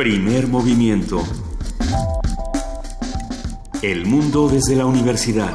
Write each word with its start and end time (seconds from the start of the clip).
Primer 0.00 0.46
movimiento. 0.46 1.22
El 3.82 4.06
mundo 4.06 4.48
desde 4.48 4.74
la 4.74 4.86
universidad. 4.86 5.52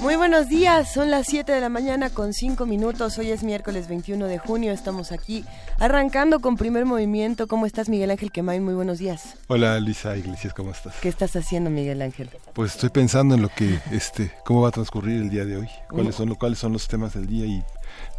Muy 0.00 0.16
buenos 0.16 0.48
días, 0.48 0.92
son 0.92 1.12
las 1.12 1.28
7 1.28 1.52
de 1.52 1.60
la 1.60 1.68
mañana 1.68 2.10
con 2.10 2.32
5 2.32 2.66
minutos, 2.66 3.16
hoy 3.18 3.30
es 3.30 3.44
miércoles 3.44 3.86
21 3.86 4.26
de 4.26 4.38
junio, 4.38 4.72
estamos 4.72 5.12
aquí 5.12 5.44
arrancando 5.78 6.40
con 6.40 6.56
primer 6.56 6.84
movimiento. 6.84 7.46
¿Cómo 7.46 7.66
estás 7.66 7.88
Miguel 7.88 8.10
Ángel 8.10 8.32
Quemain? 8.32 8.64
Muy 8.64 8.74
buenos 8.74 8.98
días. 8.98 9.36
Hola 9.46 9.78
Lisa 9.78 10.16
Iglesias, 10.16 10.52
¿cómo 10.54 10.72
estás? 10.72 10.96
¿Qué 11.00 11.08
estás 11.08 11.36
haciendo 11.36 11.70
Miguel 11.70 12.02
Ángel? 12.02 12.30
Pues 12.52 12.72
estoy 12.72 12.90
pensando 12.90 13.36
en 13.36 13.42
lo 13.42 13.48
que, 13.48 13.78
este, 13.92 14.32
cómo 14.44 14.62
va 14.62 14.70
a 14.70 14.72
transcurrir 14.72 15.22
el 15.22 15.30
día 15.30 15.44
de 15.44 15.56
hoy, 15.56 15.68
cuáles 15.88 16.16
son, 16.16 16.34
cuáles 16.34 16.58
son 16.58 16.72
los 16.72 16.88
temas 16.88 17.14
del 17.14 17.28
día 17.28 17.46
y 17.46 17.62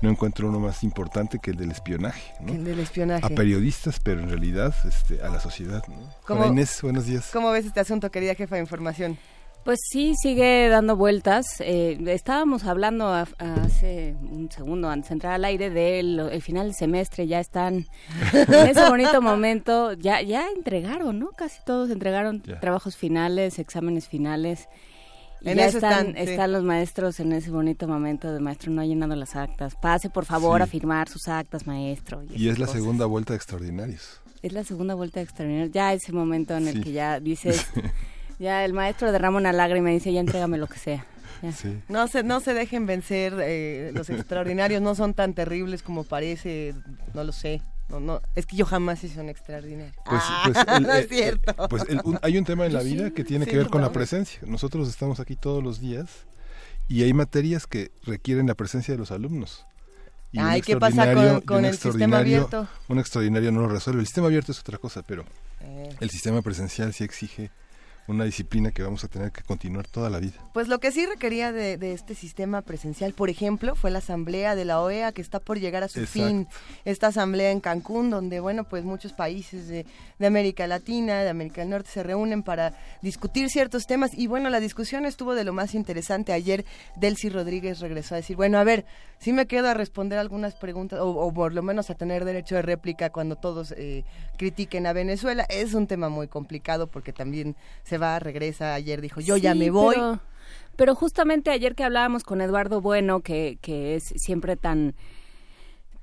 no 0.02 0.10
encuentro 0.10 0.50
uno 0.50 0.60
más 0.60 0.84
importante 0.84 1.40
que 1.40 1.52
el 1.52 1.58
del 1.58 1.72
espionaje. 1.72 2.34
¿no? 2.42 2.54
El 2.54 2.64
del 2.64 2.80
espionaje. 2.80 3.26
A 3.26 3.30
periodistas, 3.30 4.00
pero 4.00 4.22
en 4.22 4.30
realidad 4.30 4.74
este, 4.86 5.22
a 5.22 5.30
la 5.30 5.40
sociedad. 5.40 5.84
¿no? 5.88 6.46
Inés, 6.48 6.80
buenos 6.82 7.06
días. 7.06 7.30
¿Cómo 7.32 7.52
ves 7.52 7.66
este 7.66 7.80
asunto, 7.80 8.12
querida 8.12 8.36
jefa 8.36 8.56
de 8.56 8.62
información? 8.62 9.18
Pues 9.66 9.80
sí, 9.90 10.14
sigue 10.22 10.70
dando 10.70 10.96
vueltas. 10.96 11.60
Eh, 11.60 11.98
estábamos 12.06 12.66
hablando 12.66 13.12
hace 13.12 14.16
un 14.22 14.48
segundo 14.52 14.92
antes 14.92 15.10
de 15.10 15.14
entrar 15.14 15.34
al 15.34 15.44
aire 15.44 15.72
del 15.72 16.20
el 16.20 16.42
final 16.44 16.68
del 16.68 16.76
semestre, 16.76 17.26
ya 17.26 17.40
están 17.40 17.88
en 18.34 18.54
ese 18.54 18.88
bonito 18.88 19.24
momento, 19.24 19.94
ya 19.94 20.22
ya 20.22 20.50
entregaron, 20.56 21.18
¿no? 21.18 21.30
Casi 21.32 21.64
todos 21.66 21.90
entregaron 21.90 22.42
trabajos 22.42 22.96
finales, 22.96 23.58
exámenes 23.58 24.08
finales. 24.08 24.70
Y 25.42 25.54
ya 25.54 25.68
están, 25.68 26.18
están, 26.18 26.52
los 26.52 26.64
maestros 26.64 27.20
en 27.20 27.32
ese 27.34 27.52
bonito 27.52 27.88
momento 27.88 28.34
de 28.34 28.40
maestro 28.40 28.72
no 28.72 28.82
ha 28.82 28.86
llenado 28.86 29.16
las 29.16 29.36
actas. 29.36 29.76
Pase 29.76 30.10
por 30.10 30.26
favor 30.26 30.62
a 30.62 30.68
firmar 30.68 31.08
sus 31.08 31.28
actas, 31.28 31.68
maestro. 31.68 32.24
Y, 32.32 32.50
es 32.50 32.58
la 32.58 32.68
segunda 32.68 33.06
vuelta 33.06 33.34
de 33.34 33.38
extraordinarios. 33.38 34.22
Es 34.42 34.54
la 34.54 34.64
segunda 34.64 34.96
vuelta 34.96 35.20
de 35.20 35.26
extraordinarios. 35.26 35.72
Ya 35.72 35.94
ese 35.94 36.12
momento 36.12 36.56
en 36.56 36.68
el 36.68 36.84
que 36.84 36.92
ya 36.92 37.20
dices... 37.20 37.68
Ya 38.40 38.66
el 38.66 38.74
maestro 38.74 39.12
derrama 39.12 39.38
una 39.38 39.54
lágrima 39.54 39.92
y 39.92 39.96
dice, 39.96 40.12
ya 40.12 40.20
entrégame 40.20 40.58
lo 40.58 40.68
que 40.68 40.78
sea. 40.78 41.06
No, 41.90 42.08
se, 42.08 42.24
no 42.24 42.40
se 42.40 42.54
dejen 42.54 42.86
vencer, 42.86 43.36
eh, 43.40 43.92
los 43.94 44.10
extraordinarios 44.10 44.82
no 44.82 44.96
son 44.96 45.14
tan 45.14 45.34
terribles 45.34 45.84
como 45.84 46.04
parece, 46.04 46.74
no 47.14 47.24
lo 47.24 47.32
sé. 47.32 47.62
No, 47.90 48.00
no, 48.00 48.22
es 48.34 48.46
que 48.46 48.56
yo 48.56 48.66
jamás 48.66 49.04
hice 49.04 49.20
un 49.20 49.30
extraordinario. 49.30 49.94
Pues, 50.06 50.22
ah, 50.26 50.50
pues 50.52 50.82
no 50.82 50.94
es 50.94 51.08
cierto. 51.08 51.68
Pues 51.70 51.84
hay 52.22 52.38
un 52.38 52.46
tema 52.46 52.66
en 52.66 52.74
la 52.74 52.82
vida 52.82 53.12
que 53.12 53.24
tiene 53.24 53.46
que 53.46 53.58
ver 53.58 53.70
con 53.70 53.82
la 53.82 53.92
presencia. 53.92 54.40
Nosotros 54.46 54.90
estamos 54.90 55.20
aquí 55.20 55.36
todos 55.36 55.64
los 55.64 55.80
días 55.80 56.26
y 56.88 57.04
hay 57.04 57.14
materias 57.14 57.68
que 57.68 57.92
requieren 58.04 58.48
la 58.48 58.56
presencia 58.56 58.94
de 58.94 58.98
los 58.98 59.12
alumnos. 59.12 59.66
Y 60.32 60.40
Ay, 60.40 60.62
¿qué 60.62 60.78
pasa 60.78 61.42
con, 61.46 61.64
el 61.64 61.78
sistema 61.78 62.18
abierto? 62.18 62.68
Un 62.90 63.00
extraordinario 63.00 63.52
no 63.52 63.62
lo 63.62 63.70
resuelve. 63.70 64.02
El 64.02 64.08
sistema 64.08 64.28
abierto 64.28 64.52
es 64.52 64.60
otra 64.60 64.78
cosa, 64.78 65.02
pero 65.02 65.24
eh. 65.62 65.96
el 66.00 66.10
sistema 66.10 66.42
presencial 66.42 66.94
sí 66.94 67.04
exige 67.04 67.52
una 68.08 68.24
disciplina 68.24 68.72
que 68.72 68.84
vamos 68.84 69.04
a 69.04 69.08
tener 69.08 69.32
que 69.32 69.42
continuar 69.42 69.88
toda 69.88 70.10
la 70.10 70.20
vida. 70.20 70.34
Pues 70.54 70.68
lo 70.68 70.80
que 70.80 70.92
sí 70.92 71.06
requería 71.06 71.52
de, 71.52 71.94
este 71.94 72.14
sistema 72.14 72.62
presencial, 72.62 73.14
por 73.14 73.30
ejemplo, 73.30 73.76
fue 73.76 73.90
la 73.90 74.00
asamblea 74.00 74.56
de 74.56 74.66
la 74.66 74.82
OEA 74.82 75.12
que 75.12 75.22
está 75.22 75.40
por 75.40 75.60
llegar 75.60 75.84
a 75.84 75.88
su 75.88 76.06
fin. 76.06 76.48
Esta 76.84 77.08
asamblea 77.08 77.52
en 77.52 77.60
Cancún, 77.60 78.10
donde, 78.10 78.40
bueno, 78.40 78.64
pues 78.64 78.84
muchos 78.84 79.14
países 79.14 79.68
de, 79.68 79.86
América 80.26 80.68
Latina, 80.68 81.24
de 81.24 81.30
América 81.30 81.62
del 81.62 81.70
Norte 81.70 81.90
se 81.92 82.04
reúnen 82.04 82.44
para 82.44 82.78
discutir 83.02 83.50
ciertos 83.50 83.88
temas. 83.88 84.12
Y 84.14 84.28
bueno, 84.28 84.50
la 84.50 84.60
discusión 84.60 85.06
estuvo 85.06 85.36
de 85.36 85.44
lo 85.44 85.54
más 85.54 85.76
interesante. 85.76 86.34
Ayer 86.34 86.66
Delcy 86.96 87.30
Rodríguez 87.30 87.80
regresó 87.80 88.16
a 88.16 88.18
decir, 88.18 88.36
bueno, 88.36 88.58
a 88.58 88.64
ver, 88.64 88.86
sí 89.20 89.34
me 89.34 89.48
quedo 89.48 89.70
a 89.70 89.74
responder 89.74 90.20
algunas 90.20 90.56
preguntas, 90.56 91.00
o, 91.02 91.34
por 91.34 91.54
lo 91.54 91.64
menos 91.64 91.90
a 91.90 91.96
tener 91.96 92.26
derecho 92.26 92.56
de 92.56 92.62
réplica 92.62 93.10
cuando 93.10 93.36
todos 93.36 93.74
eh, 93.78 94.04
critiquen 94.38 94.88
a 94.88 94.94
Venezuela. 94.94 95.46
Es 95.50 95.74
un 95.74 95.88
tema 95.88 96.10
muy 96.10 96.28
complicado 96.28 96.88
porque 96.88 97.14
también 97.14 97.56
se 97.84 97.95
va, 97.98 98.20
regresa, 98.20 98.74
ayer 98.74 99.02
dijo 99.02 99.22
yo 99.22 99.38
ya 99.38 99.56
me 99.56 99.70
voy. 99.70 99.96
Pero, 100.76 100.94
justamente 100.94 101.52
ayer 101.52 101.74
que 101.74 101.86
hablábamos 101.86 102.24
con 102.24 102.42
Eduardo 102.42 102.82
Bueno, 102.82 103.22
que, 103.22 103.58
que 103.62 103.96
es 103.96 104.04
siempre 104.18 104.58
tan 104.58 104.96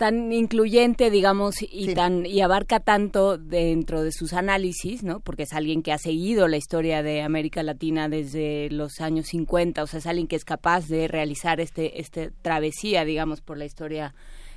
tan 0.02 0.32
incluyente, 0.32 1.10
digamos, 1.10 1.56
y 1.60 1.94
tan 1.94 2.26
y 2.26 2.40
abarca 2.40 2.80
tanto 2.80 3.38
dentro 3.38 4.02
de 4.02 4.10
sus 4.10 4.32
análisis, 4.32 5.04
¿no? 5.04 5.20
Porque 5.20 5.44
es 5.44 5.52
alguien 5.52 5.80
que 5.82 5.92
ha 5.92 5.98
seguido 5.98 6.48
la 6.48 6.56
historia 6.56 7.04
de 7.04 7.22
América 7.22 7.62
Latina 7.62 8.08
desde 8.08 8.68
los 8.70 9.00
años 9.00 9.26
50, 9.28 9.80
o 9.80 9.86
sea, 9.86 10.00
es 10.00 10.06
alguien 10.06 10.26
que 10.26 10.34
es 10.34 10.44
capaz 10.44 10.88
de 10.88 11.06
realizar 11.06 11.60
este 11.60 12.00
este 12.00 12.32
travesía, 12.42 13.04
digamos, 13.04 13.42
por 13.42 13.58
la 13.58 13.64
historia 13.64 14.12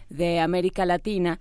de 0.10 0.40
América 0.40 0.84
Latina. 0.86 1.40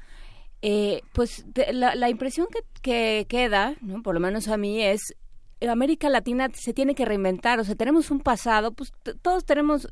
Eh, 0.61 1.01
pues 1.15 1.47
la, 1.73 1.95
la, 1.95 2.11
impresión 2.11 2.47
que, 2.51 2.61
que 2.83 3.27
queda, 3.27 3.75
¿no? 3.81 4.03
por 4.03 4.15
lo 4.15 4.21
menos 4.21 4.49
a 4.49 4.59
mí, 4.59 4.83
es 4.83 5.15
América 5.73 6.09
Latina 6.09 6.49
se 6.53 6.73
tiene 6.73 6.95
que 6.95 7.05
reinventar, 7.05 7.61
o 7.61 7.65
sea, 7.65 7.75
tenemos 7.75 8.11
un 8.11 8.21
pasado, 8.21 8.73
pues 8.73 8.93
todos 9.23 9.45
tenemos 9.45 9.89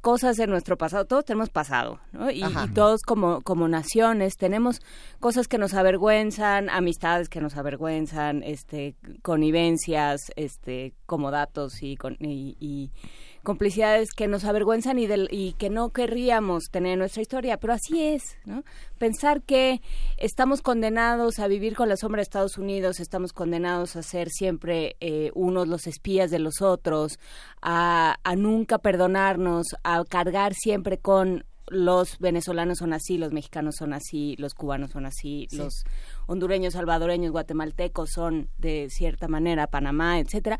cosas 0.00 0.36
de 0.36 0.48
nuestro 0.48 0.76
pasado, 0.76 1.04
todos 1.04 1.24
tenemos 1.24 1.48
pasado, 1.48 2.00
¿no? 2.10 2.30
Y, 2.30 2.42
todos 2.74 3.02
como, 3.02 3.40
como 3.42 3.68
naciones 3.68 4.36
tenemos 4.36 4.80
cosas 5.20 5.46
que 5.46 5.58
nos 5.58 5.74
avergüenzan, 5.74 6.68
amistades 6.70 7.28
que 7.28 7.40
nos 7.40 7.56
avergüenzan, 7.56 8.42
este, 8.42 8.96
connivencias, 9.22 10.32
este, 10.34 10.94
como 11.06 11.30
datos 11.30 11.82
y, 11.82 11.96
con, 11.96 12.16
y 12.18 12.90
complicidades 13.42 14.12
que 14.12 14.28
nos 14.28 14.44
avergüenzan 14.44 14.98
y, 14.98 15.06
del, 15.06 15.28
y 15.30 15.54
que 15.54 15.70
no 15.70 15.90
querríamos 15.90 16.64
tener 16.70 16.92
en 16.92 16.98
nuestra 17.00 17.22
historia, 17.22 17.58
pero 17.58 17.72
así 17.72 18.02
es, 18.02 18.36
¿no? 18.44 18.62
Pensar 18.98 19.42
que 19.42 19.80
estamos 20.16 20.62
condenados 20.62 21.38
a 21.38 21.48
vivir 21.48 21.74
con 21.74 21.88
la 21.88 21.96
sombra 21.96 22.20
de 22.20 22.24
Estados 22.24 22.58
Unidos, 22.58 23.00
estamos 23.00 23.32
condenados 23.32 23.96
a 23.96 24.02
ser 24.02 24.30
siempre 24.30 24.96
eh, 25.00 25.30
unos 25.34 25.68
los 25.68 25.86
espías 25.86 26.30
de 26.30 26.38
los 26.38 26.62
otros, 26.62 27.18
a, 27.60 28.16
a 28.22 28.36
nunca 28.36 28.78
perdonarnos, 28.78 29.66
a 29.82 30.04
cargar 30.04 30.54
siempre 30.54 30.98
con 30.98 31.44
los 31.68 32.18
venezolanos 32.18 32.78
son 32.78 32.92
así, 32.92 33.18
los 33.18 33.32
mexicanos 33.32 33.76
son 33.78 33.92
así, 33.92 34.36
los 34.38 34.54
cubanos 34.54 34.90
son 34.90 35.06
así, 35.06 35.48
los 35.52 35.84
hondureños, 36.26 36.74
salvadoreños, 36.74 37.32
guatemaltecos 37.32 38.10
son 38.10 38.50
de 38.58 38.88
cierta 38.90 39.26
manera, 39.28 39.66
Panamá, 39.68 40.18
etcétera 40.18 40.58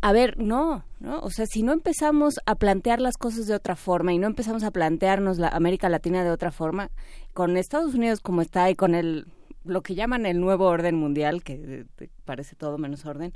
a 0.00 0.12
ver, 0.12 0.38
no, 0.38 0.84
¿no? 1.00 1.20
O 1.20 1.30
sea, 1.30 1.46
si 1.46 1.62
no 1.62 1.72
empezamos 1.72 2.36
a 2.46 2.54
plantear 2.54 3.00
las 3.00 3.16
cosas 3.16 3.46
de 3.46 3.54
otra 3.54 3.76
forma 3.76 4.12
y 4.12 4.18
no 4.18 4.26
empezamos 4.26 4.62
a 4.62 4.70
plantearnos 4.70 5.38
la 5.38 5.48
América 5.48 5.88
Latina 5.88 6.24
de 6.24 6.30
otra 6.30 6.52
forma, 6.52 6.90
con 7.34 7.56
Estados 7.56 7.94
Unidos 7.94 8.20
como 8.20 8.42
está 8.42 8.70
y 8.70 8.74
con 8.74 8.94
el 8.94 9.26
lo 9.64 9.82
que 9.82 9.96
llaman 9.96 10.26
el 10.26 10.40
nuevo 10.40 10.66
orden 10.66 10.94
mundial, 10.94 11.42
que 11.42 11.86
parece 12.24 12.54
todo 12.54 12.78
menos 12.78 13.04
orden, 13.04 13.32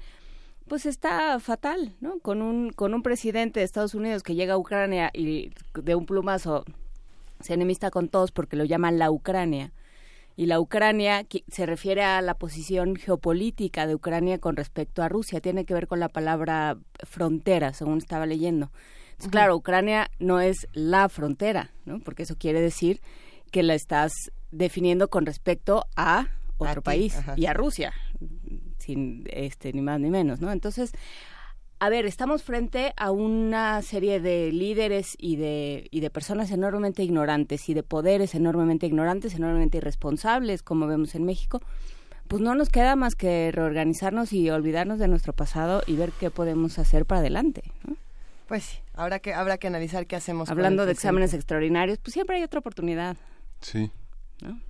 pues 0.68 0.86
está 0.86 1.40
fatal, 1.40 1.96
¿no? 2.00 2.20
Con 2.20 2.40
un 2.40 2.70
con 2.70 2.94
un 2.94 3.02
presidente 3.02 3.60
de 3.60 3.64
Estados 3.64 3.94
Unidos 3.94 4.22
que 4.22 4.36
llega 4.36 4.54
a 4.54 4.58
Ucrania 4.58 5.10
y 5.12 5.50
de 5.74 5.94
un 5.96 6.06
plumazo 6.06 6.64
se 7.40 7.54
enemista 7.54 7.90
con 7.90 8.08
todos 8.08 8.30
porque 8.30 8.56
lo 8.56 8.64
llaman 8.64 8.98
la 8.98 9.10
Ucrania 9.10 9.72
y 10.40 10.46
la 10.46 10.58
Ucrania 10.58 11.26
se 11.48 11.66
refiere 11.66 12.02
a 12.02 12.22
la 12.22 12.32
posición 12.32 12.96
geopolítica 12.96 13.86
de 13.86 13.94
Ucrania 13.94 14.38
con 14.38 14.56
respecto 14.56 15.02
a 15.02 15.08
Rusia, 15.10 15.42
tiene 15.42 15.66
que 15.66 15.74
ver 15.74 15.86
con 15.86 16.00
la 16.00 16.08
palabra 16.08 16.78
frontera, 17.02 17.74
según 17.74 17.98
estaba 17.98 18.24
leyendo. 18.24 18.72
Entonces, 19.10 19.30
claro, 19.32 19.54
Ucrania 19.54 20.10
no 20.18 20.40
es 20.40 20.66
la 20.72 21.10
frontera, 21.10 21.72
¿no? 21.84 22.00
Porque 22.00 22.22
eso 22.22 22.36
quiere 22.38 22.62
decir 22.62 23.02
que 23.50 23.62
la 23.62 23.74
estás 23.74 24.12
definiendo 24.50 25.10
con 25.10 25.26
respecto 25.26 25.84
a 25.94 26.28
otro 26.56 26.80
país 26.80 27.20
y 27.36 27.44
a 27.44 27.52
Rusia, 27.52 27.92
sin 28.78 29.24
este 29.30 29.74
ni 29.74 29.82
más 29.82 30.00
ni 30.00 30.08
menos, 30.08 30.40
¿no? 30.40 30.52
Entonces, 30.52 30.92
a 31.82 31.88
ver, 31.88 32.04
estamos 32.04 32.42
frente 32.42 32.92
a 32.98 33.10
una 33.10 33.80
serie 33.80 34.20
de 34.20 34.52
líderes 34.52 35.16
y 35.18 35.36
de, 35.36 35.88
y 35.90 36.00
de 36.00 36.10
personas 36.10 36.50
enormemente 36.50 37.02
ignorantes 37.02 37.70
y 37.70 37.74
de 37.74 37.82
poderes 37.82 38.34
enormemente 38.34 38.86
ignorantes, 38.86 39.34
enormemente 39.34 39.78
irresponsables, 39.78 40.62
como 40.62 40.86
vemos 40.86 41.14
en 41.14 41.24
México. 41.24 41.62
Pues 42.28 42.42
no 42.42 42.54
nos 42.54 42.68
queda 42.68 42.96
más 42.96 43.14
que 43.14 43.50
reorganizarnos 43.50 44.34
y 44.34 44.50
olvidarnos 44.50 44.98
de 44.98 45.08
nuestro 45.08 45.32
pasado 45.32 45.82
y 45.86 45.96
ver 45.96 46.12
qué 46.12 46.30
podemos 46.30 46.78
hacer 46.78 47.06
para 47.06 47.20
adelante. 47.20 47.62
Pues 48.46 48.62
sí, 48.62 48.78
habrá 48.92 49.18
que, 49.20 49.32
habrá 49.32 49.56
que 49.56 49.68
analizar 49.68 50.06
qué 50.06 50.16
hacemos. 50.16 50.50
Hablando 50.50 50.84
de 50.84 50.92
exámenes 50.92 51.32
extraordinarios, 51.32 51.96
pues 51.96 52.12
siempre 52.12 52.36
hay 52.36 52.42
otra 52.42 52.60
oportunidad. 52.60 53.16
Sí. 53.62 53.90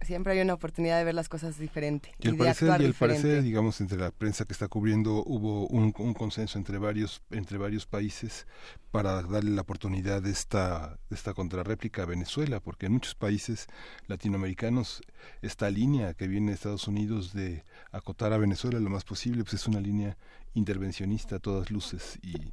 Siempre 0.03 0.33
hay 0.33 0.41
una 0.41 0.55
oportunidad 0.55 0.99
de 0.99 1.05
ver 1.05 1.15
las 1.15 1.29
cosas 1.29 1.59
diferente. 1.59 2.13
Y, 2.19 2.29
al 2.29 2.37
parecer, 2.37 2.81
y 2.81 2.85
el 2.85 2.95
parecer, 2.95 3.43
digamos, 3.43 3.81
entre 3.81 3.99
la 3.99 4.11
prensa 4.11 4.45
que 4.45 4.53
está 4.53 4.69
cubriendo, 4.69 5.23
hubo 5.25 5.67
un, 5.69 5.93
consenso 5.93 6.59
entre 6.59 6.79
varios, 6.79 7.23
entre 7.31 7.59
varios 7.59 7.87
países 7.87 8.47
para 8.91 9.23
darle 9.23 9.51
la 9.51 9.63
oportunidad 9.63 10.23
de 10.23 10.31
esta, 10.31 10.99
de 11.09 11.17
esta 11.17 11.35
contrarréplica 11.35 12.03
a 12.03 12.07
Venezuela, 12.07 12.61
porque 12.61 12.87
en 12.87 12.93
muchos 12.93 13.15
países 13.15 13.69
latinoamericanos 14.07 15.03
esta 15.43 15.71
línea 15.71 16.15
que 16.15 16.27
viene 16.27 16.49
de 16.49 16.55
Estados 16.55 16.89
Unidos 16.89 17.33
de 17.33 17.65
acotar 17.93 18.33
a 18.33 18.39
Venezuela 18.39 18.81
lo 18.81 18.91
más 18.91 19.05
posible, 19.05 19.45
pues 19.45 19.55
es 19.55 19.67
una 19.67 19.81
línea 19.81 20.17
intervencionista 20.55 21.37
a 21.37 21.39
todas 21.39 21.71
luces 21.71 22.19
y 22.23 22.53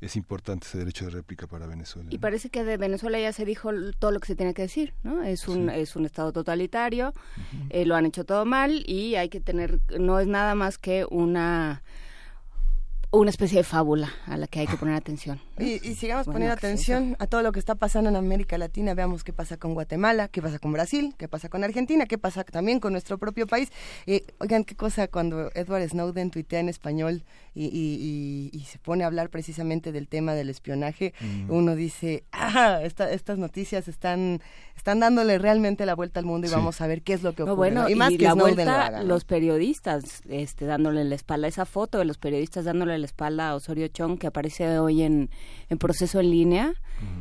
es 0.00 0.16
importante 0.16 0.66
ese 0.66 0.78
derecho 0.78 1.04
de 1.04 1.10
réplica 1.10 1.46
para 1.46 1.66
Venezuela. 1.66 2.08
Y 2.12 2.18
parece 2.18 2.48
que 2.48 2.64
de 2.64 2.76
Venezuela 2.76 3.20
ya 3.20 3.32
se 3.32 3.44
dijo 3.44 3.70
todo 3.98 4.10
lo 4.12 4.20
que 4.20 4.26
se 4.26 4.36
tiene 4.36 4.54
que 4.54 4.62
decir, 4.62 4.94
¿no? 5.02 5.22
Es 5.22 5.46
un, 5.46 5.68
es 5.68 5.94
un 5.96 6.06
Estado 6.06 6.32
totalitario, 6.32 7.12
eh, 7.68 7.84
lo 7.84 7.96
han 7.96 8.06
hecho 8.06 8.24
todo 8.24 8.44
mal 8.44 8.82
y 8.86 9.16
hay 9.16 9.28
que 9.28 9.40
tener, 9.40 9.80
no 9.98 10.18
es 10.18 10.26
nada 10.26 10.54
más 10.54 10.78
que 10.78 11.06
una 11.10 11.82
una 13.12 13.30
especie 13.30 13.58
de 13.58 13.64
fábula 13.64 14.12
a 14.26 14.36
la 14.36 14.46
que 14.46 14.60
hay 14.60 14.66
que 14.66 14.76
poner 14.76 14.94
atención. 14.94 15.40
Y, 15.58 15.78
sigamos 15.94 16.26
poniendo 16.26 16.52
atención 16.52 17.16
a 17.18 17.26
todo 17.26 17.42
lo 17.42 17.50
que 17.50 17.58
está 17.58 17.74
pasando 17.74 18.08
en 18.08 18.16
América 18.16 18.56
Latina. 18.56 18.94
Veamos 18.94 19.24
qué 19.24 19.32
pasa 19.32 19.56
con 19.56 19.74
Guatemala, 19.74 20.28
qué 20.28 20.40
pasa 20.40 20.58
con 20.58 20.72
Brasil, 20.72 21.14
qué 21.18 21.26
pasa 21.26 21.48
con 21.48 21.64
Argentina, 21.64 22.06
qué 22.06 22.18
pasa 22.18 22.44
también 22.44 22.78
con 22.78 22.92
nuestro 22.92 23.18
propio 23.18 23.46
país. 23.46 23.70
Eh, 24.06 24.24
oigan, 24.38 24.64
qué 24.64 24.76
cosa 24.76 25.08
cuando 25.08 25.50
Edward 25.54 25.88
Snowden 25.88 26.30
tuitea 26.30 26.60
en 26.60 26.68
español 26.68 27.24
y, 27.54 28.64
se 28.70 28.78
pone 28.78 29.02
a 29.02 29.08
hablar 29.08 29.30
precisamente 29.30 29.90
del 29.90 30.06
tema 30.06 30.34
del 30.34 30.48
espionaje, 30.48 31.12
mm. 31.20 31.50
uno 31.50 31.74
dice, 31.74 32.22
ah, 32.30 32.80
estas 32.82 33.38
noticias 33.38 33.88
están 33.88 34.40
están 34.80 34.98
dándole 34.98 35.38
realmente 35.38 35.84
la 35.84 35.94
vuelta 35.94 36.20
al 36.20 36.26
mundo 36.26 36.46
y 36.46 36.50
vamos 36.50 36.80
a 36.80 36.86
ver 36.86 37.02
qué 37.02 37.12
es 37.12 37.22
lo 37.22 37.34
que 37.34 37.42
ocurre. 37.42 37.56
bueno, 37.56 37.88
y 37.90 37.94
más 37.94 38.10
que 38.10 38.24
la 38.24 38.32
vuelta, 38.32 39.02
los 39.02 39.24
periodistas 39.24 40.22
este, 40.28 40.64
dándole 40.64 41.04
la 41.04 41.14
espalda, 41.14 41.48
esa 41.48 41.66
foto 41.66 41.98
de 41.98 42.06
los 42.06 42.16
periodistas 42.16 42.64
dándole 42.64 42.98
la 43.00 43.06
espalda 43.06 43.50
a 43.50 43.54
Osorio 43.54 43.88
Chong 43.88 44.18
que 44.18 44.26
aparece 44.26 44.78
hoy 44.78 45.02
en, 45.02 45.30
en 45.68 45.78
proceso 45.78 46.20
en 46.20 46.30
línea, 46.30 46.74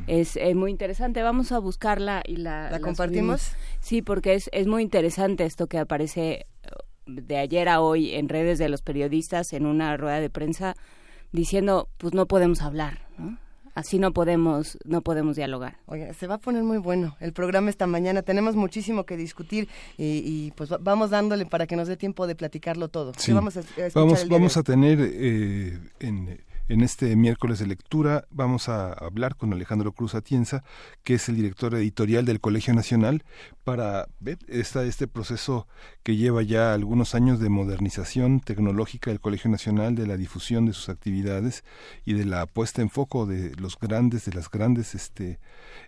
es, 0.08 0.38
muy 0.56 0.72
interesante. 0.72 1.22
Vamos 1.24 1.52
a 1.52 1.60
buscarla 1.60 2.22
y 2.26 2.36
la... 2.38 2.70
¿La, 2.70 2.80
compartimos? 2.80 3.54
Sí, 3.80 4.02
porque 4.02 4.36
es, 4.36 4.50
es 4.54 4.68
muy 4.68 4.84
interesante 4.84 5.46
esto 5.46 5.68
que 5.68 5.78
aparece 5.78 6.46
de 7.06 7.38
ayer 7.38 7.70
a 7.70 7.82
hoy 7.82 8.14
en 8.14 8.30
redes 8.30 8.60
de 8.60 8.70
los 8.70 8.82
periodistas 8.82 9.54
en 9.54 9.66
una 9.66 9.98
rueda 9.98 10.20
de 10.20 10.30
prensa 10.30 10.76
diciendo, 11.32 11.90
pues 11.98 12.14
no 12.14 12.28
podemos 12.28 12.62
hablar, 12.62 13.08
¿no? 13.18 13.38
Así 13.80 14.00
no 14.00 14.14
podemos 14.14 14.78
no 14.86 15.02
podemos 15.02 15.36
dialogar. 15.36 15.78
Oye, 15.86 16.14
se 16.14 16.28
va 16.28 16.36
a 16.36 16.38
poner 16.38 16.64
muy 16.64 16.78
bueno 16.78 17.16
el 17.20 17.34
programa 17.34 17.70
esta 17.70 17.88
mañana. 17.88 18.22
Tenemos 18.22 18.56
muchísimo 18.56 19.06
que 19.06 19.18
discutir 19.18 19.68
y, 19.98 20.52
pues 20.52 20.70
vamos 20.82 21.10
dándole 21.10 21.46
para 21.46 21.68
que 21.68 21.76
nos 21.76 21.88
dé 21.88 21.98
tiempo 21.98 22.28
de 22.28 22.36
platicarlo 22.36 22.90
todo. 22.90 23.14
Vamos 23.30 23.58
a, 23.58 23.62
vamos, 23.94 24.28
vamos 24.28 24.58
a 24.58 24.64
tener 24.64 25.00
eh, 25.02 25.80
en 26.00 26.40
en 26.70 26.82
este 26.82 27.16
miércoles 27.16 27.58
de 27.60 27.66
lectura 27.66 28.28
vamos 28.30 28.70
a 28.70 28.94
hablar 28.94 29.36
con 29.36 29.52
Alejandro 29.52 29.92
Cruz 29.92 30.14
Atienza, 30.14 30.64
que 31.04 31.16
es 31.16 31.28
el 31.28 31.36
director 31.36 31.74
editorial 31.74 32.26
del 32.26 32.40
Colegio 32.40 32.76
Nacional, 32.76 33.24
para 33.64 34.08
ver 34.20 34.38
esta, 34.48 34.84
este 34.84 35.08
proceso 35.08 35.68
que 36.04 36.16
lleva 36.16 36.44
ya 36.44 36.74
algunos 36.74 37.16
años 37.16 37.40
de 37.40 37.50
modernización 37.50 38.40
tecnológica 38.40 39.10
del 39.10 39.20
Colegio 39.20 39.50
Nacional, 39.50 39.96
de 39.96 40.06
la 40.06 40.16
difusión 40.16 40.68
de 40.68 40.74
sus 40.74 40.90
actividades 40.90 41.64
y 42.06 42.14
de 42.14 42.26
la 42.26 42.46
puesta 42.46 42.84
en 42.84 42.92
foco 42.92 43.26
de 43.26 43.56
los 43.56 43.78
grandes, 43.80 44.26
de 44.26 44.34
las 44.34 44.50
grandes 44.50 44.94
este, 44.94 45.40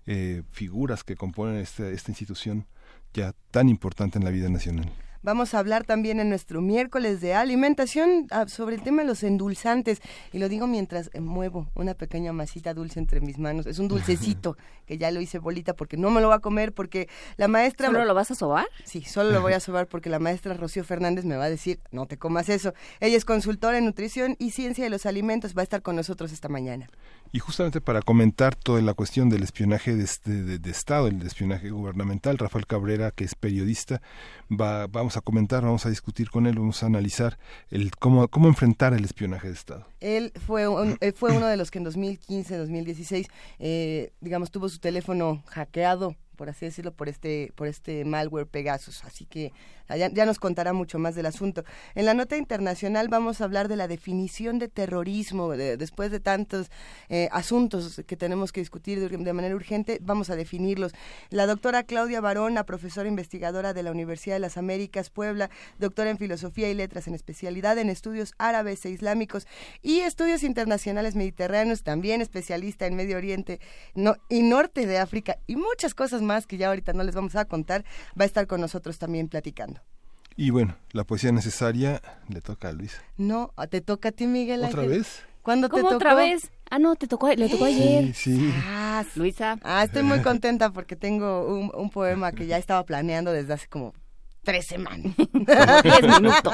eh, 0.08 0.42
figuras 0.52 1.04
que 1.04 1.16
componen 1.16 1.58
esta, 1.58 1.88
esta 1.90 2.12
institución 2.12 2.66
ya 3.14 3.36
tan 3.52 3.70
importante 3.70 4.18
en 4.18 4.26
la 4.26 4.32
vida 4.32 4.50
nacional. 4.50 4.92
Vamos 5.24 5.54
a 5.54 5.60
hablar 5.60 5.84
también 5.84 6.20
en 6.20 6.30
nuestro 6.30 6.62
miércoles 6.62 7.22
de 7.22 7.36
alimentación 7.36 8.26
ah, 8.32 8.48
sobre 8.48 8.76
el 8.76 8.82
tema 8.82 9.04
de 9.04 9.08
los 9.08 9.22
endulzantes. 9.22 10.02
Y 10.34 10.40
lo 10.40 10.50
digo 10.50 10.66
mientras 10.66 11.12
eh, 11.14 11.20
muevo 11.20 11.68
una 11.76 11.94
pequeña 11.94 12.34
masita 12.34 12.74
dulce 12.74 12.98
entre 12.98 13.22
mis 13.22 13.38
manos. 13.38 13.68
Es 13.68 13.78
un 13.78 13.88
dulcecito 13.88 14.58
que 14.88 14.98
ya 14.98 15.12
lo 15.12 15.22
hice 15.22 15.38
bolita 15.38 15.76
porque 15.76 15.96
no 15.96 16.10
me 16.10 16.22
lo 16.22 16.30
va 16.30 16.36
a 16.36 16.40
comer 16.40 16.74
porque 16.74 17.08
la 17.38 17.48
maestra... 17.48 17.88
¿Solo 17.88 18.04
lo 18.04 18.16
vas 18.16 18.32
a 18.32 18.36
sobar? 18.36 18.66
Sí, 18.84 19.04
solo 19.04 19.30
lo 19.30 19.42
voy 19.42 19.54
a 19.54 19.60
sobar 19.62 19.86
porque 19.86 20.10
la 20.10 20.18
maestra 20.18 20.56
Rocío 20.56 20.84
Fernández 20.84 21.24
me 21.24 21.36
va 21.36 21.44
a 21.44 21.50
decir, 21.52 21.80
no 21.92 22.08
te 22.08 22.18
comas 22.18 22.50
eso. 22.50 22.74
Ella 23.00 23.16
es 23.16 23.24
consultora 23.24 23.78
en 23.78 23.86
nutrición 23.86 24.36
y 24.40 24.50
ciencia 24.50 24.84
de 24.84 24.90
los 24.90 25.06
alimentos. 25.06 25.56
Va 25.56 25.62
a 25.62 25.64
estar 25.64 25.84
con 25.84 25.96
nosotros 25.96 26.32
esta 26.32 26.50
mañana. 26.50 26.90
Y 27.34 27.40
justamente 27.40 27.80
para 27.80 28.02
comentar 28.02 28.56
toda 28.56 28.82
la 28.82 28.94
cuestión 28.94 29.30
del 29.30 29.44
espionaje 29.44 29.96
de, 29.96 30.60
de, 30.60 30.72
Estado, 30.72 31.08
el 31.08 31.22
espionaje 31.22 31.70
gubernamental, 31.70 32.38
Rafael 32.38 32.68
Cabrera, 32.68 33.12
que 33.12 33.24
es 33.24 33.36
periodista, 33.36 34.02
va, 34.50 34.88
vamos 34.88 35.16
a 35.16 35.22
comentar, 35.22 35.64
vamos 35.64 35.86
a 35.86 35.90
discutir 35.90 36.30
con 36.30 36.46
él, 36.46 36.58
vamos 36.58 36.84
a 36.84 36.88
analizar 36.88 37.38
el 37.70 37.92
cómo, 37.92 38.28
cómo 38.28 38.48
enfrentar 38.48 38.94
el 38.94 39.06
espionaje 39.06 39.48
de 39.48 39.54
Estado. 39.54 39.88
Él 40.02 40.34
fue, 40.46 40.66
fue 41.16 41.32
uno 41.32 41.48
de 41.48 41.56
los 41.56 41.72
que 41.72 41.78
en 41.78 41.86
2015, 41.86 42.58
2016, 42.58 43.28
eh, 43.60 44.12
digamos, 44.20 44.52
tuvo 44.52 44.68
su 44.68 44.80
teléfono 44.80 45.42
hackeado 45.48 46.16
por 46.42 46.50
así 46.50 46.66
decirlo, 46.66 46.92
por 46.92 47.08
este, 47.08 47.54
por 47.54 47.68
este 47.68 48.04
malware 48.04 48.48
Pegasus. 48.48 49.04
Así 49.04 49.28
que 49.28 49.54
ya, 49.96 50.26
nos 50.26 50.40
contará 50.40 50.74
mucho 50.74 50.98
más 50.98 51.14
del 51.14 51.28
asunto. 51.28 51.64
En 51.94 52.06
la 52.06 52.16
nota 52.16 52.36
internacional 52.36 53.10
vamos 53.10 53.42
a 53.42 53.44
hablar 53.44 53.68
de 53.68 53.76
la 53.76 53.88
definición 53.88 54.58
de 54.58 54.68
terrorismo. 54.68 55.52
después 55.52 56.10
de 56.10 56.20
tantos 56.20 56.72
eh, 57.10 57.30
asuntos 57.32 58.02
que 58.08 58.18
tenemos 58.18 58.52
que 58.52 58.62
discutir 58.62 59.08
de, 59.08 59.34
manera 59.34 59.56
urgente, 59.56 60.00
vamos 60.02 60.32
a 60.32 60.36
definirlos. 60.36 60.94
La 61.30 61.46
doctora 61.46 61.84
Claudia 61.84 62.22
Barona, 62.22 62.64
profesora 62.64 63.08
investigadora 63.08 63.76
de 63.76 63.84
la 63.84 63.92
Universidad 63.92 64.38
de 64.38 64.40
las 64.40 64.58
Américas, 64.58 65.12
Puebla, 65.12 65.52
doctora 65.78 66.10
en 66.10 66.18
Filosofía 66.18 66.72
y 66.72 66.74
Letras 66.74 67.08
en 67.08 67.14
especialidad 67.14 67.78
en 67.78 67.90
estudios 67.90 68.34
árabes 68.40 68.84
e 68.86 68.90
islámicos 68.90 69.46
y 69.84 70.00
estudios 70.00 70.42
internacionales 70.42 71.16
mediterráneos, 71.16 71.84
también 71.84 72.20
especialista 72.22 72.88
en 72.88 72.96
Medio 72.96 73.18
Oriente 73.18 73.60
y 74.30 74.42
Norte 74.42 74.88
de 74.88 74.98
África 74.98 75.38
y 75.46 75.56
muchas 75.56 75.94
cosas 75.94 76.22
más 76.22 76.31
que 76.48 76.58
ya 76.58 76.68
ahorita 76.68 76.94
no 76.94 77.04
les 77.04 77.16
vamos 77.16 77.36
a 77.36 77.46
contar, 77.46 77.84
va 78.20 78.24
a 78.24 78.26
estar 78.26 78.48
con 78.48 78.62
nosotros 78.62 78.98
también 78.98 79.28
platicando. 79.28 79.82
Y 80.36 80.50
bueno, 80.50 80.78
la 80.92 81.04
poesía 81.04 81.32
necesaria 81.32 82.02
le 82.30 82.42
toca 82.42 82.70
a 82.70 82.72
Luisa. 82.72 83.02
No, 83.18 83.54
te 83.70 83.82
toca 83.82 84.10
a 84.10 84.12
ti, 84.12 84.28
Miguel. 84.28 84.64
¿Otra 84.64 84.84
vez? 84.84 85.24
¿Cuándo 85.42 85.70
te 85.70 85.82
tocó? 85.82 85.96
otra 85.96 86.14
vez? 86.14 86.52
Ah, 86.70 86.80
no, 86.80 86.96
te 86.96 87.08
tocó, 87.08 87.30
le 87.30 87.50
tocó 87.50 87.66
ayer. 87.66 88.14
Sí, 88.14 88.36
sí. 88.36 88.54
Ah, 88.66 89.04
Luisa. 89.16 89.58
Ah, 89.64 89.84
estoy 89.84 90.04
muy 90.04 90.22
contenta 90.22 90.72
porque 90.72 90.96
tengo 90.96 91.48
un, 91.48 91.90
poema 91.90 92.32
que 92.32 92.48
ya 92.48 92.58
estaba 92.58 92.86
planeando 92.86 93.32
desde 93.32 93.54
hace 93.54 93.68
como 93.68 93.94
tres 94.44 94.68
semanas. 94.68 95.14
Diez 95.84 96.02
minutos. 96.02 96.54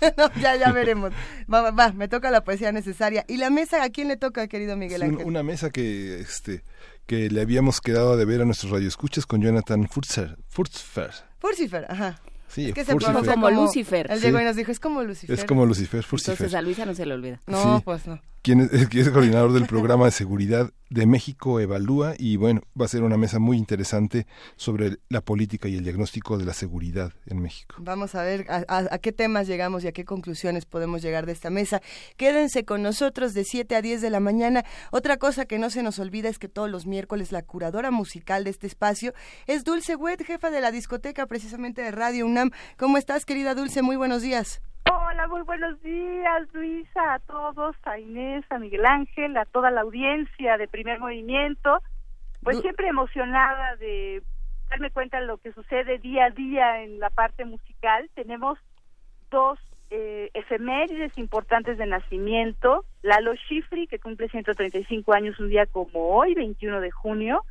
ya, 0.40 0.56
ya 0.56 0.72
veremos. 0.72 1.12
Va, 1.52 1.70
va, 1.72 1.92
me 1.92 2.08
toca 2.08 2.30
la 2.30 2.42
poesía 2.42 2.72
necesaria. 2.72 3.24
¿Y 3.28 3.36
la 3.36 3.50
mesa 3.50 3.82
a 3.82 3.90
quién 3.90 4.08
le 4.08 4.16
toca, 4.16 4.46
querido 4.48 4.76
Miguel 4.76 5.02
Ángel? 5.02 5.26
una 5.26 5.42
mesa 5.42 5.70
que, 5.70 6.20
este, 6.20 6.62
que 7.10 7.28
le 7.28 7.40
habíamos 7.40 7.80
quedado 7.80 8.16
de 8.16 8.24
ver 8.24 8.40
a 8.40 8.44
nuestros 8.44 8.70
radioescuchas 8.70 9.26
con 9.26 9.42
Jonathan 9.42 9.88
Furtzer. 9.88 10.38
Furtzer. 10.48 11.10
Furtzer, 11.40 11.84
ajá. 11.88 12.20
Sí, 12.46 12.68
es 12.68 12.74
que 12.74 12.84
se 12.84 12.94
pronuncia 12.94 13.34
como, 13.34 13.50
Lucifer. 13.50 14.06
Él 14.12 14.20
llegó 14.20 14.40
y 14.40 14.44
nos 14.44 14.54
dijo, 14.54 14.70
es 14.70 14.78
como 14.78 15.02
Lucifer. 15.02 15.36
Es 15.36 15.44
como 15.44 15.66
Lucifer, 15.66 16.04
Furcifer. 16.04 16.34
Entonces 16.34 16.54
a 16.54 16.62
Luisa 16.62 16.86
no 16.86 16.94
se 16.94 17.04
le 17.06 17.14
olvida. 17.14 17.40
No, 17.48 17.82
pues 17.84 18.06
no 18.06 18.20
quien 18.42 18.60
es, 18.72 19.10
coordinador 19.10 19.52
del 19.52 19.66
programa 19.66 20.06
de 20.06 20.10
seguridad 20.10 20.70
de 20.88 21.06
México 21.06 21.60
Evalúa 21.60 22.14
y 22.18 22.36
bueno, 22.36 22.62
va 22.78 22.86
a 22.86 22.88
ser 22.88 23.04
una 23.04 23.16
mesa 23.16 23.38
muy 23.38 23.56
interesante 23.56 24.26
sobre 24.56 24.96
la 25.08 25.20
política 25.20 25.68
y 25.68 25.76
el 25.76 25.84
diagnóstico 25.84 26.36
de 26.36 26.44
la 26.44 26.52
seguridad 26.52 27.12
en 27.26 27.40
México. 27.40 27.76
Vamos 27.78 28.16
a 28.16 28.24
ver 28.24 28.46
a, 28.48 28.98
qué 28.98 29.12
temas 29.12 29.46
llegamos 29.46 29.84
y 29.84 29.88
a 29.88 29.92
qué 29.92 30.04
conclusiones 30.04 30.66
podemos 30.66 31.00
llegar 31.00 31.26
de 31.26 31.32
esta 31.32 31.48
mesa. 31.48 31.80
Quédense 32.16 32.64
con 32.64 32.82
nosotros 32.82 33.34
de 33.34 33.44
7 33.44 33.76
a 33.76 33.82
10 33.82 34.00
de 34.00 34.10
la 34.10 34.18
mañana. 34.18 34.64
Otra 34.90 35.16
cosa 35.16 35.44
que 35.44 35.58
no 35.58 35.70
se 35.70 35.84
nos 35.84 36.00
olvida 36.00 36.28
es 36.28 36.38
que 36.38 36.48
todos 36.48 36.68
los 36.68 36.86
miércoles 36.86 37.30
la 37.30 37.42
curadora 37.42 37.92
musical 37.92 38.42
de 38.42 38.50
este 38.50 38.66
espacio 38.66 39.12
es 39.46 39.62
Dulce 39.62 39.94
Wet, 39.94 40.24
jefa 40.24 40.50
de 40.50 40.60
la 40.60 40.72
discoteca 40.72 41.26
precisamente 41.26 41.82
de 41.82 41.92
Radio 41.92 42.26
UNAM. 42.26 42.50
¿Cómo 42.76 42.98
estás, 42.98 43.24
querida 43.24 43.54
Dulce? 43.54 43.82
Muy 43.82 43.96
buenos 43.96 44.22
días. 44.22 44.60
Hola, 44.88 45.26
muy 45.28 45.42
buenos 45.42 45.80
días, 45.82 46.48
Luisa, 46.52 47.14
a 47.14 47.18
todos, 47.20 47.76
a 47.84 47.98
Inés, 47.98 48.44
a 48.50 48.58
Miguel 48.58 48.86
Ángel, 48.86 49.36
a 49.36 49.44
toda 49.44 49.70
la 49.70 49.82
audiencia 49.82 50.56
de 50.56 50.68
Primer 50.68 51.00
Movimiento. 51.00 51.82
Pues 52.42 52.60
siempre 52.60 52.88
emocionada 52.88 53.76
de 53.76 54.22
darme 54.70 54.90
cuenta 54.90 55.20
de 55.20 55.26
lo 55.26 55.38
que 55.38 55.52
sucede 55.52 55.98
día 55.98 56.26
a 56.26 56.30
día 56.30 56.82
en 56.82 56.98
la 56.98 57.10
parte 57.10 57.44
musical. 57.44 58.08
Tenemos 58.14 58.58
dos 59.30 59.58
eh, 59.90 60.30
efemérides 60.34 61.18
importantes 61.18 61.76
de 61.76 61.86
nacimiento. 61.86 62.84
Lalo 63.02 63.34
Schifri, 63.34 63.86
que 63.86 63.98
cumple 63.98 64.28
135 64.28 65.12
años 65.12 65.38
un 65.38 65.48
día 65.48 65.66
como 65.66 66.16
hoy, 66.16 66.34
21 66.34 66.80
de 66.80 66.90
junio. 66.90 67.44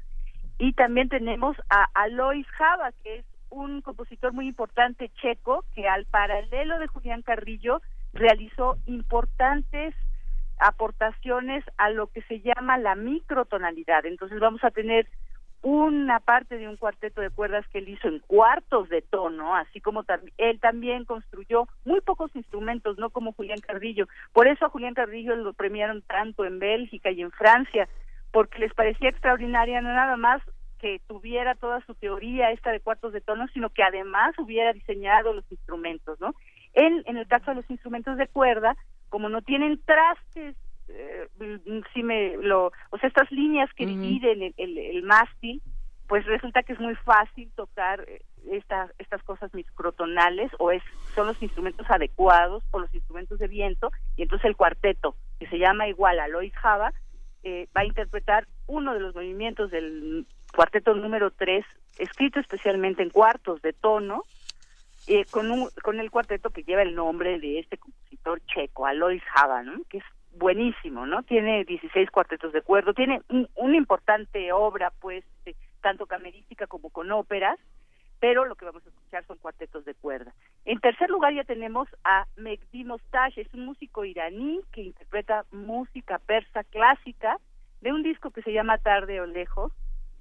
Y 0.57 0.73
también 0.73 1.09
tenemos 1.09 1.55
a 1.69 1.87
Alois 1.93 2.47
Java, 2.47 2.91
que 3.03 3.17
es 3.17 3.25
un 3.49 3.81
compositor 3.81 4.33
muy 4.33 4.47
importante 4.47 5.11
checo 5.21 5.65
que 5.75 5.87
al 5.87 6.05
paralelo 6.05 6.79
de 6.79 6.87
Julián 6.87 7.21
Carrillo 7.21 7.81
realizó 8.13 8.77
importantes 8.85 9.95
aportaciones 10.59 11.63
a 11.77 11.89
lo 11.89 12.07
que 12.07 12.21
se 12.23 12.41
llama 12.41 12.77
la 12.77 12.95
microtonalidad. 12.95 14.05
Entonces 14.05 14.39
vamos 14.39 14.63
a 14.63 14.71
tener 14.71 15.07
una 15.61 16.19
parte 16.19 16.57
de 16.57 16.67
un 16.67 16.77
cuarteto 16.77 17.21
de 17.21 17.29
cuerdas 17.29 17.65
que 17.67 17.79
él 17.79 17.89
hizo 17.89 18.07
en 18.07 18.19
cuartos 18.19 18.87
de 18.89 19.01
tono, 19.01 19.55
así 19.55 19.81
como 19.81 20.05
él 20.37 20.59
también 20.59 21.03
construyó 21.03 21.67
muy 21.83 21.99
pocos 22.01 22.33
instrumentos, 22.35 22.97
no 22.97 23.09
como 23.09 23.33
Julián 23.33 23.59
Carrillo. 23.59 24.07
Por 24.31 24.47
eso 24.47 24.65
a 24.65 24.69
Julián 24.69 24.93
Carrillo 24.93 25.35
lo 25.35 25.53
premiaron 25.53 26.01
tanto 26.03 26.45
en 26.45 26.59
Bélgica 26.59 27.11
y 27.11 27.21
en 27.21 27.31
Francia, 27.31 27.89
porque 28.31 28.59
les 28.59 28.73
parecía 28.73 29.09
extraordinaria 29.09 29.81
no 29.81 29.89
nada 29.89 30.15
más 30.15 30.41
que 30.79 31.01
tuviera 31.07 31.55
toda 31.55 31.85
su 31.85 31.93
teoría 31.95 32.51
esta 32.51 32.71
de 32.71 32.79
cuartos 32.79 33.13
de 33.13 33.21
tono, 33.21 33.47
sino 33.53 33.69
que 33.69 33.83
además 33.83 34.33
hubiera 34.39 34.73
diseñado 34.73 35.33
los 35.33 35.49
instrumentos, 35.51 36.19
¿no? 36.19 36.33
En, 36.73 37.03
en 37.05 37.17
el 37.17 37.27
caso 37.27 37.51
de 37.51 37.55
los 37.55 37.69
instrumentos 37.69 38.17
de 38.17 38.27
cuerda, 38.27 38.75
como 39.09 39.29
no 39.29 39.41
tienen 39.41 39.81
trastes, 39.85 40.55
eh, 40.89 41.27
sí 41.93 42.03
me 42.03 42.37
lo, 42.37 42.71
o 42.89 42.97
sea, 42.97 43.09
estas 43.09 43.31
líneas 43.31 43.69
que 43.75 43.85
dividen 43.85 44.41
el, 44.41 44.53
el, 44.57 44.77
el, 44.77 45.03
mástil, 45.03 45.61
pues 46.07 46.25
resulta 46.25 46.63
que 46.63 46.73
es 46.73 46.79
muy 46.79 46.95
fácil 46.95 47.51
tocar 47.55 48.03
eh, 48.07 48.21
estas 48.51 48.91
estas 48.97 49.21
cosas 49.23 49.53
microtonales 49.53 50.51
o 50.57 50.71
es 50.71 50.81
son 51.13 51.27
los 51.27 51.41
instrumentos 51.43 51.85
adecuados 51.89 52.63
o 52.71 52.79
los 52.79 52.93
instrumentos 52.95 53.37
de 53.37 53.47
viento 53.47 53.91
y 54.15 54.23
entonces 54.23 54.45
el 54.45 54.55
cuarteto 54.55 55.15
que 55.39 55.47
se 55.47 55.59
llama 55.59 55.87
igual 55.87 56.19
a 56.19 56.27
Lois 56.27 56.55
Java 56.55 56.93
eh, 57.43 57.67
va 57.75 57.81
a 57.81 57.85
interpretar 57.85 58.47
uno 58.65 58.93
de 58.93 58.99
los 59.01 59.13
movimientos 59.13 59.69
del 59.71 60.25
cuarteto 60.53 60.93
número 60.93 61.31
3 61.31 61.65
escrito 61.97 62.39
especialmente 62.39 63.03
en 63.03 63.09
cuartos 63.09 63.61
de 63.61 63.73
tono 63.73 64.23
eh, 65.07 65.25
con, 65.25 65.51
un, 65.51 65.69
con 65.83 65.99
el 65.99 66.11
cuarteto 66.11 66.49
que 66.49 66.63
lleva 66.63 66.81
el 66.81 66.95
nombre 66.95 67.39
de 67.39 67.59
este 67.59 67.77
compositor 67.77 68.41
checo, 68.45 68.85
Alois 68.85 69.23
Hava, 69.33 69.63
¿no? 69.63 69.81
que 69.89 69.97
es 69.97 70.03
buenísimo, 70.33 71.05
¿no? 71.05 71.23
Tiene 71.23 71.65
16 71.65 72.11
cuartetos 72.11 72.53
de 72.53 72.61
cuerdo, 72.61 72.93
tiene 72.93 73.21
una 73.55 73.77
importante 73.77 74.51
obra, 74.53 74.91
pues, 74.99 75.25
tanto 75.81 76.05
camerística 76.05 76.67
como 76.67 76.89
con 76.89 77.11
óperas, 77.11 77.59
pero 78.19 78.45
lo 78.45 78.55
que 78.55 78.65
vamos 78.65 78.85
a 78.85 78.89
escuchar 78.89 79.25
son 79.25 79.37
cuartetos 79.37 79.85
de 79.85 79.95
cuerda. 79.95 80.33
En 80.65 80.79
tercer 80.79 81.09
lugar 81.09 81.33
ya 81.33 81.43
tenemos 81.43 81.87
a 82.03 82.25
Mehdi 82.35 82.83
Mostash, 82.83 83.39
es 83.39 83.53
un 83.53 83.65
músico 83.65 84.05
iraní 84.05 84.61
que 84.71 84.81
interpreta 84.81 85.45
música 85.51 86.19
persa 86.19 86.63
clásica 86.65 87.37
de 87.81 87.93
un 87.93 88.03
disco 88.03 88.31
que 88.31 88.41
se 88.41 88.51
llama 88.51 88.77
Tarde 88.77 89.21
o 89.21 89.25
Lejos, 89.25 89.71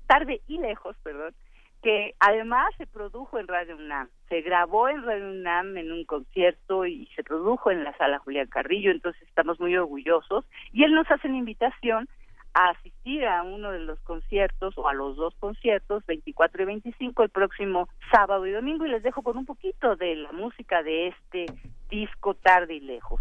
Tarde 0.08 0.40
y 0.48 0.58
Lejos, 0.58 0.96
perdón, 1.02 1.34
que 1.82 2.14
además 2.18 2.74
se 2.76 2.86
produjo 2.86 3.38
en 3.38 3.46
Radio 3.46 3.76
UNAM, 3.76 4.08
se 4.28 4.40
grabó 4.40 4.88
en 4.88 5.04
Radio 5.04 5.30
UNAM 5.30 5.76
en 5.76 5.92
un 5.92 6.04
concierto 6.04 6.86
y 6.86 7.06
se 7.14 7.22
produjo 7.22 7.70
en 7.70 7.84
la 7.84 7.96
sala 7.98 8.18
Julián 8.18 8.48
Carrillo, 8.48 8.90
entonces 8.90 9.22
estamos 9.28 9.60
muy 9.60 9.76
orgullosos. 9.76 10.44
Y 10.72 10.82
él 10.82 10.94
nos 10.94 11.08
hace 11.10 11.28
la 11.28 11.36
invitación 11.36 12.08
a 12.54 12.70
asistir 12.70 13.26
a 13.26 13.42
uno 13.42 13.70
de 13.70 13.80
los 13.80 14.00
conciertos 14.00 14.76
o 14.78 14.88
a 14.88 14.94
los 14.94 15.16
dos 15.16 15.34
conciertos, 15.38 16.04
24 16.06 16.62
y 16.62 16.66
25, 16.66 17.22
el 17.22 17.28
próximo 17.28 17.88
sábado 18.10 18.46
y 18.46 18.52
domingo 18.52 18.86
y 18.86 18.90
les 18.90 19.02
dejo 19.02 19.22
con 19.22 19.36
un 19.36 19.44
poquito 19.44 19.94
de 19.96 20.16
la 20.16 20.32
música 20.32 20.82
de 20.82 21.08
este 21.08 21.46
disco 21.90 22.34
Tarde 22.34 22.74
y 22.74 22.80
Lejos 22.80 23.20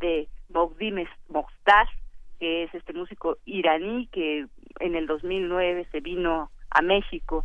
de 0.00 0.28
Mogdim 0.48 1.04
Mokhtar, 1.28 1.86
que 2.38 2.64
es 2.64 2.74
este 2.74 2.94
músico 2.94 3.36
iraní 3.44 4.08
que 4.08 4.46
en 4.80 4.94
el 4.96 5.06
2009 5.06 5.86
se 5.92 6.00
vino 6.00 6.50
a 6.70 6.82
México 6.82 7.44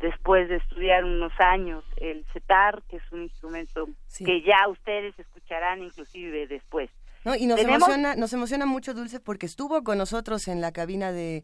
después 0.00 0.48
de 0.48 0.56
estudiar 0.56 1.04
unos 1.04 1.32
años 1.38 1.84
el 1.96 2.24
cetar, 2.32 2.82
que 2.88 2.96
es 2.96 3.12
un 3.12 3.22
instrumento 3.22 3.88
que 4.18 4.42
ya 4.42 4.68
ustedes 4.68 5.18
escucharán 5.18 5.82
inclusive 5.82 6.46
después. 6.46 6.90
No, 7.24 7.34
y 7.34 7.46
nos 7.46 7.58
emociona, 7.58 8.14
nos 8.14 8.32
emociona 8.32 8.66
mucho 8.66 8.94
Dulce 8.94 9.18
porque 9.18 9.46
estuvo 9.46 9.82
con 9.82 9.98
nosotros 9.98 10.46
en 10.46 10.60
la 10.60 10.72
cabina 10.72 11.10
de, 11.10 11.42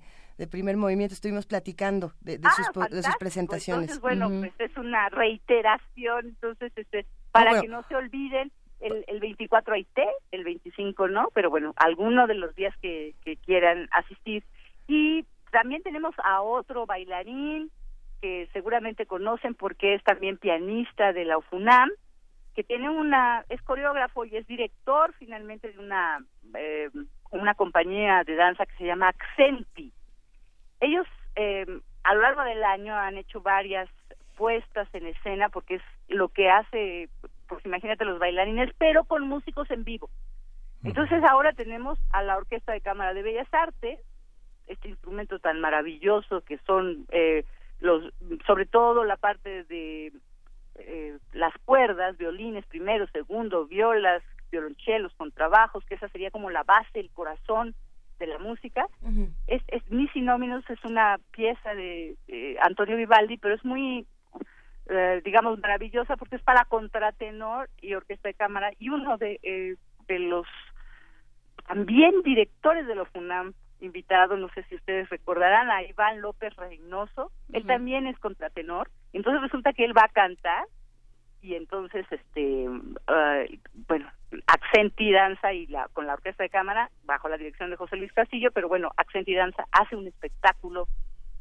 primer 0.50 0.76
movimiento, 0.76 1.14
estuvimos 1.14 1.46
platicando 1.46 2.12
de, 2.20 2.38
de, 2.38 2.48
sus, 2.50 2.66
ah, 2.76 2.86
de 2.88 3.02
sus, 3.02 3.16
presentaciones. 3.16 3.90
Entonces, 3.90 4.00
bueno, 4.00 4.28
pues 4.28 4.70
es 4.70 4.76
una 4.76 5.08
reiteración, 5.08 6.26
entonces 6.26 6.72
este, 6.76 7.06
para 7.32 7.60
que 7.60 7.68
no 7.68 7.82
se 7.88 7.96
olviden, 7.96 8.52
el, 8.80 9.04
el 9.08 9.20
24 9.20 9.74
hay 9.74 9.84
té, 9.84 10.06
el 10.30 10.44
25 10.44 11.08
no, 11.08 11.28
pero 11.34 11.50
bueno, 11.50 11.72
alguno 11.76 12.26
de 12.26 12.34
los 12.34 12.54
días 12.54 12.74
que, 12.80 13.14
que 13.24 13.36
quieran 13.36 13.88
asistir. 13.92 14.44
Y 14.86 15.24
también 15.50 15.82
tenemos 15.82 16.14
a 16.24 16.42
otro 16.42 16.86
bailarín, 16.86 17.70
que 18.20 18.48
seguramente 18.52 19.06
conocen 19.06 19.54
porque 19.54 19.94
es 19.94 20.04
también 20.04 20.38
pianista 20.38 21.12
de 21.12 21.24
la 21.24 21.38
UFUNAM, 21.38 21.90
que 22.54 22.62
tiene 22.62 22.88
una, 22.88 23.44
es 23.48 23.60
coreógrafo 23.62 24.24
y 24.24 24.36
es 24.36 24.46
director 24.46 25.12
finalmente 25.18 25.72
de 25.72 25.78
una, 25.78 26.24
eh, 26.54 26.90
una 27.30 27.54
compañía 27.54 28.22
de 28.24 28.36
danza 28.36 28.66
que 28.66 28.76
se 28.76 28.84
llama 28.84 29.08
Accenti. 29.08 29.92
Ellos 30.80 31.06
eh, 31.36 31.66
a 32.04 32.14
lo 32.14 32.20
largo 32.22 32.42
del 32.42 32.62
año 32.62 32.94
han 32.94 33.16
hecho 33.16 33.40
varias 33.40 33.88
puestas 34.36 34.88
en 34.92 35.06
escena 35.06 35.48
porque 35.48 35.76
es 35.76 35.82
lo 36.08 36.28
que 36.28 36.50
hace, 36.50 37.08
pues 37.48 37.64
imagínate 37.64 38.04
los 38.04 38.18
bailarines, 38.18 38.70
pero 38.78 39.04
con 39.04 39.26
músicos 39.26 39.70
en 39.70 39.84
vivo. 39.84 40.10
Entonces 40.84 41.22
ahora 41.24 41.52
tenemos 41.52 41.98
a 42.10 42.22
la 42.22 42.36
Orquesta 42.36 42.72
de 42.72 42.80
Cámara 42.80 43.14
de 43.14 43.22
Bellas 43.22 43.52
Artes, 43.52 44.00
este 44.66 44.88
instrumento 44.88 45.38
tan 45.38 45.60
maravilloso 45.60 46.42
que 46.42 46.58
son 46.66 47.06
eh, 47.10 47.44
los 47.80 48.12
sobre 48.46 48.66
todo 48.66 49.04
la 49.04 49.16
parte 49.16 49.64
de 49.64 50.12
eh, 50.76 51.18
las 51.32 51.52
cuerdas, 51.64 52.16
violines 52.16 52.64
primero, 52.66 53.06
segundo, 53.08 53.66
violas, 53.66 54.22
violonchelos, 54.50 55.12
contrabajos, 55.14 55.84
que 55.84 55.94
esa 55.94 56.08
sería 56.08 56.30
como 56.30 56.50
la 56.50 56.62
base, 56.62 57.00
el 57.00 57.10
corazón 57.10 57.74
de 58.18 58.26
la 58.26 58.38
música. 58.38 58.86
Es, 59.46 59.62
es 59.68 59.82
Missy 59.90 60.24
es 60.68 60.84
una 60.84 61.18
pieza 61.32 61.74
de, 61.74 62.16
Antonio 62.62 62.96
Vivaldi, 62.96 63.36
pero 63.36 63.54
es 63.54 63.64
muy, 63.64 64.06
eh, 64.86 65.20
digamos, 65.24 65.58
maravillosa 65.58 66.16
porque 66.16 66.36
es 66.36 66.42
para 66.42 66.64
contratenor 66.66 67.68
y 67.80 67.94
orquesta 67.94 68.28
de 68.28 68.34
cámara 68.34 68.70
y 68.78 68.90
uno 68.90 69.18
de, 69.18 69.40
eh, 69.42 69.76
de 70.06 70.18
los 70.20 70.46
también 71.66 72.22
directores 72.22 72.86
de 72.86 72.94
los 72.94 73.08
FUNAM 73.08 73.54
invitado, 73.82 74.36
no 74.36 74.48
sé 74.50 74.62
si 74.64 74.76
ustedes 74.76 75.08
recordarán, 75.10 75.70
a 75.70 75.82
Iván 75.82 76.20
López 76.20 76.54
Reynoso, 76.56 77.30
él 77.52 77.66
también 77.66 78.06
es 78.06 78.18
contratenor, 78.18 78.88
entonces 79.12 79.42
resulta 79.42 79.72
que 79.72 79.84
él 79.84 79.96
va 79.96 80.04
a 80.04 80.12
cantar 80.12 80.66
y 81.42 81.56
entonces 81.56 82.06
este 82.10 82.66
bueno 83.88 84.08
Accenti 84.46 85.12
Danza 85.12 85.52
y 85.52 85.66
la 85.66 85.88
con 85.92 86.06
la 86.06 86.14
orquesta 86.14 86.44
de 86.44 86.48
cámara 86.48 86.90
bajo 87.04 87.28
la 87.28 87.36
dirección 87.36 87.68
de 87.68 87.76
José 87.76 87.96
Luis 87.96 88.12
Castillo 88.12 88.50
pero 88.52 88.68
bueno 88.68 88.90
Accenti 88.96 89.34
Danza 89.34 89.66
hace 89.72 89.96
un 89.96 90.06
espectáculo 90.06 90.86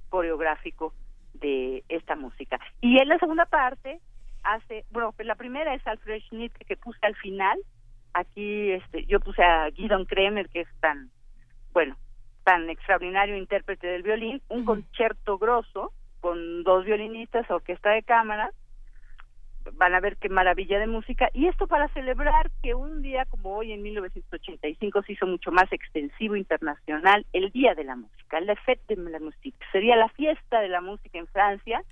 coreográfico 0.09 0.93
de 1.35 1.83
esta 1.87 2.15
música. 2.15 2.59
Y 2.81 2.99
en 2.99 3.07
la 3.07 3.19
segunda 3.19 3.45
parte 3.45 3.99
hace 4.43 4.85
bueno 4.89 5.13
la 5.19 5.35
primera 5.35 5.73
es 5.75 5.85
Alfred 5.85 6.21
Schnitt 6.23 6.53
que 6.67 6.75
puse 6.75 6.99
al 7.03 7.15
final. 7.15 7.59
Aquí 8.13 8.71
este 8.71 9.05
yo 9.05 9.19
puse 9.19 9.43
a 9.43 9.69
Guidon 9.69 10.05
Kremer 10.05 10.49
que 10.49 10.61
es 10.61 10.69
tan 10.79 11.11
bueno 11.73 11.95
tan 12.43 12.69
extraordinario 12.69 13.37
intérprete 13.37 13.87
del 13.87 14.03
violín, 14.03 14.41
un 14.49 14.65
concierto 14.65 15.37
grosso 15.37 15.91
con 16.19 16.63
dos 16.63 16.85
violinistas, 16.85 17.49
orquesta 17.49 17.91
de 17.91 18.03
cámara, 18.03 18.51
van 19.73 19.93
a 19.93 19.99
ver 19.99 20.17
qué 20.17 20.29
maravilla 20.29 20.79
de 20.79 20.87
música, 20.87 21.29
y 21.33 21.47
esto 21.47 21.67
para 21.67 21.87
celebrar 21.89 22.49
que 22.63 22.73
un 22.73 23.01
día 23.01 23.25
como 23.25 23.55
hoy 23.55 23.71
en 23.71 23.83
1985 23.83 25.03
se 25.03 25.13
hizo 25.13 25.27
mucho 25.27 25.51
más 25.51 25.71
extensivo 25.71 26.35
internacional 26.35 27.25
el 27.33 27.51
Día 27.51 27.75
de 27.75 27.83
la 27.83 27.95
Música, 27.95 28.37
el 28.37 28.57
Fête 28.59 28.95
de 28.95 29.09
la 29.09 29.19
Musique, 29.19 29.57
sería 29.71 29.95
la 29.95 30.09
fiesta 30.09 30.61
de 30.61 30.69
la 30.69 30.81
música 30.81 31.19
en 31.19 31.27
Francia, 31.27 31.83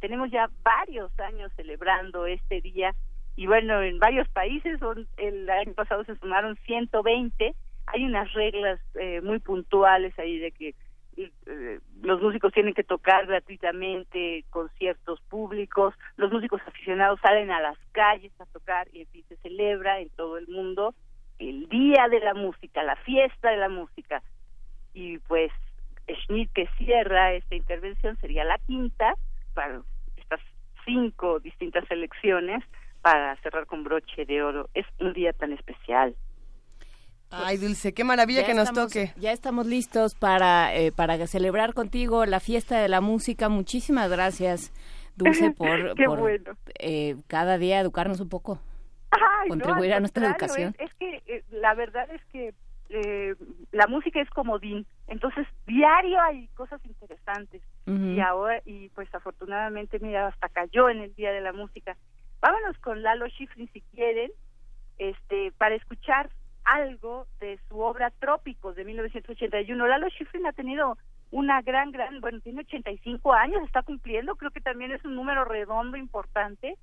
tenemos 0.00 0.30
ya 0.30 0.50
varios 0.64 1.12
años 1.20 1.52
celebrando 1.54 2.26
este 2.26 2.60
día, 2.60 2.94
y 3.36 3.46
bueno, 3.46 3.80
en 3.82 3.98
varios 3.98 4.28
países, 4.28 4.80
el 5.16 5.48
año 5.48 5.74
pasado 5.74 6.04
se 6.04 6.16
sumaron 6.16 6.56
120, 6.66 7.54
hay 7.86 8.04
unas 8.04 8.32
reglas 8.32 8.80
eh, 8.94 9.20
muy 9.22 9.38
puntuales 9.38 10.18
ahí 10.18 10.38
de 10.38 10.52
que 10.52 10.74
eh, 11.16 11.80
los 12.02 12.22
músicos 12.22 12.52
tienen 12.52 12.74
que 12.74 12.84
tocar 12.84 13.26
gratuitamente 13.26 14.44
conciertos 14.50 15.20
públicos, 15.22 15.94
los 16.16 16.32
músicos 16.32 16.60
aficionados 16.66 17.20
salen 17.20 17.50
a 17.50 17.60
las 17.60 17.76
calles 17.92 18.32
a 18.40 18.46
tocar 18.46 18.88
y 18.92 19.04
se 19.28 19.36
celebra 19.36 20.00
en 20.00 20.08
todo 20.10 20.38
el 20.38 20.48
mundo 20.48 20.94
el 21.38 21.68
día 21.68 22.08
de 22.08 22.20
la 22.20 22.34
música, 22.34 22.82
la 22.82 22.96
fiesta 22.96 23.50
de 23.50 23.56
la 23.56 23.68
música. 23.68 24.22
Y 24.94 25.18
pues 25.18 25.50
Schmidt 26.08 26.50
que 26.52 26.68
cierra 26.78 27.32
esta 27.32 27.54
intervención 27.54 28.16
sería 28.18 28.44
la 28.44 28.58
quinta 28.58 29.14
para 29.54 29.82
estas 30.16 30.40
cinco 30.84 31.40
distintas 31.40 31.88
elecciones 31.90 32.62
para 33.02 33.36
cerrar 33.36 33.66
con 33.66 33.84
broche 33.84 34.24
de 34.24 34.42
oro. 34.42 34.68
Es 34.74 34.86
un 35.00 35.12
día 35.12 35.32
tan 35.32 35.52
especial. 35.52 36.14
Ay, 37.32 37.56
Dulce, 37.56 37.94
qué 37.94 38.04
maravilla 38.04 38.44
que 38.44 38.52
nos 38.52 38.72
toque. 38.72 39.12
Ya 39.16 39.32
estamos 39.32 39.66
listos 39.66 40.14
para, 40.14 40.74
eh, 40.74 40.92
para 40.92 41.26
celebrar 41.26 41.72
contigo 41.72 42.26
la 42.26 42.40
fiesta 42.40 42.78
de 42.78 42.88
la 42.88 43.00
música. 43.00 43.48
Muchísimas 43.48 44.10
gracias, 44.10 44.70
Dulce, 45.16 45.50
por, 45.56 45.94
eh, 46.78 47.16
cada 47.28 47.56
día 47.56 47.80
educarnos 47.80 48.20
un 48.20 48.28
poco, 48.28 48.60
contribuir 49.48 49.94
a 49.94 50.00
nuestra 50.00 50.26
educación. 50.26 50.74
Es, 50.78 50.92
que 50.94 51.22
eh, 51.26 51.42
la 51.50 51.74
verdad 51.74 52.08
es 52.10 52.22
que 52.26 52.54
la 53.70 53.86
música 53.86 54.20
es 54.20 54.28
comodín, 54.28 54.86
entonces 55.08 55.46
diario 55.66 56.20
hay 56.20 56.46
cosas 56.48 56.78
interesantes 56.84 57.62
y 57.86 58.20
ahora 58.20 58.60
y 58.66 58.90
pues 58.90 59.08
afortunadamente 59.14 59.98
mira 59.98 60.26
hasta 60.26 60.50
cayó 60.50 60.90
en 60.90 60.98
el 60.98 61.14
día 61.14 61.32
de 61.32 61.40
la 61.40 61.54
música. 61.54 61.96
Vámonos 62.42 62.76
con 62.80 63.02
Lalo 63.02 63.26
Schifrin 63.28 63.70
si 63.72 63.80
quieren, 63.94 64.30
este 64.98 65.52
para 65.56 65.74
escuchar 65.74 66.28
algo 66.64 67.26
de 67.40 67.58
su 67.68 67.80
obra 67.80 68.10
Trópicos 68.10 68.76
de 68.76 68.84
1981. 68.84 69.86
Lalo 69.86 70.08
Schifrin 70.10 70.46
ha 70.46 70.52
tenido 70.52 70.96
una 71.30 71.62
gran, 71.62 71.90
gran, 71.90 72.20
bueno, 72.20 72.40
tiene 72.40 72.60
85 72.60 73.32
años, 73.32 73.62
está 73.64 73.82
cumpliendo, 73.82 74.36
creo 74.36 74.50
que 74.50 74.60
también 74.60 74.92
es 74.92 75.04
un 75.04 75.14
número 75.14 75.44
redondo 75.44 75.96
importante 75.96 76.76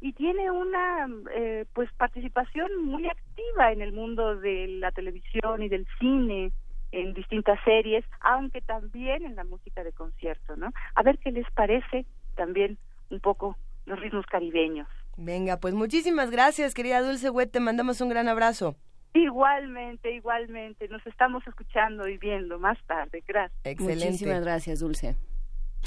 y 0.00 0.12
tiene 0.12 0.50
una 0.50 1.06
eh, 1.32 1.64
pues 1.72 1.88
participación 1.96 2.84
muy 2.84 3.06
activa 3.06 3.72
en 3.72 3.80
el 3.80 3.92
mundo 3.92 4.34
de 4.34 4.66
la 4.66 4.90
televisión 4.90 5.62
y 5.62 5.68
del 5.68 5.86
cine 6.00 6.50
en 6.90 7.14
distintas 7.14 7.58
series, 7.64 8.04
aunque 8.20 8.60
también 8.60 9.24
en 9.24 9.36
la 9.36 9.44
música 9.44 9.84
de 9.84 9.92
concierto, 9.92 10.56
¿no? 10.56 10.72
A 10.96 11.02
ver 11.02 11.18
qué 11.18 11.30
les 11.30 11.48
parece 11.52 12.04
también 12.34 12.78
un 13.10 13.20
poco 13.20 13.56
los 13.86 13.98
ritmos 14.00 14.26
caribeños. 14.26 14.88
Venga, 15.16 15.58
pues 15.58 15.74
muchísimas 15.74 16.30
gracias, 16.30 16.74
querida 16.74 17.00
Dulce 17.00 17.30
Wet, 17.30 17.52
te 17.52 17.60
mandamos 17.60 18.00
un 18.00 18.08
gran 18.08 18.28
abrazo. 18.28 18.76
Igualmente, 19.14 20.10
igualmente. 20.10 20.88
Nos 20.88 21.06
estamos 21.06 21.46
escuchando 21.46 22.08
y 22.08 22.16
viendo 22.18 22.58
más 22.58 22.78
tarde. 22.86 23.22
Gracias. 23.26 23.60
Excelente. 23.64 24.06
Muchísimas 24.06 24.40
gracias, 24.42 24.80
Dulce. 24.80 25.16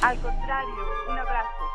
Al 0.01 0.19
contrario, 0.19 0.75
un 1.09 1.17
abrazo. 1.17 1.65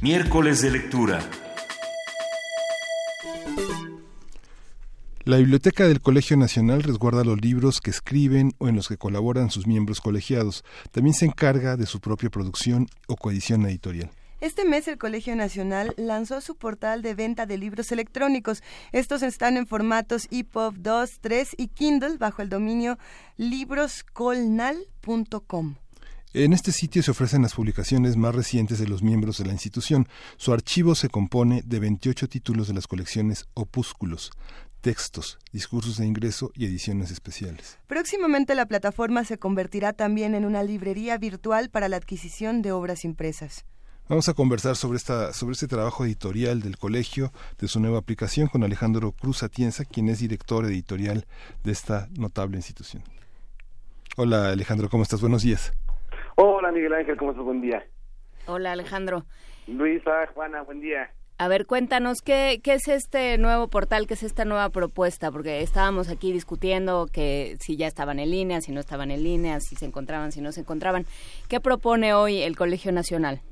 Miércoles 0.00 0.62
de 0.62 0.70
lectura. 0.70 1.20
La 5.24 5.36
Biblioteca 5.36 5.86
del 5.86 6.00
Colegio 6.00 6.38
Nacional 6.38 6.82
resguarda 6.82 7.22
los 7.22 7.38
libros 7.42 7.80
que 7.82 7.90
escriben 7.90 8.54
o 8.56 8.68
en 8.68 8.76
los 8.76 8.88
que 8.88 8.96
colaboran 8.96 9.50
sus 9.50 9.66
miembros 9.66 10.00
colegiados. 10.00 10.64
También 10.90 11.12
se 11.12 11.26
encarga 11.26 11.76
de 11.76 11.84
su 11.84 12.00
propia 12.00 12.30
producción 12.30 12.86
o 13.08 13.16
coedición 13.16 13.66
editorial. 13.66 14.10
Este 14.40 14.64
mes 14.64 14.86
el 14.86 14.98
Colegio 14.98 15.34
Nacional 15.34 15.94
lanzó 15.96 16.40
su 16.40 16.54
portal 16.54 17.02
de 17.02 17.14
venta 17.14 17.44
de 17.44 17.58
libros 17.58 17.90
electrónicos. 17.90 18.62
Estos 18.92 19.22
están 19.22 19.56
en 19.56 19.66
formatos 19.66 20.28
EPUB 20.30 20.76
2, 20.78 21.18
3 21.20 21.56
y 21.56 21.66
Kindle 21.68 22.18
bajo 22.18 22.42
el 22.42 22.48
dominio 22.48 22.98
libroscolnal.com. 23.36 25.74
En 26.34 26.52
este 26.52 26.70
sitio 26.70 27.02
se 27.02 27.10
ofrecen 27.10 27.42
las 27.42 27.54
publicaciones 27.54 28.16
más 28.16 28.32
recientes 28.32 28.78
de 28.78 28.86
los 28.86 29.02
miembros 29.02 29.38
de 29.38 29.46
la 29.46 29.52
institución. 29.52 30.06
Su 30.36 30.52
archivo 30.52 30.94
se 30.94 31.08
compone 31.08 31.62
de 31.66 31.80
28 31.80 32.28
títulos 32.28 32.68
de 32.68 32.74
las 32.74 32.86
colecciones 32.86 33.46
Opúsculos, 33.54 34.30
textos, 34.82 35.40
discursos 35.52 35.96
de 35.96 36.06
ingreso 36.06 36.52
y 36.54 36.66
ediciones 36.66 37.10
especiales. 37.10 37.80
Próximamente 37.88 38.54
la 38.54 38.66
plataforma 38.66 39.24
se 39.24 39.38
convertirá 39.38 39.94
también 39.94 40.36
en 40.36 40.44
una 40.44 40.62
librería 40.62 41.18
virtual 41.18 41.70
para 41.70 41.88
la 41.88 41.96
adquisición 41.96 42.62
de 42.62 42.70
obras 42.70 43.04
impresas. 43.04 43.64
Vamos 44.08 44.26
a 44.30 44.32
conversar 44.32 44.74
sobre, 44.74 44.96
esta, 44.96 45.34
sobre 45.34 45.52
este 45.52 45.68
trabajo 45.68 46.02
editorial 46.06 46.62
del 46.62 46.78
colegio, 46.78 47.30
de 47.60 47.68
su 47.68 47.78
nueva 47.78 47.98
aplicación, 47.98 48.48
con 48.48 48.64
Alejandro 48.64 49.12
Cruz 49.12 49.42
Atienza, 49.42 49.84
quien 49.84 50.08
es 50.08 50.20
director 50.20 50.64
editorial 50.64 51.26
de 51.62 51.72
esta 51.72 52.08
notable 52.18 52.56
institución. 52.56 53.02
Hola 54.16 54.48
Alejandro, 54.50 54.88
¿cómo 54.88 55.02
estás? 55.02 55.20
Buenos 55.20 55.42
días. 55.42 55.74
Hola 56.36 56.72
Miguel 56.72 56.94
Ángel, 56.94 57.18
¿cómo 57.18 57.32
estás? 57.32 57.44
Buen 57.44 57.60
día. 57.60 57.84
Hola 58.46 58.72
Alejandro. 58.72 59.26
Luisa, 59.66 60.26
Juana, 60.32 60.62
buen 60.62 60.80
día. 60.80 61.10
A 61.36 61.48
ver, 61.48 61.66
cuéntanos, 61.66 62.22
¿qué, 62.24 62.62
¿qué 62.64 62.72
es 62.72 62.88
este 62.88 63.36
nuevo 63.36 63.68
portal, 63.68 64.06
qué 64.06 64.14
es 64.14 64.22
esta 64.22 64.46
nueva 64.46 64.70
propuesta? 64.70 65.30
Porque 65.30 65.60
estábamos 65.60 66.08
aquí 66.08 66.32
discutiendo 66.32 67.08
que 67.12 67.58
si 67.60 67.76
ya 67.76 67.86
estaban 67.86 68.18
en 68.20 68.30
línea, 68.30 68.62
si 68.62 68.72
no 68.72 68.80
estaban 68.80 69.10
en 69.10 69.22
línea, 69.22 69.60
si 69.60 69.76
se 69.76 69.84
encontraban, 69.84 70.32
si 70.32 70.40
no 70.40 70.50
se 70.50 70.60
encontraban. 70.60 71.04
¿Qué 71.48 71.60
propone 71.60 72.14
hoy 72.14 72.40
el 72.40 72.56
Colegio 72.56 72.90
Nacional? 72.90 73.42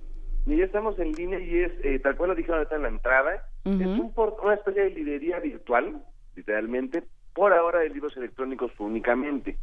Y 0.46 0.56
ya 0.56 0.64
estamos 0.64 0.98
en 0.98 1.12
línea 1.12 1.40
y 1.40 1.58
es, 1.58 1.72
eh, 1.82 1.98
tal 1.98 2.16
cual 2.16 2.30
lo 2.30 2.36
dijeron 2.36 2.58
ahorita 2.58 2.76
en 2.76 2.82
la 2.82 2.88
entrada, 2.88 3.48
es 3.64 3.72
un 3.72 4.12
una 4.42 4.54
especie 4.54 4.84
de 4.84 4.90
librería 4.90 5.40
virtual, 5.40 6.00
literalmente, 6.36 7.02
por 7.34 7.52
ahora 7.52 7.80
de 7.80 7.90
libros 7.90 8.16
electrónicos 8.16 8.70
únicamente. 8.78 9.58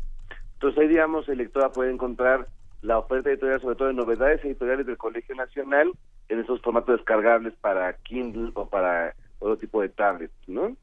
Entonces 0.56 0.82
ahí, 0.82 0.88
digamos, 0.90 1.28
el 1.30 1.38
lector 1.38 1.72
puede 1.72 1.92
encontrar 1.92 2.48
la 2.82 2.98
oferta 2.98 3.30
editorial, 3.30 3.62
sobre 3.62 3.78
todo 3.78 3.88
de 3.88 3.94
novedades 3.94 4.44
editoriales 4.44 4.86
del 4.86 4.98
Colegio 4.98 5.36
Nacional, 5.36 5.92
en 6.28 6.40
esos 6.40 6.62
formatos 6.62 6.98
descargables 6.98 7.54
para 7.62 7.94
Kindle 8.04 8.52
o 8.54 8.68
para 8.68 9.16
otro 9.40 9.58
tipo 9.58 9.82
de 9.82 9.90
tablets, 9.90 10.34
¿no? 10.48 10.76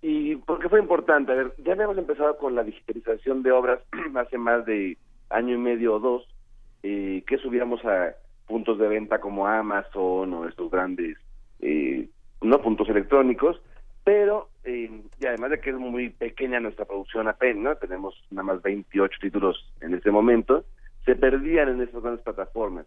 Y 0.00 0.36
porque 0.36 0.68
fue 0.68 0.80
importante, 0.80 1.32
a 1.32 1.36
ver, 1.36 1.52
ya 1.58 1.74
habíamos 1.74 1.98
empezado 1.98 2.36
con 2.38 2.54
la 2.54 2.64
digitalización 2.64 3.42
de 3.42 3.52
obras 3.52 3.80
hace 4.16 4.38
más 4.38 4.64
de 4.64 4.96
año 5.30 5.54
y 5.54 5.58
medio 5.58 5.94
o 5.94 6.00
dos, 6.00 6.28
eh, 6.82 7.22
que 7.26 7.38
subiéramos 7.38 7.84
a 7.84 8.14
puntos 8.46 8.78
de 8.78 8.88
venta 8.88 9.20
como 9.20 9.46
Amazon 9.46 10.34
o 10.34 10.48
estos 10.48 10.70
grandes 10.70 11.16
eh, 11.60 12.08
no 12.40 12.60
puntos 12.60 12.88
electrónicos, 12.88 13.60
pero 14.04 14.48
eh, 14.64 14.90
y 15.20 15.26
además 15.26 15.50
de 15.50 15.60
que 15.60 15.70
es 15.70 15.76
muy 15.76 16.10
pequeña 16.10 16.60
nuestra 16.60 16.84
producción 16.84 17.28
apenas, 17.28 17.78
tenemos 17.80 18.14
nada 18.30 18.44
más 18.44 18.62
28 18.62 19.18
títulos 19.20 19.72
en 19.80 19.94
este 19.94 20.10
momento, 20.10 20.64
se 21.04 21.16
perdían 21.16 21.68
en 21.68 21.80
esas 21.82 22.02
grandes 22.02 22.22
plataformas. 22.22 22.86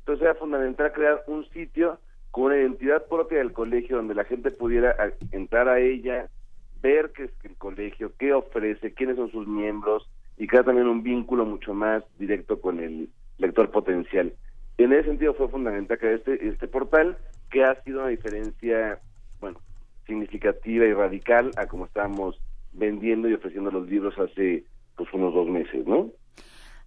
Entonces 0.00 0.24
era 0.24 0.34
fundamental 0.34 0.92
crear 0.92 1.22
un 1.26 1.48
sitio 1.50 1.98
con 2.30 2.44
una 2.44 2.56
identidad 2.56 3.06
propia 3.06 3.38
del 3.38 3.52
colegio 3.52 3.96
donde 3.96 4.14
la 4.14 4.24
gente 4.24 4.50
pudiera 4.50 4.96
entrar 5.30 5.68
a 5.68 5.78
ella, 5.78 6.28
ver 6.80 7.12
qué 7.14 7.24
es 7.24 7.30
el 7.44 7.56
colegio, 7.56 8.12
qué 8.18 8.32
ofrece, 8.32 8.94
quiénes 8.94 9.16
son 9.16 9.30
sus 9.30 9.46
miembros 9.46 10.08
y 10.38 10.46
crear 10.46 10.64
también 10.64 10.88
un 10.88 11.02
vínculo 11.02 11.44
mucho 11.44 11.74
más 11.74 12.02
directo 12.18 12.60
con 12.60 12.80
el 12.80 13.10
lector 13.38 13.70
potencial. 13.70 14.32
En 14.78 14.92
ese 14.92 15.04
sentido 15.08 15.34
fue 15.34 15.48
fundamental 15.48 15.98
crear 15.98 16.14
este, 16.14 16.48
este 16.48 16.68
portal 16.68 17.16
que 17.50 17.64
ha 17.64 17.80
sido 17.82 18.00
una 18.00 18.08
diferencia, 18.08 18.98
bueno, 19.40 19.60
significativa 20.06 20.86
y 20.86 20.92
radical 20.92 21.50
a 21.56 21.66
como 21.66 21.86
estábamos 21.86 22.40
vendiendo 22.72 23.28
y 23.28 23.34
ofreciendo 23.34 23.70
los 23.70 23.88
libros 23.88 24.14
hace 24.18 24.64
pues 24.96 25.12
unos 25.12 25.34
dos 25.34 25.48
meses, 25.48 25.86
¿no? 25.86 26.10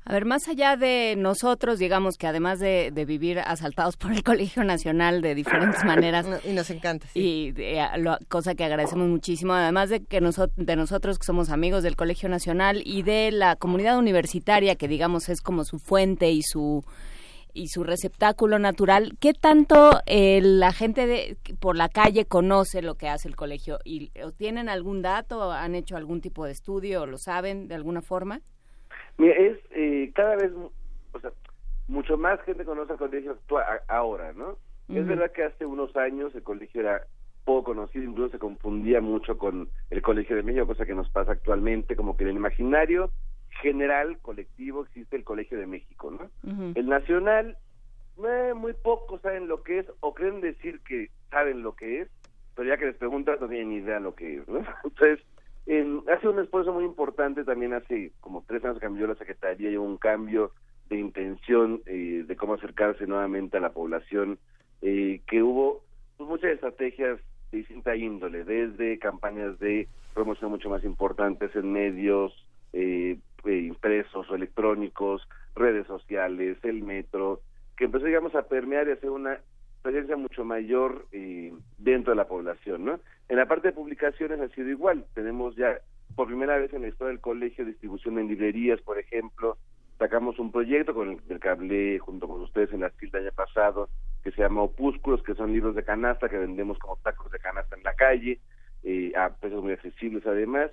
A 0.07 0.13
ver, 0.13 0.25
más 0.25 0.47
allá 0.47 0.77
de 0.77 1.15
nosotros, 1.17 1.79
digamos 1.79 2.17
que 2.17 2.27
además 2.27 2.59
de, 2.59 2.91
vivir 3.07 3.39
asaltados 3.39 3.97
por 3.97 4.11
el 4.11 4.21
Colegio 4.23 4.63
Nacional 4.63 5.21
de 5.21 5.33
diferentes 5.33 5.83
maneras. 5.85 6.27
y 6.45 6.53
nos 6.53 6.69
encanta. 6.69 7.07
Y 7.15 7.53
cosa 8.29 8.53
que 8.53 8.63
agradecemos 8.63 9.07
muchísimo, 9.07 9.53
además 9.53 9.89
de 9.89 10.03
que 10.03 10.21
de 10.21 10.75
nosotros 10.75 11.17
que 11.17 11.25
somos 11.25 11.49
amigos 11.49 11.81
del 11.81 11.95
Colegio 11.95 12.29
Nacional 12.29 12.83
y 12.85 13.01
de 13.01 13.31
la 13.31 13.55
comunidad 13.55 13.97
universitaria, 13.97 14.75
que 14.75 14.87
digamos 14.87 15.27
es 15.27 15.41
como 15.41 15.63
su 15.63 15.79
fuente 15.79 16.29
y 16.29 16.43
su 16.43 16.83
y 17.55 17.69
su 17.69 17.83
receptáculo 17.83 18.59
natural, 18.59 19.13
¿qué 19.19 19.33
tanto 19.33 20.01
eh, 20.05 20.41
la 20.43 20.73
gente 20.73 21.07
de, 21.07 21.37
por 21.59 21.77
la 21.77 21.89
calle 21.89 22.25
conoce 22.25 22.81
lo 22.81 22.95
que 22.95 23.07
hace 23.07 23.29
el 23.29 23.35
colegio? 23.35 23.79
¿Y 23.85 24.11
tienen 24.37 24.69
algún 24.69 25.01
dato? 25.01 25.51
¿Han 25.51 25.73
hecho 25.73 25.95
algún 25.95 26.21
tipo 26.21 26.45
de 26.45 26.51
estudio? 26.51 27.03
¿O 27.03 27.05
lo 27.05 27.17
saben 27.17 27.67
de 27.67 27.75
alguna 27.75 28.01
forma? 28.01 28.41
Mira, 29.17 29.33
es 29.35 29.57
eh, 29.71 30.11
cada 30.13 30.35
vez, 30.35 30.51
o 31.13 31.19
sea, 31.19 31.31
mucho 31.87 32.17
más 32.17 32.41
gente 32.41 32.65
conoce 32.65 32.93
el 32.93 32.99
colegio 32.99 33.37
ahora, 33.87 34.33
¿no? 34.33 34.57
Es 34.89 35.07
verdad 35.07 35.31
que 35.31 35.43
hace 35.43 35.65
unos 35.65 35.95
años 35.95 36.35
el 36.35 36.43
colegio 36.43 36.81
era 36.81 37.01
poco 37.43 37.71
conocido, 37.71 38.03
incluso 38.03 38.31
se 38.33 38.39
confundía 38.39 39.01
mucho 39.01 39.37
con 39.37 39.69
el 39.89 40.01
Colegio 40.01 40.35
de 40.35 40.43
México, 40.43 40.67
cosa 40.67 40.85
que 40.85 40.95
nos 40.95 41.09
pasa 41.09 41.31
actualmente, 41.31 41.95
como 41.95 42.17
que 42.17 42.23
en 42.23 42.31
el 42.31 42.35
imaginario 42.35 43.11
general, 43.61 44.17
colectivo, 44.21 44.83
existe 44.83 45.15
el 45.15 45.23
Colegio 45.23 45.57
de 45.57 45.67
México, 45.67 46.11
¿no? 46.11 46.29
El 46.75 46.87
nacional, 46.87 47.57
eh, 48.23 48.53
muy 48.55 48.73
pocos 48.73 49.21
saben 49.21 49.47
lo 49.47 49.63
que 49.63 49.79
es 49.79 49.85
o 49.99 50.13
creen 50.13 50.41
decir 50.41 50.81
que 50.81 51.09
saben 51.29 51.63
lo 51.63 51.75
que 51.75 52.01
es, 52.01 52.09
pero 52.55 52.69
ya 52.69 52.77
que 52.77 52.85
les 52.85 52.95
preguntas 52.95 53.39
no 53.41 53.47
tienen 53.47 53.69
ni 53.69 53.75
idea 53.77 53.99
lo 53.99 54.15
que 54.15 54.37
es, 54.37 54.47
¿no? 54.47 54.59
Entonces, 54.83 55.19
hace 56.07 56.27
un 56.27 56.39
esfuerzo 56.39 56.73
muy 56.73 56.85
importante 56.85 57.43
también 57.43 57.73
hace 57.73 58.11
como 58.19 58.43
tres 58.47 58.63
años 58.63 58.79
cambió 58.79 59.07
la 59.07 59.15
Secretaría 59.15 59.71
y 59.71 59.77
hubo 59.77 59.85
un 59.85 59.97
cambio 59.97 60.51
de 60.89 60.99
intención 60.99 61.81
eh, 61.85 62.23
de 62.27 62.35
cómo 62.35 62.53
acercarse 62.53 63.07
nuevamente 63.07 63.57
a 63.57 63.61
la 63.61 63.73
población, 63.73 64.37
eh, 64.81 65.21
que 65.27 65.41
hubo 65.41 65.81
pues, 66.17 66.29
muchas 66.29 66.51
estrategias 66.51 67.19
de 67.51 67.59
distinta 67.59 67.95
índole, 67.95 68.43
desde 68.43 68.99
campañas 68.99 69.57
de 69.59 69.87
promoción 70.13 70.51
mucho 70.51 70.69
más 70.69 70.83
importantes 70.83 71.55
en 71.55 71.71
medios, 71.71 72.33
eh, 72.73 73.17
eh, 73.45 73.59
impresos 73.59 74.29
o 74.29 74.35
electrónicos, 74.35 75.27
redes 75.55 75.87
sociales, 75.87 76.57
el 76.63 76.83
metro, 76.83 77.41
que 77.77 77.85
empezó, 77.85 78.05
digamos, 78.05 78.35
a 78.35 78.47
permear 78.47 78.87
y 78.87 78.91
hacer 78.91 79.09
una 79.09 79.39
presencia 79.81 80.17
mucho 80.17 80.43
mayor 80.43 81.05
eh, 81.11 81.53
dentro 81.77 82.11
de 82.11 82.17
la 82.17 82.27
población, 82.27 82.85
¿no? 82.85 82.99
En 83.29 83.37
la 83.37 83.47
parte 83.47 83.67
de 83.67 83.73
publicaciones 83.73 84.39
ha 84.39 84.49
sido 84.49 84.69
igual. 84.69 85.05
Tenemos 85.13 85.55
ya, 85.55 85.79
por 86.15 86.27
primera 86.27 86.57
vez 86.57 86.73
en 86.73 86.81
la 86.81 86.87
historia 86.87 87.11
del 87.11 87.21
colegio, 87.21 87.65
distribución 87.65 88.17
en 88.17 88.27
librerías, 88.27 88.81
por 88.81 88.97
ejemplo. 88.97 89.57
Sacamos 89.99 90.39
un 90.39 90.51
proyecto 90.51 90.93
con 90.93 91.21
el, 91.29 91.39
que 91.39 91.49
hablé 91.49 91.99
junto 91.99 92.27
con 92.27 92.41
ustedes 92.41 92.73
en 92.73 92.81
la 92.81 92.89
FIL 92.89 93.15
año 93.15 93.31
pasado, 93.35 93.89
que 94.23 94.31
se 94.31 94.41
llama 94.41 94.63
Opúsculos, 94.63 95.21
que 95.23 95.35
son 95.35 95.53
libros 95.53 95.75
de 95.75 95.83
canasta 95.83 96.29
que 96.29 96.37
vendemos 96.37 96.79
como 96.79 96.97
tacos 96.97 97.31
de 97.31 97.39
canasta 97.39 97.75
en 97.75 97.83
la 97.83 97.93
calle, 97.93 98.39
eh, 98.83 99.13
a 99.15 99.29
precios 99.29 99.63
muy 99.63 99.73
accesibles 99.73 100.25
además. 100.25 100.71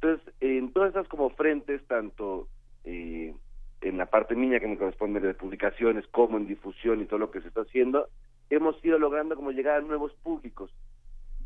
Entonces, 0.00 0.34
en 0.40 0.72
todas 0.72 0.88
estas 0.88 1.08
como 1.08 1.30
frentes, 1.30 1.84
tanto 1.86 2.46
eh, 2.84 3.34
en 3.80 3.98
la 3.98 4.06
parte 4.06 4.36
niña 4.36 4.60
que 4.60 4.68
me 4.68 4.78
corresponde 4.78 5.20
de 5.20 5.34
publicaciones 5.34 6.06
como 6.08 6.36
en 6.36 6.46
difusión 6.46 7.00
y 7.00 7.06
todo 7.06 7.18
lo 7.18 7.30
que 7.30 7.40
se 7.40 7.48
está 7.48 7.62
haciendo, 7.62 8.08
hemos 8.50 8.82
ido 8.84 8.98
logrando 8.98 9.34
como 9.34 9.50
llegar 9.50 9.78
a 9.78 9.80
nuevos 9.80 10.12
públicos. 10.22 10.70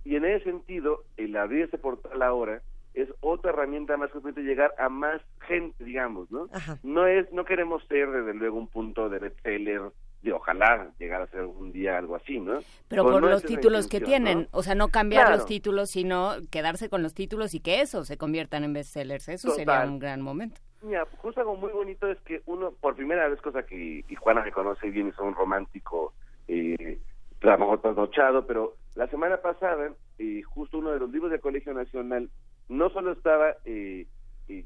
Y 0.04 0.16
en 0.16 0.24
ese 0.24 0.44
sentido, 0.44 1.04
el 1.16 1.36
abrir 1.36 1.64
este 1.64 1.78
portal 1.78 2.20
ahora 2.22 2.62
es 2.94 3.08
otra 3.20 3.50
herramienta 3.52 3.96
más 3.96 4.10
que 4.10 4.20
permite 4.20 4.42
llegar 4.42 4.74
a 4.78 4.88
más 4.88 5.22
gente, 5.46 5.84
digamos, 5.84 6.30
¿no? 6.30 6.48
No 6.82 7.06
es, 7.06 7.32
no 7.32 7.44
queremos 7.44 7.82
ser 7.86 8.10
desde 8.10 8.34
luego 8.34 8.58
un 8.58 8.68
punto 8.68 9.08
de 9.08 9.18
bestseller 9.18 9.92
de 10.22 10.32
ojalá 10.32 10.90
llegar 10.98 11.22
a 11.22 11.26
ser 11.26 11.44
un 11.44 11.72
día 11.72 11.98
algo 11.98 12.16
así, 12.16 12.38
¿no? 12.38 12.60
Pero 12.88 13.04
por 13.04 13.22
los 13.22 13.42
títulos 13.42 13.88
que 13.88 14.00
tienen, 14.00 14.48
o 14.52 14.62
sea, 14.62 14.74
no 14.74 14.88
cambiar 14.88 15.30
los 15.30 15.46
títulos, 15.46 15.90
sino 15.90 16.34
quedarse 16.50 16.88
con 16.88 17.02
los 17.02 17.14
títulos 17.14 17.54
y 17.54 17.60
que 17.60 17.80
eso 17.80 18.04
se 18.04 18.16
conviertan 18.16 18.64
en 18.64 18.72
bestsellers, 18.72 19.28
eso 19.28 19.50
sería 19.50 19.84
un 19.84 19.98
gran 19.98 20.22
momento. 20.22 20.60
Mira, 20.82 21.06
justo 21.18 21.40
algo 21.40 21.56
muy 21.56 21.70
bonito 21.70 22.08
es 22.08 22.20
que 22.22 22.42
uno, 22.46 22.72
por 22.72 22.96
primera 22.96 23.28
vez, 23.28 23.40
cosa 23.40 23.64
que 23.64 24.04
y 24.08 24.14
Juana 24.16 24.42
me 24.42 24.50
conoce 24.50 24.90
bien, 24.90 25.08
es 25.08 25.18
un 25.18 25.34
romántico, 25.34 26.12
eh, 26.48 26.98
trasnochado, 27.38 28.46
pero 28.46 28.74
la 28.94 29.06
semana 29.08 29.36
pasada, 29.38 29.92
eh, 30.18 30.42
justo 30.42 30.78
uno 30.78 30.90
de 30.90 31.00
los 31.00 31.10
libros 31.10 31.30
del 31.30 31.40
Colegio 31.40 31.72
Nacional, 31.72 32.30
no 32.68 32.90
solo 32.90 33.12
estaba 33.12 33.56
eh, 33.64 34.06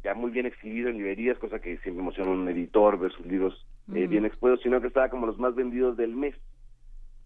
ya 0.03 0.15
muy 0.15 0.31
bien 0.31 0.47
exhibido 0.47 0.89
en 0.89 0.97
librerías, 0.97 1.39
cosa 1.39 1.59
que 1.59 1.79
siempre 1.79 2.03
emociona 2.03 2.31
un 2.31 2.49
editor 2.49 2.99
ver 2.99 3.13
sus 3.13 3.27
libros 3.27 3.67
eh, 3.95 4.07
bien 4.07 4.25
expuestos, 4.25 4.63
sino 4.63 4.81
que 4.81 4.89
estaba 4.89 5.09
como 5.09 5.27
los 5.27 5.39
más 5.39 5.55
vendidos 5.55 5.97
del 5.97 6.15
mes. 6.15 6.35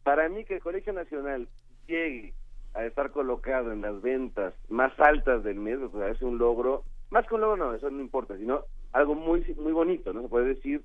Para 0.02 0.28
mí 0.28 0.44
que 0.44 0.54
el 0.54 0.60
Colegio 0.60 0.92
Nacional 0.92 1.48
llegue 1.86 2.34
a 2.74 2.84
estar 2.84 3.10
colocado 3.10 3.72
en 3.72 3.82
las 3.82 4.00
ventas 4.00 4.54
más 4.68 4.92
altas 4.98 5.42
del 5.42 5.56
mes, 5.56 5.78
o 5.78 5.90
sea, 5.90 6.08
es 6.08 6.22
un 6.22 6.38
logro, 6.38 6.84
más 7.10 7.26
que 7.26 7.34
un 7.34 7.40
logro 7.40 7.56
no, 7.56 7.74
eso 7.74 7.90
no 7.90 8.00
importa, 8.00 8.36
sino 8.36 8.64
algo 8.92 9.14
muy 9.14 9.44
muy 9.56 9.72
bonito, 9.72 10.12
¿no? 10.12 10.22
Se 10.22 10.28
puede 10.28 10.54
decir, 10.54 10.82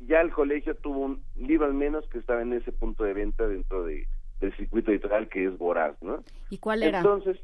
ya 0.00 0.20
el 0.20 0.30
colegio 0.30 0.74
tuvo 0.76 1.00
un 1.00 1.22
libro 1.36 1.66
al 1.66 1.74
menos 1.74 2.08
que 2.08 2.18
estaba 2.18 2.42
en 2.42 2.52
ese 2.52 2.72
punto 2.72 3.04
de 3.04 3.14
venta 3.14 3.46
dentro 3.46 3.84
de, 3.84 4.06
del 4.40 4.56
circuito 4.56 4.90
editorial 4.90 5.28
que 5.28 5.44
es 5.44 5.58
voraz, 5.58 6.00
¿no? 6.02 6.22
¿Y 6.50 6.58
cuál 6.58 6.82
era? 6.82 6.98
Entonces, 6.98 7.38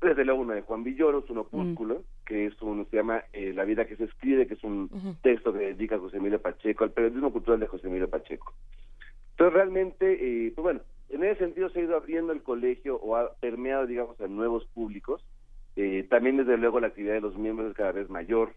desde 0.00 0.24
luego 0.24 0.40
uno 0.40 0.54
de 0.54 0.62
Juan 0.62 0.84
Villoro, 0.84 1.24
un 1.28 1.38
opúsculo, 1.38 1.96
mm. 1.96 2.02
Que 2.26 2.46
es 2.46 2.62
un, 2.62 2.86
se 2.90 2.96
llama 2.96 3.24
eh, 3.32 3.52
La 3.54 3.64
vida 3.64 3.84
que 3.84 3.96
se 3.96 4.04
escribe, 4.04 4.46
que 4.46 4.54
es 4.54 4.64
un 4.64 4.88
texto 5.22 5.52
que 5.52 5.58
dedica 5.58 5.96
a 5.96 5.98
José 5.98 6.18
Emilio 6.18 6.40
Pacheco, 6.40 6.84
al 6.84 6.92
periodismo 6.92 7.32
cultural 7.32 7.60
de 7.60 7.66
José 7.66 7.88
Emilio 7.88 8.08
Pacheco. 8.08 8.54
Entonces 9.32 9.54
realmente, 9.54 10.46
eh, 10.46 10.52
pues 10.54 10.62
bueno, 10.62 10.80
en 11.08 11.24
ese 11.24 11.40
sentido 11.40 11.68
se 11.70 11.80
ha 11.80 11.84
ido 11.84 11.96
abriendo 11.96 12.32
el 12.32 12.42
colegio 12.42 12.96
o 12.96 13.16
ha 13.16 13.34
permeado, 13.34 13.86
digamos, 13.86 14.20
a 14.20 14.28
nuevos 14.28 14.64
públicos. 14.66 15.24
Eh, 15.76 16.06
también 16.08 16.36
desde 16.36 16.58
luego 16.58 16.80
la 16.80 16.88
actividad 16.88 17.14
de 17.14 17.20
los 17.22 17.36
miembros 17.36 17.70
es 17.70 17.76
cada 17.76 17.92
vez 17.92 18.08
mayor. 18.08 18.52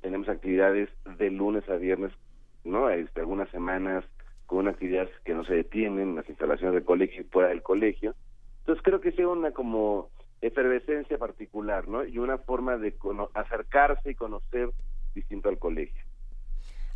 tenemos 0.00 0.28
actividades 0.28 0.88
de 1.18 1.30
lunes 1.30 1.68
a 1.68 1.76
viernes, 1.76 2.12
¿no? 2.64 2.90
Este, 2.90 3.20
algunas 3.20 3.48
semanas 3.50 4.04
con 4.46 4.60
una 4.60 4.70
actividad 4.70 5.08
que 5.24 5.34
no 5.34 5.44
se 5.44 5.54
detienen, 5.54 6.16
las 6.16 6.28
instalaciones 6.28 6.74
del 6.74 6.84
colegio 6.84 7.20
y 7.20 7.24
fuera 7.24 7.50
del 7.50 7.62
colegio. 7.62 8.14
Entonces 8.60 8.82
creo 8.82 9.00
que 9.00 9.12
sea 9.12 9.28
una 9.28 9.52
como 9.52 10.10
efervescencia 10.40 11.18
particular, 11.18 11.88
¿no? 11.88 12.04
Y 12.04 12.18
una 12.18 12.38
forma 12.38 12.76
de 12.76 12.96
acercarse 13.34 14.10
y 14.10 14.14
conocer 14.14 14.70
distinto 15.14 15.48
al 15.48 15.58
colegio. 15.58 16.07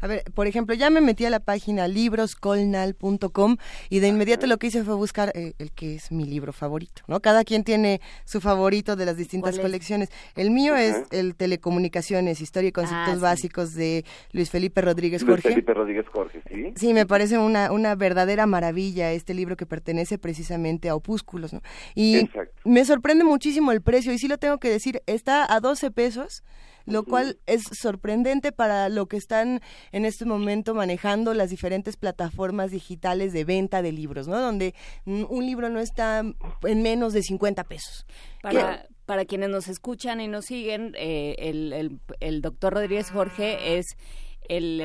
A 0.03 0.09
ver, 0.09 0.25
por 0.35 0.49
ejemplo, 0.49 0.75
ya 0.75 0.91
me 0.91 1.01
metí 1.01 1.25
a 1.25 1.31
la 1.31 1.39
página 1.39 1.87
libroscolnal.com 1.87 3.57
y 3.89 4.01
de 4.01 4.09
inmediato 4.09 4.49
lo 4.49 4.59
que 4.59 4.67
hice 4.67 4.83
fue 4.83 4.97
buscar 4.97 5.31
eh, 5.37 5.53
el 5.61 5.71
que 5.71 5.95
es 5.95 6.11
mi 6.11 6.25
libro 6.25 6.53
favorito, 6.53 7.03
¿no? 7.07 7.21
Cada 7.21 7.45
quien 7.45 7.63
tiene 7.63 8.01
su 8.25 8.41
favorito 8.41 8.97
de 8.97 9.07
las 9.07 9.17
distintas 9.17 9.61
colecciones. 9.61 10.09
El 10.35 10.51
mío 10.51 10.75
es 10.75 11.05
el 11.13 11.37
Telecomunicaciones, 11.37 12.41
Historia 12.41 12.69
y 12.69 12.73
Conceptos 12.73 13.19
ah, 13.19 13.21
Básicos 13.21 13.75
de 13.75 14.05
Luis 14.33 14.51
Felipe 14.51 14.81
Rodríguez 14.81 15.23
Jorge. 15.23 15.49
Luis 15.49 15.55
Felipe 15.55 15.73
Rodríguez 15.73 16.07
Jorge, 16.09 16.43
sí. 16.49 16.73
Sí, 16.75 16.95
me 16.95 17.07
parece 17.07 17.39
una, 17.39 17.71
una 17.71 17.95
verdadera 17.95 18.45
maravilla 18.47 19.13
este 19.13 19.35
libro 19.35 19.57
que 19.57 19.67
pertenece 19.67 20.19
precisamente 20.19 20.89
a 20.89 20.97
Opúsculos, 20.97 21.53
¿no? 21.53 21.63
Y 21.95 22.29
me 22.65 22.85
sorprende 22.85 23.23
muchísimo 23.23 23.71
el 23.71 23.83
precio 23.83 24.13
y 24.13 24.19
sí 24.19 24.27
lo 24.27 24.39
tengo 24.39 24.59
que 24.59 24.69
decir, 24.69 25.01
está 25.07 25.55
a 25.55 25.61
12 25.61 25.93
pesos 25.93 26.43
lo 26.87 27.05
cual 27.05 27.39
es 27.47 27.63
sorprendente 27.73 28.53
para 28.53 28.89
lo 28.89 29.07
que 29.07 29.17
están 29.17 29.61
en 29.93 30.05
este 30.05 30.25
momento 30.25 30.75
manejando 30.75 31.35
las 31.35 31.51
diferentes 31.51 31.97
plataformas 31.97 32.71
digitales 32.71 33.33
de 33.33 33.45
venta 33.45 33.83
de 33.83 33.93
libros, 33.93 34.29
¿no? 34.29 34.41
Donde 34.41 34.75
un 35.07 35.47
libro 35.47 35.69
no 35.69 35.81
está 35.81 36.23
en 36.63 36.83
menos 36.83 37.13
de 37.13 37.23
50 37.23 37.65
pesos. 37.65 38.07
Para, 38.43 38.87
para 39.07 39.25
quienes 39.25 39.51
nos 39.51 39.69
escuchan 39.69 40.21
y 40.21 40.29
nos 40.29 40.47
siguen, 40.47 40.95
eh, 40.99 41.37
el, 41.39 41.73
el, 41.73 42.01
el 42.21 42.43
doctor 42.43 42.75
Rodríguez 42.75 43.11
Jorge 43.11 43.79
es 43.79 43.87
el, 44.49 44.81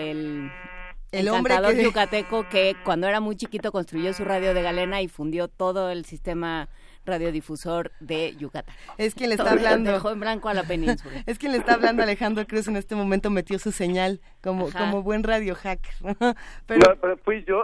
el 1.12 1.28
encantador 1.28 1.72
hombre 1.72 1.84
yucateco 1.84 2.48
que 2.50 2.76
cuando 2.84 3.08
era 3.08 3.20
muy 3.20 3.36
chiquito 3.36 3.72
construyó 3.72 4.14
su 4.14 4.26
radio 4.26 4.54
de 4.54 4.62
galena 4.62 5.02
y 5.02 5.08
fundió 5.08 5.48
todo 5.48 5.90
el 5.90 6.06
sistema 6.06 6.70
radiodifusor 7.08 7.92
de 8.00 8.36
Yucatán. 8.38 8.76
Es 8.98 9.16
quien 9.16 9.30
le 9.30 9.36
está 9.36 9.52
hablando. 9.52 9.92
Dejó 9.92 10.12
en 10.12 10.20
blanco 10.20 10.50
a 10.50 10.54
la 10.54 10.64
península. 10.64 11.24
es 11.26 11.40
quien 11.40 11.54
le 11.54 11.58
está 11.58 11.74
hablando 11.74 12.04
Alejandro 12.04 12.46
Cruz 12.46 12.68
en 12.68 12.76
este 12.76 12.96
momento 12.96 13.30
metió 13.30 13.58
su 13.58 13.72
señal 13.72 14.22
como 14.42 14.72
como 14.72 15.02
buen 15.02 15.24
radio 15.24 15.56
hacker. 15.56 15.94
pero, 16.66 16.80
no, 16.80 16.96
pero 17.02 17.18
fui 17.18 17.44
yo, 17.48 17.64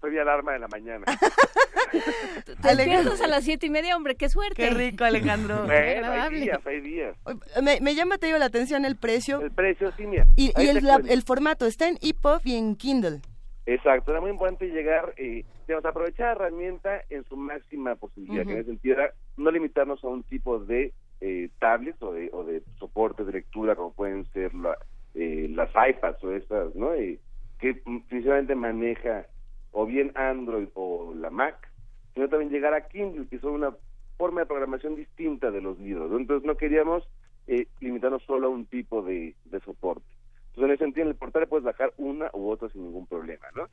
fue 0.00 0.10
mi 0.10 0.18
alarma 0.18 0.52
de 0.52 0.58
la 0.60 0.68
mañana. 0.68 1.04
Te 2.62 2.76
despiertas 2.76 3.20
a 3.20 3.26
las 3.26 3.44
siete 3.44 3.66
y 3.66 3.70
media, 3.70 3.96
hombre, 3.96 4.14
qué 4.14 4.28
suerte. 4.28 4.54
Qué 4.54 4.70
rico, 4.70 5.04
Alejandro. 5.04 5.66
hay 5.68 6.40
días, 6.40 6.58
hay 6.64 6.80
días. 6.80 7.16
Me, 7.62 7.80
me 7.80 7.94
llama, 7.94 8.18
te 8.18 8.26
digo, 8.26 8.38
la 8.38 8.46
atención 8.46 8.84
el 8.84 8.96
precio. 8.96 9.40
El 9.40 9.50
precio, 9.50 9.92
sí, 9.96 10.06
mira. 10.06 10.26
Y, 10.36 10.52
y 10.60 10.68
el, 10.68 10.82
el 11.08 11.22
formato, 11.22 11.66
está 11.66 11.88
en 11.88 11.98
EPUB 12.00 12.40
y 12.44 12.56
en 12.56 12.76
Kindle. 12.76 13.20
Exacto, 13.64 14.10
era 14.10 14.20
muy 14.20 14.30
importante 14.30 14.66
llegar, 14.68 15.14
eh, 15.16 15.44
digamos, 15.68 15.84
aprovechar 15.84 16.26
la 16.26 16.46
herramienta 16.46 17.02
en 17.10 17.24
su 17.24 17.36
máxima 17.36 17.94
posibilidad, 17.94 18.44
que 18.44 18.52
en 18.52 18.58
ese 18.58 18.70
sentido 18.70 18.96
era 18.96 19.12
no 19.36 19.50
limitarnos 19.50 20.02
a 20.02 20.08
un 20.08 20.24
tipo 20.24 20.58
de 20.58 20.92
eh, 21.20 21.48
tablets 21.60 22.02
o 22.02 22.12
de, 22.12 22.28
o 22.32 22.42
de 22.42 22.62
soportes 22.78 23.24
de 23.24 23.32
lectura 23.32 23.76
como 23.76 23.92
pueden 23.92 24.24
ser 24.32 24.52
la, 24.54 24.76
eh, 25.14 25.48
las 25.50 25.70
iPads 25.70 26.24
o 26.24 26.32
estas, 26.32 26.74
¿no? 26.74 26.92
Eh, 26.94 27.20
que 27.60 27.74
principalmente 28.08 28.56
maneja 28.56 29.26
o 29.70 29.86
bien 29.86 30.10
Android 30.16 30.68
o 30.74 31.14
la 31.14 31.30
Mac, 31.30 31.70
sino 32.14 32.28
también 32.28 32.50
llegar 32.50 32.74
a 32.74 32.88
Kindle, 32.88 33.28
que 33.28 33.38
son 33.38 33.52
una 33.54 33.72
forma 34.18 34.40
de 34.40 34.46
programación 34.46 34.96
distinta 34.96 35.50
de 35.52 35.60
los 35.60 35.78
libros. 35.78 36.10
Entonces 36.12 36.44
no 36.44 36.56
queríamos 36.56 37.08
eh, 37.46 37.66
limitarnos 37.80 38.22
solo 38.24 38.48
a 38.48 38.50
un 38.50 38.66
tipo 38.66 39.02
de, 39.02 39.34
de 39.44 39.60
soporte. 39.60 40.06
Entonces, 40.54 40.64
en 40.64 40.70
ese 40.74 40.84
sentido, 40.84 41.04
en 41.04 41.10
el 41.12 41.16
portal 41.16 41.48
puedes 41.48 41.64
bajar 41.64 41.92
una 41.96 42.30
u 42.34 42.50
otra 42.50 42.68
sin 42.68 42.84
ningún 42.84 43.06
problema, 43.06 43.46
¿no? 43.56 43.68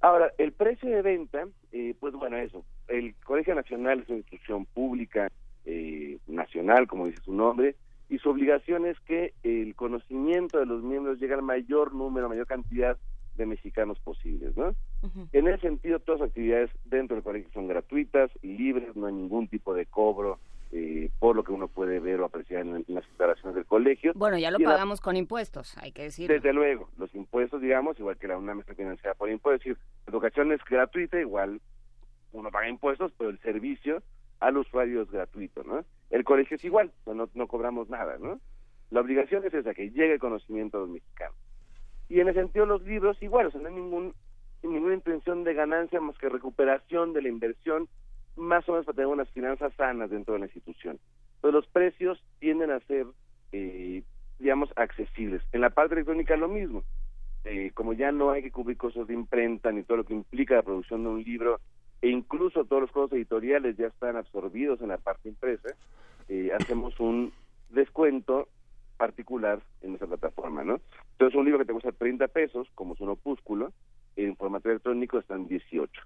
Ahora, 0.00 0.32
el 0.38 0.52
precio 0.52 0.88
de 0.88 1.02
venta, 1.02 1.46
eh, 1.72 1.94
pues 2.00 2.14
bueno, 2.14 2.36
eso. 2.36 2.64
El 2.88 3.14
Colegio 3.24 3.54
Nacional 3.54 4.00
es 4.00 4.08
una 4.08 4.18
institución 4.18 4.66
pública 4.66 5.30
eh, 5.66 6.18
nacional, 6.26 6.88
como 6.88 7.06
dice 7.06 7.22
su 7.22 7.32
nombre, 7.32 7.76
y 8.08 8.18
su 8.18 8.30
obligación 8.30 8.86
es 8.86 8.98
que 9.00 9.34
el 9.44 9.76
conocimiento 9.76 10.58
de 10.58 10.66
los 10.66 10.82
miembros 10.82 11.20
llegue 11.20 11.34
al 11.34 11.42
mayor 11.42 11.94
número, 11.94 12.28
mayor 12.28 12.46
cantidad 12.46 12.96
de 13.36 13.46
mexicanos 13.46 14.00
posibles, 14.00 14.56
¿no? 14.56 14.74
En 15.32 15.46
ese 15.46 15.60
sentido, 15.60 16.00
todas 16.00 16.20
las 16.20 16.30
actividades 16.30 16.70
dentro 16.84 17.14
del 17.14 17.22
colegio 17.22 17.50
son 17.52 17.68
gratuitas 17.68 18.30
y 18.42 18.56
libres, 18.56 18.96
no 18.96 19.06
hay 19.06 19.14
ningún 19.14 19.46
tipo 19.48 19.74
de 19.74 19.86
cobro 19.86 20.40
eh, 20.72 21.10
por 21.18 21.34
lo 21.34 21.42
que 21.42 21.52
uno 21.52 21.66
puede 21.68 21.98
ver 21.98 22.20
o 22.20 22.24
apreciar 22.24 22.60
en, 22.60 22.84
las 22.86 23.04
instalaciones 23.08 23.56
del 23.56 23.66
colegio. 23.66 24.12
Bueno, 24.14 24.38
ya 24.38 24.50
lo 24.50 24.58
pagamos 24.58 25.00
con 25.00 25.16
impuestos, 25.16 25.76
hay 25.78 25.92
que 25.92 26.02
decir. 26.02 26.28
Desde 26.28 26.52
luego, 26.52 26.88
los 26.96 27.12
impuestos, 27.14 27.60
digamos, 27.60 27.98
igual 27.98 28.16
que 28.18 28.28
la 28.28 28.38
UNAM 28.38 28.60
está 28.60 28.74
financiada 28.74 29.14
por 29.14 29.30
impuestos, 29.30 29.66
es 29.66 29.76
decir, 29.76 29.84
la 30.06 30.12
educación 30.12 30.52
es 30.52 30.60
gratuita, 30.64 31.20
igual 31.20 31.60
uno 32.32 32.50
paga 32.50 32.68
impuestos, 32.68 33.12
pero 33.18 33.30
el 33.30 33.40
servicio 33.40 34.02
al 34.38 34.56
usuario 34.56 35.02
es 35.02 35.10
gratuito, 35.10 35.64
¿no? 35.64 35.84
El 36.10 36.24
colegio 36.24 36.56
es 36.56 36.64
igual, 36.64 36.92
no, 37.06 37.28
no 37.34 37.46
cobramos 37.48 37.88
nada, 37.90 38.16
¿no? 38.18 38.40
La 38.90 39.00
obligación 39.00 39.44
es 39.44 39.54
esa, 39.54 39.74
que 39.74 39.90
llegue 39.90 40.14
el 40.14 40.18
conocimiento 40.18 40.78
a 40.78 40.80
los 40.80 40.90
mexicanos. 40.90 41.36
Y 42.08 42.20
en 42.20 42.28
ese 42.28 42.40
sentido 42.40 42.66
los 42.66 42.82
libros 42.82 43.20
igual, 43.22 43.46
o 43.46 43.50
sea, 43.50 43.60
no 43.60 43.68
hay 43.68 43.74
ningún, 43.74 44.14
ninguna 44.62 44.94
intención 44.94 45.44
de 45.44 45.54
ganancia 45.54 46.00
más 46.00 46.18
que 46.18 46.28
recuperación 46.28 47.12
de 47.12 47.22
la 47.22 47.28
inversión 47.28 47.88
más 48.40 48.68
o 48.68 48.72
menos 48.72 48.86
para 48.86 48.96
tener 48.96 49.08
unas 49.08 49.28
finanzas 49.30 49.72
sanas 49.76 50.10
dentro 50.10 50.34
de 50.34 50.40
la 50.40 50.46
institución. 50.46 50.98
Pero 51.40 51.52
los 51.52 51.66
precios 51.66 52.22
tienden 52.38 52.70
a 52.70 52.80
ser, 52.80 53.06
eh, 53.52 54.02
digamos, 54.38 54.70
accesibles. 54.76 55.42
En 55.52 55.60
la 55.60 55.70
parte 55.70 55.94
electrónica 55.94 56.36
lo 56.36 56.48
mismo. 56.48 56.82
Eh, 57.44 57.70
como 57.72 57.94
ya 57.94 58.12
no 58.12 58.30
hay 58.30 58.42
que 58.42 58.50
cubrir 58.50 58.76
costos 58.76 59.08
de 59.08 59.14
imprenta 59.14 59.72
ni 59.72 59.82
todo 59.82 59.98
lo 59.98 60.04
que 60.04 60.12
implica 60.12 60.56
la 60.56 60.62
producción 60.62 61.02
de 61.04 61.08
un 61.08 61.22
libro, 61.22 61.60
e 62.02 62.08
incluso 62.08 62.64
todos 62.64 62.82
los 62.82 62.92
costos 62.92 63.16
editoriales 63.16 63.76
ya 63.76 63.86
están 63.86 64.16
absorbidos 64.16 64.80
en 64.80 64.88
la 64.88 64.98
parte 64.98 65.28
impresa, 65.28 65.68
eh, 66.28 66.50
hacemos 66.58 66.98
un 67.00 67.32
descuento 67.70 68.48
particular 68.96 69.60
en 69.80 69.90
nuestra 69.90 70.08
plataforma, 70.08 70.64
¿no? 70.64 70.80
Entonces 71.12 71.38
un 71.38 71.44
libro 71.44 71.58
que 71.58 71.64
te 71.64 71.72
cuesta 71.72 71.92
30 71.92 72.28
pesos, 72.28 72.68
como 72.74 72.94
es 72.94 73.00
un 73.00 73.08
opúsculo, 73.08 73.72
en 74.16 74.36
formato 74.36 74.68
electrónico 74.68 75.18
están 75.18 75.48
18. 75.48 76.02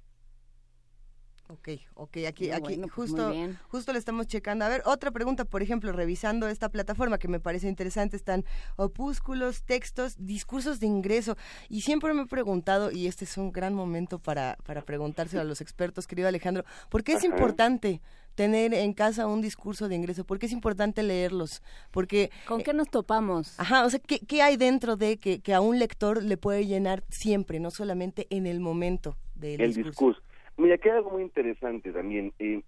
Ok, 1.49 1.69
ok, 1.95 2.17
aquí, 2.27 2.51
aquí 2.51 2.77
pues 2.77 2.91
justo, 2.91 3.33
justo 3.69 3.93
le 3.93 3.99
estamos 3.99 4.27
checando. 4.27 4.65
A 4.65 4.69
ver, 4.69 4.83
otra 4.87 5.11
pregunta, 5.11 5.45
por 5.45 5.63
ejemplo, 5.63 5.93
revisando 5.93 6.49
esta 6.49 6.71
plataforma 6.71 7.19
que 7.19 7.29
me 7.29 7.39
parece 7.39 7.69
interesante, 7.69 8.17
están 8.17 8.47
opúsculos, 8.77 9.63
textos, 9.63 10.15
discursos 10.19 10.81
de 10.81 10.87
ingreso. 10.87 11.37
Y 11.69 11.83
siempre 11.83 12.15
me 12.15 12.23
he 12.23 12.27
preguntado, 12.27 12.91
y 12.91 13.09
este 13.09 13.27
es 13.27 13.37
un 13.37 13.53
gran 13.53 13.75
momento 13.75 14.19
para, 14.19 14.57
para 14.65 14.83
preguntárselo 14.83 15.43
a 15.43 15.45
los 15.45 15.61
expertos, 15.61 16.07
querido 16.07 16.29
Alejandro, 16.29 16.65
¿por 16.89 17.05
qué 17.05 17.13
es 17.13 17.25
importante 17.25 18.01
tener 18.35 18.73
en 18.73 18.95
casa 18.95 19.27
un 19.27 19.43
discurso 19.43 19.87
de 19.89 19.97
ingreso? 19.97 20.25
¿Por 20.25 20.39
qué 20.39 20.47
es 20.47 20.53
importante 20.53 21.03
leerlos? 21.03 21.63
Porque... 21.91 22.31
¿Con 22.47 22.63
qué 22.63 22.73
nos 22.73 22.89
topamos? 22.89 23.61
Ajá, 23.61 23.85
o 23.85 23.91
sea, 23.91 24.01
¿qué, 24.01 24.19
qué 24.19 24.41
hay 24.41 24.57
dentro 24.57 24.97
de 24.97 25.19
que, 25.19 25.41
que, 25.41 25.53
a 25.53 25.61
un 25.61 25.79
lector 25.79 26.23
le 26.23 26.39
puede 26.39 26.67
llenar 26.67 27.05
siempre, 27.11 27.61
no 27.61 27.71
solamente 27.71 28.27
en 28.31 28.47
el 28.47 28.61
momento 28.61 29.19
del 29.35 29.61
el 29.61 29.75
discurso? 29.75 30.23
Mira, 30.57 30.79
queda 30.79 30.97
algo 30.97 31.11
muy 31.11 31.23
interesante 31.23 31.93
también. 31.93 32.33
Eh, 32.39 32.63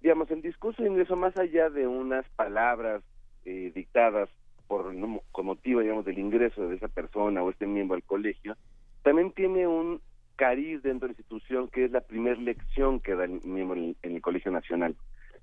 digamos, 0.00 0.30
el 0.30 0.42
discurso 0.42 0.82
de 0.82 0.88
ingreso, 0.88 1.16
más 1.16 1.36
allá 1.36 1.70
de 1.70 1.86
unas 1.86 2.28
palabras 2.30 3.02
eh, 3.44 3.70
dictadas 3.74 4.28
por 4.66 4.94
con 5.32 5.46
motivo, 5.46 5.80
digamos, 5.80 6.04
del 6.04 6.18
ingreso 6.18 6.68
de 6.68 6.76
esa 6.76 6.88
persona 6.88 7.42
o 7.42 7.50
este 7.50 7.66
miembro 7.66 7.96
al 7.96 8.04
colegio, 8.04 8.56
también 9.02 9.32
tiene 9.32 9.66
un 9.66 10.00
cariz 10.36 10.82
dentro 10.82 11.06
de 11.06 11.14
la 11.14 11.18
institución 11.18 11.68
que 11.68 11.84
es 11.84 11.90
la 11.90 12.00
primera 12.00 12.40
lección 12.40 13.00
que 13.00 13.14
da 13.14 13.24
el 13.24 13.40
miembro 13.44 13.76
en, 13.76 13.96
el 14.02 14.22
Colegio 14.22 14.50
Nacional. 14.50 14.96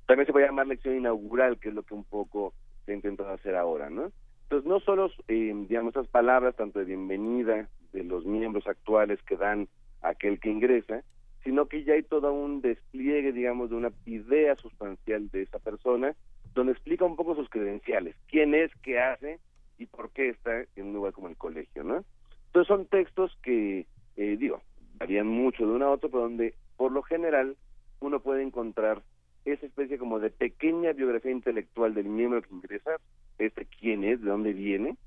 También 0.06 0.26
se 0.26 0.32
puede 0.32 0.48
llamar 0.48 0.68
lección 0.68 0.96
inaugural, 0.96 1.60
que 1.60 1.70
es 1.70 1.76
lo 1.76 1.84
que 1.84 1.94
un 1.94 2.06
poco 2.06 2.54
se 2.86 2.94
intenta 2.94 3.32
hacer 3.32 3.56
ahora, 3.56 3.90
¿no? 3.90 4.12
Entonces, 4.44 4.68
no 4.68 4.80
solo, 4.80 5.12
eh, 5.28 5.54
digamos, 5.68 5.94
esas 5.94 6.08
palabras, 6.08 6.56
tanto 6.56 6.80
de 6.80 6.86
bienvenida 6.86 7.68
de 7.92 8.04
los 8.06 8.26
miembros 8.26 8.66
actuales 8.66 9.22
que 9.24 9.36
dan 9.36 9.68
a 10.02 10.10
aquel 10.10 10.40
que 10.40 10.50
ingresa, 10.50 11.04
sino 11.48 11.70
que 11.70 11.86
ya 11.86 11.94
hay 11.94 12.04
todo 12.04 12.34
un 12.34 12.60
despliegue, 12.60 13.32
digamos, 13.32 13.70
de 13.70 13.78
una 13.78 13.94
idea 14.06 14.58
sustancial 14.58 15.30
de 15.30 15.44
esa 15.44 15.60
persona, 15.60 16.14
donde 16.54 16.74
explica 16.74 17.06
un 17.06 17.16
poco 17.16 17.36
sus 17.36 17.50
credenciales, 17.50 18.18
quién 18.28 18.54
es, 18.54 18.70
qué 18.84 19.00
hace 19.00 19.40
y 19.78 19.86
por 19.86 20.10
qué 20.10 20.28
está 20.28 20.66
en 20.76 20.88
un 20.88 20.94
lugar 20.94 21.14
como 21.14 21.30
el 21.30 21.38
colegio, 21.38 21.86
¿no? 21.86 22.04
Entonces 22.48 22.68
son 22.68 22.86
textos 22.88 23.32
que, 23.44 23.86
eh, 24.18 24.36
digo, 24.38 24.62
varían 25.00 25.28
mucho 25.28 25.66
de 25.66 25.72
uno 25.72 25.86
a 25.86 25.92
otro, 25.92 26.10
pero 26.10 26.24
donde 26.24 26.54
por 26.76 26.92
lo 26.92 27.02
general 27.02 27.56
uno 28.02 28.20
puede 28.20 28.44
encontrar 28.44 29.02
esa 29.46 29.68
especie 29.68 29.98
como 29.98 30.20
de 30.20 30.32
pequeña 30.32 30.92
biografía 30.92 31.32
intelectual 31.32 31.94
del 31.94 32.10
miembro 32.10 32.42
que 32.42 32.54
ingresa, 32.54 32.98
este 33.38 33.66
quién 33.80 34.04
es, 34.04 34.20
de 34.20 34.30
dónde 34.30 34.52
viene, 34.52 34.98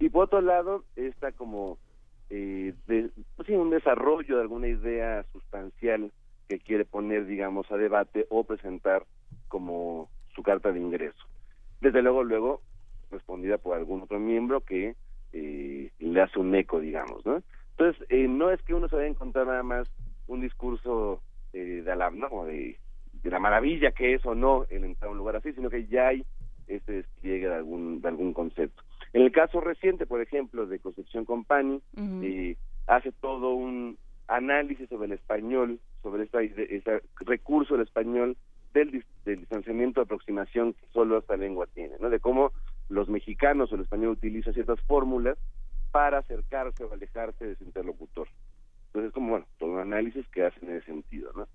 y 0.00 0.10
por 0.10 0.24
otro 0.24 0.42
lado, 0.42 0.84
está 0.96 1.32
como 1.32 1.78
eh, 2.30 2.74
de, 2.86 3.10
pues 3.36 3.48
un 3.48 3.70
desarrollo 3.70 4.36
de 4.36 4.42
alguna 4.42 4.68
idea 4.68 5.24
sustancial 5.32 6.10
que 6.48 6.58
quiere 6.58 6.84
poner, 6.84 7.26
digamos, 7.26 7.70
a 7.70 7.76
debate 7.76 8.26
o 8.30 8.44
presentar 8.44 9.04
como 9.48 10.08
su 10.34 10.42
carta 10.42 10.72
de 10.72 10.80
ingreso. 10.80 11.26
Desde 11.80 12.02
luego, 12.02 12.24
luego, 12.24 12.62
respondida 13.10 13.58
por 13.58 13.76
algún 13.76 14.02
otro 14.02 14.18
miembro 14.18 14.60
que 14.60 14.94
eh, 15.32 15.90
le 15.98 16.20
hace 16.20 16.38
un 16.38 16.54
eco, 16.54 16.80
digamos, 16.80 17.24
¿no? 17.26 17.42
Entonces, 17.78 18.06
eh, 18.08 18.26
no 18.26 18.50
es 18.50 18.60
que 18.62 18.74
uno 18.74 18.88
se 18.88 18.96
vaya 18.96 19.06
a 19.06 19.10
encontrar 19.10 19.46
nada 19.46 19.62
más 19.62 19.88
un 20.26 20.40
discurso 20.40 21.22
eh, 21.52 21.82
de, 21.84 21.96
la, 21.96 22.10
¿no? 22.10 22.44
de, 22.44 22.76
la 23.22 23.38
maravilla 23.38 23.92
que 23.92 24.14
es 24.14 24.26
o 24.26 24.34
no 24.34 24.64
el 24.70 24.84
entrar 24.84 25.08
a 25.08 25.12
un 25.12 25.18
lugar 25.18 25.36
así, 25.36 25.52
sino 25.52 25.70
que 25.70 25.86
ya 25.86 26.08
hay 26.08 26.24
este 26.66 26.92
despliegue 26.92 27.48
de 27.48 27.54
algún, 27.54 28.00
de 28.00 28.08
algún 28.08 28.32
concepto. 28.32 28.82
En 29.12 29.22
el 29.22 29.32
caso 29.32 29.60
reciente, 29.60 30.06
por 30.06 30.20
ejemplo, 30.20 30.66
de 30.66 30.78
Concepción 30.78 31.24
Company, 31.24 31.80
eh, 32.22 32.56
hace 32.86 33.12
todo 33.12 33.54
un 33.54 33.98
análisis 34.26 34.88
sobre 34.88 35.06
el 35.06 35.12
español, 35.12 35.80
sobre 36.02 36.24
ese 36.24 37.02
recurso 37.20 37.74
del 37.74 37.86
español 37.86 38.36
del, 38.74 39.02
distanciamiento 39.24 40.00
de 40.00 40.04
aproximación 40.04 40.74
que 40.74 40.86
solo 40.92 41.18
esta 41.18 41.36
lengua 41.36 41.66
tiene, 41.74 41.96
¿no? 42.00 42.10
De 42.10 42.20
cómo 42.20 42.52
los 42.88 43.08
mexicanos 43.08 43.72
o 43.72 43.74
el 43.74 43.82
español 43.82 44.10
utiliza 44.10 44.52
ciertas 44.52 44.80
fórmulas 44.82 45.38
para 45.90 46.18
acercarse 46.18 46.84
o 46.84 46.92
alejarse 46.92 47.46
de 47.46 47.56
su 47.56 47.64
interlocutor. 47.64 48.28
Entonces, 48.88 49.12
como, 49.12 49.30
bueno, 49.30 49.46
todo 49.58 49.70
un 49.70 49.78
análisis 49.78 50.26
que 50.28 50.44
hace 50.44 50.64
en 50.64 50.76
ese 50.76 50.86
sentido, 50.86 51.32
¿no? 51.34 51.48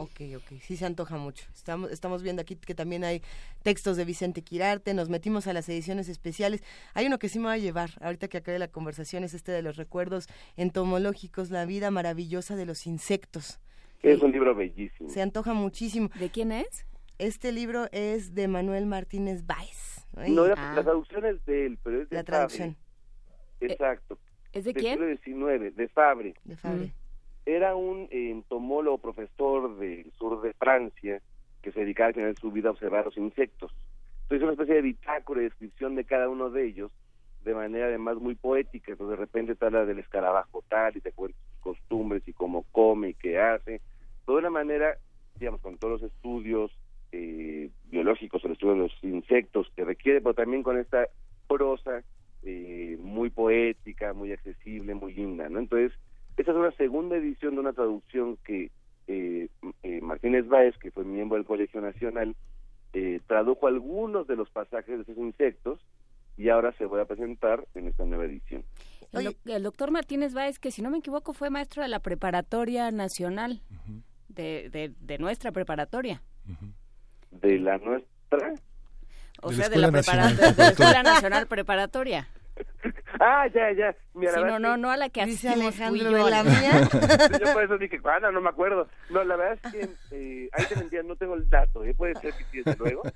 Ok, 0.00 0.20
ok, 0.36 0.60
sí 0.60 0.76
se 0.76 0.86
antoja 0.86 1.16
mucho. 1.16 1.44
Estamos, 1.52 1.90
estamos 1.90 2.22
viendo 2.22 2.40
aquí 2.40 2.54
que 2.54 2.76
también 2.76 3.02
hay 3.02 3.20
textos 3.64 3.96
de 3.96 4.04
Vicente 4.04 4.42
Quirarte, 4.42 4.94
nos 4.94 5.08
metimos 5.08 5.48
a 5.48 5.52
las 5.52 5.68
ediciones 5.68 6.08
especiales. 6.08 6.62
Hay 6.94 7.06
uno 7.06 7.18
que 7.18 7.28
sí 7.28 7.40
me 7.40 7.46
va 7.46 7.54
a 7.54 7.58
llevar, 7.58 7.90
ahorita 8.00 8.28
que 8.28 8.38
acabe 8.38 8.60
la 8.60 8.68
conversación, 8.68 9.24
es 9.24 9.34
este 9.34 9.50
de 9.50 9.60
los 9.60 9.76
recuerdos 9.76 10.28
entomológicos, 10.56 11.50
la 11.50 11.66
vida 11.66 11.90
maravillosa 11.90 12.54
de 12.54 12.64
los 12.64 12.86
insectos. 12.86 13.58
Es 14.04 14.22
un 14.22 14.30
libro 14.30 14.54
bellísimo. 14.54 15.10
Se 15.10 15.20
antoja 15.20 15.52
muchísimo. 15.52 16.10
¿De 16.14 16.30
quién 16.30 16.52
es? 16.52 16.86
Este 17.18 17.50
libro 17.50 17.88
es 17.90 18.36
de 18.36 18.46
Manuel 18.46 18.86
Martínez 18.86 19.46
Baez. 19.46 20.06
No, 20.28 20.46
la, 20.46 20.54
traducción 20.80 21.26
es 21.26 21.44
de 21.44 21.66
él, 21.66 21.78
pero 21.82 22.02
es 22.02 22.08
de 22.08 22.14
La 22.14 22.22
traducción. 22.22 22.76
Exacto. 23.60 24.16
¿Es 24.52 24.64
de 24.64 24.74
quién? 24.74 25.00
Del 25.00 25.20
siglo 25.22 25.48
XIX, 25.48 25.74
de 25.74 25.88
Fabre. 25.88 26.34
De 26.44 26.56
Fabre. 26.56 26.86
Mm. 26.86 27.07
Era 27.48 27.74
un 27.74 28.08
entomólogo 28.10 28.98
profesor 28.98 29.78
del 29.78 30.12
sur 30.18 30.42
de 30.42 30.52
Francia 30.52 31.22
que 31.62 31.72
se 31.72 31.80
dedicaba 31.80 32.10
a 32.10 32.12
tener 32.12 32.38
su 32.38 32.52
vida 32.52 32.68
a 32.68 32.72
observar 32.72 33.06
los 33.06 33.16
insectos. 33.16 33.72
Entonces, 34.24 34.42
una 34.42 34.52
especie 34.52 34.74
de 34.74 34.82
bitácora, 34.82 35.40
de 35.40 35.48
descripción 35.48 35.94
de 35.94 36.04
cada 36.04 36.28
uno 36.28 36.50
de 36.50 36.66
ellos, 36.66 36.92
de 37.44 37.54
manera 37.54 37.86
además 37.86 38.18
muy 38.18 38.34
poética. 38.34 38.92
Entonces, 38.92 39.18
de 39.18 39.24
repente 39.24 39.54
te 39.54 39.64
habla 39.64 39.86
del 39.86 39.98
escarabajo 39.98 40.62
tal 40.68 40.94
y 40.98 41.00
te 41.00 41.12
cuenta 41.12 41.38
sus 41.48 41.60
costumbres 41.62 42.22
y 42.28 42.34
cómo 42.34 42.66
come 42.70 43.08
y 43.08 43.14
qué 43.14 43.38
hace. 43.38 43.80
De 44.26 44.32
una 44.34 44.50
manera, 44.50 44.98
digamos, 45.38 45.62
con 45.62 45.78
todos 45.78 46.02
los 46.02 46.12
estudios 46.12 46.70
eh, 47.12 47.70
biológicos, 47.86 48.44
el 48.44 48.52
estudio 48.52 48.74
de 48.74 48.80
los 48.80 49.04
insectos 49.04 49.72
que 49.74 49.86
requiere, 49.86 50.20
pero 50.20 50.34
también 50.34 50.62
con 50.62 50.76
esta 50.76 51.08
prosa 51.48 52.02
eh, 52.42 52.98
muy 53.00 53.30
poética, 53.30 54.12
muy 54.12 54.32
accesible, 54.32 54.94
muy 54.94 55.14
linda, 55.14 55.48
¿no? 55.48 55.60
Entonces, 55.60 55.98
esta 56.38 56.52
es 56.52 56.56
una 56.56 56.70
segunda 56.72 57.16
edición 57.16 57.54
de 57.54 57.60
una 57.60 57.72
traducción 57.72 58.36
que 58.44 58.70
eh, 59.08 59.48
eh, 59.82 60.00
Martínez 60.00 60.46
Báez, 60.46 60.76
que 60.78 60.90
fue 60.90 61.04
miembro 61.04 61.36
del 61.36 61.46
Colegio 61.46 61.80
Nacional, 61.80 62.36
eh, 62.92 63.20
tradujo 63.26 63.66
algunos 63.66 64.26
de 64.26 64.36
los 64.36 64.48
pasajes 64.50 64.96
de 64.96 65.02
esos 65.02 65.18
insectos 65.18 65.80
y 66.36 66.48
ahora 66.50 66.72
se 66.78 66.84
voy 66.84 67.00
a 67.00 67.06
presentar 67.06 67.66
en 67.74 67.88
esta 67.88 68.04
nueva 68.04 68.26
edición. 68.26 68.62
El, 69.12 69.62
doctor 69.62 69.90
Martínez 69.90 70.34
Báez, 70.34 70.58
que 70.58 70.70
si 70.70 70.82
no 70.82 70.90
me 70.90 70.98
equivoco 70.98 71.32
fue 71.32 71.50
maestro 71.50 71.82
de 71.82 71.88
la 71.88 72.00
preparatoria 72.00 72.90
nacional, 72.90 73.62
de, 74.28 74.92
de, 75.00 75.18
nuestra 75.18 75.50
preparatoria. 75.50 76.22
¿De 77.32 77.58
la 77.58 77.78
nuestra? 77.78 78.54
O 79.42 79.52
sea, 79.52 79.68
de 79.68 79.78
la, 79.78 79.90
de 79.90 79.92
la 80.56 80.68
Escuela 80.68 81.02
Nacional 81.02 81.46
Preparatoria. 81.46 82.28
Ah, 83.20 83.46
ya, 83.52 83.72
ya. 83.72 83.96
Mira, 84.14 84.34
sí, 84.34 84.40
no, 84.44 84.58
no, 84.58 84.76
no 84.76 84.90
a 84.90 84.96
la 84.96 85.08
que 85.08 85.24
dice 85.26 85.48
Alejandro 85.48 86.10
de 86.10 86.30
la 86.30 86.44
mía. 86.44 86.88
yo 87.44 87.52
por 87.52 87.64
eso 87.64 87.78
dije, 87.78 87.98
bueno, 87.98 88.30
no 88.30 88.40
me 88.40 88.50
acuerdo. 88.50 88.88
No, 89.10 89.24
la 89.24 89.36
verdad 89.36 89.58
es 89.62 89.72
que 89.72 89.88
eh, 90.12 90.50
ahí 90.52 90.64
te 90.66 90.76
mentía, 90.76 91.02
no 91.02 91.16
tengo 91.16 91.34
el 91.34 91.48
dato. 91.48 91.84
¿eh? 91.84 91.94
Puede 91.94 92.14
ser 92.16 92.34
que 92.34 92.44
sí, 92.44 92.62
desde 92.64 92.76
luego. 92.78 93.02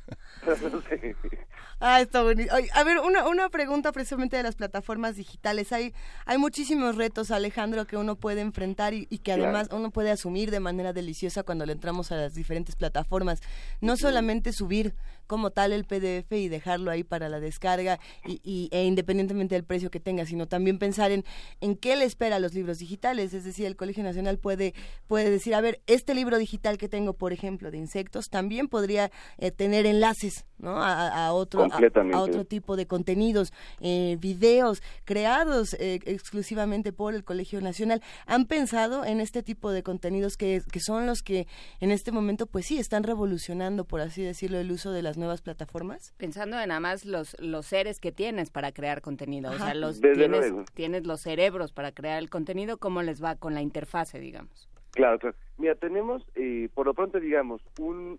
Ah, 1.85 2.01
está 2.01 2.23
bonito. 2.23 2.55
A 2.75 2.85
ver, 2.85 2.99
una, 3.01 3.27
una 3.27 3.49
pregunta 3.49 3.91
precisamente 3.91 4.37
de 4.37 4.45
las 4.45 4.55
plataformas 4.55 5.17
digitales. 5.17 5.73
Hay, 5.73 5.93
hay 6.27 6.39
muchísimos 6.39 6.95
retos, 6.95 7.33
Alejandro, 7.33 7.87
que 7.87 7.97
uno 7.97 8.15
puede 8.15 8.41
enfrentar 8.41 8.95
y, 8.95 9.07
que 9.07 9.33
además 9.33 9.69
uno 9.73 9.91
puede 9.91 10.13
asumir 10.13 10.53
de 10.53 10.61
manera 10.61 10.93
deliciosa 10.93 11.43
cuando 11.43 11.67
le 11.67 11.73
entramos 11.73 12.13
a 12.13 12.17
las 12.17 12.35
diferentes 12.35 12.77
plataformas. 12.77 13.41
No 13.81 13.97
solamente 13.97 14.53
subir 14.53 14.95
como 15.27 15.51
tal 15.51 15.73
el 15.73 15.85
PDF 15.85 16.31
y 16.33 16.49
dejarlo 16.49 16.91
ahí 16.91 17.05
para 17.05 17.29
la 17.29 17.41
descarga 17.41 17.99
y, 18.27 18.69
e 18.73 18.85
independientemente 18.85 19.55
del 19.55 19.65
precio 19.65 19.91
que 19.91 20.01
tenga, 20.01 20.27
sino 20.27 20.47
también 20.47 20.79
pensar 20.79 21.11
en, 21.11 21.25
en 21.61 21.77
qué 21.77 21.97
le 21.97 22.05
espera 22.05 22.37
a 22.37 22.39
los 22.41 22.55
libros 22.55 22.79
digitales. 22.79 23.35
Es 23.35 23.45
decir, 23.45 23.67
el 23.67 23.77
Colegio 23.77 24.03
Nacional 24.03 24.39
puede, 24.39 24.75
puede 25.07 25.31
decir, 25.31 25.55
a 25.55 25.61
ver, 25.61 25.81
este 25.87 26.15
libro 26.15 26.39
digital 26.39 26.79
que 26.79 26.89
tengo, 26.89 27.15
por 27.15 27.33
ejemplo, 27.33 27.71
de 27.71 27.79
insectos, 27.79 28.29
también 28.29 28.69
podría 28.69 29.11
eh, 29.39 29.51
tener 29.51 29.87
enlaces 29.87 30.45
¿no? 30.59 30.83
a, 30.83 31.33
otro, 31.33 31.67
a, 31.71 32.21
otro 32.21 32.45
tipo 32.45 32.77
de 32.77 32.87
contenidos, 32.87 33.53
eh, 33.81 34.17
videos 34.21 34.83
creados 35.05 35.75
eh, 35.75 36.01
exclusivamente 36.05 36.93
por 36.93 37.15
el 37.15 37.25
Colegio 37.25 37.61
Nacional. 37.61 38.03
¿Han 38.27 38.47
pensado 38.47 39.05
en 39.05 39.21
este 39.21 39.43
tipo 39.43 39.73
de 39.73 39.83
contenidos 39.83 40.37
que, 40.37 40.63
que 40.71 40.81
son 40.81 41.07
los 41.07 41.23
que 41.23 41.47
en 41.81 41.91
este 41.91 42.13
momento, 42.13 42.47
pues 42.47 42.67
sí, 42.67 42.79
están 42.79 43.03
revolucionando, 43.03 43.85
por 43.85 44.01
así 44.01 44.23
decirlo, 44.23 44.59
el 44.59 44.71
uso 44.71 44.93
de 44.93 45.03
las 45.03 45.12
nuevas 45.19 45.43
plataformas? 45.43 46.15
Pensando 46.17 46.59
en 46.61 46.69
nada 46.69 46.81
más 46.81 47.05
los, 47.05 47.39
los 47.41 47.67
seres 47.67 48.01
que 48.01 48.13
tienes 48.13 48.51
para 48.51 48.73
crear 48.73 49.03
contenido, 49.03 49.51
o 49.51 49.59
sea, 49.59 49.75
los 49.75 50.01
tienes, 50.01 50.53
tienes 50.75 51.07
los 51.07 51.21
cerebros 51.21 51.73
para 51.73 51.93
crear 51.93 52.19
el 52.19 52.31
contenido, 52.31 52.79
¿cómo 52.79 53.03
les 53.03 53.23
va 53.23 53.37
con 53.37 53.55
la 53.55 53.63
interfase, 53.63 54.19
digamos? 54.21 54.69
Claro, 54.93 55.19
Mira, 55.59 55.75
tenemos, 55.75 56.27
eh, 56.35 56.69
por 56.75 56.87
lo 56.87 56.95
pronto, 56.95 57.21
digamos, 57.21 57.63
un 57.79 58.19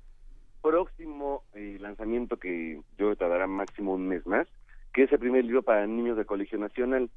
próximo 0.61 1.43
eh, 1.53 1.77
lanzamiento 1.79 2.37
que 2.37 2.79
yo 2.97 3.15
tardará 3.15 3.47
máximo 3.47 3.93
un 3.93 4.07
mes 4.07 4.25
más, 4.25 4.47
que 4.93 5.03
es 5.03 5.11
el 5.11 5.19
primer 5.19 5.43
libro 5.43 5.61
para 5.61 5.85
niños 5.85 6.15
del 6.15 6.25
Colegio 6.25 6.57
Nacional. 6.57 7.09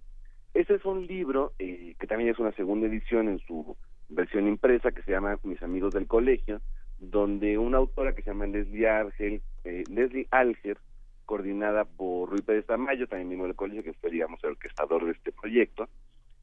Ese 0.53 0.75
es 0.75 0.85
un 0.85 1.07
libro 1.07 1.53
eh, 1.59 1.95
que 1.99 2.07
también 2.07 2.31
es 2.31 2.39
una 2.39 2.53
segunda 2.53 2.87
edición 2.87 3.29
en 3.29 3.39
su 3.39 3.77
versión 4.09 4.49
impresa 4.49 4.91
que 4.91 5.03
se 5.03 5.13
llama 5.13 5.39
Mis 5.43 5.63
amigos 5.63 5.95
del 5.95 6.07
colegio, 6.07 6.61
donde 6.99 7.59
una 7.59 7.79
autora 7.79 8.15
que 8.15 8.23
se 8.23 8.31
llama 8.31 8.47
Leslie 8.47 8.89
Argel, 8.89 9.43
eh, 9.65 9.85
Leslie 9.91 10.29
Alger, 10.31 10.79
coordinada 11.25 11.85
por 11.85 12.31
Rui 12.31 12.41
Pérez 12.41 12.67
Tamayo, 12.67 13.09
también 13.09 13.29
miembro 13.29 13.49
del 13.49 13.57
colegio, 13.57 13.83
que 13.83 13.93
fue, 13.95 14.11
digamos, 14.11 14.43
el 14.45 14.51
orquestador 14.51 15.05
de 15.05 15.13
este 15.13 15.33
proyecto, 15.33 15.89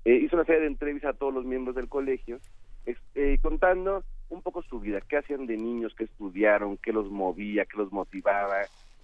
eh, 0.06 0.16
hizo 0.16 0.36
una 0.36 0.46
serie 0.46 0.62
de 0.62 0.68
entrevistas 0.68 1.16
a 1.16 1.18
todos 1.18 1.34
los 1.34 1.46
miembros 1.46 1.76
del 1.76 1.88
colegio, 1.88 2.39
eh, 2.86 3.38
contando 3.42 4.04
un 4.30 4.42
poco 4.42 4.62
su 4.63 4.80
vida, 4.80 5.00
qué 5.02 5.18
hacían 5.18 5.46
de 5.46 5.56
niños, 5.56 5.96
qué 5.98 6.04
estudiaron, 6.04 6.78
qué 6.78 6.92
los 6.92 7.10
movía, 7.10 7.66
qué 7.66 7.78
los 7.78 7.92
motivaba, 7.94 8.58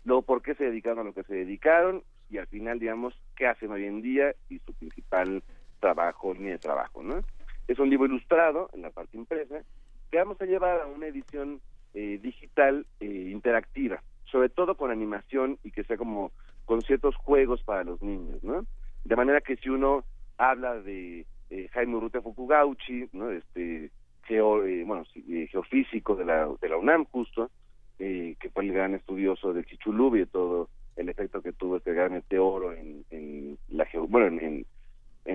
luego 0.03 0.23
por 0.23 0.41
qué 0.41 0.55
se 0.55 0.65
dedicaron 0.65 0.99
a 0.99 1.03
lo 1.03 1.13
que 1.13 1.23
se 1.23 1.33
dedicaron 1.33 2.03
y 2.29 2.37
al 2.37 2.47
final, 2.47 2.79
digamos, 2.79 3.13
qué 3.35 3.47
hacen 3.47 3.71
hoy 3.71 3.85
en 3.85 4.01
día 4.01 4.35
y 4.49 4.59
su 4.59 4.73
principal 4.73 5.41
trabajo, 5.79 6.33
línea 6.33 6.53
de 6.53 6.59
trabajo, 6.59 7.01
¿no? 7.01 7.23
Es 7.67 7.79
un 7.79 7.89
libro 7.89 8.07
ilustrado 8.07 8.69
en 8.73 8.81
la 8.81 8.89
parte 8.89 9.17
impresa 9.17 9.63
que 10.11 10.17
vamos 10.17 10.39
a 10.41 10.45
llevar 10.45 10.81
a 10.81 10.87
una 10.87 11.07
edición 11.07 11.61
eh, 11.93 12.19
digital 12.21 12.85
eh, 12.99 13.29
interactiva, 13.31 14.01
sobre 14.25 14.49
todo 14.49 14.75
con 14.75 14.91
animación 14.91 15.57
y 15.63 15.71
que 15.71 15.83
sea 15.83 15.97
como 15.97 16.31
con 16.65 16.81
ciertos 16.81 17.15
juegos 17.15 17.63
para 17.63 17.83
los 17.83 18.01
niños, 18.01 18.43
¿no? 18.43 18.65
De 19.03 19.15
manera 19.15 19.41
que 19.41 19.55
si 19.57 19.69
uno 19.69 20.03
habla 20.37 20.75
de 20.81 21.25
eh, 21.49 21.67
Jaime 21.71 21.95
Urrutia 21.95 22.21
Fukugauchi, 22.21 23.09
¿no? 23.13 23.31
Este 23.31 23.91
eh, 24.31 24.83
bueno, 24.85 25.03
eh, 25.15 25.47
geofísico 25.49 26.15
de 26.15 26.25
la 26.25 26.47
de 26.61 26.69
la 26.69 26.77
UNAM 26.77 27.05
justo, 27.05 27.49
que 27.97 28.51
fue 28.53 28.63
el 28.63 28.71
gran 28.71 28.93
estudioso 28.93 29.51
del 29.51 29.65
Chichulub 29.65 30.15
y 30.15 30.19
de 30.19 30.25
todo 30.27 30.69
el 30.95 31.09
efecto 31.09 31.41
que 31.41 31.51
tuvo 31.51 31.77
este 31.77 31.93
gran 31.93 32.13
meteoro 32.13 32.71
en, 32.71 33.03
en 33.09 33.57
la 33.69 33.87
bueno, 34.07 34.27
en, 34.27 34.39
en, 34.39 34.65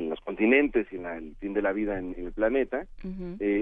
los 0.01 0.21
continentes 0.21 0.87
y 0.93 0.97
en 0.97 1.07
el 1.07 1.37
fin 1.37 1.55
de 1.55 1.63
la 1.63 1.73
vida 1.73 1.99
en, 1.99 2.15
el 2.17 2.33
planeta, 2.33 2.87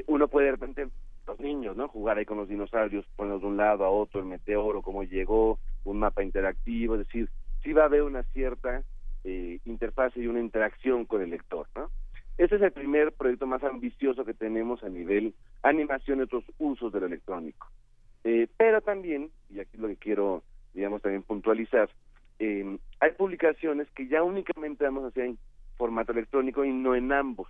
uno 0.06 0.28
puede 0.28 0.46
de 0.46 0.52
repente 0.52 0.88
los 1.26 1.40
niños, 1.40 1.76
¿no? 1.76 1.88
Jugar 1.88 2.18
ahí 2.18 2.24
con 2.24 2.38
los 2.38 2.48
dinosaurios, 2.48 3.06
ponerlos 3.16 3.42
de 3.42 3.48
un 3.48 3.56
lado 3.56 3.84
a 3.84 3.90
otro, 3.90 4.20
el 4.20 4.26
meteoro, 4.26 4.82
cómo 4.82 5.04
llegó, 5.04 5.58
un 5.84 5.98
mapa 5.98 6.22
interactivo, 6.22 6.94
es 6.94 7.06
decir, 7.06 7.28
sí 7.62 7.72
va 7.72 7.82
a 7.82 7.86
haber 7.86 8.02
una 8.02 8.22
cierta 8.24 8.82
eh, 9.24 9.60
interfase 9.64 10.20
y 10.20 10.26
una 10.26 10.40
interacción 10.40 11.04
con 11.04 11.22
el 11.22 11.30
lector, 11.30 11.66
¿no? 11.74 11.90
Ese 12.38 12.56
es 12.56 12.62
el 12.62 12.72
primer 12.72 13.12
proyecto 13.12 13.46
más 13.46 13.62
ambicioso 13.62 14.24
que 14.24 14.34
tenemos 14.34 14.82
a 14.82 14.88
nivel 14.88 15.34
animación 15.62 16.18
y 16.18 16.22
otros 16.22 16.44
usos 16.58 16.92
de 16.92 17.00
lo 17.00 17.06
electrónico. 17.06 17.68
Eh, 18.24 18.48
pero 18.56 18.80
también, 18.80 19.30
y 19.50 19.60
aquí 19.60 19.76
lo 19.76 19.88
que 19.88 19.96
quiero, 19.96 20.42
digamos, 20.72 21.02
también 21.02 21.22
puntualizar, 21.22 21.90
eh, 22.38 22.78
hay 23.00 23.10
publicaciones 23.12 23.88
que 23.90 24.08
ya 24.08 24.22
únicamente 24.22 24.84
vamos 24.84 25.04
a 25.04 25.08
hacer 25.08 25.24
en 25.26 25.38
formato 25.82 26.12
electrónico 26.12 26.64
y 26.64 26.72
no 26.72 26.94
en 26.94 27.10
ambos. 27.10 27.48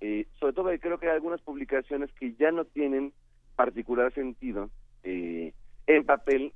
Eh, 0.00 0.26
sobre 0.40 0.54
todo 0.54 0.70
creo 0.80 0.98
que 0.98 1.06
hay 1.06 1.14
algunas 1.14 1.40
publicaciones 1.40 2.10
que 2.14 2.34
ya 2.34 2.50
no 2.50 2.64
tienen 2.64 3.12
particular 3.54 4.12
sentido 4.12 4.70
eh, 5.04 5.52
en 5.86 6.04
papel, 6.04 6.52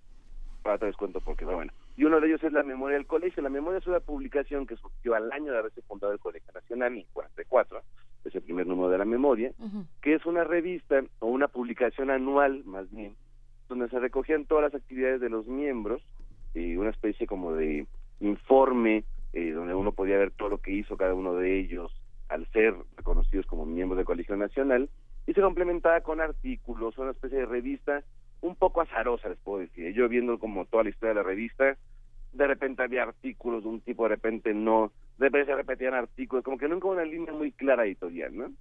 para 0.65 0.79
te 0.79 0.87
descuento 0.87 1.21
porque, 1.21 1.45
bueno, 1.45 1.73
y 1.97 2.03
uno 2.03 2.21
de 2.21 2.27
ellos 2.27 2.43
es 2.43 2.53
la 2.53 2.65
memoria 2.65 2.97
del 2.97 3.07
colegio. 3.07 3.45
La 3.45 3.49
memoria 3.49 3.79
es 3.79 3.87
una 3.87 4.01
publicación 4.01 4.67
que 4.67 4.75
surgió 4.75 5.15
al 5.15 5.31
año 5.31 5.53
de 5.53 5.59
haberse 5.59 5.83
fundado 5.83 6.13
el 6.13 6.19
Colegio 6.19 6.53
Nacional, 6.53 6.97
en 6.97 7.05
44, 7.13 7.81
es 8.25 8.35
el 8.35 8.43
primer 8.43 8.67
número 8.67 8.91
de 8.91 8.99
la 8.99 9.05
memoria, 9.05 9.53
que 10.03 10.15
es 10.15 10.27
una 10.27 10.43
revista 10.43 11.01
o 11.21 11.29
una 11.29 11.47
publicación 11.47 12.11
anual, 12.11 12.65
más 12.65 12.91
bien, 12.91 13.15
donde 13.69 13.89
se 13.89 14.01
recogían 14.01 14.47
todas 14.47 14.73
las 14.73 14.83
actividades 14.83 15.21
de 15.21 15.29
los 15.29 15.47
miembros, 15.47 16.03
y 16.55 16.75
una 16.77 16.91
especie 16.91 17.29
como 17.29 17.55
de 17.55 17.87
informe, 18.18 19.05
eh, 19.33 19.53
donde 19.53 19.74
uno 19.74 19.93
podía 19.93 20.18
ver 20.18 20.31
todo 20.31 20.49
lo 20.49 20.59
que 20.59 20.72
hizo 20.72 20.97
cada 20.97 21.14
uno 21.14 21.35
de 21.35 21.59
ellos, 21.59 21.93
al 22.29 22.47
ser 22.53 22.74
reconocidos 22.97 23.47
como 23.47 23.66
miembros 23.66 23.97
del 23.97 24.07
Colegio 24.07 24.37
Nacional, 24.37 24.89
y 25.26 25.35
se 25.35 25.41
complementaba 25.43 26.01
con 26.01 26.20
artículos, 26.20 26.97
una 26.99 27.11
especie 27.11 27.39
de 27.39 27.47
revista 27.47 28.03
un 28.41 28.55
poco 28.55 28.81
azarosa, 28.81 29.29
les 29.29 29.39
puedo 29.39 29.59
decir. 29.59 29.93
Yo 29.93 30.09
viendo 30.09 30.39
como 30.39 30.64
toda 30.66 30.85
la 30.85 30.91
historia 30.91 31.11
de 31.11 31.20
la 31.20 31.22
revista, 31.22 31.76
de 32.33 32.47
repente 32.47 32.83
había 32.83 33.03
artículos 33.03 33.62
de 33.62 33.68
un 33.68 33.81
tipo, 33.81 34.05
de 34.05 34.11
repente 34.11 34.55
no, 34.55 34.93
de 35.18 35.26
repente 35.26 35.53
se 35.53 35.57
repetían 35.57 35.95
artículos, 35.95 36.45
como 36.45 36.59
que 36.59 36.68
nunca 36.68 36.89
una 36.89 37.05
línea 37.05 37.33
muy 37.33 37.53
clara 37.53 37.85
editorial, 37.85 38.37
¿no? 38.37 38.53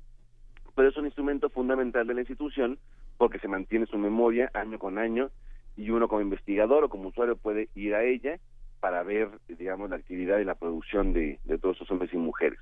Pero 0.76 0.90
es 0.90 0.98
un 0.98 1.06
instrumento 1.06 1.50
fundamental 1.50 2.06
de 2.08 2.14
la 2.14 2.22
institución 2.22 2.78
porque 3.18 3.40
se 3.40 3.48
mantiene 3.48 3.86
su 3.86 3.98
memoria 3.98 4.52
año 4.54 4.78
con 4.78 4.98
año 4.98 5.30
y 5.76 5.90
uno 5.90 6.08
como 6.08 6.22
investigador 6.22 6.84
o 6.84 6.90
como 6.90 7.10
usuario 7.10 7.36
puede 7.36 7.70
ir 7.76 7.96
a 7.96 8.04
ella 8.04 8.40
para 8.80 9.04
ver, 9.04 9.30
digamos, 9.48 9.90
la 9.90 9.98
actividad 9.98 10.40
y 10.40 10.46
la 10.46 10.56
producción 10.56 11.14
de, 11.14 11.40
de 11.44 11.58
todos 11.58 11.78
esos 11.78 11.92
hombres 11.92 12.14
y 12.14 12.18
mujeres. 12.18 12.60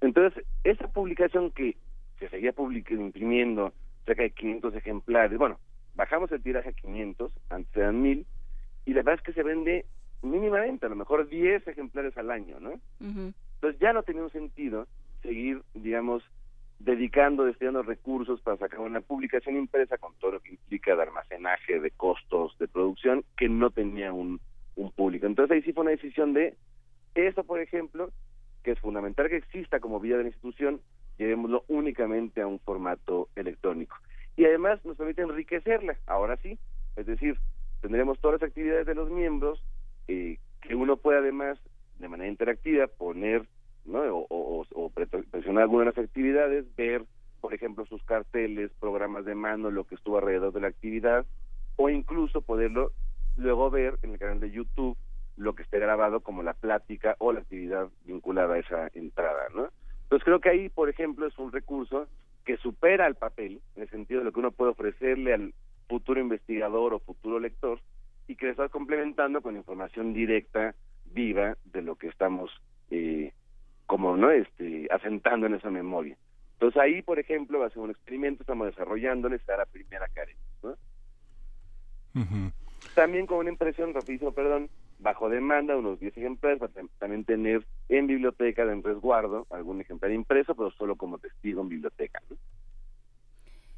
Entonces, 0.00 0.44
esa 0.64 0.88
publicación 0.88 1.50
que 1.50 1.76
se 2.18 2.28
seguía 2.28 2.54
imprimiendo 2.90 3.72
cerca 4.04 4.22
de 4.22 4.30
500 4.30 4.74
ejemplares, 4.74 5.38
bueno, 5.38 5.58
bajamos 5.94 6.30
el 6.32 6.42
tiraje 6.42 6.70
a 6.70 6.72
500, 6.72 7.32
antes 7.50 7.76
eran 7.76 8.00
1000, 8.00 8.26
y 8.86 8.90
la 8.94 9.02
verdad 9.02 9.14
es 9.14 9.22
que 9.22 9.32
se 9.32 9.42
vende 9.42 9.86
mínimamente, 10.22 10.86
a 10.86 10.88
lo 10.88 10.96
mejor 10.96 11.28
10 11.28 11.66
ejemplares 11.68 12.16
al 12.16 12.30
año, 12.30 12.58
¿no? 12.60 12.72
Entonces 13.00 13.80
ya 13.80 13.92
no 13.92 14.02
tenía 14.02 14.22
un 14.22 14.30
sentido 14.30 14.86
seguir, 15.22 15.62
digamos, 15.74 16.22
dedicando, 16.78 17.44
destinando 17.44 17.82
recursos 17.82 18.40
para 18.40 18.56
sacar 18.56 18.80
una 18.80 19.00
publicación 19.00 19.56
impresa 19.56 19.98
con 19.98 20.14
todo 20.14 20.32
lo 20.32 20.40
que 20.40 20.50
implica 20.50 20.94
de 20.94 21.02
almacenaje, 21.02 21.80
de 21.80 21.90
costos, 21.90 22.56
de 22.58 22.68
producción, 22.68 23.24
que 23.36 23.48
no 23.48 23.70
tenía 23.70 24.12
un, 24.12 24.40
un 24.78 24.92
público. 24.92 25.26
Entonces 25.26 25.54
ahí 25.54 25.62
sí 25.62 25.72
fue 25.72 25.82
una 25.82 25.90
decisión 25.90 26.32
de 26.32 26.54
eso, 27.14 27.44
por 27.44 27.60
ejemplo, 27.60 28.10
que 28.62 28.72
es 28.72 28.78
fundamental 28.80 29.28
que 29.28 29.36
exista 29.36 29.80
como 29.80 30.00
vía 30.00 30.16
de 30.16 30.22
la 30.22 30.28
institución, 30.28 30.80
llevémoslo 31.18 31.64
únicamente 31.68 32.40
a 32.40 32.46
un 32.46 32.60
formato 32.60 33.28
electrónico. 33.34 33.96
Y 34.36 34.44
además 34.44 34.84
nos 34.84 34.96
permite 34.96 35.22
enriquecerla, 35.22 35.96
ahora 36.06 36.36
sí, 36.38 36.58
es 36.96 37.06
decir, 37.06 37.38
tendremos 37.80 38.20
todas 38.20 38.40
las 38.40 38.48
actividades 38.48 38.86
de 38.86 38.94
los 38.94 39.10
miembros, 39.10 39.62
eh, 40.06 40.38
que 40.62 40.74
uno 40.74 40.96
puede 40.96 41.18
además, 41.18 41.58
de 41.98 42.08
manera 42.08 42.30
interactiva, 42.30 42.86
poner 42.86 43.46
¿no? 43.84 44.00
o, 44.00 44.64
o, 44.70 44.90
presionar 44.90 45.64
algunas 45.64 45.86
de 45.86 46.00
las 46.00 46.08
actividades, 46.08 46.64
ver, 46.76 47.04
por 47.40 47.54
ejemplo, 47.54 47.84
sus 47.86 48.02
carteles, 48.04 48.70
programas 48.78 49.24
de 49.24 49.34
mano, 49.34 49.70
lo 49.70 49.84
que 49.84 49.96
estuvo 49.96 50.18
alrededor 50.18 50.52
de 50.52 50.60
la 50.60 50.68
actividad, 50.68 51.26
o 51.76 51.88
incluso 51.88 52.42
poderlo 52.42 52.92
luego 53.38 53.70
ver 53.70 53.98
en 54.02 54.12
el 54.12 54.18
canal 54.18 54.40
de 54.40 54.50
YouTube 54.50 54.96
lo 55.36 55.54
que 55.54 55.62
esté 55.62 55.78
grabado 55.78 56.20
como 56.20 56.42
la 56.42 56.52
plática 56.52 57.14
o 57.18 57.32
la 57.32 57.40
actividad 57.40 57.88
vinculada 58.04 58.54
a 58.54 58.58
esa 58.58 58.88
entrada, 58.94 59.48
¿no? 59.54 59.68
Entonces 60.02 60.24
creo 60.24 60.40
que 60.40 60.48
ahí, 60.48 60.68
por 60.68 60.88
ejemplo, 60.88 61.26
es 61.26 61.38
un 61.38 61.52
recurso 61.52 62.08
que 62.44 62.56
supera 62.56 63.06
al 63.06 63.14
papel, 63.14 63.60
en 63.76 63.82
el 63.82 63.90
sentido 63.90 64.20
de 64.20 64.24
lo 64.24 64.32
que 64.32 64.40
uno 64.40 64.50
puede 64.50 64.72
ofrecerle 64.72 65.34
al 65.34 65.54
futuro 65.86 66.20
investigador 66.20 66.94
o 66.94 66.98
futuro 66.98 67.38
lector, 67.38 67.80
y 68.26 68.36
que 68.36 68.46
le 68.46 68.52
estás 68.52 68.70
complementando 68.70 69.40
con 69.40 69.56
información 69.56 70.12
directa, 70.12 70.74
viva, 71.06 71.56
de 71.66 71.82
lo 71.82 71.96
que 71.96 72.08
estamos 72.08 72.50
eh, 72.90 73.32
como 73.86 74.16
no 74.16 74.30
este 74.30 74.88
asentando 74.90 75.46
en 75.46 75.54
esa 75.54 75.70
memoria. 75.70 76.16
Entonces 76.54 76.80
ahí, 76.80 77.02
por 77.02 77.18
ejemplo, 77.18 77.60
va 77.60 77.66
a 77.66 77.70
ser 77.70 77.78
un 77.78 77.90
experimento, 77.90 78.42
estamos 78.42 78.66
desarrollando 78.66 79.28
está 79.28 79.56
la 79.56 79.66
primera 79.66 80.06
carencia. 80.08 80.44
¿no? 80.62 80.74
También 82.94 83.26
con 83.26 83.38
una 83.38 83.50
impresión, 83.50 83.94
rapidísimo, 83.94 84.32
perdón, 84.32 84.68
bajo 84.98 85.28
demanda, 85.28 85.76
unos 85.76 86.00
10 86.00 86.16
ejemplares, 86.16 86.58
para 86.58 86.72
también 86.98 87.24
tener 87.24 87.66
en 87.88 88.06
biblioteca, 88.06 88.62
en 88.62 88.82
resguardo, 88.82 89.46
algún 89.50 89.80
ejemplar 89.80 90.12
impreso, 90.12 90.54
pero 90.54 90.70
solo 90.72 90.96
como 90.96 91.18
testigo 91.18 91.62
en 91.62 91.68
biblioteca. 91.68 92.22
¿no? 92.28 92.36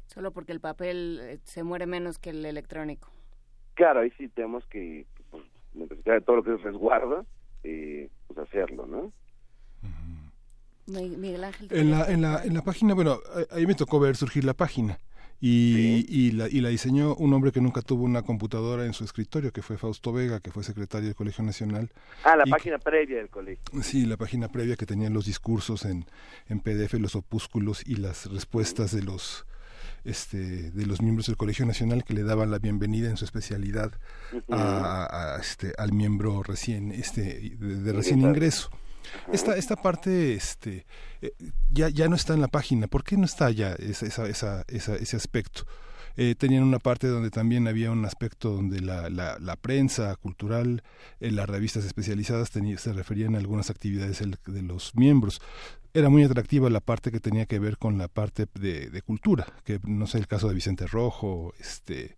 Solo 0.07 0.31
porque 0.31 0.51
el 0.51 0.59
papel 0.59 1.19
eh, 1.21 1.39
se 1.43 1.63
muere 1.63 1.85
menos 1.85 2.19
que 2.19 2.31
el 2.31 2.45
electrónico. 2.45 3.09
Claro, 3.75 4.01
ahí 4.01 4.11
sí 4.17 4.27
tenemos 4.29 4.65
que, 4.67 5.05
pues, 5.29 5.43
necesitar 5.73 6.15
de 6.15 6.21
todo 6.21 6.37
lo 6.37 6.43
que 6.43 6.55
es 6.55 6.61
resguardo, 6.61 7.25
eh, 7.63 8.09
pues 8.27 8.39
hacerlo, 8.39 8.85
¿no? 8.87 9.11
Miguel 10.87 11.43
Ángel. 11.43 11.67
En 11.71 11.91
la, 11.91 12.11
en, 12.11 12.21
la, 12.21 12.43
en 12.43 12.53
la 12.53 12.63
página, 12.63 12.93
bueno, 12.93 13.19
ahí 13.51 13.65
me 13.65 13.75
tocó 13.75 13.99
ver 13.99 14.17
surgir 14.17 14.43
la 14.43 14.53
página. 14.53 14.99
Y, 15.43 16.05
y, 16.07 16.31
la, 16.31 16.47
y 16.47 16.61
la 16.61 16.69
diseñó 16.69 17.15
un 17.15 17.33
hombre 17.33 17.51
que 17.51 17.61
nunca 17.61 17.81
tuvo 17.81 18.03
una 18.03 18.21
computadora 18.21 18.85
en 18.85 18.93
su 18.93 19.03
escritorio, 19.03 19.51
que 19.51 19.63
fue 19.63 19.75
Fausto 19.75 20.13
Vega, 20.13 20.39
que 20.39 20.51
fue 20.51 20.63
secretario 20.63 21.07
del 21.07 21.15
Colegio 21.15 21.43
Nacional. 21.43 21.89
Ah, 22.23 22.35
la 22.35 22.45
página 22.45 22.77
previa 22.77 23.17
del 23.17 23.29
colegio. 23.29 23.63
Sí, 23.81 24.05
la 24.05 24.17
página 24.17 24.49
previa 24.49 24.75
que 24.75 24.85
tenía 24.85 25.09
los 25.09 25.25
discursos 25.25 25.85
en, 25.85 26.05
en 26.47 26.59
PDF, 26.59 26.93
los 26.93 27.15
opúsculos 27.15 27.81
y 27.87 27.95
las 27.95 28.31
respuestas 28.31 28.91
de 28.91 29.01
los 29.01 29.47
este, 30.03 30.71
de 30.71 30.85
los 30.85 31.01
miembros 31.01 31.27
del 31.27 31.37
Colegio 31.37 31.65
Nacional 31.65 32.03
que 32.03 32.13
le 32.13 32.23
daban 32.23 32.51
la 32.51 32.59
bienvenida 32.59 33.09
en 33.09 33.17
su 33.17 33.25
especialidad 33.25 33.91
a, 34.49 35.37
este, 35.39 35.73
al 35.77 35.91
miembro 35.93 36.43
recién 36.43 36.91
este, 36.91 37.55
de 37.59 37.93
recién 37.93 38.21
ingreso. 38.21 38.69
Esta, 39.31 39.55
esta 39.55 39.75
parte 39.75 40.33
este, 40.33 40.85
eh, 41.21 41.33
ya, 41.71 41.89
ya 41.89 42.07
no 42.07 42.15
está 42.15 42.33
en 42.33 42.41
la 42.41 42.47
página. 42.47 42.87
¿Por 42.87 43.03
qué 43.03 43.17
no 43.17 43.25
está 43.25 43.49
ya 43.51 43.73
esa, 43.73 44.05
esa, 44.27 44.63
esa, 44.67 44.95
ese 44.95 45.15
aspecto? 45.15 45.65
Eh, 46.17 46.35
tenían 46.35 46.63
una 46.63 46.79
parte 46.79 47.07
donde 47.07 47.29
también 47.29 47.67
había 47.67 47.89
un 47.89 48.03
aspecto 48.05 48.49
donde 48.49 48.81
la, 48.81 49.09
la, 49.09 49.37
la 49.39 49.55
prensa 49.55 50.15
cultural, 50.17 50.83
eh, 51.19 51.31
las 51.31 51.47
revistas 51.47 51.85
especializadas 51.85 52.49
se 52.49 52.93
referían 52.93 53.35
a 53.35 53.37
algunas 53.37 53.69
actividades 53.69 54.19
de 54.19 54.61
los 54.61 54.93
miembros. 54.95 55.41
Era 55.93 56.09
muy 56.09 56.23
atractiva 56.23 56.69
la 56.69 56.81
parte 56.81 57.11
que 57.11 57.19
tenía 57.19 57.45
que 57.45 57.59
ver 57.59 57.77
con 57.77 57.97
la 57.97 58.07
parte 58.07 58.47
de, 58.53 58.89
de 58.89 59.01
cultura, 59.01 59.45
que 59.63 59.79
no 59.83 60.07
sé 60.07 60.17
el 60.17 60.27
caso 60.27 60.47
de 60.47 60.55
Vicente 60.55 60.87
Rojo, 60.87 61.53
este 61.59 62.17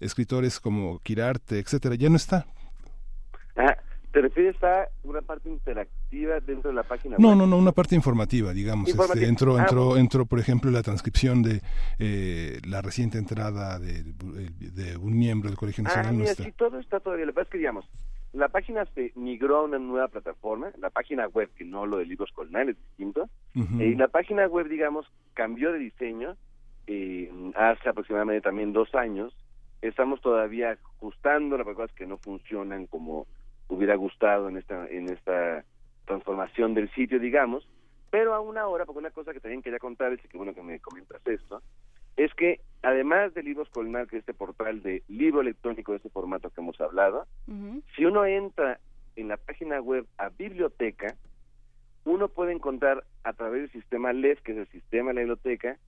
escritores 0.00 0.60
como 0.60 0.98
Quirarte, 1.00 1.58
etcétera, 1.58 1.94
ya 1.94 2.08
no 2.08 2.16
está. 2.16 2.46
Ah, 3.54 3.76
¿Te 4.12 4.20
refieres 4.20 4.60
a 4.64 4.88
una 5.04 5.22
parte 5.22 5.48
interactiva 5.48 6.40
dentro 6.40 6.70
de 6.70 6.74
la 6.74 6.82
página 6.82 7.16
no, 7.18 7.28
web? 7.28 7.36
No, 7.36 7.46
no, 7.46 7.56
una 7.56 7.72
parte 7.72 7.94
informativa, 7.94 8.52
digamos. 8.52 8.88
Este, 8.88 9.24
entró, 9.24 9.56
ah, 9.56 9.60
entró, 9.60 9.96
entró, 9.96 10.26
por 10.26 10.40
ejemplo, 10.40 10.70
la 10.70 10.82
transcripción 10.82 11.42
de 11.42 11.60
eh, 11.98 12.60
la 12.66 12.82
reciente 12.82 13.18
entrada 13.18 13.78
de, 13.78 14.02
de, 14.02 14.96
un 14.96 15.16
miembro 15.16 15.48
del 15.48 15.56
Colegio 15.56 15.84
Nacional. 15.84 16.08
Ah, 16.08 16.12
mira, 16.12 16.34
sí, 16.34 16.52
todo 16.56 16.80
está 16.80 16.98
todavía. 16.98 17.24
Lo 17.24 17.32
que 17.32 17.36
pasa 17.36 17.44
es 17.44 17.50
que, 17.52 17.58
digamos, 17.58 17.88
la 18.32 18.48
página 18.48 18.84
se 18.94 19.12
migró 19.14 19.58
a 19.58 19.64
una 19.64 19.78
nueva 19.78 20.08
plataforma, 20.08 20.70
la 20.78 20.90
página 20.90 21.26
web, 21.28 21.48
que 21.56 21.64
no 21.64 21.86
lo 21.86 21.98
de 21.98 22.06
libros 22.06 22.30
colnales, 22.32 22.76
es 22.76 22.82
distinto. 22.88 23.28
y 23.54 23.94
la 23.94 24.08
página 24.08 24.46
web, 24.46 24.68
digamos, 24.68 25.06
cambió 25.34 25.72
de 25.72 25.78
diseño 25.78 26.36
eh, 26.86 27.30
hace 27.56 27.88
aproximadamente 27.88 28.42
también 28.42 28.72
dos 28.72 28.94
años. 28.94 29.32
Estamos 29.82 30.20
todavía 30.20 30.72
ajustando 30.72 31.56
las 31.56 31.66
cosas 31.66 31.92
que 31.92 32.06
no 32.06 32.18
funcionan 32.18 32.86
como 32.86 33.26
hubiera 33.70 33.94
gustado 33.94 34.48
en 34.48 34.56
esta 34.56 34.86
en 34.88 35.08
esta 35.08 35.64
transformación 36.04 36.74
del 36.74 36.90
sitio, 36.90 37.20
digamos, 37.20 37.66
pero 38.10 38.34
aún 38.34 38.58
ahora, 38.58 38.84
porque 38.84 38.98
una 38.98 39.10
cosa 39.10 39.32
que 39.32 39.40
también 39.40 39.62
quería 39.62 39.78
contar, 39.78 40.12
y 40.12 40.18
que 40.18 40.36
bueno 40.36 40.54
que 40.54 40.62
me 40.62 40.80
comentas 40.80 41.24
esto, 41.26 41.62
es 42.16 42.34
que 42.34 42.60
además 42.82 43.32
de 43.34 43.42
Libros 43.42 43.70
Colmar, 43.70 44.08
que 44.08 44.16
es 44.16 44.20
este 44.20 44.34
portal 44.34 44.82
de 44.82 45.02
libro 45.08 45.40
electrónico 45.40 45.92
de 45.92 45.98
este 45.98 46.10
formato 46.10 46.50
que 46.50 46.60
hemos 46.60 46.80
hablado, 46.80 47.26
si 47.96 48.04
uno 48.04 48.26
entra 48.26 48.80
en 49.16 49.28
la 49.28 49.36
página 49.36 49.80
web 49.80 50.06
a 50.18 50.28
biblioteca, 50.30 51.14
uno 52.04 52.28
puede 52.28 52.52
encontrar 52.52 53.04
a 53.22 53.32
través 53.32 53.62
del 53.62 53.82
sistema 53.82 54.12
LES, 54.12 54.40
que 54.40 54.52
es 54.52 54.58
el 54.58 54.68
sistema 54.68 55.10
de 55.10 55.14
la 55.14 55.20
biblioteca, 55.20 55.78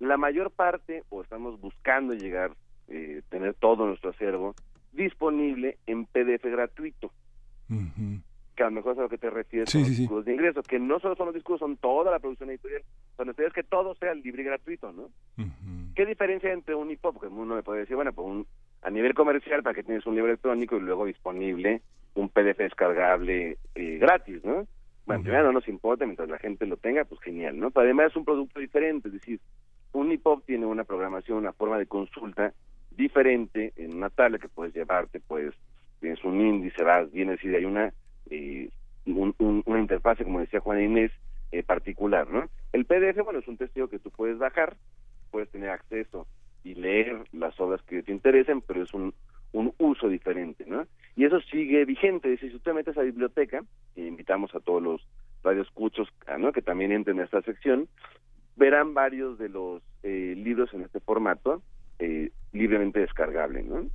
la 0.00 0.16
mayor 0.16 0.50
parte, 0.50 1.04
o 1.10 1.22
estamos 1.22 1.60
buscando 1.60 2.14
llegar, 2.14 2.52
eh, 2.88 3.22
tener 3.28 3.54
todo 3.54 3.86
nuestro 3.86 4.10
acervo 4.10 4.54
disponible 4.92 5.78
en 5.86 6.06
PDF 6.06 6.44
gratuito 6.44 7.12
que 8.58 8.64
a 8.64 8.66
lo 8.66 8.72
mejor 8.72 8.94
es 8.94 8.98
a 8.98 9.02
lo 9.02 9.08
que 9.08 9.18
te 9.18 9.30
refieres 9.30 9.70
con 9.70 9.82
los 9.82 9.90
discursos 9.90 10.24
de 10.24 10.32
ingreso, 10.32 10.62
que 10.62 10.80
no 10.80 10.98
solo 10.98 11.14
son 11.14 11.26
los 11.26 11.34
discursos, 11.34 11.60
son 11.60 11.76
toda 11.76 12.10
la 12.10 12.18
producción 12.18 12.50
editorial, 12.50 12.82
son 13.16 13.28
es 13.28 13.52
que 13.52 13.62
todo 13.62 13.94
sea 13.94 14.14
libre 14.14 14.42
y 14.42 14.46
gratuito, 14.46 14.92
¿no? 14.92 15.10
¿Qué 15.94 16.04
diferencia 16.04 16.52
entre 16.52 16.74
un 16.74 16.90
hip 16.90 17.04
hop? 17.04 17.20
Que 17.20 17.26
uno 17.26 17.54
me 17.54 17.62
puede 17.62 17.80
decir, 17.80 17.94
bueno, 17.94 18.12
pues 18.12 18.26
un, 18.26 18.46
a 18.82 18.90
nivel 18.90 19.14
comercial, 19.14 19.62
para 19.62 19.74
que 19.74 19.84
tienes 19.84 20.06
un 20.06 20.14
libro 20.14 20.30
electrónico 20.30 20.76
y 20.76 20.80
luego 20.80 21.06
disponible 21.06 21.82
un 22.14 22.28
PDF 22.28 22.58
descargable 22.58 23.58
eh, 23.74 23.98
gratis, 23.98 24.44
¿no? 24.44 24.66
Bueno, 25.06 25.22
primero 25.22 25.44
no 25.44 25.52
nos 25.52 25.68
importa, 25.68 26.04
mientras 26.04 26.28
la 26.28 26.38
gente 26.38 26.66
lo 26.66 26.76
tenga, 26.76 27.04
pues 27.04 27.20
genial, 27.20 27.58
¿no? 27.58 27.70
Pero 27.70 27.84
además 27.84 28.10
es 28.10 28.16
un 28.16 28.24
producto 28.24 28.60
diferente, 28.60 29.08
es 29.08 29.14
decir, 29.14 29.40
un 29.92 30.12
hip 30.12 30.26
hop 30.26 30.44
tiene 30.44 30.66
una 30.66 30.84
programación, 30.84 31.38
una 31.38 31.52
forma 31.52 31.78
de 31.78 31.86
consulta 31.86 32.52
diferente 32.90 33.72
en 33.76 33.96
una 33.96 34.10
tabla 34.10 34.38
que 34.38 34.48
puedes 34.48 34.74
llevarte, 34.74 35.20
pues 35.20 35.54
tienes 36.00 36.22
un 36.24 36.40
índice, 36.40 36.82
vas, 36.82 37.10
vienes 37.12 37.42
y 37.44 37.54
hay 37.54 37.64
una, 37.64 37.92
eh, 38.30 38.70
una 39.06 39.80
interfase, 39.80 40.24
como 40.24 40.40
decía 40.40 40.60
Juan 40.60 40.82
Inés, 40.82 41.12
eh, 41.50 41.62
particular, 41.62 42.28
¿no? 42.28 42.48
El 42.72 42.84
PDF, 42.84 43.22
bueno, 43.24 43.38
es 43.38 43.48
un 43.48 43.56
testigo 43.56 43.88
que 43.88 43.98
tú 43.98 44.10
puedes 44.10 44.38
bajar, 44.38 44.76
puedes 45.30 45.48
tener 45.50 45.70
acceso 45.70 46.26
y 46.62 46.74
leer 46.74 47.24
las 47.32 47.58
obras 47.60 47.82
que 47.82 48.02
te 48.02 48.12
interesen, 48.12 48.60
pero 48.60 48.82
es 48.82 48.92
un, 48.92 49.14
un 49.52 49.72
uso 49.78 50.08
diferente, 50.08 50.64
¿no? 50.66 50.86
Y 51.16 51.24
eso 51.24 51.40
sigue 51.40 51.84
vigente. 51.84 52.36
Si 52.38 52.54
usted 52.54 52.74
metes 52.74 52.96
a 52.98 53.02
biblioteca, 53.02 53.62
e 53.96 54.02
invitamos 54.02 54.54
a 54.54 54.60
todos 54.60 54.82
los 54.82 55.08
radioescuchos 55.42 56.08
¿no? 56.38 56.52
que 56.52 56.62
también 56.62 56.92
entren 56.92 57.18
en 57.18 57.24
esta 57.24 57.42
sección, 57.42 57.88
verán 58.56 58.94
varios 58.94 59.38
de 59.38 59.48
los 59.48 59.82
eh, 60.02 60.34
libros 60.36 60.72
en 60.74 60.82
este 60.82 61.00
formato 61.00 61.62
eh, 61.98 62.30
libremente 62.52 63.00
descargable, 63.00 63.62
¿no? 63.62 63.86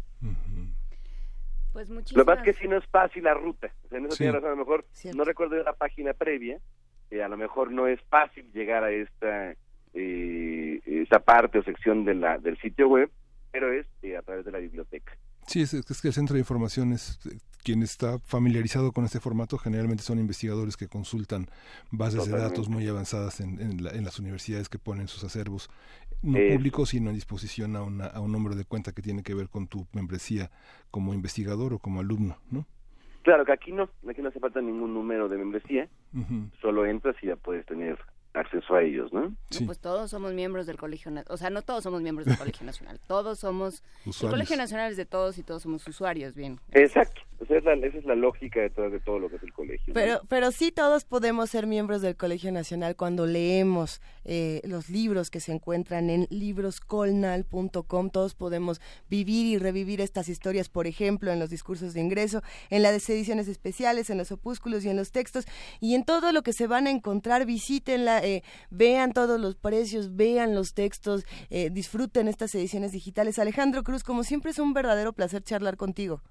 Pues 1.73 1.89
Lo 1.89 2.03
que 2.03 2.25
pasa 2.25 2.41
es 2.41 2.45
que 2.45 2.61
si 2.61 2.67
no 2.67 2.77
es 2.77 2.85
fácil 2.85 3.23
la 3.23 3.33
ruta. 3.33 3.73
O 3.85 3.87
sea, 3.89 3.97
en 3.97 4.05
eso 4.05 4.15
tiene 4.15 4.33
razón. 4.33 4.49
A 4.49 4.51
lo 4.51 4.57
mejor 4.57 4.85
no 5.15 5.23
recuerdo 5.23 5.61
la 5.63 5.73
página 5.73 6.13
previa. 6.13 6.59
a 7.11 7.27
lo 7.27 7.37
mejor 7.37 7.71
no 7.71 7.87
es 7.87 7.99
fácil 8.09 8.51
llegar 8.53 8.83
a 8.83 8.91
esta 8.91 9.55
eh, 9.93 10.81
esa 10.85 11.19
parte 11.19 11.59
o 11.59 11.63
sección 11.63 12.05
de 12.05 12.15
la, 12.15 12.37
del 12.37 12.57
sitio 12.57 12.87
web, 12.87 13.11
pero 13.51 13.71
es 13.71 13.85
eh, 14.01 14.17
a 14.17 14.21
través 14.21 14.45
de 14.45 14.51
la 14.51 14.59
biblioteca. 14.59 15.15
Sí, 15.47 15.61
es, 15.61 15.73
es, 15.73 16.01
que 16.01 16.07
el 16.07 16.13
centro 16.13 16.35
de 16.35 16.39
información 16.39 16.93
es 16.93 17.19
eh, 17.25 17.37
quien 17.63 17.83
está 17.83 18.19
familiarizado 18.19 18.91
con 18.91 19.05
este 19.05 19.19
formato, 19.19 19.57
generalmente 19.57 20.03
son 20.03 20.19
investigadores 20.19 20.77
que 20.77 20.87
consultan 20.87 21.47
bases 21.91 22.25
de 22.25 22.37
datos 22.37 22.69
muy 22.69 22.87
avanzadas 22.87 23.39
en, 23.39 23.59
en, 23.59 24.03
las 24.03 24.19
universidades 24.19 24.69
que 24.69 24.79
ponen 24.79 25.07
sus 25.07 25.23
acervos, 25.23 25.69
no 26.21 26.37
públicos, 26.53 26.89
sino 26.89 27.09
en 27.09 27.15
disposición 27.15 27.75
a, 27.75 27.79
a 27.79 28.19
un 28.19 28.31
número 28.31 28.55
de 28.55 28.65
cuenta 28.65 28.91
que 28.91 29.01
tiene 29.01 29.23
que 29.23 29.33
ver 29.33 29.49
con 29.49 29.67
tu 29.67 29.87
membresía 29.93 30.51
como 30.91 31.13
investigador 31.13 31.73
o 31.73 31.79
como 31.79 32.01
alumno, 32.01 32.37
¿no? 32.51 32.65
Claro 33.23 33.45
que 33.45 33.53
aquí 33.53 33.71
no, 33.71 33.89
aquí 34.09 34.21
no 34.21 34.29
hace 34.29 34.39
falta 34.41 34.61
ningún 34.61 34.93
número 34.93 35.29
de 35.29 35.37
membresía, 35.37 35.87
solo 36.61 36.85
entras 36.85 37.15
y 37.21 37.27
ya 37.27 37.37
puedes 37.37 37.65
tener 37.65 37.97
acceso 38.33 38.75
a 38.75 38.81
ellos, 38.81 39.13
¿no? 39.13 39.35
pues 39.65 39.79
todos 39.79 40.09
somos 40.09 40.33
miembros 40.33 40.65
del 40.65 40.77
Colegio 40.77 41.11
Nacional, 41.11 41.33
o 41.33 41.37
sea, 41.37 41.49
no 41.49 41.61
todos 41.61 41.83
somos 41.83 42.01
miembros 42.01 42.25
del 42.25 42.37
Colegio 42.37 42.65
Nacional, 42.65 42.99
todos 43.07 43.39
somos, 43.39 43.83
el 44.05 44.29
Colegio 44.29 44.57
Nacional 44.57 44.91
es 44.91 44.97
de 44.97 45.05
todos 45.05 45.37
y 45.37 45.43
todos 45.43 45.63
somos 45.63 45.87
usuarios, 45.87 46.35
bien. 46.35 46.59
Exacto, 46.71 47.21
esa 47.41 47.57
es 47.57 47.63
la, 47.63 47.73
esa 47.73 47.97
es 47.97 48.05
la 48.05 48.15
lógica 48.15 48.61
detrás 48.61 48.91
de 48.91 48.99
todo 48.99 49.19
lo 49.19 49.29
que 49.29 49.35
es 49.35 49.43
el 49.43 49.53
colegio. 49.53 49.93
Pero, 49.93 50.21
pero 50.27 50.51
sí 50.51 50.71
todos 50.71 51.05
podemos 51.05 51.49
ser 51.49 51.67
miembros 51.67 52.01
del 52.01 52.15
Colegio 52.15 52.51
Nacional 52.51 52.95
cuando 52.95 53.25
leemos 53.27 54.01
eh, 54.25 54.61
los 54.65 54.89
libros 54.89 55.29
que 55.29 55.39
se 55.39 55.51
encuentran 55.51 56.09
en 56.09 56.27
libroscolnal.com, 56.29 58.09
todos 58.09 58.33
podemos 58.33 58.81
vivir 59.09 59.45
y 59.45 59.57
revivir 59.57 60.01
estas 60.01 60.29
historias, 60.29 60.69
por 60.69 60.87
ejemplo, 60.87 61.31
en 61.31 61.39
los 61.39 61.49
discursos 61.49 61.93
de 61.93 62.01
ingreso, 62.01 62.41
en 62.69 62.81
las 62.81 63.09
ediciones 63.09 63.47
especiales, 63.47 64.09
en 64.09 64.17
los 64.17 64.31
opúsculos 64.31 64.85
y 64.85 64.89
en 64.89 64.95
los 64.95 65.11
textos, 65.11 65.45
y 65.79 65.95
en 65.95 66.03
todo 66.03 66.31
lo 66.31 66.41
que 66.41 66.53
se 66.53 66.67
van 66.67 66.87
a 66.87 66.91
encontrar, 66.91 67.45
visítenla 67.45 68.22
eh, 68.23 68.43
vean 68.69 69.11
todos 69.13 69.39
los 69.39 69.55
precios, 69.55 70.15
vean 70.15 70.55
los 70.55 70.73
textos, 70.73 71.25
eh, 71.49 71.69
disfruten 71.69 72.27
estas 72.27 72.55
ediciones 72.55 72.91
digitales. 72.91 73.39
Alejandro 73.39 73.83
Cruz, 73.83 74.03
como 74.03 74.23
siempre 74.23 74.51
es 74.51 74.59
un 74.59 74.73
verdadero 74.73 75.13
placer 75.13 75.43
charlar 75.43 75.77
contigo. 75.77 76.21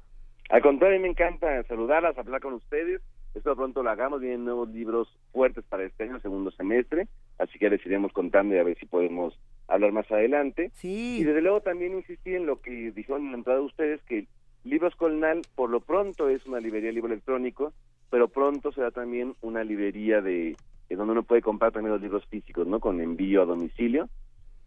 Al 0.48 0.62
contrario, 0.62 1.00
me 1.00 1.08
encanta 1.08 1.62
saludarlas, 1.64 2.16
hablar 2.18 2.40
con 2.40 2.54
ustedes. 2.54 3.00
Esto 3.34 3.56
pronto 3.56 3.82
lo 3.82 3.88
hagamos, 3.88 4.20
vienen 4.20 4.44
nuevos 4.44 4.68
libros 4.68 5.08
fuertes 5.32 5.64
para 5.64 5.84
este 5.84 6.04
año, 6.04 6.20
segundo 6.20 6.50
semestre, 6.50 7.08
así 7.38 7.58
que 7.58 7.70
les 7.70 7.84
iremos 7.86 8.12
contando 8.12 8.54
y 8.54 8.58
a 8.58 8.62
ver 8.62 8.78
si 8.78 8.84
podemos 8.84 9.38
hablar 9.68 9.92
más 9.92 10.10
adelante. 10.10 10.70
Sí. 10.74 11.20
Y 11.20 11.24
desde 11.24 11.40
luego 11.40 11.62
también 11.62 11.94
insistir 11.94 12.34
en 12.34 12.44
lo 12.44 12.60
que 12.60 12.92
dijeron 12.92 13.24
en 13.24 13.30
la 13.32 13.38
entrada 13.38 13.60
de 13.60 13.64
ustedes, 13.64 14.02
que 14.02 14.26
Libros 14.64 14.94
Colnal 14.96 15.42
por 15.54 15.70
lo 15.70 15.80
pronto 15.80 16.28
es 16.28 16.44
una 16.46 16.60
librería 16.60 16.90
de 16.90 16.94
libro 16.94 17.12
electrónico, 17.12 17.72
pero 18.10 18.28
pronto 18.28 18.70
será 18.72 18.90
también 18.90 19.34
una 19.40 19.64
librería 19.64 20.20
de 20.20 20.54
donde 20.94 21.12
uno 21.12 21.22
puede 21.22 21.42
comprar 21.42 21.72
también 21.72 21.92
los 21.92 22.02
libros 22.02 22.24
físicos, 22.26 22.66
¿no? 22.66 22.80
Con 22.80 23.00
envío 23.00 23.42
a 23.42 23.46
domicilio, 23.46 24.08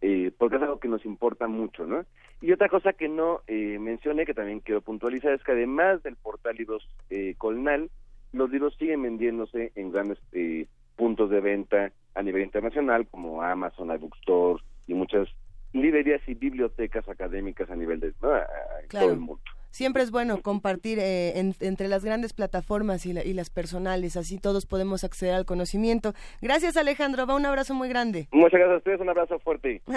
eh, 0.00 0.30
porque 0.36 0.56
es 0.56 0.62
algo 0.62 0.78
que 0.78 0.88
nos 0.88 1.04
importa 1.04 1.48
mucho, 1.48 1.86
¿no? 1.86 2.04
Y 2.40 2.52
otra 2.52 2.68
cosa 2.68 2.92
que 2.92 3.08
no 3.08 3.40
eh, 3.46 3.78
mencioné, 3.78 4.26
que 4.26 4.34
también 4.34 4.60
quiero 4.60 4.82
puntualizar, 4.82 5.32
es 5.32 5.42
que 5.42 5.52
además 5.52 6.02
del 6.02 6.16
portal 6.16 6.56
Libros 6.56 6.86
eh, 7.08 7.34
Colnal, 7.38 7.90
los 8.32 8.50
libros 8.50 8.76
siguen 8.78 9.02
vendiéndose 9.02 9.72
en 9.74 9.90
grandes 9.90 10.18
eh, 10.32 10.66
puntos 10.96 11.30
de 11.30 11.40
venta 11.40 11.92
a 12.14 12.22
nivel 12.22 12.42
internacional, 12.42 13.06
como 13.08 13.42
Amazon, 13.42 13.90
iBookstore 13.90 14.62
y 14.86 14.94
muchas 14.94 15.28
librerías 15.72 16.20
y 16.26 16.34
bibliotecas 16.34 17.08
académicas 17.08 17.70
a 17.70 17.76
nivel 17.76 18.00
de 18.00 18.12
todo 18.12 19.10
el 19.10 19.18
mundo. 19.18 19.42
Siempre 19.76 20.02
es 20.02 20.10
bueno 20.10 20.40
compartir 20.40 20.98
eh, 20.98 21.38
entre 21.60 21.88
las 21.88 22.02
grandes 22.02 22.32
plataformas 22.32 23.04
y, 23.04 23.12
las 23.12 23.50
personales, 23.50 24.16
así 24.16 24.38
todos 24.38 24.64
podemos 24.64 25.04
acceder 25.04 25.34
al 25.34 25.44
conocimiento. 25.44 26.14
Gracias 26.40 26.78
Alejandro, 26.78 27.26
va 27.26 27.36
un 27.36 27.44
abrazo 27.44 27.74
muy 27.74 27.90
grande. 27.90 28.26
Muchas 28.32 28.58
gracias 28.58 28.72
a 28.72 28.78
ustedes, 28.78 29.00
un 29.02 29.10
abrazo 29.10 29.38
fuerte. 29.38 29.82
Un 29.86 29.94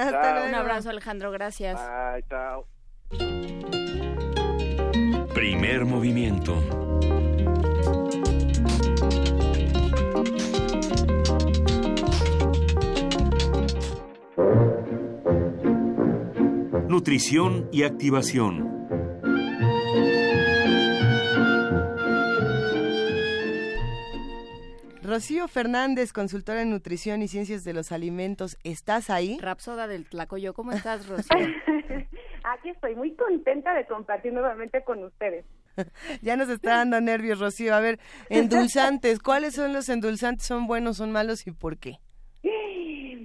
abrazo 0.54 0.90
Alejandro, 0.90 1.32
gracias. 1.32 1.80
Bye, 1.80 2.26
chao. 2.28 2.66
Primer 5.34 5.86
movimiento. 5.86 6.56
Nutrición 16.90 17.70
y 17.72 17.84
activación. 17.84 18.79
Rocío 25.10 25.48
Fernández, 25.48 26.14
consultora 26.14 26.62
en 26.62 26.70
nutrición 26.70 27.24
y 27.24 27.28
ciencias 27.28 27.64
de 27.64 27.74
los 27.74 27.92
alimentos, 27.92 28.58
¿estás 28.64 29.10
ahí? 29.10 29.40
Rapsoda 29.42 29.88
del 29.88 30.08
Tlacoyo, 30.08 30.54
¿cómo 30.54 30.72
estás, 30.74 31.08
Rocío? 31.08 31.36
Aquí 32.44 32.70
estoy 32.70 32.96
muy 32.96 33.16
contenta 33.16 33.74
de 33.74 33.88
compartir 33.88 34.34
nuevamente 34.34 34.84
con 34.84 35.04
ustedes. 35.04 35.46
ya 36.22 36.38
nos 36.38 36.48
está 36.50 36.78
dando 36.78 37.02
nervios, 37.02 37.40
Rocío. 37.40 37.74
A 37.74 37.80
ver, 37.80 38.00
endulzantes, 38.30 39.20
¿cuáles 39.20 39.56
son 39.56 39.74
los 39.74 39.90
endulzantes? 39.90 40.46
¿Son 40.46 40.68
buenos, 40.68 40.98
son 40.98 41.12
malos 41.12 41.48
y 41.48 41.52
por 41.52 41.78
qué? 41.78 41.98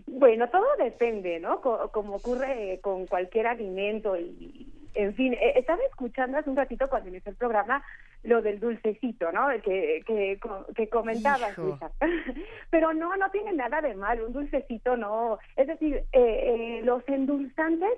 Bueno, 0.07 0.49
todo 0.49 0.64
depende, 0.78 1.39
¿no? 1.39 1.61
como 1.61 2.16
ocurre 2.16 2.80
con 2.82 3.07
cualquier 3.07 3.47
alimento 3.47 4.16
y, 4.16 4.72
en 4.95 5.14
fin, 5.14 5.35
eh, 5.35 5.53
estaba 5.57 5.82
escuchando 5.91 6.39
hace 6.39 6.49
un 6.49 6.57
ratito 6.57 6.89
cuando 6.89 7.11
inició 7.11 7.30
el 7.30 7.37
programa 7.37 7.85
lo 8.25 8.41
del 8.41 8.59
dulcecito, 8.59 9.31
¿no? 9.33 9.49
Que, 9.62 10.03
que, 10.07 10.41
que 10.75 10.89
comentabas, 10.89 11.55
Pero 12.70 12.93
no, 12.95 13.16
no 13.16 13.31
tiene 13.31 13.53
nada 13.53 13.81
de 13.81 13.95
mal, 13.95 14.22
un 14.22 14.33
dulcecito 14.33 14.97
no. 14.97 15.39
Es 15.57 15.66
decir, 15.66 15.97
eh, 15.97 16.05
eh, 16.12 16.81
los 16.85 17.07
endulzantes 17.07 17.93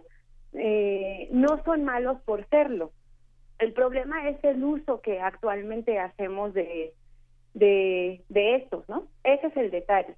eh, 0.52 1.28
no 1.30 1.62
son 1.64 1.84
malos 1.84 2.20
por 2.24 2.46
serlo. 2.48 2.92
El 3.58 3.72
problema 3.72 4.28
es 4.28 4.42
el 4.44 4.62
uso 4.62 5.00
que 5.00 5.20
actualmente 5.20 5.98
hacemos 5.98 6.52
de, 6.52 6.92
de, 7.54 8.22
de 8.28 8.56
estos, 8.56 8.86
¿no? 8.88 9.06
Ese 9.22 9.46
es 9.46 9.56
el 9.56 9.70
detalle. 9.70 10.14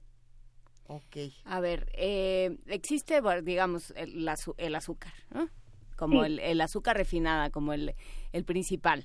Ok. 0.87 1.17
A 1.45 1.61
ver, 1.61 1.87
eh, 1.93 2.57
existe, 2.67 3.21
digamos, 3.43 3.91
el, 3.91 4.27
el 4.57 4.75
azúcar, 4.75 5.13
¿no? 5.33 5.49
Como 5.97 6.25
el, 6.25 6.39
el 6.39 6.61
azúcar 6.61 6.97
refinada, 6.97 7.51
como 7.51 7.73
el, 7.75 7.95
el 8.33 8.45
principal. 8.45 9.05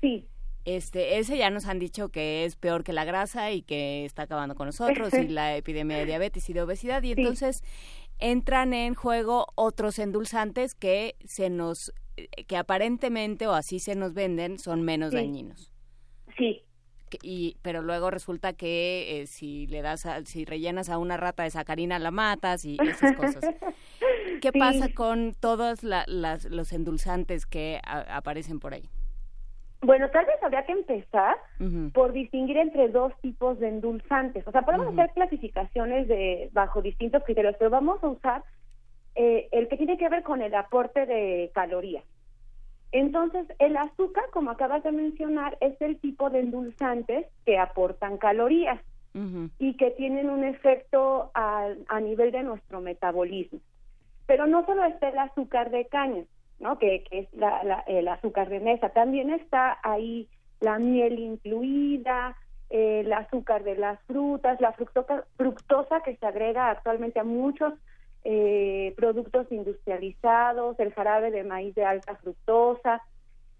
Sí. 0.00 0.26
Este, 0.64 1.18
ese 1.18 1.38
ya 1.38 1.48
nos 1.48 1.66
han 1.66 1.78
dicho 1.78 2.10
que 2.10 2.44
es 2.44 2.56
peor 2.56 2.84
que 2.84 2.92
la 2.92 3.04
grasa 3.04 3.50
y 3.50 3.62
que 3.62 4.04
está 4.04 4.22
acabando 4.22 4.54
con 4.54 4.66
nosotros 4.66 5.14
y 5.14 5.28
la 5.28 5.56
epidemia 5.56 5.96
de 5.96 6.06
diabetes 6.06 6.48
y 6.50 6.52
de 6.52 6.62
obesidad 6.62 7.02
y 7.02 7.12
entonces 7.12 7.64
entran 8.18 8.74
en 8.74 8.94
juego 8.94 9.46
otros 9.54 9.98
endulzantes 9.98 10.74
que 10.74 11.16
se 11.24 11.48
nos 11.48 11.94
que 12.46 12.56
aparentemente 12.56 13.46
o 13.46 13.52
así 13.52 13.78
se 13.78 13.94
nos 13.94 14.12
venden 14.12 14.58
son 14.58 14.82
menos 14.82 15.12
dañinos. 15.12 15.72
Sí. 16.36 16.62
Y, 17.22 17.56
pero 17.62 17.82
luego 17.82 18.10
resulta 18.10 18.52
que 18.52 19.22
eh, 19.22 19.26
si 19.26 19.66
le 19.66 19.82
das 19.82 20.06
si 20.26 20.44
rellenas 20.44 20.90
a 20.90 20.98
una 20.98 21.16
rata 21.16 21.42
de 21.42 21.50
sacarina 21.50 21.98
la 21.98 22.10
matas 22.10 22.64
y 22.64 22.76
esas 22.80 23.16
cosas. 23.16 23.42
¿Qué 24.40 24.52
pasa 24.52 24.92
con 24.92 25.34
todos 25.38 25.80
los 25.82 26.72
endulzantes 26.72 27.46
que 27.46 27.80
aparecen 27.84 28.60
por 28.60 28.74
ahí? 28.74 28.88
Bueno, 29.82 30.10
tal 30.10 30.26
vez 30.26 30.36
habría 30.42 30.64
que 30.66 30.72
empezar 30.72 31.36
por 31.94 32.12
distinguir 32.12 32.58
entre 32.58 32.88
dos 32.88 33.12
tipos 33.22 33.58
de 33.58 33.68
endulzantes. 33.68 34.46
O 34.46 34.52
sea, 34.52 34.62
podemos 34.62 34.88
hacer 34.88 35.10
clasificaciones 35.14 36.06
de 36.06 36.50
bajo 36.52 36.82
distintos 36.82 37.24
criterios, 37.24 37.56
pero 37.58 37.70
vamos 37.70 38.02
a 38.04 38.08
usar 38.08 38.44
eh, 39.14 39.48
el 39.52 39.68
que 39.68 39.78
tiene 39.78 39.96
que 39.96 40.08
ver 40.10 40.22
con 40.22 40.42
el 40.42 40.54
aporte 40.54 41.06
de 41.06 41.50
calorías. 41.54 42.04
Entonces, 42.92 43.46
el 43.58 43.76
azúcar, 43.76 44.24
como 44.32 44.50
acabas 44.50 44.82
de 44.82 44.92
mencionar, 44.92 45.56
es 45.60 45.80
el 45.80 45.98
tipo 45.98 46.28
de 46.28 46.40
endulzantes 46.40 47.26
que 47.46 47.58
aportan 47.58 48.18
calorías 48.18 48.80
y 49.58 49.76
que 49.76 49.90
tienen 49.92 50.30
un 50.30 50.44
efecto 50.44 51.32
a, 51.34 51.66
a 51.88 52.00
nivel 52.00 52.30
de 52.30 52.44
nuestro 52.44 52.80
metabolismo. 52.80 53.58
Pero 54.26 54.46
no 54.46 54.64
solo 54.66 54.84
está 54.84 55.08
el 55.08 55.18
azúcar 55.18 55.70
de 55.70 55.86
caña, 55.86 56.24
¿no? 56.60 56.78
Que, 56.78 57.04
es 57.10 57.32
la, 57.34 57.84
el 57.86 58.06
azúcar 58.08 58.48
de 58.48 58.60
mesa. 58.60 58.90
También 58.90 59.30
está 59.30 59.78
ahí 59.82 60.28
la 60.60 60.78
miel 60.78 61.18
incluida, 61.18 62.36
el 62.68 63.12
azúcar 63.12 63.64
de 63.64 63.76
las 63.76 64.00
frutas, 64.02 64.60
la 64.60 64.72
fructosa, 64.72 65.24
fructosa 65.36 66.00
que 66.02 66.16
se 66.16 66.26
agrega 66.26 66.70
actualmente 66.70 67.18
a 67.18 67.24
muchos 67.24 67.74
eh, 68.22 68.94
productos 68.96 69.50
industrializados, 69.50 70.78
el 70.78 70.92
jarabe 70.92 71.30
de 71.30 71.42
maíz 71.42 71.74
de 71.74 71.84
alta 71.84 72.14
fructosa, 72.16 73.02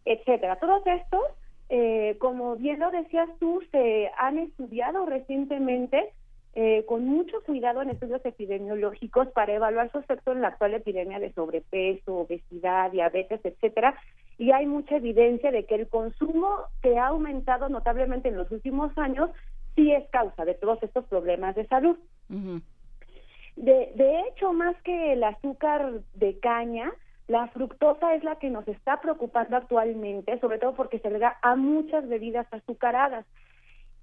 etcétera. 0.05 0.57
Todos 0.57 0.86
estos, 0.86 1.24
eh, 1.70 2.16
como 2.20 2.57
bien 2.57 2.78
lo 2.78 2.90
decías 2.90 3.28
tú, 3.40 3.62
se 3.72 4.11
han 4.16 4.38
estudiado 4.38 5.07
recientemente 5.07 6.12
eh, 6.55 6.84
con 6.86 7.07
mucho 7.07 7.42
cuidado 7.44 7.80
en 7.80 7.90
estudios 7.90 8.24
epidemiológicos 8.24 9.28
para 9.28 9.55
evaluar 9.55 9.90
su 9.92 9.98
efecto 9.98 10.32
en 10.32 10.40
la 10.40 10.48
actual 10.48 10.74
epidemia 10.74 11.20
de 11.20 11.32
sobrepeso, 11.32 12.16
obesidad, 12.16 12.90
diabetes, 12.90 13.40
etcétera. 13.44 13.94
Y 14.36 14.51
hay 14.51 14.66
mucha 14.66 14.96
evidencia 14.96 15.53
de 15.53 15.64
que 15.64 15.76
el 15.76 15.88
consumo 15.88 16.48
que 16.82 16.98
ha 16.98 17.09
aumentado 17.09 17.68
notablemente 17.68 18.30
en 18.30 18.36
los 18.36 18.51
últimos 18.51 18.96
años 18.98 19.30
sí 19.76 19.92
es 19.92 20.09
causa 20.11 20.44
de 20.44 20.55
todos 20.55 20.82
estos 20.82 21.05
problemas 21.05 21.55
de 21.55 21.66
salud. 21.68 21.96
de, 22.28 23.92
de 23.94 24.20
hecho, 24.22 24.53
más 24.53 24.74
que 24.82 25.12
el 25.12 25.22
azúcar 25.22 26.01
de 26.14 26.38
caña, 26.40 26.92
la 27.28 27.46
fructosa 27.48 28.16
es 28.16 28.24
la 28.24 28.40
que 28.40 28.51
nos 28.51 28.66
está 28.66 29.01
preocupando 29.01 29.57
actualmente, 29.57 30.40
sobre 30.40 30.59
todo 30.59 30.74
porque 30.74 30.98
se 30.98 31.11
le 31.11 31.20
da 31.20 31.38
a 31.42 31.55
muchas 31.55 32.09
bebidas 32.09 32.53
azucaradas 32.53 33.24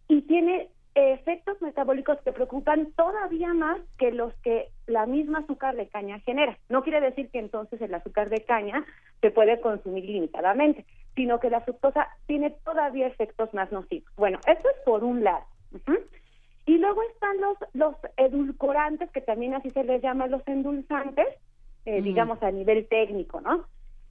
y 0.07 0.21
tiene 0.21 0.69
efectos 0.97 1.61
metabólicos 1.61 2.19
que 2.21 2.31
preocupan 2.31 2.91
todavía 2.93 3.53
más 3.53 3.79
que 3.99 4.11
los 4.11 4.33
que 4.41 4.69
la 4.87 5.05
misma 5.05 5.39
azúcar 5.39 5.75
de 5.75 5.87
caña 5.87 6.19
genera. 6.21 6.57
No 6.69 6.83
quiere 6.83 7.01
decir 7.01 7.29
que 7.29 7.37
entonces 7.37 7.79
el 7.81 7.93
azúcar 7.93 8.29
de 8.29 8.43
caña 8.43 8.83
se 9.21 9.29
puede 9.29 9.61
consumir 9.61 10.05
limitadamente, 10.05 10.85
sino 11.15 11.39
que 11.39 11.51
la 11.51 11.61
fructosa 11.61 12.07
tiene 12.25 12.49
todavía 12.65 13.05
efectos 13.05 13.53
más 13.53 13.71
nocivos. 13.71 14.11
Bueno, 14.15 14.39
eso 14.47 14.69
es 14.69 14.83
por 14.85 15.03
un 15.03 15.23
lado. 15.23 15.45
Y 16.65 16.77
luego 16.79 17.01
están 17.13 17.39
los, 17.41 17.57
los 17.73 17.95
edulcorantes, 18.17 19.11
que 19.11 19.21
también 19.21 19.53
así 19.53 19.69
se 19.69 19.83
les 19.83 20.01
llama 20.01 20.25
los 20.27 20.45
endulzantes, 20.47 21.27
eh, 21.85 22.01
digamos 22.01 22.41
a 22.41 22.51
nivel 22.51 22.87
técnico, 22.87 23.39
¿no? 23.39 23.65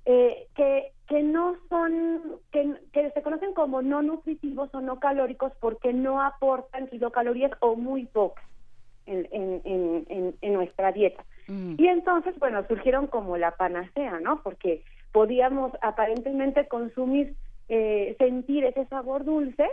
Eh, 0.05 0.47
que, 0.55 0.93
que 1.09 1.23
no 1.23 1.57
son, 1.69 2.21
que, 2.51 2.75
que 2.93 3.11
se 3.13 3.23
conocen 3.23 3.55
como 3.55 3.81
no 3.83 4.03
nutritivos 4.03 4.75
o 4.75 4.81
no 4.81 4.99
calóricos 4.99 5.53
porque 5.61 5.93
no 5.93 6.21
aportan 6.21 6.89
kilocalorías 6.89 7.53
o 7.61 7.77
muy 7.77 8.07
pocas 8.07 8.45
en, 9.07 9.29
en, 9.65 10.35
en, 10.41 10.53
nuestra 10.53 10.91
dieta. 10.93 11.25
Y 11.49 11.87
entonces, 11.87 12.37
bueno, 12.41 12.67
surgieron 12.67 13.07
como 13.07 13.37
la 13.37 13.53
panacea, 13.53 14.19
¿no? 14.19 14.43
Porque 14.43 14.83
podíamos 15.13 15.71
aparentemente 15.81 16.67
consumir, 16.67 17.37
eh, 17.69 18.17
sentir 18.19 18.65
ese 18.65 18.85
sabor 18.87 19.25
dulce 19.25 19.65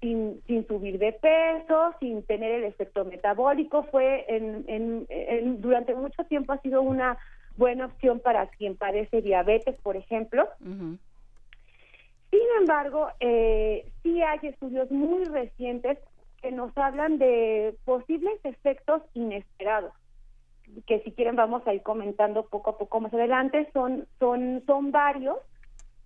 sin, 0.00 0.40
sin 0.46 0.64
subir 0.68 0.98
de 0.98 1.12
peso, 1.12 1.92
sin 1.98 2.22
tener 2.22 2.52
el 2.52 2.64
efecto 2.64 3.04
metabólico. 3.04 3.82
Fue 3.90 4.26
en, 4.28 4.64
en, 4.68 5.60
durante 5.60 5.94
mucho 5.94 6.22
tiempo 6.24 6.52
ha 6.52 6.60
sido 6.60 6.82
una 6.82 7.18
buena 7.58 7.86
opción 7.86 8.20
para 8.20 8.46
quien 8.46 8.76
padece 8.76 9.20
diabetes, 9.20 9.76
por 9.82 9.96
ejemplo. 9.96 10.48
Sin 10.60 12.46
embargo, 12.60 13.08
eh, 13.20 13.90
sí 14.02 14.22
hay 14.22 14.38
estudios 14.42 14.90
muy 14.90 15.24
recientes 15.24 15.98
que 16.40 16.52
nos 16.52 16.76
hablan 16.78 17.18
de 17.18 17.74
posibles 17.84 18.38
efectos 18.44 19.02
inesperados 19.14 19.92
que 20.86 21.00
si 21.00 21.12
quieren 21.12 21.34
vamos 21.34 21.66
a 21.66 21.72
ir 21.72 21.82
comentando 21.82 22.44
poco 22.44 22.70
a 22.70 22.78
poco 22.78 23.00
más 23.00 23.12
adelante. 23.12 23.68
Son 23.72 24.06
son 24.18 24.62
son 24.66 24.92
varios 24.92 25.38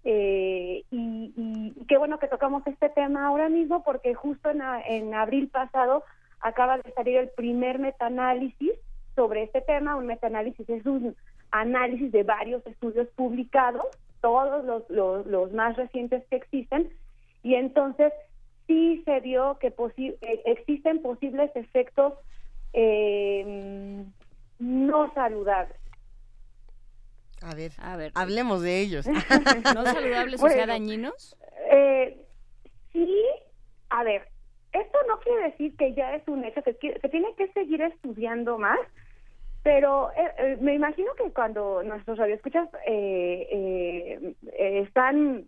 eh, 0.05 0.85
y, 0.91 1.73
qué 1.89 1.99
bueno 1.99 2.19
que 2.19 2.29
tocamos 2.29 2.67
este 2.67 2.89
tema 2.89 3.27
ahora 3.27 3.49
mismo 3.49 3.83
porque 3.85 4.15
justo 4.15 4.51
en, 4.51 4.63
en 4.87 5.15
abril 5.15 5.49
pasado 5.49 6.05
acaba 6.41 6.79
de 6.79 6.93
salir 6.93 7.19
el 7.19 7.29
primer 7.31 7.79
metaanálisis 7.79 8.73
sobre 9.15 9.45
este 9.45 9.61
tema. 9.61 9.97
Un 9.97 10.07
metaanálisis 10.07 10.69
es 10.69 10.87
un 10.87 11.17
análisis 11.53 12.11
de 12.11 12.23
varios 12.23 12.67
estudios 12.67 13.09
publicados 13.15 13.87
todos 14.21 14.65
los, 14.65 14.89
los, 14.89 15.27
los 15.27 15.53
más 15.53 15.77
recientes 15.77 16.25
que 16.31 16.37
existen 16.37 16.91
y 17.43 17.55
entonces 17.55 18.13
sí 18.67 19.03
se 19.05 19.21
vio 19.21 19.59
que 19.59 19.69
eh, 19.69 20.43
existen 20.47 21.03
posibles 21.03 21.51
efectos 21.55 22.15
eh, 22.73 24.05
no 24.59 25.13
saludables. 25.15 25.77
A 27.43 27.55
ver, 27.55 27.73
a 27.79 27.97
ver, 27.97 28.13
hablemos 28.15 28.63
de 28.63 28.81
ellos. 28.81 29.07
¿No 29.75 29.85
saludables 29.85 30.43
o 30.43 30.49
sea 30.49 30.67
dañinos? 30.67 31.37
Eh, 31.73 32.17
sí, 32.93 33.25
a 33.91 34.05
ver, 34.05 34.29
esto 34.73 34.99
no 35.09 35.19
quiere 35.19 35.51
decir 35.51 35.77
que 35.77 35.93
ya 35.95 36.15
es 36.15 36.27
un 36.29 36.45
hecho, 36.45 36.63
que, 36.63 36.73
que 36.79 37.09
tiene 37.09 37.35
que 37.37 37.49
seguir 37.53 37.83
estudiando 37.83 38.59
más, 38.59 38.79
pero 39.63 40.11
eh, 40.13 40.57
me 40.61 40.75
imagino 40.75 41.13
que 41.15 41.31
cuando 41.33 41.83
nuestros 41.83 42.19
radioescuchas 42.19 42.69
eh, 42.87 44.35
están, 44.53 45.45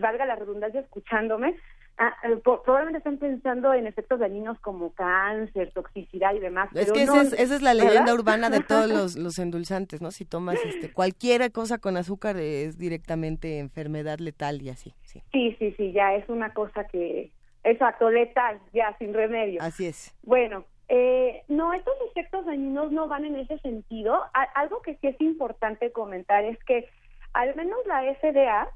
valga 0.00 0.26
la 0.26 0.36
redundancia, 0.36 0.80
escuchándome, 0.80 1.56
Ah, 2.02 2.14
eh, 2.24 2.40
probablemente 2.42 2.96
están 2.96 3.18
pensando 3.18 3.74
en 3.74 3.86
efectos 3.86 4.20
dañinos 4.20 4.58
como 4.60 4.94
cáncer, 4.94 5.70
toxicidad 5.74 6.34
y 6.34 6.38
demás. 6.38 6.70
Es 6.74 6.90
que 6.92 7.02
esa, 7.02 7.20
es, 7.20 7.60
la 7.60 7.74
leyenda 7.74 8.14
urbana 8.14 8.48
de 8.48 8.60
todos 8.60 8.88
los, 8.88 9.16
los, 9.16 9.38
endulzantes, 9.38 10.00
¿no? 10.00 10.10
Si 10.10 10.24
tomas 10.24 10.56
este, 10.64 10.90
cualquier 10.90 11.52
cosa 11.52 11.76
con 11.76 11.98
azúcar 11.98 12.38
es 12.38 12.78
directamente 12.78 13.58
enfermedad 13.58 14.18
letal 14.18 14.62
y 14.62 14.70
así. 14.70 14.94
Sí, 15.02 15.22
sí, 15.30 15.54
sí, 15.58 15.74
sí 15.76 15.92
ya 15.92 16.14
es 16.14 16.26
una 16.30 16.54
cosa 16.54 16.84
que, 16.84 17.32
exacto, 17.64 18.08
letal, 18.08 18.58
ya 18.72 18.96
sin 18.98 19.12
remedio. 19.12 19.60
Así 19.60 19.84
es. 19.84 20.16
Bueno, 20.22 20.64
eh, 20.92 21.44
no, 21.46 21.72
estos 21.72 21.94
efectos 22.10 22.44
dañinos 22.46 22.90
no 22.90 23.06
van 23.06 23.24
en 23.24 23.36
ese 23.36 23.58
sentido. 23.60 24.24
algo 24.56 24.82
que 24.82 24.96
sí 24.96 25.06
es 25.06 25.20
importante 25.20 25.92
comentar 25.92 26.44
es 26.44 26.58
que 26.64 26.88
al 27.32 27.54
menos 27.54 27.78
la 27.86 28.02
FDA 28.14 28.68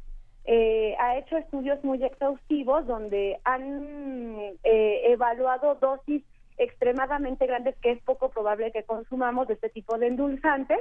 eh, 0.45 0.95
ha 1.01 1.19
hecho 1.19 1.37
estudios 1.37 1.83
muy 1.83 2.05
exhaustivos 2.05 2.87
donde 2.87 3.41
han 3.43 4.39
eh, 4.63 5.03
evaluado 5.07 5.75
dosis 5.75 6.23
extremadamente 6.57 7.49
grandes 7.49 7.75
que 7.83 7.91
es 7.91 8.03
poco 8.05 8.29
probable 8.29 8.71
que 8.71 8.85
consumamos 8.85 9.49
de 9.49 9.55
este 9.55 9.71
tipo 9.71 9.99
de 9.99 10.07
endulzantes 10.07 10.79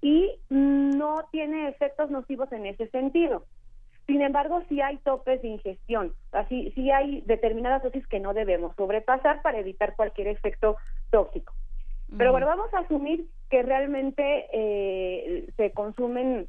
y 0.00 0.30
no 0.48 1.16
tiene 1.32 1.70
efectos 1.70 2.08
nocivos 2.08 2.52
en 2.52 2.66
ese 2.66 2.86
sentido. 2.90 3.42
Sin 4.08 4.22
embargo, 4.22 4.62
sí 4.70 4.80
hay 4.80 4.96
topes 4.96 5.42
de 5.42 5.48
ingestión, 5.48 6.14
así 6.32 6.72
sí 6.74 6.90
hay 6.90 7.20
determinadas 7.26 7.82
dosis 7.82 8.06
que 8.06 8.20
no 8.20 8.32
debemos 8.32 8.74
sobrepasar 8.74 9.42
para 9.42 9.58
evitar 9.58 9.96
cualquier 9.96 10.28
efecto 10.28 10.78
tóxico. 11.10 11.52
Pero 12.16 12.32
bueno, 12.32 12.46
vamos 12.46 12.72
a 12.72 12.78
asumir 12.78 13.26
que 13.50 13.62
realmente 13.62 14.46
eh, 14.50 15.52
se 15.58 15.72
consumen 15.72 16.48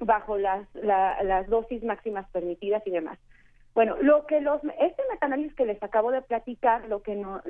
bajo 0.00 0.36
las, 0.36 0.68
las 0.74 1.48
dosis 1.48 1.82
máximas 1.82 2.28
permitidas 2.28 2.86
y 2.86 2.90
demás. 2.90 3.18
Bueno, 3.74 3.96
lo 4.02 4.26
que 4.26 4.42
los 4.42 4.60
este 4.78 5.02
metaanálisis 5.10 5.54
que 5.54 5.64
les 5.64 5.82
acabo 5.82 6.10
de 6.10 6.20
platicar, 6.20 6.86
lo 6.88 7.00
que 7.00 7.14
nos, 7.14 7.42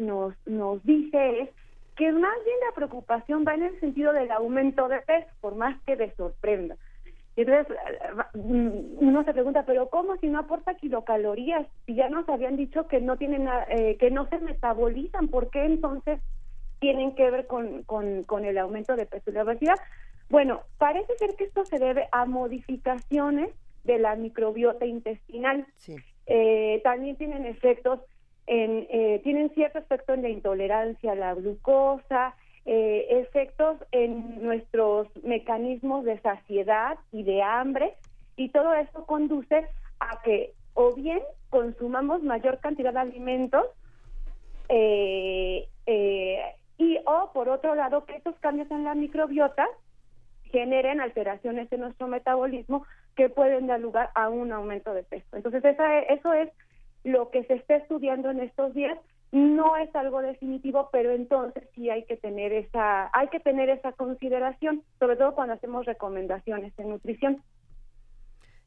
nos 0.46 0.84
dice 0.84 1.40
es 1.40 1.50
que 1.96 2.12
más 2.12 2.44
bien 2.44 2.56
la 2.68 2.74
preocupación 2.76 3.44
va 3.44 3.54
en 3.54 3.64
el 3.64 3.80
sentido 3.80 4.12
del 4.12 4.30
aumento 4.30 4.86
de 4.86 5.00
peso, 5.00 5.28
por 5.40 5.56
más 5.56 5.76
que 5.82 5.96
de 5.96 6.14
sorprenda. 6.14 6.76
Entonces, 7.36 7.76
mm, 8.34 9.06
uno 9.06 9.24
se 9.24 9.32
pregunta, 9.32 9.64
pero 9.66 9.90
¿cómo 9.90 10.16
si 10.16 10.28
no 10.28 10.38
aporta 10.38 10.74
kilocalorías? 10.74 11.66
Si 11.84 11.94
ya 11.94 12.08
nos 12.08 12.28
habían 12.28 12.56
dicho 12.56 12.88
que 12.88 13.00
no 13.00 13.16
tienen, 13.18 13.46
eh, 13.68 13.96
que 13.98 14.10
no 14.10 14.26
se 14.28 14.38
metabolizan, 14.38 15.28
¿por 15.28 15.50
qué 15.50 15.64
entonces 15.64 16.20
tienen 16.78 17.14
que 17.14 17.30
ver 17.30 17.46
con, 17.46 17.82
con, 17.82 18.24
con 18.24 18.44
el 18.44 18.56
aumento 18.56 18.96
de 18.96 19.06
peso 19.06 19.30
y 19.30 19.34
la 19.34 19.42
obesidad? 19.42 19.76
Bueno, 20.30 20.62
parece 20.78 21.16
ser 21.18 21.36
que 21.36 21.44
esto 21.44 21.64
se 21.66 21.78
debe 21.78 22.08
a 22.10 22.24
modificaciones 22.24 23.50
de 23.84 23.98
la 23.98 24.16
microbiota 24.16 24.86
intestinal. 24.86 25.66
Eh, 26.26 26.80
también 26.82 27.16
tienen 27.16 27.46
efectos 27.46 28.00
en, 28.46 28.86
eh, 28.90 29.20
tienen 29.24 29.50
cierto 29.50 29.78
efecto 29.78 30.14
en 30.14 30.22
la 30.22 30.28
intolerancia 30.28 31.12
a 31.12 31.16
la 31.16 31.34
glucosa, 31.34 32.34
eh, 32.66 33.06
efectos 33.10 33.78
en 33.92 34.42
nuestros 34.42 35.08
mecanismos 35.22 36.04
de 36.04 36.18
saciedad 36.20 36.98
y 37.12 37.22
de 37.22 37.42
hambre, 37.42 37.94
y 38.36 38.50
todo 38.50 38.74
esto 38.74 39.06
conduce 39.06 39.66
a 40.00 40.20
que 40.22 40.52
o 40.74 40.94
bien 40.94 41.22
consumamos 41.48 42.22
mayor 42.22 42.58
cantidad 42.58 42.92
de 42.92 43.00
alimentos, 43.00 43.66
y 46.78 46.98
o 47.06 47.30
por 47.32 47.48
otro 47.48 47.74
lado 47.74 48.04
que 48.04 48.16
estos 48.16 48.36
cambios 48.40 48.70
en 48.70 48.84
la 48.84 48.94
microbiota 48.94 49.66
generen 50.50 51.00
alteraciones 51.00 51.70
en 51.72 51.80
nuestro 51.80 52.08
metabolismo 52.08 52.84
que 53.14 53.28
pueden 53.28 53.66
dar 53.66 53.80
lugar 53.80 54.10
a 54.14 54.28
un 54.28 54.52
aumento 54.52 54.92
de 54.92 55.02
peso. 55.02 55.26
Entonces, 55.32 55.64
esa, 55.64 56.00
eso 56.00 56.32
es 56.32 56.50
lo 57.04 57.30
que 57.30 57.44
se 57.44 57.54
está 57.54 57.76
estudiando 57.76 58.30
en 58.30 58.40
estos 58.40 58.74
días. 58.74 58.98
No 59.32 59.76
es 59.76 59.94
algo 59.94 60.22
definitivo, 60.22 60.88
pero 60.92 61.10
entonces 61.10 61.64
sí 61.74 61.90
hay 61.90 62.04
que 62.04 62.16
tener 62.16 62.52
esa, 62.52 63.10
hay 63.12 63.28
que 63.28 63.40
tener 63.40 63.68
esa 63.68 63.92
consideración, 63.92 64.82
sobre 64.98 65.16
todo 65.16 65.34
cuando 65.34 65.54
hacemos 65.54 65.84
recomendaciones 65.84 66.72
en 66.78 66.90
nutrición 66.90 67.42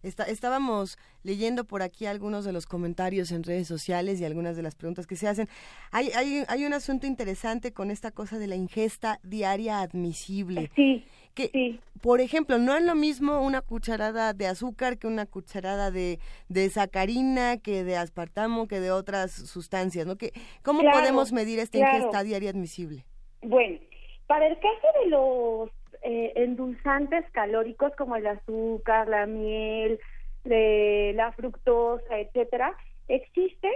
estábamos 0.03 0.97
leyendo 1.23 1.65
por 1.65 1.81
aquí 1.81 2.05
algunos 2.05 2.45
de 2.45 2.53
los 2.53 2.65
comentarios 2.65 3.31
en 3.31 3.43
redes 3.43 3.67
sociales 3.67 4.19
y 4.19 4.25
algunas 4.25 4.55
de 4.55 4.63
las 4.63 4.75
preguntas 4.75 5.07
que 5.07 5.15
se 5.15 5.27
hacen. 5.27 5.47
Hay, 5.91 6.11
hay, 6.15 6.43
hay 6.47 6.65
un 6.65 6.73
asunto 6.73 7.07
interesante 7.07 7.73
con 7.73 7.91
esta 7.91 8.11
cosa 8.11 8.39
de 8.39 8.47
la 8.47 8.55
ingesta 8.55 9.19
diaria 9.23 9.79
admisible. 9.79 10.71
Sí. 10.75 11.05
Que, 11.33 11.79
por 12.01 12.19
ejemplo, 12.19 12.57
no 12.57 12.75
es 12.75 12.83
lo 12.83 12.95
mismo 12.95 13.39
una 13.41 13.61
cucharada 13.61 14.33
de 14.33 14.47
azúcar 14.47 14.97
que 14.97 15.07
una 15.07 15.25
cucharada 15.25 15.89
de, 15.91 16.19
de 16.49 16.69
sacarina, 16.69 17.57
que 17.57 17.83
de 17.83 17.95
aspartamo, 17.95 18.67
que 18.67 18.79
de 18.79 18.91
otras 18.91 19.31
sustancias, 19.31 20.05
¿no? 20.05 20.17
Que, 20.17 20.33
¿Cómo 20.63 20.81
podemos 20.91 21.31
medir 21.31 21.59
esta 21.59 21.77
ingesta 21.77 22.23
diaria 22.23 22.49
admisible? 22.49 23.05
Bueno, 23.41 23.79
para 24.27 24.47
el 24.47 24.55
caso 24.55 24.87
de 25.01 25.09
los 25.09 25.69
eh, 26.01 26.33
endulzantes 26.35 27.25
calóricos 27.31 27.95
como 27.95 28.15
el 28.15 28.27
azúcar, 28.27 29.07
la 29.07 29.25
miel, 29.25 29.99
la 30.43 31.31
fructosa, 31.33 32.17
etcétera, 32.17 32.75
existe 33.07 33.69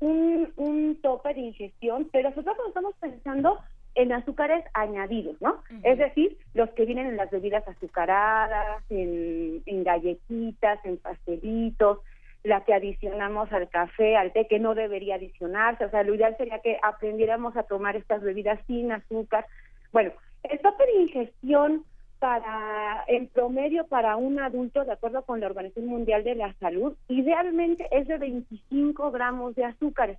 un, 0.00 0.52
un 0.56 1.00
tope 1.02 1.34
de 1.34 1.40
ingestión, 1.40 2.08
pero 2.12 2.30
nosotros 2.30 2.56
estamos 2.68 2.94
pensando 3.00 3.58
en 3.94 4.12
azúcares 4.12 4.64
añadidos, 4.74 5.40
¿no? 5.40 5.62
Es 5.82 5.98
decir, 5.98 6.38
los 6.54 6.70
que 6.70 6.84
vienen 6.84 7.06
en 7.06 7.16
las 7.16 7.30
bebidas 7.30 7.66
azucaradas, 7.66 8.82
en, 8.88 9.62
en 9.66 9.84
galletitas, 9.84 10.78
en 10.84 10.96
pastelitos, 10.98 11.98
la 12.42 12.64
que 12.64 12.72
adicionamos 12.72 13.52
al 13.52 13.68
café, 13.68 14.16
al 14.16 14.32
té, 14.32 14.46
que 14.46 14.58
no 14.58 14.74
debería 14.74 15.16
adicionarse. 15.16 15.84
O 15.84 15.90
sea, 15.90 16.02
lo 16.04 16.14
ideal 16.14 16.36
sería 16.38 16.60
que 16.60 16.78
aprendiéramos 16.82 17.56
a 17.56 17.64
tomar 17.64 17.96
estas 17.96 18.22
bebidas 18.22 18.58
sin 18.66 18.92
azúcar. 18.92 19.46
Bueno, 19.92 20.12
el 20.44 20.58
tope 20.60 20.86
de 20.86 21.02
ingestión 21.02 21.84
para, 22.18 23.04
en 23.08 23.28
promedio, 23.28 23.86
para 23.86 24.16
un 24.16 24.38
adulto, 24.38 24.84
de 24.84 24.92
acuerdo 24.92 25.22
con 25.22 25.40
la 25.40 25.46
Organización 25.46 25.86
Mundial 25.86 26.22
de 26.22 26.34
la 26.34 26.52
Salud, 26.54 26.94
idealmente 27.08 27.88
es 27.90 28.06
de 28.06 28.18
25 28.18 29.10
gramos 29.10 29.54
de 29.54 29.64
azúcar, 29.64 30.18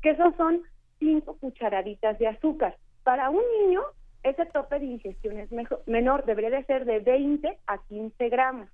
que 0.00 0.10
esos 0.10 0.34
son 0.36 0.62
5 0.98 1.36
cucharaditas 1.38 2.18
de 2.18 2.28
azúcar. 2.28 2.76
Para 3.04 3.30
un 3.30 3.42
niño, 3.60 3.82
ese 4.22 4.46
tope 4.46 4.78
de 4.78 4.86
ingestión 4.86 5.38
es 5.38 5.50
menor, 5.86 6.24
debería 6.24 6.50
de 6.50 6.64
ser 6.64 6.84
de 6.84 7.00
20 7.00 7.58
a 7.66 7.78
15 7.78 8.28
gramos. 8.28 8.68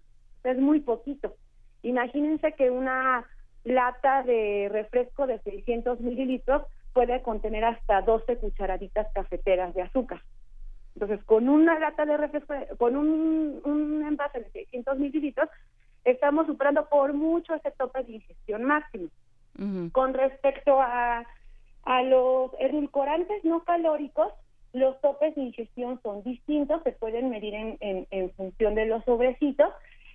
Es 0.45 0.59
muy 0.59 0.81
poquito. 0.81 1.35
Imagínense 1.83 2.53
que 2.53 2.71
una 2.71 3.25
lata 3.65 4.23
de 4.23 4.69
refresco 4.71 5.27
de 5.27 5.41
600 5.41 6.01
mililitros 6.01 6.63
puede 6.93 7.23
contener 7.23 7.65
hasta 7.65 8.03
12 8.03 8.37
cucharaditas 8.39 9.09
cafeteras 9.13 9.75
de 9.75 9.83
azúcar. 9.83 10.21
Entonces, 10.95 11.23
con 11.25 11.49
una 11.49 11.79
lata 11.79 12.05
de 12.05 12.17
refresco, 12.17 12.55
con 12.77 12.97
un, 12.97 13.61
un 13.65 14.05
envase 14.07 14.41
de 14.41 14.51
600 14.51 14.99
mililitros, 14.99 15.49
estamos 16.05 16.47
superando 16.47 16.89
por 16.89 17.13
mucho 17.13 17.55
ese 17.55 17.71
tope 17.73 18.03
de 18.05 18.13
ingestión 18.13 18.65
máximo. 18.65 19.09
Con 19.91 20.15
respecto 20.15 20.81
a, 20.81 21.27
a 21.83 22.03
los 22.03 22.53
edulcorantes 22.61 23.45
no 23.45 23.65
calóricos, 23.65 24.33
los 24.73 25.01
topes 25.01 25.35
de 25.35 25.43
ingestión 25.43 26.01
son 26.03 26.23
distintos, 26.23 26.83
se 26.85 26.93
pueden 26.93 27.31
medir 27.31 27.55
en, 27.55 28.07
en, 28.11 28.31
función 28.35 28.77
de 28.77 28.87
los 28.87 29.05
sobrecitos, 29.05 29.73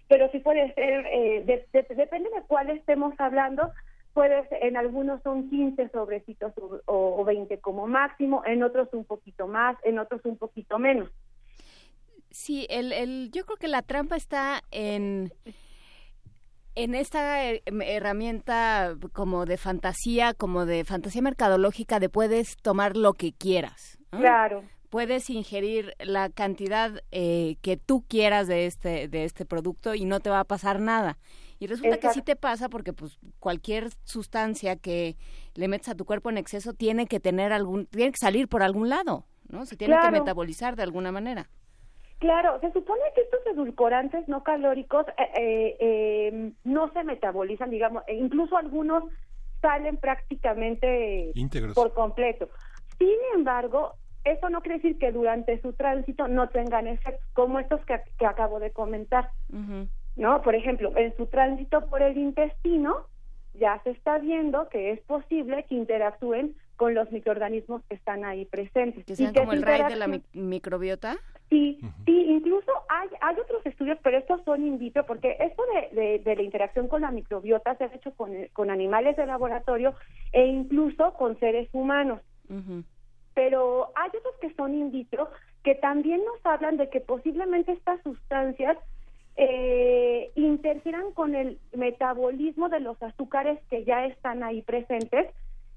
pero 0.07 0.29
sí 0.31 0.39
puede 0.39 0.73
ser, 0.75 1.05
eh, 1.07 1.65
depende 1.71 2.29
de 2.29 2.43
cuál 2.47 2.69
estemos 2.69 3.13
hablando, 3.17 3.69
puede 4.13 4.47
en 4.61 4.77
algunos 4.77 5.21
son 5.23 5.49
15 5.49 5.89
sobrecitos 5.89 6.53
o, 6.85 7.23
20 7.25 7.59
como 7.59 7.87
máximo, 7.87 8.43
en 8.45 8.63
otros 8.63 8.89
un 8.93 9.05
poquito 9.05 9.47
más, 9.47 9.77
en 9.83 9.99
otros 9.99 10.21
un 10.25 10.37
poquito 10.37 10.79
menos. 10.79 11.09
Sí, 12.29 12.65
el, 12.69 12.91
el, 12.93 13.31
yo 13.31 13.45
creo 13.45 13.57
que 13.57 13.67
la 13.67 13.81
trampa 13.81 14.15
está 14.15 14.61
en 14.71 15.31
en 16.75 16.95
esta 16.95 17.51
eh, 17.51 17.61
herramienta 17.65 18.95
como 19.13 19.45
de 19.45 19.57
fantasía, 19.57 20.33
como 20.33 20.65
de 20.65 20.83
fantasía 20.85 21.21
mercadológica, 21.21 21.99
de 21.99 22.09
puedes 22.09 22.57
tomar 22.57 22.97
lo 22.97 23.13
que 23.13 23.31
quieras. 23.31 23.99
Claro. 24.09 24.63
Puedes 24.89 25.29
ingerir 25.29 25.93
la 25.99 26.29
cantidad 26.29 27.01
eh, 27.11 27.57
que 27.61 27.77
tú 27.77 28.03
quieras 28.07 28.47
de 28.47 28.67
este 28.67 29.07
de 29.07 29.23
este 29.23 29.45
producto 29.45 29.95
y 29.95 30.05
no 30.05 30.19
te 30.19 30.29
va 30.29 30.39
a 30.39 30.45
pasar 30.45 30.79
nada. 30.79 31.17
Y 31.63 31.67
resulta 31.67 31.97
que 31.97 32.09
sí 32.09 32.21
te 32.21 32.35
pasa 32.35 32.67
porque 32.67 32.91
pues 32.91 33.17
cualquier 33.39 33.87
sustancia 34.03 34.75
que 34.75 35.15
le 35.55 35.69
metes 35.69 35.87
a 35.87 35.95
tu 35.95 36.03
cuerpo 36.03 36.29
en 36.29 36.37
exceso 36.37 36.73
tiene 36.73 37.07
que 37.07 37.21
tener 37.21 37.53
algún, 37.53 37.85
tiene 37.85 38.11
que 38.11 38.17
salir 38.17 38.49
por 38.49 38.63
algún 38.63 38.89
lado, 38.89 39.23
¿no? 39.47 39.65
Se 39.65 39.77
tiene 39.77 39.95
que 40.01 40.11
metabolizar 40.11 40.75
de 40.75 40.83
alguna 40.83 41.13
manera. 41.13 41.47
Claro, 42.19 42.59
se 42.59 42.69
supone 42.73 43.01
que 43.15 43.21
estos 43.21 43.39
edulcorantes 43.47 44.27
no 44.27 44.43
calóricos 44.43 45.05
eh, 45.17 45.77
eh, 45.79 46.27
em, 46.27 46.53
no 46.65 46.91
se 46.91 47.05
metabolizan, 47.05 47.69
digamos, 47.69 48.03
e 48.07 48.15
incluso 48.15 48.57
algunos 48.57 49.05
salen 49.61 49.95
prácticamente 49.95 51.31
por 51.73 51.93
completo. 51.93 52.49
Sin 52.97 53.15
embargo, 53.35 53.93
eso 54.25 54.49
no 54.49 54.61
quiere 54.61 54.79
decir 54.79 54.97
que 54.97 55.13
durante 55.13 55.61
su 55.61 55.71
tránsito 55.71 56.27
no 56.27 56.49
tengan 56.49 56.87
efectos 56.87 57.25
como 57.31 57.59
estos 57.59 57.79
que, 57.85 58.25
acabo 58.25 58.59
de 58.59 58.71
comentar. 58.71 59.29
¿No? 60.15 60.41
Por 60.41 60.55
ejemplo, 60.55 60.95
en 60.95 61.15
su 61.17 61.27
tránsito 61.27 61.87
por 61.87 62.01
el 62.01 62.17
intestino 62.17 63.07
ya 63.53 63.81
se 63.83 63.91
está 63.91 64.17
viendo 64.17 64.67
que 64.69 64.91
es 64.91 65.01
posible 65.01 65.65
que 65.69 65.75
interactúen 65.75 66.55
con 66.75 66.95
los 66.95 67.11
microorganismos 67.11 67.83
que 67.85 67.95
están 67.95 68.25
ahí 68.25 68.45
presentes. 68.45 69.05
¿Que 69.05 69.15
sean 69.15 69.33
como 69.33 69.53
el 69.53 69.61
rey 69.61 69.83
de 69.83 69.95
la 69.95 70.07
microbiota? 70.33 71.17
Sí, 71.49 71.79
sí, 72.05 72.25
incluso 72.29 72.71
hay, 72.89 73.09
hay 73.21 73.35
otros 73.39 73.63
estudios, 73.65 73.99
pero 74.01 74.17
estos 74.17 74.43
son 74.43 74.65
in 74.65 74.79
vitro, 74.79 75.05
porque 75.05 75.37
esto 75.39 75.63
de, 75.91 76.19
de, 76.19 76.35
la 76.35 76.41
interacción 76.41 76.87
con 76.87 77.01
la 77.03 77.11
microbiota 77.11 77.75
se 77.75 77.83
ha 77.83 77.87
hecho 77.93 78.11
con, 78.15 78.31
con 78.53 78.71
animales 78.71 79.15
de 79.17 79.27
laboratorio 79.27 79.93
e 80.31 80.47
incluso 80.47 81.13
con 81.13 81.39
seres 81.39 81.69
humanos. 81.71 82.21
Pero 83.35 83.91
hay 83.95 84.09
otros 84.09 84.35
que 84.41 84.53
son 84.55 84.73
in 84.73 84.91
vitro 84.91 85.29
que 85.63 85.75
también 85.75 86.21
nos 86.25 86.43
hablan 86.45 86.77
de 86.77 86.89
que 86.89 87.01
posiblemente 87.01 87.71
estas 87.71 88.01
sustancias 88.01 88.77
eh, 89.35 90.31
interfieran 90.35 91.11
con 91.13 91.35
el 91.35 91.59
metabolismo 91.73 92.69
de 92.69 92.79
los 92.79 93.01
azúcares 93.01 93.59
que 93.69 93.83
ya 93.83 94.05
están 94.05 94.43
ahí 94.43 94.61
presentes 94.61 95.27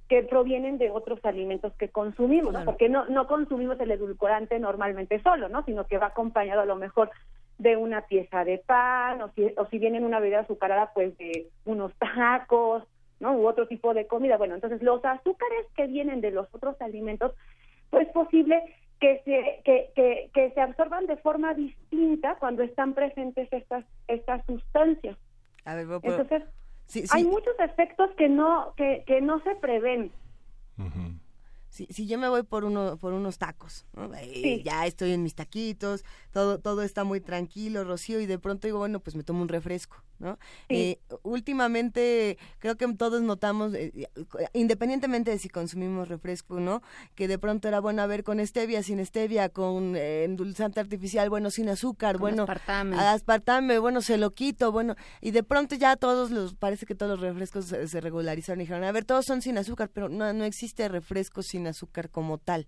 que 0.08 0.22
provienen 0.22 0.78
de 0.78 0.90
otros 0.90 1.24
alimentos 1.24 1.72
que 1.74 1.88
consumimos, 1.88 2.54
porque 2.64 2.88
no, 2.88 3.06
no 3.06 3.26
consumimos 3.26 3.80
el 3.80 3.90
edulcorante 3.90 4.58
normalmente 4.60 5.20
solo, 5.22 5.48
¿no? 5.48 5.64
sino 5.64 5.86
que 5.86 5.98
va 5.98 6.08
acompañado 6.08 6.60
a 6.60 6.66
lo 6.66 6.76
mejor 6.76 7.10
de 7.58 7.76
una 7.76 8.02
pieza 8.02 8.44
de 8.44 8.58
pan 8.58 9.20
o 9.22 9.30
si, 9.32 9.52
o 9.56 9.66
si 9.66 9.78
viene 9.78 9.98
en 9.98 10.04
una 10.04 10.20
bebida 10.20 10.40
azucarada 10.40 10.92
pues 10.94 11.16
de 11.18 11.48
unos 11.64 11.92
tacos, 11.94 12.84
¿no? 13.18 13.32
u 13.32 13.48
otro 13.48 13.66
tipo 13.66 13.94
de 13.94 14.06
comida. 14.06 14.36
Bueno, 14.36 14.54
entonces 14.54 14.82
los 14.82 15.04
azúcares 15.04 15.66
que 15.74 15.86
vienen 15.86 16.20
de 16.20 16.30
los 16.30 16.46
otros 16.54 16.80
alimentos 16.80 17.32
pues 17.90 18.06
posible 18.08 18.62
que 19.00 19.20
se, 19.24 19.62
que, 19.64 19.90
que, 19.94 20.30
que 20.32 20.50
se 20.52 20.60
absorban 20.60 21.06
de 21.06 21.16
forma 21.18 21.54
distinta 21.54 22.36
cuando 22.38 22.62
están 22.62 22.94
presentes 22.94 23.48
estas, 23.52 23.84
estas 24.08 24.44
sustancias. 24.46 25.16
Entonces, 25.64 26.42
hay 27.10 27.24
muchos 27.24 27.54
efectos 27.58 28.10
que 28.16 28.28
no, 28.28 28.74
que, 28.76 29.04
que 29.06 29.20
no 29.20 29.42
se 29.42 29.54
prevén. 29.56 30.12
Si, 31.68 31.86
si 31.86 32.06
yo 32.06 32.18
me 32.18 32.28
voy 32.28 32.42
por 32.42 32.64
uno 32.64 32.96
por 32.96 33.12
unos 33.12 33.36
tacos, 33.36 33.86
ya 34.64 34.86
estoy 34.86 35.12
en 35.12 35.22
mis 35.22 35.34
taquitos, 35.34 36.04
todo 36.32 36.58
todo 36.58 36.82
está 36.82 37.04
muy 37.04 37.20
tranquilo, 37.20 37.84
Rocío, 37.84 38.20
y 38.20 38.26
de 38.26 38.38
pronto 38.38 38.66
digo, 38.66 38.78
bueno, 38.78 39.00
pues 39.00 39.14
me 39.14 39.24
tomo 39.24 39.42
un 39.42 39.48
refresco, 39.48 40.02
¿no? 40.18 40.38
Eh, 40.68 40.98
últimamente 41.22 42.38
creo 42.58 42.76
que 42.76 42.86
todos 42.94 43.22
notamos, 43.22 43.74
eh, 43.74 44.08
independientemente 44.52 45.30
de 45.30 45.38
si 45.38 45.48
consumimos 45.48 46.08
refresco, 46.08 46.60
¿no? 46.60 46.82
Que 47.14 47.28
de 47.28 47.38
pronto 47.38 47.68
era 47.68 47.80
bueno 47.80 48.02
a 48.02 48.06
ver 48.06 48.24
con 48.24 48.44
stevia, 48.46 48.82
sin 48.82 49.04
stevia, 49.04 49.48
con 49.48 49.96
eh, 49.96 50.24
endulzante 50.24 50.80
artificial, 50.80 51.28
bueno, 51.28 51.50
sin 51.50 51.68
azúcar, 51.68 52.18
bueno, 52.18 52.42
aspartame. 52.42 52.96
aspartame, 52.96 53.78
bueno, 53.78 54.00
se 54.00 54.18
lo 54.18 54.30
quito, 54.30 54.72
bueno, 54.72 54.96
y 55.20 55.30
de 55.30 55.42
pronto 55.42 55.74
ya 55.74 55.96
todos 55.96 56.30
los, 56.30 56.54
parece 56.54 56.86
que 56.86 56.94
todos 56.94 57.18
los 57.18 57.20
refrescos 57.20 57.66
se, 57.66 58.00
regularizaron 58.00 58.60
y 58.60 58.64
dijeron, 58.64 58.84
a 58.84 58.92
ver, 58.92 59.04
todos 59.04 59.24
son 59.26 59.42
sin 59.42 59.58
azúcar, 59.58 59.90
pero 59.92 60.08
no, 60.08 60.32
no 60.32 60.44
existe 60.44 60.88
refresco 60.88 61.42
sin 61.42 61.66
azúcar 61.66 62.10
como 62.10 62.38
tal. 62.38 62.66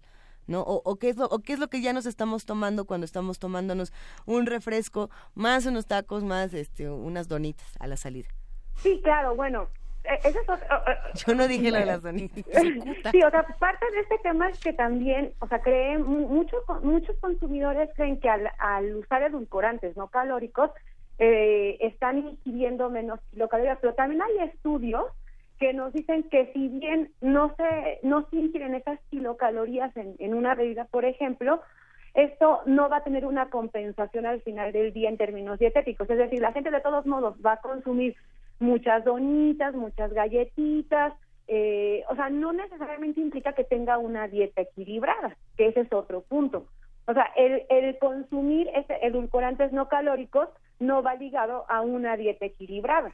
¿No? 0.48 0.62
O, 0.62 0.96
qué 0.96 1.10
es 1.10 1.16
lo, 1.16 1.26
o 1.26 1.38
qué 1.40 1.52
es 1.52 1.58
lo 1.58 1.68
que 1.68 1.80
ya 1.80 1.92
nos 1.92 2.06
estamos 2.06 2.44
tomando 2.44 2.86
cuando 2.86 3.04
estamos 3.04 3.38
tomándonos 3.38 3.92
un 4.26 4.46
refresco, 4.46 5.10
más 5.34 5.66
unos 5.66 5.86
tacos, 5.86 6.24
más 6.24 6.52
este, 6.54 6.90
unas 6.90 7.28
donitas 7.28 7.76
a 7.78 7.86
la 7.86 7.96
salida. 7.96 8.28
Sí, 8.76 9.00
claro, 9.04 9.36
bueno, 9.36 9.68
e, 10.04 10.14
eso 10.28 10.40
es 10.40 11.24
Yo 11.26 11.34
no 11.34 11.46
dije 11.46 11.70
lo 11.70 11.78
de 11.78 11.86
las 11.86 12.02
donitas. 12.02 12.44
sí, 13.12 13.22
o 13.22 13.30
sea, 13.30 13.44
parte 13.58 13.86
de 13.92 14.00
este 14.00 14.18
tema 14.22 14.48
es 14.48 14.58
que 14.58 14.72
también, 14.72 15.32
o 15.40 15.46
sea, 15.48 15.60
creen, 15.60 16.02
muchos 16.02 16.62
muchos 16.82 17.16
consumidores 17.20 17.90
creen 17.94 18.18
que 18.18 18.28
al, 18.28 18.50
al 18.58 18.96
usar 18.96 19.22
edulcorantes 19.22 19.96
no 19.96 20.08
calóricos, 20.08 20.70
eh, 21.18 21.76
están 21.80 22.18
ingiriendo 22.18 22.88
menos 22.90 23.20
kilocalorías, 23.32 23.78
pero 23.80 23.94
también 23.94 24.22
hay 24.22 24.48
estudios 24.48 25.04
que 25.58 25.72
nos 25.72 25.92
dicen 25.92 26.24
que 26.24 26.52
si 26.52 26.68
bien 26.68 27.10
no 27.20 27.54
se 27.56 28.00
no 28.02 28.26
se 28.30 28.36
ingieren 28.36 28.74
esas 28.74 29.00
kilocalorías 29.10 29.96
en, 29.96 30.14
en 30.18 30.34
una 30.34 30.54
bebida, 30.54 30.84
por 30.86 31.04
ejemplo, 31.04 31.60
esto 32.14 32.60
no 32.66 32.88
va 32.88 32.98
a 32.98 33.04
tener 33.04 33.26
una 33.26 33.50
compensación 33.50 34.26
al 34.26 34.40
final 34.42 34.72
del 34.72 34.92
día 34.92 35.08
en 35.08 35.16
términos 35.16 35.58
dietéticos. 35.58 36.08
Es 36.10 36.18
decir, 36.18 36.40
la 36.40 36.52
gente 36.52 36.70
de 36.70 36.80
todos 36.80 37.06
modos 37.06 37.36
va 37.44 37.54
a 37.54 37.60
consumir 37.60 38.16
muchas 38.58 39.04
donitas, 39.04 39.74
muchas 39.74 40.12
galletitas, 40.12 41.12
eh, 41.46 42.04
o 42.10 42.14
sea, 42.14 42.28
no 42.28 42.52
necesariamente 42.52 43.20
implica 43.20 43.52
que 43.52 43.64
tenga 43.64 43.98
una 43.98 44.28
dieta 44.28 44.62
equilibrada, 44.62 45.36
que 45.56 45.68
ese 45.68 45.80
es 45.80 45.92
otro 45.92 46.22
punto. 46.22 46.66
O 47.06 47.14
sea, 47.14 47.30
el, 47.36 47.62
el 47.70 47.98
consumir 47.98 48.68
ese 48.74 48.98
edulcorantes 49.00 49.72
no 49.72 49.88
calóricos 49.88 50.48
no 50.78 51.02
va 51.02 51.14
ligado 51.14 51.64
a 51.68 51.80
una 51.80 52.16
dieta 52.16 52.44
equilibrada. 52.44 53.12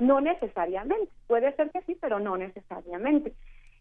No 0.00 0.20
necesariamente, 0.20 1.12
puede 1.28 1.54
ser 1.54 1.70
que 1.70 1.82
sí, 1.82 1.96
pero 2.00 2.18
no 2.18 2.36
necesariamente. 2.36 3.32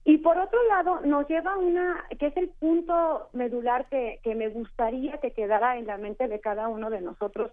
Y 0.05 0.17
por 0.17 0.38
otro 0.38 0.61
lado, 0.67 1.01
nos 1.01 1.28
lleva 1.28 1.53
a 1.53 1.57
una, 1.57 2.05
que 2.20 2.28
es 2.28 2.38
el 2.38 2.49
punto 2.49 3.30
medular 3.34 3.88
que, 3.89 4.20
que 4.24 4.36
me 4.36 4.49
gustaría 4.49 5.17
que 5.17 5.32
quedara 5.32 5.78
en 5.78 5.88
la 5.88 5.97
mente 5.97 6.28
de 6.28 6.39
cada 6.39 6.67
uno 6.67 6.89
de 6.89 7.01
nosotros 7.01 7.51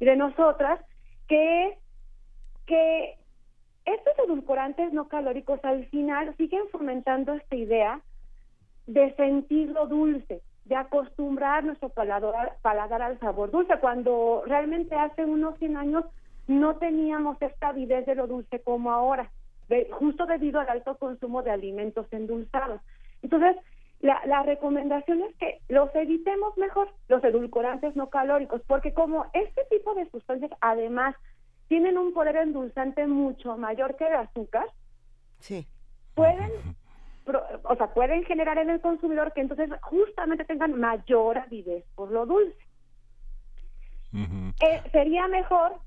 y 0.00 0.04
de 0.04 0.16
nosotras, 0.16 0.80
que 1.26 1.68
es 1.68 1.78
que 2.66 3.16
estos 3.84 4.18
edulcorantes 4.26 4.92
no 4.92 5.08
calóricos 5.08 5.60
al 5.64 5.86
final 5.86 6.36
siguen 6.36 6.68
fomentando 6.70 7.32
esta 7.32 7.56
idea 7.56 8.00
de 8.86 9.14
sentirlo 9.14 9.86
dulce, 9.86 10.42
de 10.66 10.76
acostumbrar 10.76 11.64
nuestro 11.64 11.88
paladar, 11.88 12.56
paladar 12.62 13.00
al 13.00 13.18
sabor 13.20 13.50
dulce, 13.50 13.78
cuando 13.80 14.42
realmente 14.46 14.94
hace 14.94 15.24
unos 15.24 15.58
100 15.58 15.76
años 15.76 16.04
no 16.48 16.76
teníamos 16.76 17.40
esta 17.40 17.68
avidez 17.68 18.06
de 18.06 18.14
lo 18.16 18.26
dulce 18.26 18.60
como 18.60 18.90
ahora, 18.90 19.30
justo 19.92 20.26
debido 20.26 20.58
al 20.58 20.68
alto 20.68 20.96
consumo 20.96 21.42
de 21.42 21.50
alimentos 21.50 22.06
endulzados. 22.10 22.80
Entonces, 23.22 23.56
la, 24.00 24.20
la 24.26 24.42
recomendación 24.42 25.22
es 25.22 25.36
que 25.36 25.60
los 25.68 25.94
evitemos 25.94 26.56
mejor, 26.56 26.90
los 27.08 27.22
edulcorantes 27.22 27.94
no 27.96 28.08
calóricos, 28.08 28.62
porque 28.66 28.94
como 28.94 29.26
este 29.34 29.62
tipo 29.70 29.94
de 29.94 30.08
sustancias 30.10 30.50
además 30.60 31.14
tienen 31.68 31.98
un 31.98 32.14
poder 32.14 32.36
endulzante 32.36 33.06
mucho 33.06 33.56
mayor 33.58 33.96
que 33.96 34.06
el 34.06 34.14
azúcar, 34.14 34.64
sí. 35.40 35.66
pueden, 36.14 36.50
o 37.62 37.76
sea, 37.76 37.92
pueden 37.92 38.24
generar 38.24 38.56
en 38.56 38.70
el 38.70 38.80
consumidor 38.80 39.34
que 39.34 39.42
entonces 39.42 39.70
justamente 39.82 40.46
tengan 40.46 40.80
mayor 40.80 41.36
avidez 41.36 41.84
por 41.94 42.10
lo 42.10 42.24
dulce. 42.24 42.56
Eh, 44.14 44.82
sería 44.90 45.28
mejor 45.28 45.78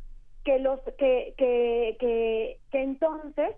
que 0.43 0.59
los 0.59 0.79
que, 0.97 1.33
que, 1.37 1.97
que, 1.99 2.57
que 2.71 2.81
entonces 2.81 3.55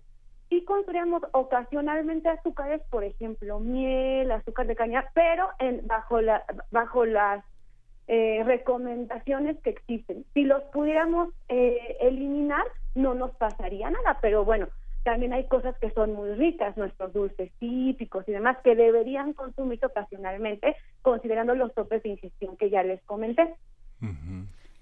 sí 0.49 0.63
construyamos 0.65 1.23
ocasionalmente 1.31 2.29
azúcares, 2.29 2.81
por 2.89 3.03
ejemplo, 3.03 3.59
miel, 3.59 4.31
azúcar 4.31 4.67
de 4.67 4.75
caña, 4.75 5.05
pero 5.13 5.49
en, 5.59 5.85
bajo, 5.87 6.21
la, 6.21 6.43
bajo 6.71 7.05
las 7.05 7.43
eh, 8.07 8.43
recomendaciones 8.45 9.57
que 9.61 9.71
existen. 9.71 10.25
Si 10.33 10.43
los 10.43 10.61
pudiéramos 10.65 11.29
eh, 11.49 11.97
eliminar, 12.01 12.65
no 12.95 13.13
nos 13.13 13.31
pasaría 13.31 13.89
nada, 13.89 14.19
pero 14.21 14.45
bueno, 14.45 14.67
también 15.03 15.33
hay 15.33 15.47
cosas 15.47 15.77
que 15.79 15.91
son 15.91 16.13
muy 16.13 16.31
ricas, 16.35 16.77
nuestros 16.77 17.11
dulces 17.13 17.51
típicos 17.59 18.27
y 18.27 18.31
demás, 18.31 18.57
que 18.63 18.75
deberían 18.75 19.33
consumirse 19.33 19.85
ocasionalmente, 19.85 20.75
considerando 21.01 21.55
los 21.55 21.73
topes 21.73 22.03
de 22.03 22.09
ingestión 22.09 22.57
que 22.57 22.69
ya 22.69 22.83
les 22.83 23.01
comenté. 23.03 23.55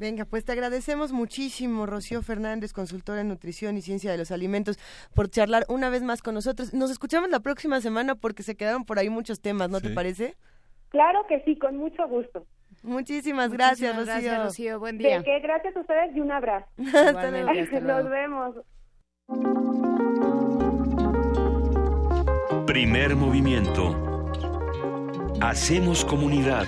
Venga, 0.02 0.26
pues 0.26 0.44
te 0.44 0.52
agradecemos 0.52 1.12
muchísimo, 1.12 1.86
Rocío 1.86 2.24
Fernández, 2.24 2.74
consultora 2.74 3.22
en 3.22 3.28
nutrición 3.28 3.78
y 3.78 3.84
ciencia 3.84 4.10
de 4.10 4.18
los 4.18 4.32
alimentos, 4.32 4.80
por 5.14 5.30
charlar 5.30 5.64
una 5.70 5.92
vez 5.92 6.02
más 6.02 6.24
con 6.24 6.34
nosotros. 6.34 6.74
Nos 6.74 6.90
escuchamos 6.90 7.30
la 7.30 7.40
próxima 7.40 7.80
semana 7.82 8.16
porque 8.16 8.42
se 8.42 8.56
quedaron 8.56 8.84
por 8.84 8.98
ahí 8.98 9.12
muchos 9.12 9.42
temas, 9.42 9.70
¿no 9.70 9.80
te 9.80 9.92
parece? 9.92 10.34
Claro 10.90 11.28
que 11.30 11.44
sí, 11.44 11.56
con 11.56 11.78
mucho 11.78 12.08
gusto. 12.08 12.48
Muchísimas 12.82 13.52
gracias, 13.52 13.96
Rocío. 13.96 14.12
Gracias, 14.12 14.44
Rocío. 14.44 14.80
Buen 14.80 14.98
día. 14.98 15.20
De 15.20 15.24
que 15.24 15.40
gracias 15.40 15.78
a 15.78 15.82
ustedes 15.82 16.16
y 16.16 16.20
un 16.20 16.32
abrazo. 16.32 16.66
hasta 16.96 17.30
luego. 17.30 17.54
Nos 17.82 18.10
vemos. 18.10 18.56
Primer 22.66 23.16
movimiento. 23.16 23.96
Hacemos 25.42 26.04
comunidad. 26.04 26.66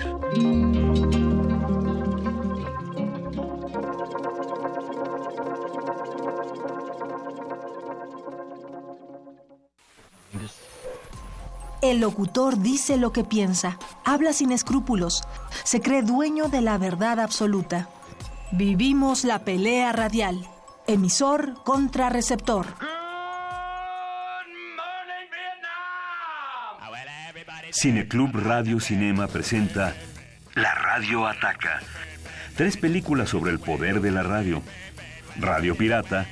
El 11.84 12.00
locutor 12.00 12.60
dice 12.60 12.96
lo 12.96 13.12
que 13.12 13.24
piensa, 13.24 13.78
habla 14.06 14.32
sin 14.32 14.52
escrúpulos, 14.52 15.22
se 15.64 15.82
cree 15.82 16.00
dueño 16.00 16.48
de 16.48 16.62
la 16.62 16.78
verdad 16.78 17.20
absoluta. 17.20 17.90
Vivimos 18.52 19.22
la 19.22 19.40
pelea 19.40 19.92
radial, 19.92 20.48
emisor 20.86 21.62
contra 21.62 22.08
receptor. 22.08 22.68
Cineclub 27.70 28.30
Radio 28.34 28.80
Cinema 28.80 29.26
presenta 29.26 29.94
La 30.54 30.74
Radio 30.74 31.26
Ataca. 31.26 31.80
Tres 32.56 32.78
películas 32.78 33.28
sobre 33.28 33.52
el 33.52 33.60
poder 33.60 34.00
de 34.00 34.10
la 34.10 34.22
radio. 34.22 34.62
Radio 35.38 35.76
Pirata, 35.76 36.24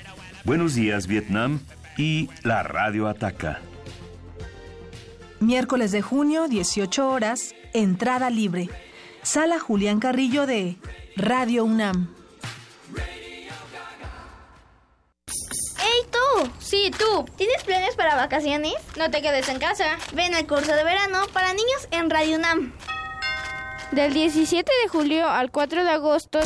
Buenos 0.46 0.74
Días 0.74 1.07
Vietnam 1.07 1.61
y 1.98 2.30
La 2.42 2.62
Radio 2.62 3.07
Ataca. 3.07 3.61
Miércoles 5.43 5.90
de 5.90 6.03
junio, 6.03 6.47
18 6.47 7.09
horas, 7.09 7.53
entrada 7.72 8.30
libre. 8.30 8.68
Sala 9.24 9.59
Julián 9.59 9.99
Carrillo 9.99 10.47
de 10.47 10.76
Radio 11.16 11.64
UNAM. 11.64 12.14
¡Hey 15.26 16.07
tú! 16.12 16.49
Sí, 16.61 16.93
tú. 16.97 17.24
¿Tienes 17.36 17.64
planes 17.64 17.97
para 17.97 18.14
vacaciones? 18.14 18.74
No 18.97 19.11
te 19.11 19.20
quedes 19.20 19.49
en 19.49 19.59
casa. 19.59 19.99
Ven 20.14 20.32
al 20.32 20.47
curso 20.47 20.76
de 20.76 20.84
verano 20.84 21.26
para 21.32 21.53
niños 21.55 21.88
en 21.90 22.09
Radio 22.09 22.36
UNAM. 22.36 22.72
Del 23.90 24.14
17 24.14 24.70
de 24.84 24.88
julio 24.88 25.28
al 25.28 25.51
4 25.51 25.82
de 25.82 25.90
agosto. 25.90 26.38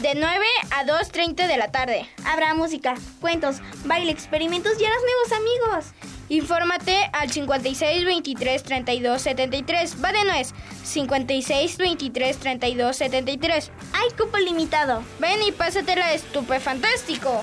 De 0.00 0.14
9 0.14 0.46
a 0.70 0.86
2.30 0.86 1.46
de 1.46 1.58
la 1.58 1.70
tarde. 1.70 2.08
Habrá 2.24 2.54
música, 2.54 2.94
cuentos, 3.20 3.56
baile, 3.84 4.12
experimentos 4.12 4.80
y 4.80 4.86
harás 4.86 5.02
nuevos 5.02 5.32
amigos. 5.32 6.17
Infórmate 6.28 7.10
al 7.12 7.30
56 7.30 8.04
23 8.04 8.62
32 8.62 9.22
73. 9.22 10.04
Va 10.04 10.12
de 10.12 10.24
nuez. 10.24 10.54
56 10.84 11.78
23 11.78 12.36
32 12.36 12.96
73. 12.96 13.70
Hay 13.92 14.10
cupo 14.16 14.38
limitado. 14.38 15.02
Ven 15.18 15.42
y 15.46 15.52
pásatela 15.52 16.12
estupefantástico. 16.12 17.42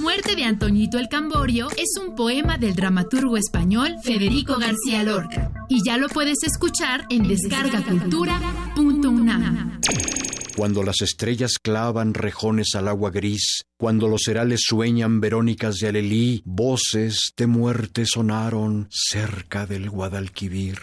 Muerte 0.00 0.34
de 0.36 0.44
Antoñito 0.44 0.98
el 0.98 1.08
Camborio 1.08 1.68
es 1.70 1.96
un 2.00 2.14
poema 2.14 2.56
del 2.58 2.74
dramaturgo 2.74 3.36
español 3.36 3.96
Federico 4.02 4.58
García 4.58 5.02
Lorca 5.02 5.52
y 5.68 5.82
ya 5.84 5.96
lo 5.96 6.08
puedes 6.08 6.42
escuchar 6.42 7.06
en 7.10 7.28
descargacultura.unam. 7.28 9.80
Cuando 10.56 10.82
las 10.82 11.02
estrellas 11.02 11.58
clavan 11.62 12.14
rejones 12.14 12.74
al 12.74 12.88
agua 12.88 13.10
gris, 13.10 13.66
cuando 13.78 14.08
los 14.08 14.26
herales 14.26 14.62
sueñan 14.66 15.20
verónicas 15.20 15.76
de 15.76 15.88
Alelí, 15.88 16.40
voces 16.46 17.34
de 17.36 17.46
muerte 17.46 18.06
sonaron 18.06 18.88
cerca 18.90 19.66
del 19.66 19.90
Guadalquivir. 19.90 20.78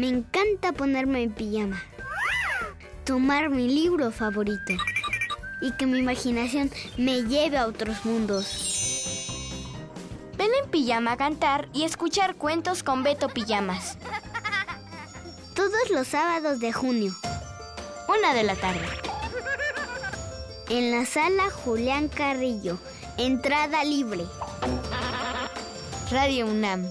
Me 0.00 0.08
encanta 0.08 0.72
ponerme 0.72 1.22
en 1.22 1.30
pijama, 1.30 1.78
tomar 3.04 3.50
mi 3.50 3.68
libro 3.68 4.10
favorito 4.10 4.72
y 5.60 5.72
que 5.72 5.84
mi 5.84 5.98
imaginación 5.98 6.70
me 6.96 7.24
lleve 7.24 7.58
a 7.58 7.66
otros 7.66 8.02
mundos. 8.06 9.26
Ven 10.38 10.48
en 10.64 10.70
pijama 10.70 11.12
a 11.12 11.16
cantar 11.18 11.68
y 11.74 11.82
escuchar 11.82 12.36
cuentos 12.36 12.82
con 12.82 13.02
Beto 13.02 13.28
Pijamas. 13.28 13.98
Todos 15.54 15.90
los 15.90 16.08
sábados 16.08 16.60
de 16.60 16.72
junio. 16.72 17.14
Una 18.08 18.32
de 18.32 18.44
la 18.44 18.56
tarde. 18.56 18.88
En 20.70 20.92
la 20.92 21.04
sala 21.04 21.50
Julián 21.50 22.08
Carrillo. 22.08 22.78
Entrada 23.18 23.84
libre. 23.84 24.24
Radio 26.10 26.46
UNAM. 26.46 26.90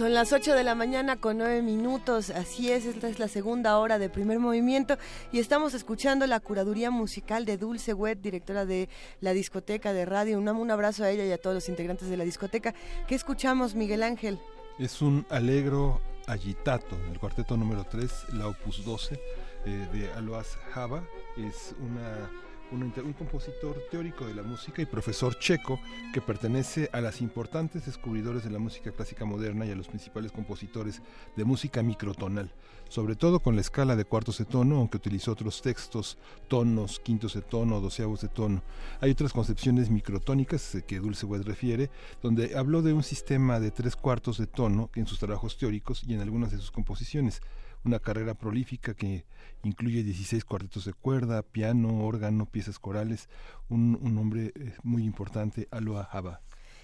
Son 0.00 0.14
las 0.14 0.32
8 0.32 0.54
de 0.54 0.64
la 0.64 0.74
mañana 0.74 1.16
con 1.16 1.36
9 1.36 1.60
minutos, 1.60 2.30
así 2.30 2.72
es, 2.72 2.86
esta 2.86 3.06
es 3.06 3.18
la 3.18 3.28
segunda 3.28 3.76
hora 3.76 3.98
de 3.98 4.08
primer 4.08 4.38
movimiento 4.38 4.96
y 5.30 5.40
estamos 5.40 5.74
escuchando 5.74 6.26
la 6.26 6.40
curaduría 6.40 6.90
musical 6.90 7.44
de 7.44 7.58
Dulce 7.58 7.92
Wet, 7.92 8.18
directora 8.22 8.64
de 8.64 8.88
la 9.20 9.34
discoteca 9.34 9.92
de 9.92 10.06
radio. 10.06 10.38
Un, 10.38 10.70
abrazo 10.70 11.04
a 11.04 11.10
ella 11.10 11.26
y 11.26 11.32
a 11.32 11.36
todos 11.36 11.52
los 11.52 11.68
integrantes 11.68 12.08
de 12.08 12.16
la 12.16 12.24
discoteca. 12.24 12.74
¿Qué 13.08 13.14
escuchamos, 13.14 13.74
Miguel 13.74 14.02
Ángel? 14.02 14.40
Es 14.78 15.02
un 15.02 15.26
alegro 15.28 16.00
agitato, 16.26 16.96
el 17.12 17.18
cuarteto 17.18 17.58
número 17.58 17.84
3, 17.84 18.32
la 18.32 18.48
opus 18.48 18.82
12 18.82 19.20
eh, 19.66 19.88
de 19.92 20.10
Alois 20.14 20.56
Java. 20.72 21.04
Es 21.36 21.74
una 21.78 22.30
un, 22.72 23.12
compositor 23.12 23.76
teórico 23.90 24.26
de 24.26 24.34
la 24.34 24.42
música 24.42 24.80
y 24.82 24.86
profesor 24.86 25.38
checo 25.38 25.80
que 26.12 26.20
pertenece 26.20 26.88
a 26.92 27.00
las 27.00 27.20
importantes 27.20 27.86
descubridores 27.86 28.44
de 28.44 28.50
la 28.50 28.58
música 28.58 28.92
clásica 28.92 29.24
moderna 29.24 29.66
y 29.66 29.70
a 29.70 29.76
los 29.76 29.88
principales 29.88 30.32
compositores 30.32 31.02
de 31.36 31.44
música 31.44 31.82
microtonal, 31.82 32.52
sobre 32.88 33.16
todo 33.16 33.40
con 33.40 33.54
la 33.54 33.60
escala 33.60 33.96
de 33.96 34.04
cuartos 34.04 34.38
de 34.38 34.44
tono, 34.44 34.76
aunque 34.76 34.98
utilizó 34.98 35.32
otros 35.32 35.62
textos, 35.62 36.18
tonos, 36.48 37.00
quintos 37.00 37.34
de 37.34 37.42
tono, 37.42 37.80
doceavos 37.80 38.20
de 38.20 38.28
tono. 38.28 38.62
Hay 39.00 39.10
otras 39.10 39.32
concepciones 39.32 39.90
microtónicas 39.90 40.74
eh, 40.74 40.82
que 40.86 41.00
Dulce 41.00 41.26
refiere, 41.44 41.90
donde 42.22 42.56
habló 42.56 42.82
de 42.82 42.92
un 42.92 43.02
sistema 43.02 43.60
de 43.60 43.70
tres 43.70 43.96
cuartos 43.96 44.38
de 44.38 44.46
tono 44.46 44.90
en 44.94 45.06
sus 45.06 45.18
trabajos 45.18 45.56
teóricos 45.56 46.02
y 46.06 46.14
en 46.14 46.20
algunas 46.20 46.52
de 46.52 46.58
sus 46.58 46.70
composiciones 46.70 47.42
una 47.84 47.98
carrera 47.98 48.34
prolífica 48.34 48.94
que 48.94 49.24
incluye 49.62 50.02
16 50.02 50.44
cuartetos 50.44 50.84
de 50.84 50.92
cuerda, 50.92 51.42
piano, 51.42 52.04
órgano, 52.04 52.46
piezas 52.46 52.78
corales, 52.78 53.28
un, 53.68 53.98
un 54.00 54.14
nombre 54.14 54.52
eh, 54.54 54.74
muy 54.82 55.04
importante, 55.04 55.68
Aloha 55.70 56.08
Haba. 56.10 56.40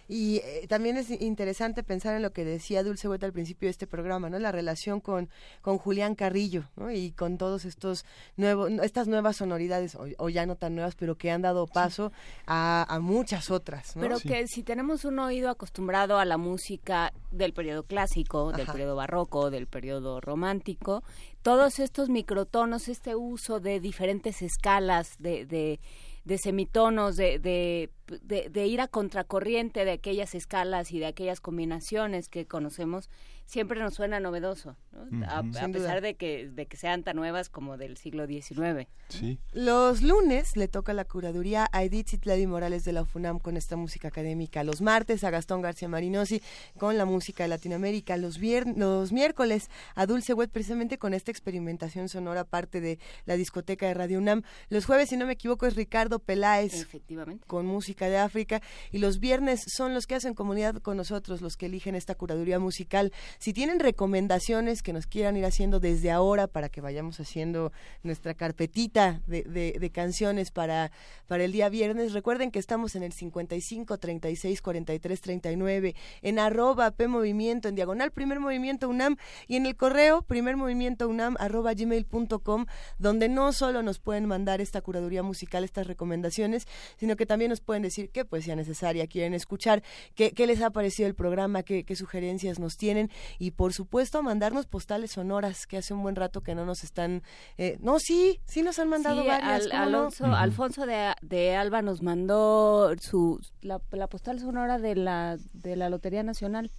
Y 0.09 0.41
también 0.69 0.97
es 0.97 1.11
interesante 1.11 1.83
pensar 1.83 2.15
en 2.15 2.23
lo 2.23 2.33
que 2.33 2.45
decía 2.45 2.83
Dulce 2.83 3.09
Hueta 3.09 3.27
al 3.27 3.33
principio 3.33 3.67
de 3.67 3.73
este 3.73 3.87
programa, 3.87 4.31
¿no? 4.31 4.39
La 4.39 4.53
relación 4.53 5.01
con, 5.01 5.29
con 5.63 5.79
Julián 5.79 6.15
Carrillo, 6.15 6.65
¿no? 6.77 6.91
Y 6.93 7.13
con 7.13 7.39
todos 7.39 7.65
estos 7.65 8.05
nuevos, 8.37 8.71
estas 8.83 9.09
nuevas 9.09 9.37
sonoridades, 9.37 9.97
o, 10.19 10.29
ya 10.29 10.47
no 10.47 10.57
tan 10.57 10.75
nuevas, 10.75 10.95
pero 10.95 11.17
que 11.17 11.31
han 11.31 11.43
dado 11.43 11.67
paso 11.67 12.13
a, 12.47 12.99
muchas 13.01 13.51
otras, 13.51 13.95
Pero 13.95 14.19
que 14.19 14.47
si 14.47 14.63
tenemos 14.63 15.05
un 15.05 15.19
oído 15.19 15.51
acostumbrado 15.51 16.19
a 16.19 16.25
la 16.25 16.39
música 16.39 17.13
del 17.31 17.53
periodo 17.53 17.83
clásico, 17.83 18.53
del 18.53 18.67
periodo 18.67 18.97
barroco, 18.97 19.51
del 19.51 19.67
periodo 19.67 20.21
romántico, 20.21 21.03
todos 21.43 21.79
estos 21.79 22.09
microtonos, 22.09 22.89
este 22.89 23.15
uso 23.15 23.61
de 23.61 23.81
diferentes 23.81 24.43
escalas, 24.43 25.17
de, 25.19 25.47
de, 25.47 25.79
de 26.25 26.39
semitonos, 26.39 27.17
de, 27.17 27.39
de, 27.39 27.91
de, 28.23 28.67
ir 28.67 28.81
a 28.81 28.89
contracorriente 28.89 29.85
de 29.85 29.93
aquellas 29.93 30.35
escalas 30.35 30.93
y 30.93 30.99
de 30.99 31.07
aquellas 31.07 31.41
combinaciones 31.41 32.29
que 32.29 32.47
conocemos, 32.47 33.11
siempre 33.47 33.81
nos 33.81 33.95
suena 33.95 34.21
novedoso, 34.21 34.77
a, 35.29 35.43
pesar 35.73 36.01
de 36.01 36.17
que, 36.17 36.49
de 36.49 36.67
que 36.67 36.77
sean 36.77 37.05
tan 37.05 37.17
nuevas 37.17 37.49
como 37.49 37.77
del 37.77 37.97
siglo 37.97 38.27
XIX. 38.27 38.89
Sí. 39.09 39.39
Los 39.53 40.03
lunes 40.03 40.57
le 40.57 40.67
toca 40.67 40.93
la 40.93 41.05
curaduría 41.05 41.69
a 41.73 41.85
Edith 41.85 42.09
Citlali 42.09 42.47
Morales 42.47 42.85
de 42.85 42.93
la 42.93 43.03
UFUNAM 43.03 43.39
con 43.39 43.57
esta 43.57 43.77
música 43.77 44.09
académica. 44.09 44.65
Los 44.65 44.83
martes 44.83 45.23
a 45.23 45.31
Gastón 45.31 45.63
García 45.63 45.89
Marinosi 45.89 46.43
con 46.77 46.99
la 46.99 47.05
música 47.05 47.45
de 47.45 47.49
Latinoamérica. 47.49 48.17
Los, 48.17 48.41
los 48.41 49.13
miércoles 49.13 49.71
a 49.95 50.07
Dulce 50.07 50.35
Wet 50.35 50.51
precisamente 50.51 50.99
con 50.99 51.15
esta 51.15 51.31
experimentación 51.31 52.09
sonora 52.09 52.45
parte 52.45 52.81
de 52.81 52.99
la 53.27 53.37
discoteca 53.37 53.87
de 53.87 53.95
Radio 53.95 54.19
UNAM. 54.19 54.43
Los 54.69 54.87
jueves, 54.87 55.09
si 55.09 55.17
no 55.17 55.27
me 55.27 55.35
equivoco, 55.35 55.67
es 55.67 55.77
Ricardo 55.77 56.19
Peláez. 56.19 56.75
Efectivamente. 56.75 57.47
Con 57.47 57.67
música 57.67 57.96
de 58.05 58.19
África. 58.19 58.61
Y 58.93 58.99
los 58.99 59.19
viernes 59.19 59.65
son 59.67 59.95
los 59.95 60.07
que 60.07 60.15
hacen 60.15 60.35
comunidad 60.35 60.77
con 60.83 60.97
nosotros, 60.97 61.41
los 61.41 61.57
que 61.57 61.67
eligen 61.67 61.95
esta 61.95 62.15
curaduría 62.15 62.59
musical. 62.59 63.13
Si 63.39 63.55
tienen 63.55 63.81
recomendaciones 63.81 64.83
que 64.83 64.93
nos 64.93 65.07
quieran 65.07 65.37
ir 65.37 65.47
haciendo 65.47 65.81
desde 65.81 66.11
ahora 66.11 66.47
para 66.47 66.69
que 66.69 66.81
vayamos 66.81 67.19
haciendo 67.19 67.73
nuestra 68.03 68.35
carpetita 68.35 69.23
de, 69.27 69.43
de, 69.43 69.91
canciones 69.91 70.51
para, 70.51 70.93
para 71.27 71.45
el 71.45 71.53
día 71.53 71.69
viernes, 71.71 72.13
recuerden 72.13 72.51
que 72.51 72.59
estamos 72.59 72.95
en 72.97 73.03
el 73.03 73.13
55 73.13 73.97
36 73.99 74.61
43 74.61 75.21
39, 75.21 75.95
en 76.23 76.39
arroba 76.39 76.91
P 76.91 77.09
Movimiento, 77.09 77.69
en 77.69 77.75
diagonal 77.75 78.11
Primer 78.11 78.41
Movimiento 78.41 78.89
UNAM 78.89 79.17
y 79.47 79.57
en 79.57 79.67
el 79.67 79.77
correo 79.77 80.23
primer 80.23 80.57
movimiento 80.57 81.09
UNAM 81.09 81.37
arroba 81.39 81.73
gmail.com, 81.75 82.67
donde 82.99 83.29
no 83.29 83.53
solo 83.53 83.83
nos 83.83 83.99
pueden 83.99 84.27
mandar 84.27 84.61
esta 84.61 84.81
curaduría 84.81 85.23
musical, 85.23 85.65
estas 85.65 85.87
recomendaciones, 85.87 86.67
sino 86.99 87.17
que 87.17 87.27
también 87.27 87.51
nos 87.51 87.61
pueden 87.61 87.85
decir 87.87 88.11
qué 88.11 88.25
poesía 88.25 88.57
necesaria 88.57 89.07
quieren 89.07 89.35
escuchar, 89.35 89.83
qué, 90.15 90.33
qué 90.33 90.47
les 90.47 90.63
ha 90.63 90.71
parecido 90.71 91.09
el 91.09 91.15
programa, 91.15 91.63
qué, 91.63 91.85
qué 91.85 91.97
sugerencias 91.97 92.59
nos 92.59 92.77
tienen 92.77 93.11
y 93.39 93.53
por 93.53 93.73
supuesto 93.73 94.23
mandarnos 94.23 94.67
postales 94.67 95.13
sonoras 95.13 95.67
que 95.67 95.79
hace 95.79 95.95
un 95.95 96.03
buen 96.03 96.17
rato 96.17 96.43
que 96.43 96.55
no 96.55 96.65
nos 96.65 96.85
están 96.85 97.23
eh, 97.59 97.79
no 97.81 97.99
sí 97.99 98.41
sí 98.45 98.63
nos 98.63 98.79
han 98.79 98.89
mandado 98.89 99.25
varias 99.25 99.69
Alonso, 99.73 100.27
Alfonso 100.27 100.87
de, 100.87 101.13
de, 101.23 101.57
Alba 101.57 101.83
nos 101.83 102.03
mandó 102.03 102.95
su 103.01 103.41
la, 103.61 103.81
la 103.91 104.09
postal 104.09 104.41
sonora 104.41 104.79
de 104.79 104.95
la 104.97 105.39
de 105.53 105.77
la 105.77 105.89
Lotería 105.89 106.23
Nacional 106.23 106.71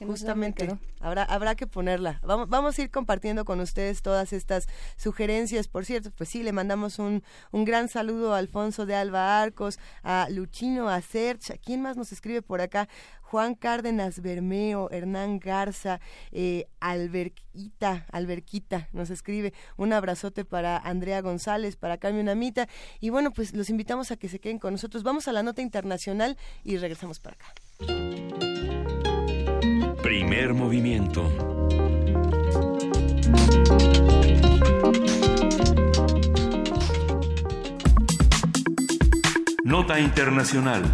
Justamente, 0.00 0.76
habrá, 1.00 1.22
habrá 1.22 1.54
que 1.54 1.66
ponerla. 1.66 2.20
Vamos, 2.24 2.48
vamos 2.48 2.78
a 2.78 2.82
ir 2.82 2.90
compartiendo 2.90 3.44
con 3.44 3.60
ustedes 3.60 4.02
todas 4.02 4.32
estas 4.32 4.66
sugerencias. 4.96 5.68
Por 5.68 5.84
cierto, 5.84 6.10
pues 6.16 6.28
sí, 6.28 6.42
le 6.42 6.52
mandamos 6.52 6.98
un, 6.98 7.22
un 7.52 7.64
gran 7.64 7.88
saludo 7.88 8.34
a 8.34 8.38
Alfonso 8.38 8.86
de 8.86 8.94
Alba 8.94 9.40
Arcos, 9.40 9.78
a 10.02 10.26
Luchino, 10.30 10.88
a 10.88 11.00
Serch, 11.00 11.52
¿a 11.52 11.58
quién 11.58 11.80
más 11.82 11.96
nos 11.96 12.12
escribe 12.12 12.42
por 12.42 12.60
acá? 12.60 12.88
Juan 13.34 13.56
Cárdenas 13.56 14.20
Bermeo, 14.20 14.90
Hernán 14.90 15.40
Garza, 15.40 16.00
eh, 16.30 16.68
Alberquita, 16.78 18.06
Alberquita 18.12 18.88
nos 18.92 19.10
escribe. 19.10 19.52
Un 19.76 19.92
abrazote 19.92 20.44
para 20.44 20.76
Andrea 20.76 21.20
González, 21.20 21.74
para 21.74 21.98
Carmen 21.98 22.28
Amita. 22.28 22.68
Y 23.00 23.10
bueno, 23.10 23.32
pues 23.32 23.52
los 23.52 23.70
invitamos 23.70 24.12
a 24.12 24.16
que 24.16 24.28
se 24.28 24.38
queden 24.38 24.60
con 24.60 24.74
nosotros. 24.74 25.02
Vamos 25.02 25.26
a 25.26 25.32
la 25.32 25.42
nota 25.42 25.62
internacional 25.62 26.36
y 26.62 26.76
regresamos 26.76 27.18
para 27.18 27.36
acá. 27.36 28.53
Primer 30.16 30.54
movimiento. 30.54 31.28
Nota 39.64 39.98
internacional. 39.98 40.84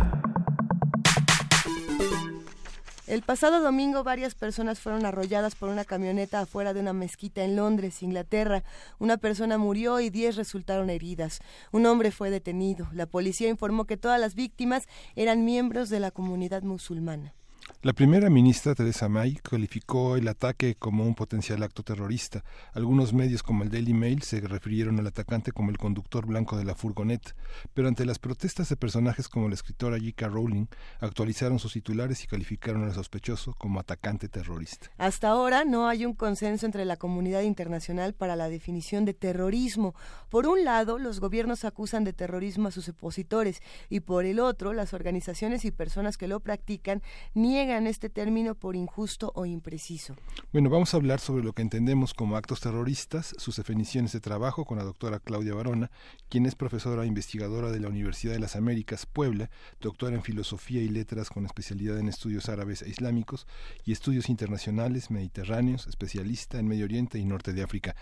El 3.06 3.20
pasado 3.20 3.60
domingo 3.60 4.02
varias 4.04 4.34
personas 4.34 4.80
fueron 4.80 5.04
arrolladas 5.04 5.54
por 5.54 5.68
una 5.68 5.84
camioneta 5.84 6.40
afuera 6.40 6.72
de 6.72 6.80
una 6.80 6.94
mezquita 6.94 7.44
en 7.44 7.56
Londres, 7.56 8.02
Inglaterra. 8.02 8.64
Una 8.98 9.18
persona 9.18 9.58
murió 9.58 10.00
y 10.00 10.08
diez 10.08 10.36
resultaron 10.36 10.88
heridas. 10.88 11.40
Un 11.72 11.84
hombre 11.84 12.10
fue 12.10 12.30
detenido. 12.30 12.88
La 12.94 13.04
policía 13.04 13.50
informó 13.50 13.84
que 13.84 13.98
todas 13.98 14.18
las 14.18 14.34
víctimas 14.34 14.88
eran 15.14 15.44
miembros 15.44 15.90
de 15.90 16.00
la 16.00 16.10
comunidad 16.10 16.62
musulmana. 16.62 17.34
La 17.82 17.94
primera 17.94 18.28
ministra 18.28 18.74
Teresa 18.74 19.08
May 19.08 19.36
calificó 19.36 20.18
el 20.18 20.28
ataque 20.28 20.74
como 20.74 21.04
un 21.04 21.14
potencial 21.14 21.62
acto 21.62 21.82
terrorista. 21.82 22.44
Algunos 22.74 23.14
medios 23.14 23.42
como 23.42 23.62
el 23.62 23.70
Daily 23.70 23.94
Mail 23.94 24.20
se 24.20 24.38
refirieron 24.42 24.98
al 24.98 25.06
atacante 25.06 25.50
como 25.50 25.70
el 25.70 25.78
conductor 25.78 26.26
blanco 26.26 26.58
de 26.58 26.64
la 26.64 26.74
furgoneta, 26.74 27.34
pero 27.72 27.88
ante 27.88 28.04
las 28.04 28.18
protestas 28.18 28.68
de 28.68 28.76
personajes 28.76 29.30
como 29.30 29.48
la 29.48 29.54
escritora 29.54 29.96
J.K. 29.96 30.28
Rowling, 30.28 30.66
actualizaron 31.00 31.58
sus 31.58 31.72
titulares 31.72 32.22
y 32.22 32.26
calificaron 32.26 32.84
al 32.84 32.92
sospechoso 32.92 33.54
como 33.56 33.80
atacante 33.80 34.28
terrorista. 34.28 34.90
Hasta 34.98 35.28
ahora 35.28 35.64
no 35.64 35.88
hay 35.88 36.04
un 36.04 36.12
consenso 36.12 36.66
entre 36.66 36.84
la 36.84 36.98
comunidad 36.98 37.40
internacional 37.40 38.12
para 38.12 38.36
la 38.36 38.50
definición 38.50 39.06
de 39.06 39.14
terrorismo. 39.14 39.94
Por 40.28 40.46
un 40.46 40.66
lado, 40.66 40.98
los 40.98 41.18
gobiernos 41.18 41.64
acusan 41.64 42.04
de 42.04 42.12
terrorismo 42.12 42.68
a 42.68 42.72
sus 42.72 42.90
opositores 42.90 43.62
y 43.88 44.00
por 44.00 44.26
el 44.26 44.38
otro, 44.38 44.74
las 44.74 44.92
organizaciones 44.92 45.64
y 45.64 45.70
personas 45.70 46.18
que 46.18 46.28
lo 46.28 46.40
practican 46.40 47.02
niegan 47.32 47.69
en 47.78 47.86
este 47.86 48.10
término 48.10 48.54
por 48.54 48.76
injusto 48.76 49.32
o 49.34 49.46
impreciso. 49.46 50.16
Bueno, 50.52 50.70
vamos 50.70 50.92
a 50.92 50.96
hablar 50.96 51.20
sobre 51.20 51.44
lo 51.44 51.52
que 51.52 51.62
entendemos 51.62 52.14
como 52.14 52.36
actos 52.36 52.60
terroristas, 52.60 53.34
sus 53.38 53.56
definiciones 53.56 54.12
de 54.12 54.20
trabajo 54.20 54.64
con 54.64 54.78
la 54.78 54.84
doctora 54.84 55.20
Claudia 55.20 55.54
Barona, 55.54 55.90
quien 56.28 56.46
es 56.46 56.54
profesora 56.54 57.06
investigadora 57.06 57.70
de 57.70 57.80
la 57.80 57.88
Universidad 57.88 58.32
de 58.32 58.40
las 58.40 58.56
Américas, 58.56 59.06
Puebla, 59.06 59.50
doctora 59.80 60.16
en 60.16 60.22
Filosofía 60.22 60.82
y 60.82 60.88
Letras 60.88 61.30
con 61.30 61.46
especialidad 61.46 61.98
en 61.98 62.08
estudios 62.08 62.48
árabes 62.48 62.82
e 62.82 62.88
islámicos 62.88 63.46
y 63.84 63.92
estudios 63.92 64.28
internacionales 64.28 65.10
mediterráneos, 65.10 65.86
especialista 65.86 66.58
en 66.58 66.68
Medio 66.68 66.84
Oriente 66.84 67.18
y 67.18 67.24
Norte 67.24 67.52
de 67.52 67.62
África. 67.62 67.96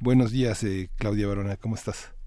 Buenos 0.00 0.30
días, 0.30 0.62
eh, 0.64 0.90
Claudia 0.96 1.26
Barona, 1.26 1.56
¿cómo 1.56 1.74
estás? 1.74 2.17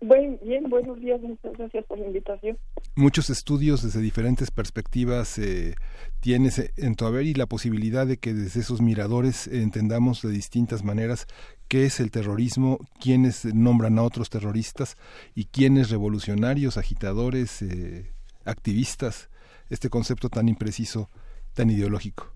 Buen, 0.00 0.38
bien, 0.44 0.70
buenos 0.70 1.00
días, 1.00 1.20
muchas 1.20 1.56
gracias 1.58 1.84
por 1.86 1.98
la 1.98 2.06
invitación. 2.06 2.56
Muchos 2.94 3.30
estudios 3.30 3.82
desde 3.82 4.00
diferentes 4.00 4.52
perspectivas 4.52 5.38
eh, 5.38 5.74
tienes 6.20 6.72
en 6.76 6.94
tu 6.94 7.04
haber 7.04 7.26
y 7.26 7.34
la 7.34 7.46
posibilidad 7.46 8.06
de 8.06 8.16
que 8.16 8.32
desde 8.32 8.60
esos 8.60 8.80
miradores 8.80 9.48
entendamos 9.48 10.22
de 10.22 10.30
distintas 10.30 10.84
maneras 10.84 11.26
qué 11.66 11.84
es 11.84 11.98
el 11.98 12.12
terrorismo, 12.12 12.78
quiénes 13.00 13.44
nombran 13.44 13.98
a 13.98 14.04
otros 14.04 14.30
terroristas 14.30 14.96
y 15.34 15.46
quiénes 15.46 15.90
revolucionarios, 15.90 16.76
agitadores, 16.76 17.60
eh, 17.62 18.06
activistas, 18.44 19.30
este 19.68 19.90
concepto 19.90 20.28
tan 20.28 20.48
impreciso, 20.48 21.10
tan 21.54 21.70
ideológico. 21.70 22.32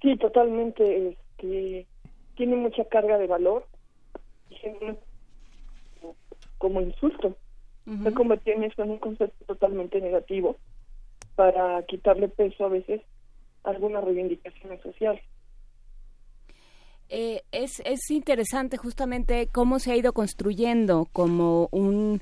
Sí, 0.00 0.16
totalmente. 0.16 1.08
Este, 1.08 1.86
tiene 2.36 2.54
mucha 2.54 2.84
carga 2.84 3.18
de 3.18 3.26
valor 3.26 3.66
como 6.58 6.80
insulto. 6.80 7.36
Se 8.02 8.12
convirtió 8.12 8.52
en 8.52 8.64
eso 8.64 8.82
en 8.82 8.90
un 8.90 8.98
concepto 8.98 9.46
totalmente 9.46 9.98
negativo 9.98 10.58
para 11.36 11.82
quitarle 11.84 12.28
peso 12.28 12.66
a 12.66 12.68
veces 12.68 13.00
a 13.64 13.70
algunas 13.70 14.04
reivindicaciones 14.04 14.82
sociales. 14.82 15.22
Eh, 17.10 17.42
es, 17.52 17.80
es 17.86 18.10
interesante 18.10 18.76
justamente 18.76 19.48
cómo 19.50 19.78
se 19.78 19.92
ha 19.92 19.96
ido 19.96 20.12
construyendo 20.12 21.08
como 21.10 21.68
un 21.72 22.20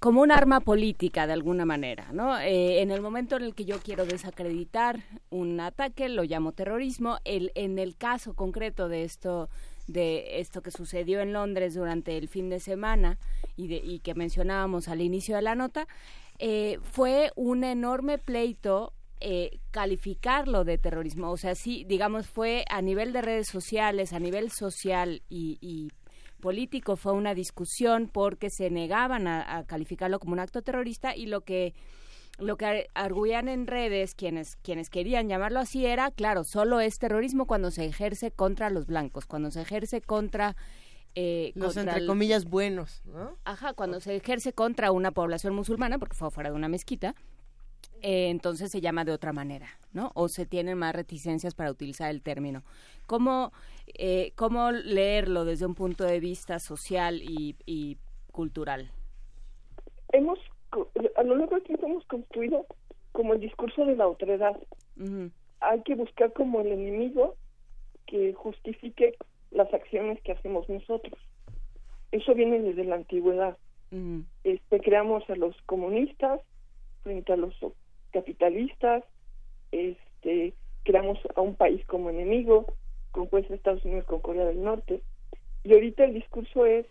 como 0.00 0.22
un 0.22 0.32
arma 0.32 0.60
política 0.60 1.26
de 1.26 1.34
alguna 1.34 1.66
manera, 1.66 2.08
¿no? 2.12 2.38
Eh, 2.38 2.80
en 2.80 2.90
el 2.90 3.02
momento 3.02 3.36
en 3.36 3.42
el 3.42 3.54
que 3.54 3.66
yo 3.66 3.78
quiero 3.80 4.06
desacreditar 4.06 5.00
un 5.28 5.60
ataque, 5.60 6.08
lo 6.08 6.22
llamo 6.22 6.52
terrorismo. 6.52 7.18
El, 7.24 7.52
en 7.54 7.78
el 7.78 7.96
caso 7.96 8.34
concreto 8.34 8.88
de 8.88 9.04
esto 9.04 9.50
de 9.86 10.40
esto 10.40 10.62
que 10.62 10.70
sucedió 10.70 11.20
en 11.20 11.32
Londres 11.32 11.74
durante 11.74 12.16
el 12.16 12.28
fin 12.28 12.48
de 12.48 12.60
semana 12.60 13.18
y, 13.56 13.68
de, 13.68 13.76
y 13.76 14.00
que 14.00 14.14
mencionábamos 14.14 14.88
al 14.88 15.00
inicio 15.00 15.36
de 15.36 15.42
la 15.42 15.54
nota, 15.54 15.86
eh, 16.38 16.78
fue 16.82 17.32
un 17.36 17.64
enorme 17.64 18.18
pleito 18.18 18.92
eh, 19.20 19.60
calificarlo 19.70 20.64
de 20.64 20.76
terrorismo. 20.76 21.30
O 21.30 21.36
sea, 21.38 21.54
sí, 21.54 21.84
digamos, 21.88 22.26
fue 22.26 22.64
a 22.68 22.82
nivel 22.82 23.14
de 23.14 23.22
redes 23.22 23.48
sociales, 23.48 24.12
a 24.12 24.18
nivel 24.18 24.50
social 24.50 25.22
y, 25.30 25.90
político, 26.40 26.96
fue 26.96 27.12
una 27.12 27.34
discusión 27.34 28.08
porque 28.12 28.50
se 28.50 28.70
negaban 28.70 29.26
a, 29.26 29.64
calificarlo 29.66 30.20
como 30.20 30.34
un 30.34 30.38
acto 30.38 30.60
terrorista 30.60 31.16
y 31.16 31.26
lo 31.26 31.40
que 31.40 31.74
lo 32.38 32.56
que 32.56 32.90
arguían 32.94 33.48
en 33.48 33.66
redes 33.66 34.14
quienes 34.14 34.56
quienes 34.56 34.90
querían 34.90 35.28
llamarlo 35.28 35.60
así 35.60 35.86
era 35.86 36.10
claro 36.10 36.44
solo 36.44 36.80
es 36.80 36.98
terrorismo 36.98 37.46
cuando 37.46 37.70
se 37.70 37.86
ejerce 37.86 38.30
contra 38.30 38.70
los 38.70 38.86
blancos 38.86 39.26
cuando 39.26 39.50
se 39.50 39.62
ejerce 39.62 40.02
contra 40.02 40.56
eh, 41.14 41.52
los 41.54 41.76
entre 41.76 42.04
comillas 42.04 42.44
buenos 42.44 43.02
¿no? 43.06 43.36
ajá 43.44 43.72
cuando 43.72 44.00
se 44.00 44.16
ejerce 44.16 44.52
contra 44.52 44.92
una 44.92 45.12
población 45.12 45.54
musulmana 45.54 45.98
porque 45.98 46.14
fue 46.14 46.30
fuera 46.30 46.50
de 46.50 46.56
una 46.56 46.68
mezquita 46.68 47.14
eh, 48.02 48.28
entonces 48.28 48.70
se 48.70 48.80
llama 48.80 49.04
de 49.04 49.12
otra 49.12 49.32
manera, 49.32 49.68
¿no? 49.92 50.12
O 50.14 50.28
se 50.28 50.46
tienen 50.46 50.78
más 50.78 50.94
reticencias 50.94 51.54
para 51.54 51.70
utilizar 51.70 52.10
el 52.10 52.22
término. 52.22 52.62
¿Cómo, 53.06 53.52
eh, 53.86 54.32
cómo 54.36 54.70
leerlo 54.70 55.44
desde 55.44 55.66
un 55.66 55.74
punto 55.74 56.04
de 56.04 56.20
vista 56.20 56.58
social 56.58 57.20
y, 57.22 57.98
cultural? 58.32 58.90
Hemos, 60.12 60.38
a 61.16 61.22
lo 61.22 61.36
largo 61.36 61.54
del 61.54 61.64
tiempo 61.64 61.86
hemos 61.86 62.04
construido 62.06 62.66
como 63.12 63.34
el 63.34 63.40
discurso 63.40 63.84
de 63.86 63.96
la 63.96 64.08
otredad. 64.08 64.56
Hay 65.60 65.82
que 65.82 65.94
buscar 65.94 66.32
como 66.32 66.60
el 66.60 66.72
enemigo 66.72 67.34
que 68.06 68.34
justifique 68.34 69.14
las 69.50 69.72
acciones 69.72 70.20
que 70.22 70.32
hacemos 70.32 70.68
nosotros. 70.68 71.18
Eso 72.12 72.34
viene 72.34 72.60
desde 72.60 72.84
la 72.84 72.96
antigüedad. 72.96 73.56
este, 74.44 74.80
creamos 74.80 75.28
a 75.30 75.36
los 75.36 75.56
comunistas 75.62 76.40
frente 77.02 77.32
a 77.32 77.36
los 77.36 77.54
capitalistas, 78.10 79.04
este, 79.70 80.54
creamos 80.82 81.18
a 81.34 81.40
un 81.40 81.54
país 81.54 81.84
como 81.86 82.10
enemigo, 82.10 82.66
ser 83.30 83.52
Estados 83.52 83.84
Unidos 83.84 84.04
con 84.04 84.20
Corea 84.20 84.44
del 84.44 84.62
Norte, 84.62 85.00
y 85.64 85.72
ahorita 85.72 86.04
el 86.04 86.14
discurso 86.14 86.66
es, 86.66 86.86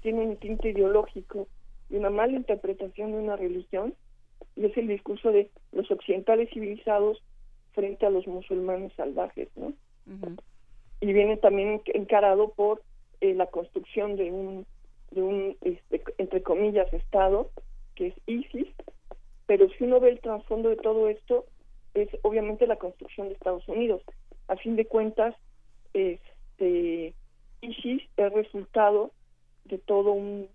tiene 0.00 0.20
un 0.20 0.36
tinte 0.36 0.70
ideológico 0.70 1.46
y 1.90 1.96
una 1.96 2.10
mala 2.10 2.34
interpretación 2.34 3.12
de 3.12 3.18
una 3.18 3.36
religión, 3.36 3.94
y 4.56 4.66
es 4.66 4.76
el 4.76 4.88
discurso 4.88 5.30
de 5.30 5.50
los 5.72 5.90
occidentales 5.90 6.50
civilizados 6.50 7.22
frente 7.72 8.06
a 8.06 8.10
los 8.10 8.26
musulmanes 8.26 8.92
salvajes, 8.94 9.48
¿no? 9.56 9.72
Y 11.00 11.12
viene 11.12 11.36
también 11.36 11.80
encarado 11.86 12.50
por 12.50 12.82
eh, 13.20 13.34
la 13.34 13.46
construcción 13.46 14.16
de 14.16 14.32
un, 14.32 14.66
de 15.10 15.22
un 15.22 15.56
este, 15.60 16.02
entre 16.18 16.42
comillas, 16.42 16.92
Estado, 16.92 17.50
que 17.94 18.08
es 18.08 18.14
ISIS, 18.26 18.68
pero 19.46 19.68
si 19.70 19.84
uno 19.84 20.00
ve 20.00 20.10
el 20.10 20.20
trasfondo 20.20 20.68
de 20.68 20.76
todo 20.76 21.08
esto, 21.08 21.46
es 21.94 22.08
obviamente 22.22 22.66
la 22.66 22.76
construcción 22.76 23.28
de 23.28 23.34
Estados 23.34 23.66
Unidos. 23.68 24.02
A 24.48 24.56
fin 24.56 24.76
de 24.76 24.86
cuentas, 24.86 25.34
este 25.94 27.14
ISIS 27.60 28.02
es 28.16 28.32
resultado 28.32 29.12
de 29.64 29.78
todo 29.78 30.12
un 30.12 30.48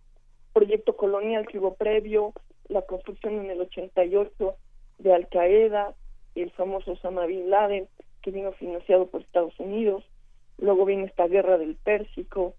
proyecto 0.54 0.96
colonial 0.96 1.48
que 1.48 1.60
hubo 1.60 1.74
previo, 1.74 2.34
la 2.70 2.84
construcción 2.84 3.40
en 3.40 3.50
el 3.52 3.62
88 3.62 4.56
de 5.00 5.14
Al 5.14 5.28
Qaeda, 5.28 5.94
el 6.36 6.52
famoso 6.52 6.94
Osama 6.94 7.26
Bin 7.26 7.50
Laden, 7.50 7.88
que 8.22 8.32
vino 8.32 8.52
financiado 8.54 9.08
por 9.08 9.22
Estados 9.22 9.60
Unidos, 9.60 10.04
luego 10.58 10.86
viene 10.86 11.06
esta 11.06 11.28
guerra 11.28 11.58
del 11.58 11.76
Pérsico, 11.76 12.54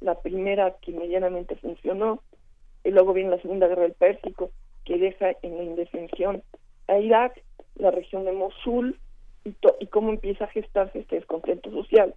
la 0.00 0.20
primera 0.20 0.76
que 0.80 0.92
medianamente 0.92 1.56
funcionó, 1.56 2.22
y 2.84 2.90
luego 2.90 3.12
viene 3.12 3.30
la 3.30 3.42
segunda 3.42 3.68
guerra 3.68 3.82
del 3.82 3.92
Pérsico, 3.92 4.50
que 4.84 4.98
deja 4.98 5.32
en 5.42 5.58
la 5.58 5.64
indefensión 5.64 6.42
a 6.88 6.98
Irak, 6.98 7.42
la 7.76 7.90
región 7.90 8.24
de 8.24 8.32
Mosul 8.32 8.98
y, 9.44 9.54
y 9.80 9.86
cómo 9.86 10.10
empieza 10.10 10.44
a 10.44 10.48
gestarse 10.48 11.00
este 11.00 11.16
descontento 11.16 11.70
social. 11.70 12.14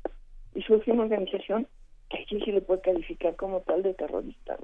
Y 0.55 0.61
surge 0.61 0.91
una 0.91 1.03
organización 1.03 1.67
que 2.09 2.21
aquí 2.21 2.39
se 2.41 2.51
le 2.51 2.61
puede 2.61 2.81
calificar 2.81 3.35
como 3.35 3.61
tal 3.61 3.83
de 3.83 3.93
terrorista. 3.93 4.57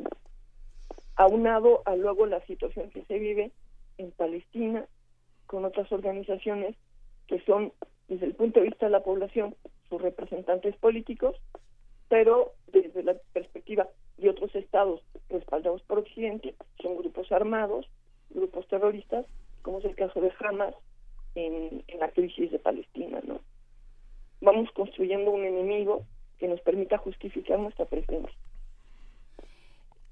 Aunado 1.20 1.82
a 1.84 1.98
luego 1.98 2.26
la 2.28 2.40
situación 2.46 2.90
que 2.92 3.04
se 3.04 3.20
vive 3.20 3.52
en 3.98 4.12
Palestina 4.12 4.86
con 5.48 5.66
otras 5.66 5.92
organizaciones 5.92 6.78
que 7.28 7.42
son, 7.42 7.74
desde 8.08 8.26
el 8.26 8.36
punto 8.36 8.62
de 8.62 8.68
vista 8.68 8.86
de 8.86 8.94
la 8.94 9.04
población, 9.04 9.54
sus 9.90 10.02
representantes 10.02 10.78
políticos, 10.78 11.36
pero 12.08 12.54
desde 12.68 13.04
la 13.04 13.16
perspectiva 13.34 13.90
de 14.18 14.30
otros 14.30 14.56
estados 14.56 15.02
respaldados 15.28 15.82
por 15.82 16.00
Occidente, 16.00 16.56
son 16.82 16.96
grupos 16.96 17.30
armados 17.34 17.86
grupos 18.30 18.66
terroristas, 18.70 19.26
como 19.62 19.80
es 19.80 19.86
el 19.86 19.96
caso 19.96 20.22
de 20.22 20.32
Hamas 20.40 20.74
en, 21.36 21.84
la 22.00 22.12
crisis 22.12 22.50
de 22.50 22.60
Palestina, 22.60 23.20
¿no? 23.28 23.42
Vamos 24.40 24.72
construyendo 24.72 25.32
un 25.32 25.44
enemigo 25.44 26.06
que 26.38 26.48
nos 26.48 26.62
permita 26.62 26.98
justificar 26.98 27.60
nuestra 27.60 27.84
presencia. 27.84 28.34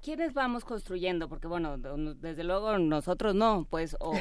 ¿Quiénes 0.08 0.32
vamos 0.32 0.64
construyendo? 0.64 1.28
Porque, 1.28 1.48
bueno, 1.48 1.76
desde 1.76 2.42
luego 2.42 2.78
nosotros 2.78 3.34
no, 3.34 3.66
pues, 3.68 3.94
o, 4.00 4.16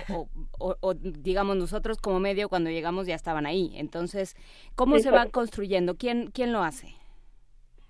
o, 0.60 0.94
digamos 0.94 1.56
nosotros 1.56 1.98
como 1.98 2.20
medio 2.20 2.50
cuando 2.50 2.70
llegamos 2.70 3.08
ya 3.08 3.16
estaban 3.16 3.46
ahí. 3.46 3.72
Entonces, 3.74 4.36
¿cómo 4.76 5.00
se 5.00 5.12
va 5.12 5.28
construyendo? 5.28 5.96
¿Quién, 5.96 6.30
quién 6.32 6.52
lo 6.52 6.60
hace? 6.60 6.90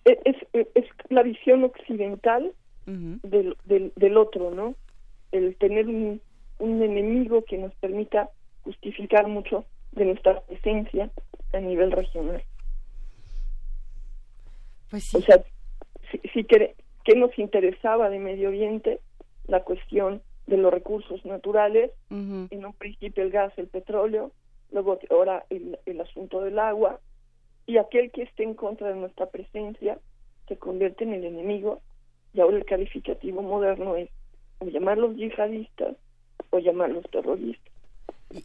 Es, 0.05 0.37
es, 0.53 0.85
la 1.09 1.23
visión 1.23 1.63
occidental 1.63 2.53
del, 2.85 3.57
del, 3.65 3.91
del 3.95 4.17
otro, 4.17 4.51
¿no? 4.51 4.75
el 5.31 5.55
tener 5.55 5.87
un, 5.87 6.21
enemigo 6.59 7.45
que 7.45 7.57
nos 7.57 7.73
permita 7.77 8.29
justificar 8.63 9.25
mucho 9.27 9.65
de 9.93 10.05
nuestra 10.05 10.41
presencia 10.41 11.09
a 11.51 11.59
nivel 11.59 11.91
regional. 11.91 12.43
Pues 14.91 15.05
sí. 15.05 15.17
O 15.17 15.21
sea, 15.21 15.43
sí, 16.31 16.43
que, 16.43 16.75
que 17.07 17.15
nos 17.15 17.39
interesaba 17.39 18.09
de 18.09 18.19
Medio 18.19 18.49
Oriente 18.49 18.99
la 19.47 19.63
cuestión 19.63 20.21
de 20.45 20.57
los 20.57 20.73
recursos 20.73 21.23
naturales, 21.23 21.91
en 22.09 22.65
un 22.65 22.73
principio 22.73 23.23
el 23.23 23.31
gas, 23.31 23.53
el 23.55 23.67
petróleo, 23.67 24.33
luego 24.73 24.99
ahora 25.09 25.45
el, 25.49 25.79
el 25.85 26.01
asunto 26.01 26.41
del 26.41 26.59
agua, 26.59 26.99
y 27.65 27.77
aquel 27.77 28.11
que 28.11 28.23
esté 28.23 28.43
en 28.43 28.55
contra 28.55 28.89
de 28.89 28.95
nuestra 28.95 29.27
presencia 29.27 29.99
se 30.49 30.57
convierte 30.57 31.05
en 31.05 31.13
el 31.13 31.23
enemigo, 31.23 31.79
y 32.33 32.41
ahora 32.41 32.57
el 32.57 32.65
calificativo 32.65 33.41
moderno 33.41 33.95
es 33.95 34.09
o 34.59 34.65
llamarlos 34.65 35.15
yihadistas 35.15 35.95
o 36.49 36.59
llamarlos 36.59 37.05
terroristas. 37.09 37.73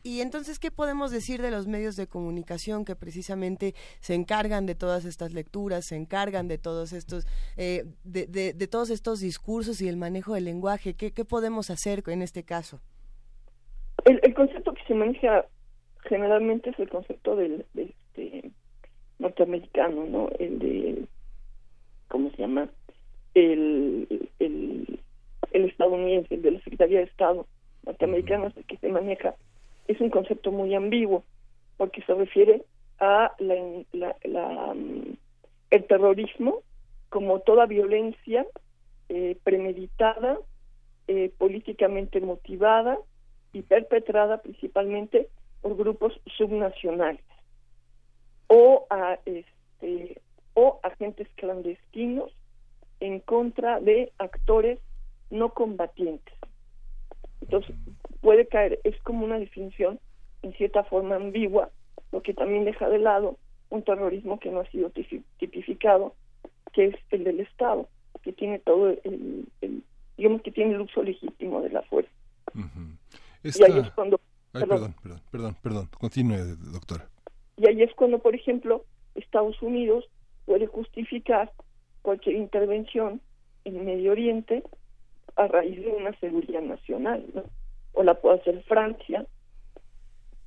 Y, 0.04 0.20
entonces, 0.20 0.58
¿qué 0.58 0.70
podemos 0.70 1.10
decir 1.10 1.42
de 1.42 1.50
los 1.50 1.66
medios 1.66 1.96
de 1.96 2.06
comunicación 2.06 2.84
que 2.84 2.94
precisamente 2.94 3.74
se 4.00 4.14
encargan 4.14 4.64
de 4.66 4.74
todas 4.74 5.04
estas 5.04 5.32
lecturas, 5.32 5.86
se 5.86 5.96
encargan 5.96 6.48
de 6.48 6.58
todos 6.58 6.92
estos, 6.92 7.26
eh, 7.56 7.84
de, 8.04 8.26
de, 8.26 8.66
todos 8.68 8.90
estos 8.90 9.20
discursos 9.20 9.80
y 9.82 9.88
el 9.88 9.96
manejo 9.96 10.34
del 10.34 10.44
lenguaje? 10.44 10.94
¿Qué, 10.94 11.12
qué 11.12 11.24
podemos 11.24 11.70
hacer 11.70 12.02
en 12.06 12.22
este 12.22 12.44
caso? 12.44 12.80
El, 14.04 14.20
el, 14.22 14.34
concepto 14.34 14.72
que 14.72 14.84
se 14.84 14.94
maneja 14.94 15.46
generalmente 16.08 16.70
es 16.70 16.78
el 16.78 16.88
concepto 16.88 17.36
del, 17.36 17.66
este, 17.74 18.50
norteamericano, 19.18 20.04
¿no? 20.06 20.28
El 20.38 20.58
de, 20.58 21.06
¿cómo 22.08 22.30
se 22.30 22.38
llama? 22.38 22.68
El, 23.34 24.28
el 24.38 25.00
el 25.52 25.66
estadounidense, 25.66 26.34
el 26.34 26.42
de 26.42 26.50
la 26.52 26.60
Secretaría 26.60 26.98
de 26.98 27.04
Estado 27.04 27.46
norteamericano, 27.84 28.48
es 28.48 28.56
el 28.56 28.64
que 28.64 28.78
se 28.78 28.88
maneja, 28.88 29.34
es 29.88 30.00
un 30.00 30.10
concepto 30.10 30.52
muy 30.52 30.74
ambiguo, 30.74 31.24
porque 31.76 32.02
se 32.02 32.14
refiere 32.14 32.62
a 32.98 33.32
la, 33.38 34.74
mm, 34.74 35.16
el 35.70 35.84
terrorismo 35.86 36.62
como 37.08 37.40
toda 37.40 37.66
violencia 37.66 38.46
eh, 39.08 39.36
premeditada, 39.44 40.38
eh, 41.08 41.30
políticamente 41.36 42.20
motivada 42.20 42.98
y 43.52 43.62
perpetrada 43.62 44.40
principalmente 44.40 45.28
por 45.60 45.76
grupos 45.76 46.18
subnacionales 46.36 47.24
o 48.46 48.86
a 48.90 49.18
este 49.24 50.20
o 50.54 50.80
agentes 50.82 51.28
clandestinos 51.36 52.32
en 53.00 53.20
contra 53.20 53.80
de 53.80 54.12
actores 54.18 54.78
no 55.30 55.54
combatientes. 55.54 56.34
Entonces, 57.40 57.74
puede 58.22 58.46
caer, 58.46 58.80
es 58.84 58.98
como 59.02 59.26
una 59.26 59.38
definición 59.38 60.00
en 60.40 60.54
cierta 60.54 60.84
forma 60.84 61.16
ambigua, 61.16 61.70
lo 62.10 62.22
que 62.22 62.32
también 62.32 62.64
deja 62.64 62.88
de 62.88 62.98
lado 62.98 63.36
un 63.68 63.82
terrorismo 63.82 64.38
que 64.38 64.50
no 64.50 64.60
ha 64.60 64.70
sido 64.70 64.90
tipificado, 65.38 66.14
que 66.72 66.86
es 66.86 66.94
el 67.10 67.24
del 67.24 67.40
Estado, 67.40 67.88
que 68.22 68.32
tiene 68.32 68.58
todo 68.58 68.88
el, 68.88 69.46
digamos 70.16 70.42
que 70.42 70.52
tiene 70.52 70.74
el 70.74 70.82
uso 70.82 71.02
legítimo 71.02 71.60
de 71.62 71.70
la 71.70 71.82
fuerza. 71.82 72.10
Y 73.42 73.62
ahí 73.64 73.78
es 73.78 73.90
cuando... 73.90 74.20
perdón, 74.52 74.94
perdón, 75.02 75.20
perdón, 75.30 75.56
perdón, 75.62 75.88
continúe, 75.98 76.56
doctora. 76.72 77.08
Y 77.56 77.66
ahí 77.66 77.82
es 77.82 77.94
cuando, 77.94 78.18
por 78.18 78.34
ejemplo, 78.34 78.84
Estados 79.14 79.60
Unidos 79.62 80.08
puede 80.44 80.66
justificar 80.66 81.52
cualquier 82.02 82.36
intervención 82.36 83.20
en 83.64 83.84
Medio 83.84 84.12
Oriente 84.12 84.62
a 85.36 85.46
raíz 85.48 85.80
de 85.80 85.88
una 85.88 86.12
seguridad 86.20 86.62
nacional, 86.62 87.24
¿no? 87.34 87.44
O 87.92 88.02
la 88.02 88.14
puede 88.14 88.40
hacer 88.40 88.62
Francia 88.64 89.26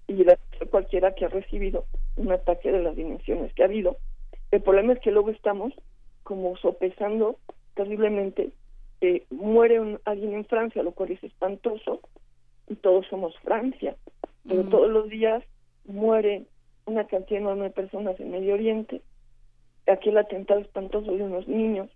y 0.08 0.24
la 0.24 0.38
cualquiera 0.70 1.16
que 1.16 1.26
ha 1.26 1.30
recibido 1.30 1.86
un 2.16 2.32
ataque 2.32 2.72
de 2.72 2.82
las 2.82 2.96
dimensiones 2.96 3.54
que 3.54 3.64
ha 3.64 3.66
habido. 3.66 3.98
El 4.52 4.62
problema 4.62 4.94
es 4.94 5.00
que 5.00 5.12
luego 5.12 5.30
estamos 5.30 5.74
como 6.24 6.58
sopesando 6.58 7.38
terriblemente, 7.76 8.50
eh, 9.02 9.26
muere 9.30 9.80
un, 9.80 10.00
alguien 10.06 10.34
en 10.34 10.46
Francia, 10.46 10.82
lo 10.82 10.94
cual 10.94 11.12
es 11.12 11.24
espantoso, 11.24 12.02
y 12.68 12.76
todos 12.76 13.06
somos 13.08 13.38
Francia, 13.40 13.96
pero 14.48 14.64
todos 14.70 14.90
los 14.90 15.10
días 15.10 15.44
mueren 15.86 16.48
una 16.86 17.06
cantidad 17.06 17.42
enorme 17.42 17.66
de 17.66 17.70
personas 17.70 18.20
en 18.20 18.32
Medio 18.32 18.56
Oriente. 18.56 19.02
Aquí 19.88 20.10
el 20.10 20.18
atentado 20.18 20.60
espantoso 20.62 21.12
de 21.12 21.22
unos 21.22 21.48
niños 21.48 21.90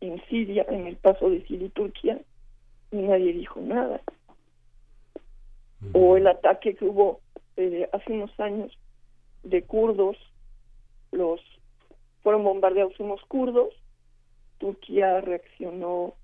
en 0.00 0.20
Siria, 0.26 0.66
en 0.68 0.86
el 0.88 0.96
paso 0.96 1.30
de 1.30 1.46
Siria 1.46 1.66
y 1.66 1.70
Turquía, 1.70 2.20
y 2.90 2.96
nadie 2.96 3.32
dijo 3.32 3.60
nada. 3.60 4.00
O 5.92 6.16
el 6.16 6.26
ataque 6.26 6.74
que 6.74 6.84
hubo 6.84 7.20
eh, 7.56 7.88
hace 7.92 8.12
unos 8.12 8.38
años 8.40 8.78
de 9.42 9.62
kurdos, 9.62 10.16
los 11.10 11.40
fueron 12.22 12.44
bombardeados 12.44 12.98
unos 13.00 13.20
kurdos, 13.22 13.74
Turquía 14.58 15.20
reaccionó 15.20 16.14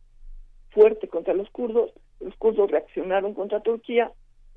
fuerte 0.70 1.09
contra 1.09 1.35
los 1.35 1.51
kurdos, 1.51 1.93
los 2.20 2.35
kurdos 2.36 2.70
reaccionaron 2.70 3.35
contra 3.35 3.60
Turquía, 3.60 4.12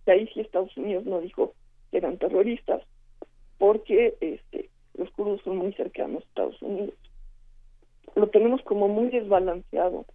y 0.06 0.12
ahí 0.12 0.28
sí 0.34 0.42
Estados 0.42 0.76
Unidos 0.78 1.06
no 1.06 1.20
dijo 1.20 1.54
que 1.90 1.98
eran 1.98 2.18
terroristas, 2.18 2.84
porque 3.58 4.16
este, 4.22 4.70
los 4.94 5.10
kurdos 5.12 5.42
son 5.44 5.58
muy 5.58 5.74
cercanos 5.74 6.24
a 6.24 6.28
Estados 6.28 6.62
Unidos. 6.62 6.96
Lo 8.16 8.28
tenemos 8.30 8.62
como 8.64 8.88
muy 8.88 9.10
desbalanceado. 9.10 10.06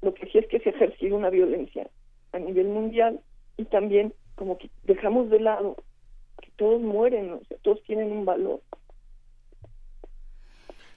Lo 0.00 0.14
que 0.14 0.26
sí 0.30 0.38
es 0.38 0.46
que 0.48 0.60
se 0.60 0.70
ejerció 0.70 1.14
una 1.14 1.30
violencia 1.30 1.88
a 2.32 2.38
nivel 2.38 2.68
mundial 2.68 3.20
y 3.60 3.64
también 3.66 4.14
como 4.36 4.56
que 4.56 4.70
dejamos 4.84 5.28
de 5.28 5.40
lado 5.40 5.76
que 6.40 6.50
todos 6.56 6.80
mueren, 6.80 7.32
o 7.32 7.40
sea, 7.46 7.58
todos 7.62 7.82
tienen 7.82 8.10
un 8.10 8.24
valor. 8.24 8.62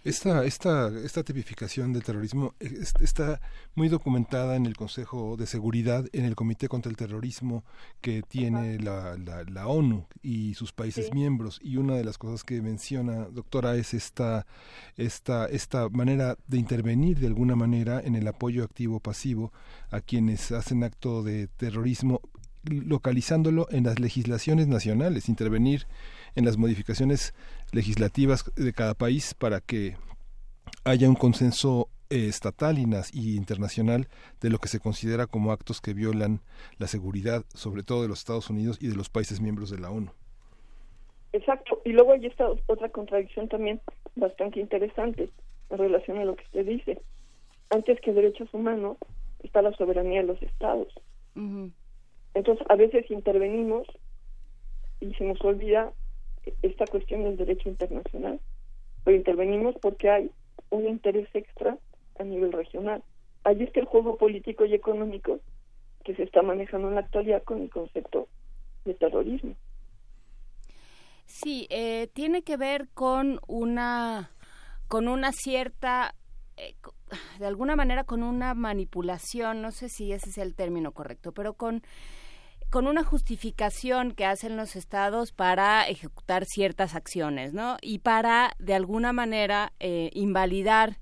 Esta, 0.06 0.44
esta, 0.44 0.90
esta 1.06 1.24
tipificación 1.24 1.94
del 1.94 2.04
terrorismo 2.04 2.56
está 2.60 3.40
muy 3.74 3.88
documentada 3.88 4.58
en 4.58 4.66
el 4.66 4.76
Consejo 4.76 5.38
de 5.38 5.46
Seguridad, 5.46 6.06
en 6.12 6.26
el 6.26 6.36
Comité 6.36 6.68
contra 6.68 6.90
el 6.90 6.98
Terrorismo 6.98 7.64
que 8.02 8.22
tiene 8.22 8.80
la, 8.80 9.18
la, 9.18 9.68
ONU 9.68 10.06
y 10.22 10.56
sus 10.56 10.74
países 10.74 11.14
miembros. 11.14 11.58
Y 11.64 11.78
una 11.78 11.96
de 11.96 12.04
las 12.04 12.18
cosas 12.18 12.44
que 12.44 12.62
menciona, 12.62 13.30
doctora, 13.30 13.78
es 13.78 13.94
esta, 13.94 14.46
esta, 14.98 15.46
esta 15.46 15.88
manera 15.88 16.38
de 16.48 16.58
intervenir 16.58 17.20
de 17.20 17.28
alguna 17.28 17.56
manera 17.56 18.02
en 18.02 18.16
el 18.16 18.28
apoyo 18.28 18.66
activo-pasivo 18.66 19.54
a 19.90 20.02
quienes 20.02 20.52
hacen 20.52 20.84
acto 20.84 21.24
de 21.24 21.48
terrorismo 21.48 22.20
localizándolo 22.64 23.68
en 23.72 23.86
las 23.86 24.00
legislaciones 24.00 24.68
nacionales, 24.68 25.30
intervenir 25.30 25.86
en 26.36 26.46
las 26.46 26.58
modificaciones 26.58 27.34
legislativas 27.72 28.52
de 28.56 28.74
cada 28.74 28.94
país 28.94 29.34
para 29.34 29.60
que 29.60 29.96
haya 30.84 31.10
un 31.10 31.16
consenso 31.16 31.90
eh, 32.10 32.28
estatal 32.28 32.78
y, 32.78 33.36
internacional 33.36 34.08
de 34.42 34.50
lo 34.50 34.60
que 34.60 34.68
se 34.68 34.80
considera 34.80 35.26
como 35.28 35.52
actos 35.52 35.82
que 35.82 35.94
violan 35.94 36.42
la 36.78 36.88
seguridad, 36.88 37.44
sobre 37.54 37.84
todo 37.84 38.04
de 38.04 38.08
los 38.08 38.20
Estados 38.20 38.50
Unidos 38.50 38.78
y 38.82 38.88
de 38.88 38.96
los 38.96 39.10
países 39.10 39.42
miembros 39.42 39.70
de 39.70 39.80
la 39.80 39.90
ONU. 39.90 40.12
Exacto, 41.32 41.82
y 41.84 41.94
luego 41.94 42.14
hay 42.14 42.28
esta 42.28 42.48
otra 42.68 42.90
contradicción 42.90 43.50
también 43.50 43.82
bastante 44.16 44.60
interesante 44.60 45.30
en 45.72 45.78
relación 45.78 46.20
a 46.20 46.26
lo 46.26 46.36
que 46.36 46.44
usted 46.44 46.66
dice. 46.66 47.02
Antes 47.72 48.00
que 48.02 48.14
derechos 48.14 48.54
humanos 48.54 48.98
está 49.42 49.64
la 49.64 49.74
soberanía 49.74 50.22
de 50.22 50.28
los 50.28 50.42
estados. 50.44 50.94
Entonces, 52.34 52.66
a 52.70 52.76
veces 52.76 53.10
intervenimos 53.12 53.88
y 55.00 55.14
se 55.14 55.24
nos 55.24 55.40
olvida 55.42 55.94
esta 56.62 56.86
cuestión 56.88 57.24
del 57.24 57.38
derecho 57.38 57.70
internacional, 57.70 58.40
pero 59.04 59.18
intervenimos 59.18 59.76
porque 59.82 60.10
hay 60.10 60.32
un 60.70 60.88
interés 60.88 61.28
extra 61.34 61.78
a 62.20 62.24
nivel 62.24 62.52
regional. 62.52 63.04
Allí 63.44 63.64
está 63.64 63.80
el 63.80 63.86
juego 63.86 64.18
político 64.18 64.66
y 64.66 64.74
económico 64.74 65.40
que 66.04 66.16
se 66.16 66.24
está 66.24 66.42
manejando 66.42 66.90
en 66.90 66.96
la 66.96 67.02
actualidad 67.02 67.44
con 67.44 67.62
el 67.62 67.70
concepto 67.70 68.28
de 68.86 68.94
terrorismo. 68.94 69.56
Sí, 71.26 71.68
eh, 71.70 72.08
tiene 72.14 72.44
que 72.44 72.58
ver 72.58 72.90
con 72.94 73.40
una 73.48 74.32
con 74.88 75.08
una 75.08 75.32
cierta 75.32 76.14
eh, 76.58 76.76
de 77.40 77.46
alguna 77.46 77.76
manera 77.76 78.04
con 78.04 78.24
una 78.24 78.54
manipulación, 78.54 79.62
no 79.62 79.72
sé 79.72 79.90
si 79.90 80.12
ese 80.12 80.30
es 80.30 80.38
el 80.38 80.56
término 80.56 80.92
correcto, 80.92 81.32
pero 81.32 81.54
con 81.54 81.82
con 82.74 82.88
una 82.88 83.04
justificación 83.04 84.14
que 84.14 84.26
hacen 84.26 84.58
los 84.58 84.76
estados 84.76 85.32
para 85.32 85.88
ejecutar 85.88 86.46
ciertas 86.46 86.96
acciones, 86.96 87.54
¿no? 87.54 87.78
Y 87.84 88.00
para, 88.00 88.56
de 88.58 88.74
alguna 88.74 89.14
manera, 89.14 89.74
eh, 89.80 90.10
invalidar 90.16 90.98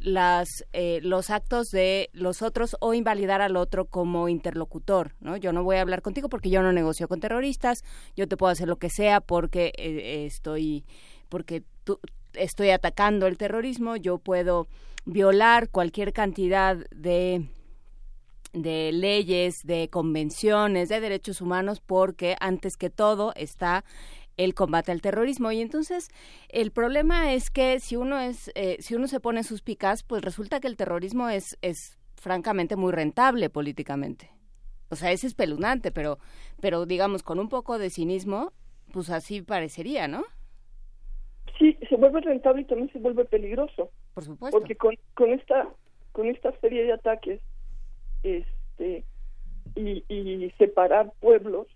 las, 0.00 0.48
eh, 0.72 0.98
los 1.04 1.30
actos 1.30 1.68
de 1.68 2.10
los 2.12 2.42
otros 2.42 2.76
o 2.80 2.92
invalidar 2.92 3.40
al 3.40 3.56
otro 3.56 3.84
como 3.84 4.28
interlocutor, 4.28 5.14
¿no? 5.20 5.36
Yo 5.36 5.52
no 5.52 5.62
voy 5.62 5.76
a 5.76 5.82
hablar 5.82 6.02
contigo 6.02 6.28
porque 6.28 6.50
yo 6.50 6.60
no 6.60 6.72
negocio 6.72 7.06
con 7.06 7.20
terroristas, 7.20 7.84
yo 8.16 8.26
te 8.26 8.36
puedo 8.36 8.50
hacer 8.50 8.66
lo 8.66 8.78
que 8.78 8.90
sea 8.90 9.20
porque 9.20 9.70
eh, 9.78 10.26
estoy, 10.26 10.84
porque 11.28 11.62
estoy 12.32 12.70
atacando 12.70 13.28
el 13.28 13.38
terrorismo, 13.38 13.94
yo 13.94 14.18
puedo 14.18 14.66
violar 15.04 15.70
cualquier 15.70 16.12
cantidad 16.12 16.78
de 16.90 17.46
de 18.62 18.90
leyes, 18.92 19.62
de 19.64 19.88
convenciones, 19.88 20.88
de 20.88 21.00
derechos 21.00 21.40
humanos, 21.40 21.80
porque 21.80 22.36
antes 22.40 22.76
que 22.76 22.90
todo 22.90 23.32
está 23.36 23.84
el 24.36 24.54
combate 24.54 24.92
al 24.92 25.00
terrorismo. 25.00 25.52
Y 25.52 25.60
entonces 25.60 26.08
el 26.48 26.70
problema 26.70 27.32
es 27.32 27.50
que 27.50 27.80
si 27.80 27.96
uno 27.96 28.18
es 28.18 28.50
eh, 28.54 28.76
si 28.80 28.94
uno 28.94 29.08
se 29.08 29.20
pone 29.20 29.42
sus 29.42 29.62
picas 29.62 30.02
pues 30.02 30.22
resulta 30.22 30.60
que 30.60 30.68
el 30.68 30.76
terrorismo 30.76 31.28
es 31.28 31.58
es 31.62 31.98
francamente 32.16 32.76
muy 32.76 32.92
rentable 32.92 33.50
políticamente. 33.50 34.30
O 34.88 34.96
sea 34.96 35.10
es 35.12 35.24
espeluznante 35.24 35.90
pero 35.90 36.18
pero 36.60 36.86
digamos 36.86 37.22
con 37.22 37.38
un 37.38 37.48
poco 37.48 37.78
de 37.78 37.90
cinismo 37.90 38.52
pues 38.92 39.10
así 39.10 39.42
parecería 39.42 40.08
no 40.08 40.24
sí 41.58 41.78
se 41.88 41.96
vuelve 41.96 42.20
rentable 42.20 42.62
y 42.62 42.64
también 42.66 42.92
se 42.92 42.98
vuelve 42.98 43.24
peligroso. 43.24 43.90
Por 44.14 44.24
supuesto. 44.24 44.58
Porque 44.58 44.76
con, 44.76 44.94
con 45.14 45.32
esta 45.32 45.68
con 46.12 46.26
esta 46.26 46.52
serie 46.60 46.84
de 46.84 46.92
ataques 46.92 47.40
este 48.26 49.04
y, 49.74 50.50
separar 50.58 51.12
pueblos, 51.20 51.66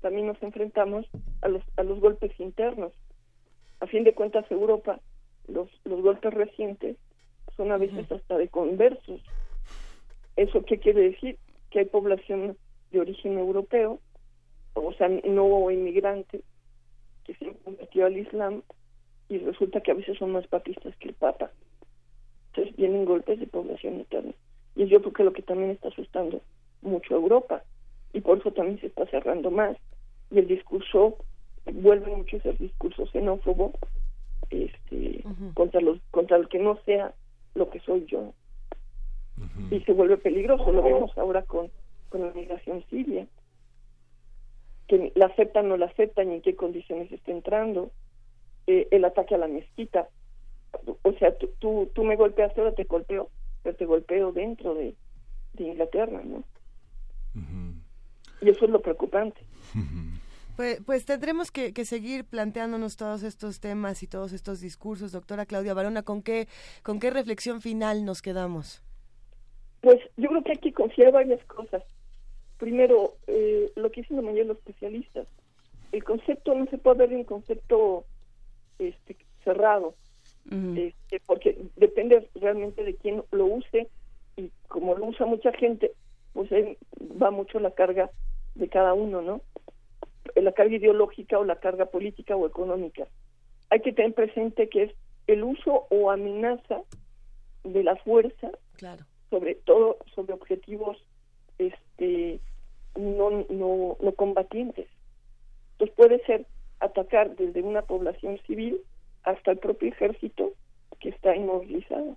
también 0.00 0.26
nos 0.26 0.42
enfrentamos 0.42 1.06
a 1.42 1.48
los, 1.48 1.62
a 1.76 1.82
los 1.82 2.00
golpes 2.00 2.32
internos. 2.40 2.92
A 3.80 3.86
fin 3.86 4.04
de 4.04 4.14
cuentas, 4.14 4.50
Europa, 4.50 5.00
los, 5.48 5.68
los 5.84 6.00
golpes 6.00 6.32
recientes 6.32 6.96
son 7.56 7.72
a 7.72 7.76
veces 7.76 8.10
hasta 8.10 8.38
de 8.38 8.48
conversos. 8.48 9.20
¿Eso 10.36 10.62
qué 10.64 10.78
quiere 10.78 11.10
decir? 11.10 11.38
Que 11.70 11.80
hay 11.80 11.84
población 11.84 12.56
de 12.90 13.00
origen 13.00 13.38
europeo, 13.38 14.00
o 14.74 14.92
sea, 14.94 15.08
no 15.08 15.70
inmigrante, 15.70 16.42
que 17.24 17.34
se 17.34 17.46
han 17.46 17.54
convertido 17.54 18.06
al 18.06 18.16
Islam 18.16 18.62
y 19.28 19.38
resulta 19.38 19.80
que 19.80 19.90
a 19.90 19.94
veces 19.94 20.18
son 20.18 20.32
más 20.32 20.46
papistas 20.46 20.96
que 20.96 21.08
el 21.08 21.14
Papa. 21.14 21.50
Entonces 22.48 22.76
vienen 22.76 23.04
golpes 23.04 23.40
de 23.40 23.46
población 23.46 23.96
interna. 23.96 24.32
Y 24.76 24.86
yo 24.86 25.00
creo 25.00 25.12
que 25.12 25.24
lo 25.24 25.32
que 25.32 25.42
también 25.42 25.70
está 25.70 25.88
asustando 25.88 26.42
mucho 26.82 27.14
a 27.14 27.16
Europa. 27.16 27.64
Y 28.12 28.20
por 28.20 28.38
eso 28.38 28.52
también 28.52 28.78
se 28.78 28.86
está 28.86 29.06
cerrando 29.06 29.50
más. 29.50 29.76
Y 30.30 30.38
el 30.38 30.46
discurso, 30.46 31.16
vuelve 31.64 32.14
mucho 32.14 32.36
ese 32.36 32.52
discurso 32.52 33.06
xenófobo 33.06 33.72
este, 34.50 35.24
contra, 35.54 35.80
los, 35.80 35.98
contra 36.10 36.36
el 36.36 36.48
que 36.48 36.58
no 36.58 36.78
sea 36.84 37.14
lo 37.54 37.70
que 37.70 37.80
soy 37.80 38.04
yo. 38.06 38.34
Y 39.70 39.80
se 39.80 39.92
vuelve 39.92 40.18
peligroso. 40.18 40.70
Lo 40.70 40.82
vemos 40.82 41.16
ahora 41.16 41.42
con, 41.42 41.70
con 42.10 42.20
la 42.20 42.32
migración 42.32 42.84
siria. 42.90 43.26
Que 44.88 45.10
la 45.14 45.26
aceptan, 45.26 45.68
no 45.68 45.78
la 45.78 45.86
aceptan 45.86 46.30
y 46.30 46.34
en 46.34 46.42
qué 46.42 46.54
condiciones 46.54 47.10
está 47.10 47.32
entrando. 47.32 47.90
Eh, 48.66 48.88
el 48.90 49.04
ataque 49.06 49.34
a 49.34 49.38
la 49.38 49.48
mezquita. 49.48 50.08
O 51.02 51.12
sea, 51.14 51.36
tú, 51.38 51.50
tú, 51.58 51.90
tú 51.94 52.04
me 52.04 52.16
golpeaste, 52.16 52.60
ahora 52.60 52.74
te 52.74 52.84
golpeo 52.84 53.30
este 53.70 53.86
golpeo 53.86 54.32
dentro 54.32 54.74
de, 54.74 54.94
Inglaterra, 55.58 56.22
¿no? 56.22 56.44
Y 58.42 58.50
eso 58.50 58.66
es 58.66 58.70
lo 58.70 58.82
preocupante. 58.82 59.40
Pues, 60.56 60.80
pues, 60.84 61.04
tendremos 61.04 61.50
que, 61.50 61.72
seguir 61.84 62.24
planteándonos 62.24 62.96
todos 62.96 63.22
estos 63.22 63.60
temas 63.60 64.02
y 64.02 64.06
todos 64.06 64.32
estos 64.32 64.60
discursos, 64.60 65.12
doctora 65.12 65.44
Claudia 65.44 65.74
Barona. 65.74 66.02
¿Con 66.02 66.22
qué, 66.22 66.48
con 66.82 66.98
qué 66.98 67.10
reflexión 67.10 67.60
final 67.60 68.04
nos 68.04 68.22
quedamos? 68.22 68.82
Pues 69.82 69.98
yo 70.16 70.28
creo 70.30 70.42
que 70.42 70.52
hay 70.52 70.58
que 70.58 70.72
confiar 70.72 71.12
varias 71.12 71.44
cosas. 71.44 71.82
Primero, 72.58 73.16
eh, 73.26 73.70
lo 73.76 73.90
que 73.90 74.00
dicen 74.00 74.16
la 74.16 74.22
mayoría 74.22 74.44
de 74.44 74.48
los 74.48 74.58
especialistas, 74.58 75.26
el 75.92 76.02
concepto 76.04 76.54
no 76.54 76.64
se 76.66 76.78
puede 76.78 77.06
ver 77.06 77.16
un 77.16 77.24
concepto 77.24 78.06
este, 78.78 79.16
cerrado 79.44 79.94
este, 80.50 81.20
porque 81.26 81.58
depende 81.76 82.28
realmente 82.36 82.84
de 82.84 82.94
quién 82.94 83.22
lo 83.32 83.46
use 83.46 83.88
y 84.36 84.50
como 84.68 84.94
lo 84.94 85.06
usa 85.06 85.26
mucha 85.26 85.52
gente, 85.52 85.92
pues 86.34 86.50
va 87.20 87.30
mucho 87.30 87.58
la 87.58 87.72
carga 87.72 88.10
de 88.54 88.68
cada 88.68 88.94
uno, 88.94 89.22
¿no? 89.22 89.40
La 90.34 90.52
carga 90.52 90.76
ideológica 90.76 91.38
o 91.38 91.44
la 91.44 91.56
carga 91.56 91.86
política 91.86 92.36
o 92.36 92.46
económica. 92.46 93.06
Hay 93.70 93.80
que 93.80 93.92
tener 93.92 94.14
presente 94.14 94.68
que 94.68 94.84
es 94.84 94.92
el 95.26 95.42
uso 95.42 95.86
o 95.90 96.10
amenaza 96.10 96.82
de 97.64 97.82
la 97.82 97.96
fuerza, 97.96 98.50
claro. 98.76 99.04
sobre 99.30 99.56
todo 99.56 99.98
sobre 100.14 100.34
objetivos 100.34 100.96
este 101.58 102.38
no, 102.96 103.30
no, 103.50 103.96
no 104.00 104.12
combatientes. 104.12 104.86
Entonces 105.72 105.96
puede 105.96 106.24
ser 106.24 106.46
atacar 106.80 107.34
desde 107.36 107.62
una 107.62 107.82
población 107.82 108.38
civil 108.46 108.80
hasta 109.26 109.50
el 109.50 109.58
propio 109.58 109.90
ejército 109.90 110.54
que 111.00 111.10
está 111.10 111.36
inmovilizado. 111.36 112.16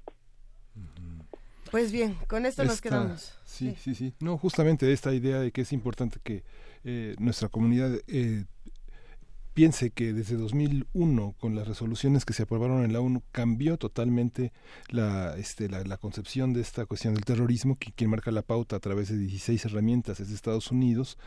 Pues 1.69 1.91
bien, 1.91 2.15
con 2.27 2.45
esto 2.45 2.63
nos 2.63 2.81
quedamos. 2.81 3.37
Sí, 3.43 3.75
sí, 3.77 3.93
sí, 3.93 4.13
No, 4.19 4.37
justamente 4.37 4.91
esta 4.91 5.13
idea 5.13 5.39
de 5.39 5.51
que 5.51 5.61
es 5.61 5.73
importante 5.73 6.19
que 6.23 6.43
eh, 6.83 7.15
nuestra 7.19 7.49
comunidad 7.49 7.91
eh, 8.07 8.45
piense 9.53 9.91
que 9.91 10.13
desde 10.13 10.35
2001, 10.35 11.35
con 11.39 11.55
las 11.55 11.67
resoluciones 11.67 12.25
que 12.25 12.33
se 12.33 12.43
aprobaron 12.43 12.83
en 12.83 12.93
la 12.93 13.01
ONU, 13.01 13.23
cambió 13.31 13.77
totalmente 13.77 14.51
la, 14.89 15.35
este, 15.37 15.69
la, 15.69 15.97
concepción 15.97 16.53
de 16.53 16.61
esta 16.61 16.85
cuestión 16.85 17.13
del 17.13 17.25
terrorismo, 17.25 17.77
que 17.77 17.91
quien 17.91 18.09
marca 18.09 18.31
la 18.31 18.41
pauta 18.41 18.75
a 18.75 18.79
través 18.79 19.09
de 19.09 19.17
16 19.17 19.65
herramientas 19.65 20.19
es 20.19 20.31
Estados 20.31 20.71
Unidos, 20.71 21.17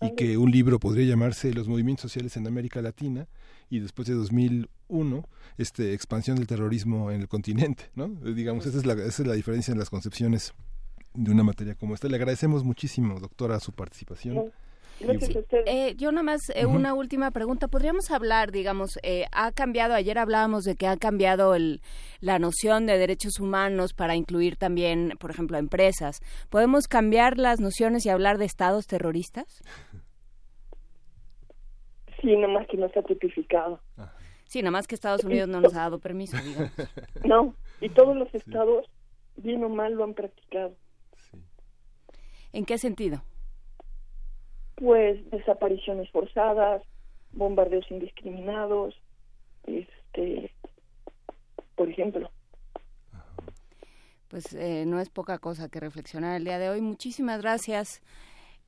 y 0.00 0.14
que 0.14 0.36
un 0.38 0.50
libro 0.50 0.78
podría 0.78 1.06
llamarse 1.06 1.52
Los 1.52 1.68
movimientos 1.68 2.02
sociales 2.02 2.36
en 2.36 2.46
América 2.46 2.80
Latina, 2.82 3.28
y 3.68 3.78
después 3.78 4.08
de 4.08 4.14
2001, 4.14 5.28
este, 5.58 5.94
expansión 5.94 6.36
del 6.36 6.46
terrorismo 6.46 7.10
en 7.10 7.20
el 7.20 7.28
continente, 7.28 7.90
¿no? 7.94 8.08
Digamos, 8.08 8.66
esa 8.66 8.78
es 8.78 8.86
la, 8.86 8.94
esa 8.94 9.22
es 9.22 9.26
la 9.28 9.34
diferencia 9.34 9.72
en 9.72 9.78
las 9.78 9.90
concepciones 9.90 10.54
de 11.14 11.30
una 11.30 11.42
materia 11.42 11.74
como 11.74 11.94
esta. 11.94 12.08
Le 12.08 12.16
agradecemos 12.16 12.64
muchísimo, 12.64 13.18
doctora, 13.20 13.60
su 13.60 13.72
participación. 13.72 14.52
Eh, 15.66 15.94
yo 15.96 16.12
nada 16.12 16.22
más 16.22 16.50
eh, 16.54 16.66
una 16.66 16.94
última 16.94 17.30
pregunta. 17.30 17.68
¿Podríamos 17.68 18.10
hablar, 18.10 18.52
digamos, 18.52 18.98
eh, 19.02 19.24
ha 19.32 19.52
cambiado, 19.52 19.94
ayer 19.94 20.18
hablábamos 20.18 20.64
de 20.64 20.76
que 20.76 20.86
ha 20.86 20.96
cambiado 20.96 21.54
el, 21.54 21.80
la 22.20 22.38
noción 22.38 22.86
de 22.86 22.98
derechos 22.98 23.40
humanos 23.40 23.94
para 23.94 24.14
incluir 24.14 24.56
también, 24.56 25.14
por 25.18 25.30
ejemplo, 25.30 25.58
empresas. 25.58 26.20
¿Podemos 26.50 26.86
cambiar 26.86 27.38
las 27.38 27.60
nociones 27.60 28.04
y 28.06 28.10
hablar 28.10 28.38
de 28.38 28.44
estados 28.44 28.86
terroristas? 28.86 29.62
Sí, 32.20 32.36
nada 32.36 32.52
más 32.52 32.66
que 32.68 32.76
no 32.76 32.86
está 32.86 33.02
tipificado. 33.02 33.80
Sí, 34.44 34.60
nada 34.62 34.72
más 34.72 34.86
que 34.86 34.94
Estados 34.94 35.24
Unidos 35.24 35.48
no 35.48 35.60
nos 35.60 35.74
ha 35.74 35.82
dado 35.82 36.00
permiso, 36.00 36.36
digamos. 36.42 36.72
No, 37.24 37.54
y 37.80 37.88
todos 37.88 38.16
los 38.16 38.34
estados, 38.34 38.86
bien 39.36 39.62
o 39.64 39.68
mal, 39.68 39.94
lo 39.94 40.04
han 40.04 40.14
practicado. 40.14 40.74
¿En 42.52 42.64
qué 42.64 42.76
sentido? 42.76 43.22
Pues 44.80 45.30
desapariciones 45.30 46.10
forzadas, 46.10 46.82
bombardeos 47.32 47.88
indiscriminados, 47.90 48.94
este, 49.66 50.50
por 51.76 51.88
ejemplo. 51.88 52.30
Pues 54.28 54.54
eh, 54.54 54.84
no 54.86 55.00
es 55.00 55.10
poca 55.10 55.38
cosa 55.38 55.68
que 55.68 55.80
reflexionar 55.80 56.36
el 56.36 56.44
día 56.44 56.58
de 56.58 56.70
hoy. 56.70 56.80
Muchísimas 56.80 57.42
gracias, 57.42 58.00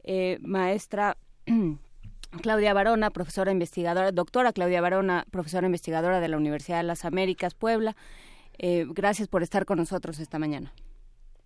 eh, 0.05 0.39
maestra. 0.43 1.16
Claudia 2.43 2.74
Barona, 2.74 3.10
profesora 3.10 3.52
investigadora, 3.52 4.10
doctora 4.10 4.52
Claudia 4.52 4.80
Barona, 4.80 5.26
profesora 5.30 5.66
investigadora 5.66 6.20
de 6.20 6.28
la 6.28 6.36
Universidad 6.36 6.78
de 6.78 6.84
las 6.84 7.05
Américas, 7.05 7.55
Puebla. 7.55 7.94
Eh, 8.59 8.86
gracias 8.89 9.28
por 9.28 9.43
estar 9.43 9.64
con 9.64 9.78
nosotros 9.78 10.18
esta 10.18 10.39
mañana. 10.39 10.72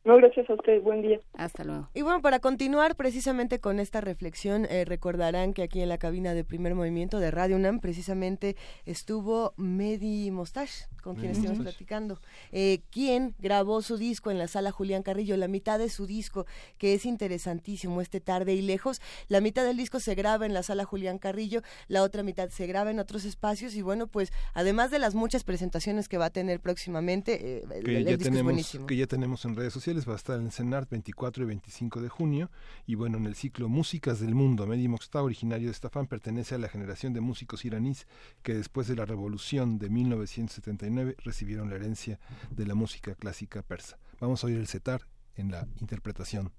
No, 0.06 0.16
gracias 0.18 0.48
a 0.48 0.54
ustedes. 0.54 0.84
Buen 0.84 1.02
día. 1.02 1.20
Hasta 1.34 1.64
luego. 1.64 1.88
Y 1.92 2.02
bueno, 2.02 2.22
para 2.22 2.38
continuar 2.38 2.94
precisamente 2.94 3.58
con 3.58 3.80
esta 3.80 4.00
reflexión, 4.00 4.64
eh, 4.70 4.84
recordarán 4.84 5.52
que 5.52 5.64
aquí 5.64 5.80
en 5.80 5.88
la 5.88 5.98
cabina 5.98 6.32
de 6.32 6.44
primer 6.44 6.76
movimiento 6.76 7.18
de 7.18 7.32
Radio 7.32 7.56
UNAM 7.56 7.80
precisamente 7.80 8.54
estuvo 8.84 9.52
Medi 9.56 10.30
Mostache, 10.30 10.86
con 11.02 11.16
quien 11.16 11.32
estuvimos 11.32 11.58
platicando, 11.58 12.20
eh, 12.52 12.82
quien 12.92 13.34
grabó 13.40 13.82
su 13.82 13.96
disco 13.96 14.30
en 14.30 14.38
la 14.38 14.46
sala 14.46 14.70
Julián 14.70 15.02
Carrillo, 15.02 15.36
la 15.36 15.48
mitad 15.48 15.80
de 15.80 15.88
su 15.88 16.06
disco, 16.06 16.46
que 16.78 16.94
es 16.94 17.04
interesantísimo, 17.04 18.00
este 18.00 18.20
tarde 18.20 18.54
y 18.54 18.62
lejos. 18.62 19.02
La 19.26 19.40
mitad 19.40 19.64
del 19.64 19.76
disco 19.76 19.98
se 19.98 20.14
graba 20.14 20.46
en 20.46 20.54
la 20.54 20.62
sala 20.62 20.84
Julián 20.84 21.18
Carrillo, 21.18 21.62
la 21.88 22.04
otra 22.04 22.22
mitad 22.22 22.48
se 22.50 22.68
graba 22.68 22.92
en 22.92 23.00
otros 23.00 23.24
espacios 23.24 23.74
y 23.74 23.82
bueno, 23.82 24.06
pues 24.06 24.32
además 24.54 24.92
de 24.92 25.00
las 25.00 25.16
muchas 25.16 25.42
presentaciones 25.42 26.08
que 26.08 26.16
va 26.16 26.26
a 26.26 26.30
tener 26.30 26.60
próximamente, 26.60 27.58
eh, 27.58 27.64
el, 27.84 28.04
disco 28.04 28.32
es 28.32 28.42
buenísimo. 28.44 28.86
Que 28.86 28.96
ya 28.96 29.08
tenemos 29.08 29.44
en 29.44 29.56
redes 29.56 29.72
sociales 29.72 29.95
va 30.04 30.12
a 30.12 30.16
estar 30.16 30.38
en 30.38 30.50
CENART 30.50 30.90
24 30.90 31.44
y 31.44 31.46
25 31.46 32.02
de 32.02 32.08
junio 32.10 32.50
y 32.86 32.96
bueno, 32.96 33.16
en 33.16 33.24
el 33.24 33.34
ciclo 33.34 33.68
Músicas 33.68 34.20
del 34.20 34.34
Mundo, 34.34 34.66
Mehdi 34.66 34.92
está 34.94 35.22
originario 35.22 35.68
de 35.68 35.72
Estafán, 35.72 36.06
pertenece 36.06 36.54
a 36.54 36.58
la 36.58 36.68
generación 36.68 37.14
de 37.14 37.22
músicos 37.22 37.64
iraníes 37.64 38.06
que 38.42 38.52
después 38.52 38.88
de 38.88 38.96
la 38.96 39.06
revolución 39.06 39.78
de 39.78 39.88
1979 39.88 41.16
recibieron 41.24 41.70
la 41.70 41.76
herencia 41.76 42.18
de 42.50 42.66
la 42.66 42.74
música 42.74 43.14
clásica 43.14 43.62
persa. 43.62 43.98
Vamos 44.20 44.44
a 44.44 44.48
oír 44.48 44.58
el 44.58 44.66
setar 44.66 45.06
en 45.36 45.50
la 45.50 45.66
interpretación 45.80 46.52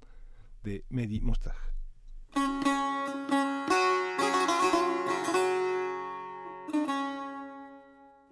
de 0.63 0.83
Mehdi 0.89 1.21
Mostaj. 1.21 1.55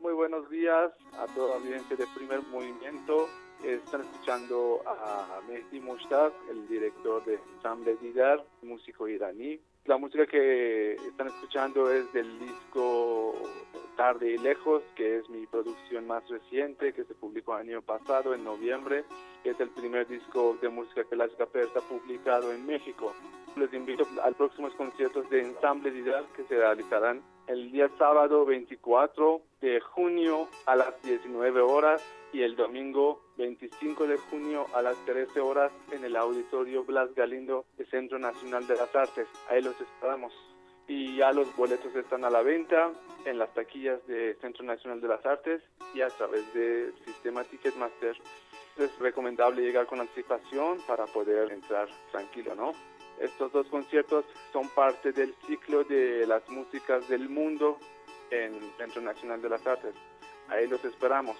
Muy 0.01 0.13
buenos 0.13 0.49
días 0.49 0.91
a 1.19 1.27
toda 1.35 1.49
la 1.49 1.55
audiencia 1.57 1.95
de 1.95 2.07
Primer 2.15 2.41
Movimiento. 2.47 3.27
Están 3.63 4.01
escuchando 4.01 4.81
a 4.85 5.41
Mehdi 5.47 5.79
Mushtaq, 5.79 6.33
el 6.49 6.67
director 6.67 7.23
de 7.25 7.39
Ensemble 7.55 7.95
Didar, 8.01 8.43
músico 8.61 9.07
iraní. 9.07 9.59
La 9.85 9.97
música 9.97 10.25
que 10.25 10.93
están 10.93 11.27
escuchando 11.27 11.91
es 11.91 12.11
del 12.13 12.39
disco 12.39 13.33
Tarde 13.95 14.31
y 14.31 14.37
Lejos, 14.37 14.83
que 14.95 15.17
es 15.17 15.29
mi 15.29 15.45
producción 15.47 16.07
más 16.07 16.27
reciente, 16.27 16.93
que 16.93 17.05
se 17.05 17.13
publicó 17.13 17.57
el 17.57 17.69
año 17.69 17.81
pasado, 17.81 18.33
en 18.33 18.43
noviembre. 18.43 19.03
Es 19.43 19.59
el 19.59 19.69
primer 19.69 20.07
disco 20.07 20.57
de 20.61 20.69
música 20.69 21.03
clásica 21.03 21.45
persa 21.45 21.81
publicado 21.81 22.51
en 22.51 22.65
México. 22.65 23.13
Les 23.55 23.71
invito 23.73 24.07
al 24.23 24.35
próximos 24.35 24.73
conciertos 24.73 25.29
de 25.29 25.41
Ensemble 25.41 25.91
Didar 25.91 26.25
que 26.35 26.43
se 26.43 26.57
realizarán 26.57 27.21
el 27.47 27.71
día 27.71 27.89
sábado 27.97 28.45
24 28.45 29.41
de 29.61 29.79
junio 29.79 30.47
a 30.65 30.75
las 30.75 31.01
19 31.03 31.61
horas 31.61 32.03
y 32.33 32.41
el 32.41 32.55
domingo 32.55 33.21
25 33.37 34.07
de 34.07 34.17
junio 34.17 34.65
a 34.73 34.81
las 34.81 34.95
13 35.05 35.39
horas 35.39 35.71
en 35.91 36.03
el 36.03 36.15
Auditorio 36.15 36.83
Blas 36.83 37.13
Galindo 37.15 37.65
del 37.77 37.87
Centro 37.89 38.19
Nacional 38.19 38.65
de 38.67 38.75
las 38.75 38.93
Artes. 38.95 39.27
Ahí 39.49 39.61
los 39.61 39.79
esperamos. 39.79 40.33
Y 40.87 41.17
ya 41.17 41.31
los 41.31 41.55
boletos 41.55 41.95
están 41.95 42.25
a 42.25 42.29
la 42.29 42.41
venta 42.41 42.91
en 43.25 43.39
las 43.39 43.53
taquillas 43.53 44.05
del 44.07 44.35
Centro 44.37 44.63
Nacional 44.63 45.01
de 45.01 45.07
las 45.07 45.25
Artes 45.25 45.61
y 45.93 46.01
a 46.01 46.09
través 46.09 46.51
del 46.53 46.93
sistema 47.05 47.43
Ticketmaster. 47.43 48.17
Es 48.77 48.99
recomendable 48.99 49.61
llegar 49.61 49.85
con 49.85 49.99
anticipación 49.99 50.79
para 50.87 51.05
poder 51.05 51.51
entrar 51.51 51.87
tranquilo, 52.11 52.53
¿no? 52.55 52.73
Estos 53.19 53.51
dos 53.51 53.67
conciertos 53.67 54.25
son 54.51 54.67
parte 54.69 55.11
del 55.11 55.33
ciclo 55.47 55.83
de 55.83 56.25
las 56.27 56.47
músicas 56.49 57.07
del 57.07 57.29
mundo 57.29 57.77
en 58.29 58.55
el 58.55 58.71
Centro 58.77 59.01
Nacional 59.01 59.41
de 59.41 59.49
las 59.49 59.65
Artes. 59.65 59.95
Ahí 60.49 60.67
los 60.67 60.83
esperamos. 60.83 61.37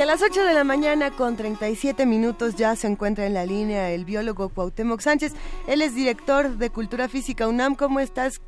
Y 0.00 0.02
a 0.02 0.06
las 0.06 0.22
8 0.22 0.46
de 0.46 0.54
la 0.54 0.64
mañana 0.64 1.10
con 1.10 1.36
37 1.36 2.06
minutos 2.06 2.56
ya 2.56 2.74
se 2.74 2.86
encuentra 2.86 3.26
en 3.26 3.34
la 3.34 3.44
línea 3.44 3.90
el 3.90 4.06
biólogo 4.06 4.48
Cuauhtémoc 4.48 5.02
Sánchez. 5.02 5.34
Él 5.66 5.82
es 5.82 5.94
director 5.94 6.56
de 6.56 6.70
Cultura 6.70 7.06
Física 7.06 7.46
UNAM. 7.46 7.74
¿Cómo 7.74 8.00
estás? 8.00 8.40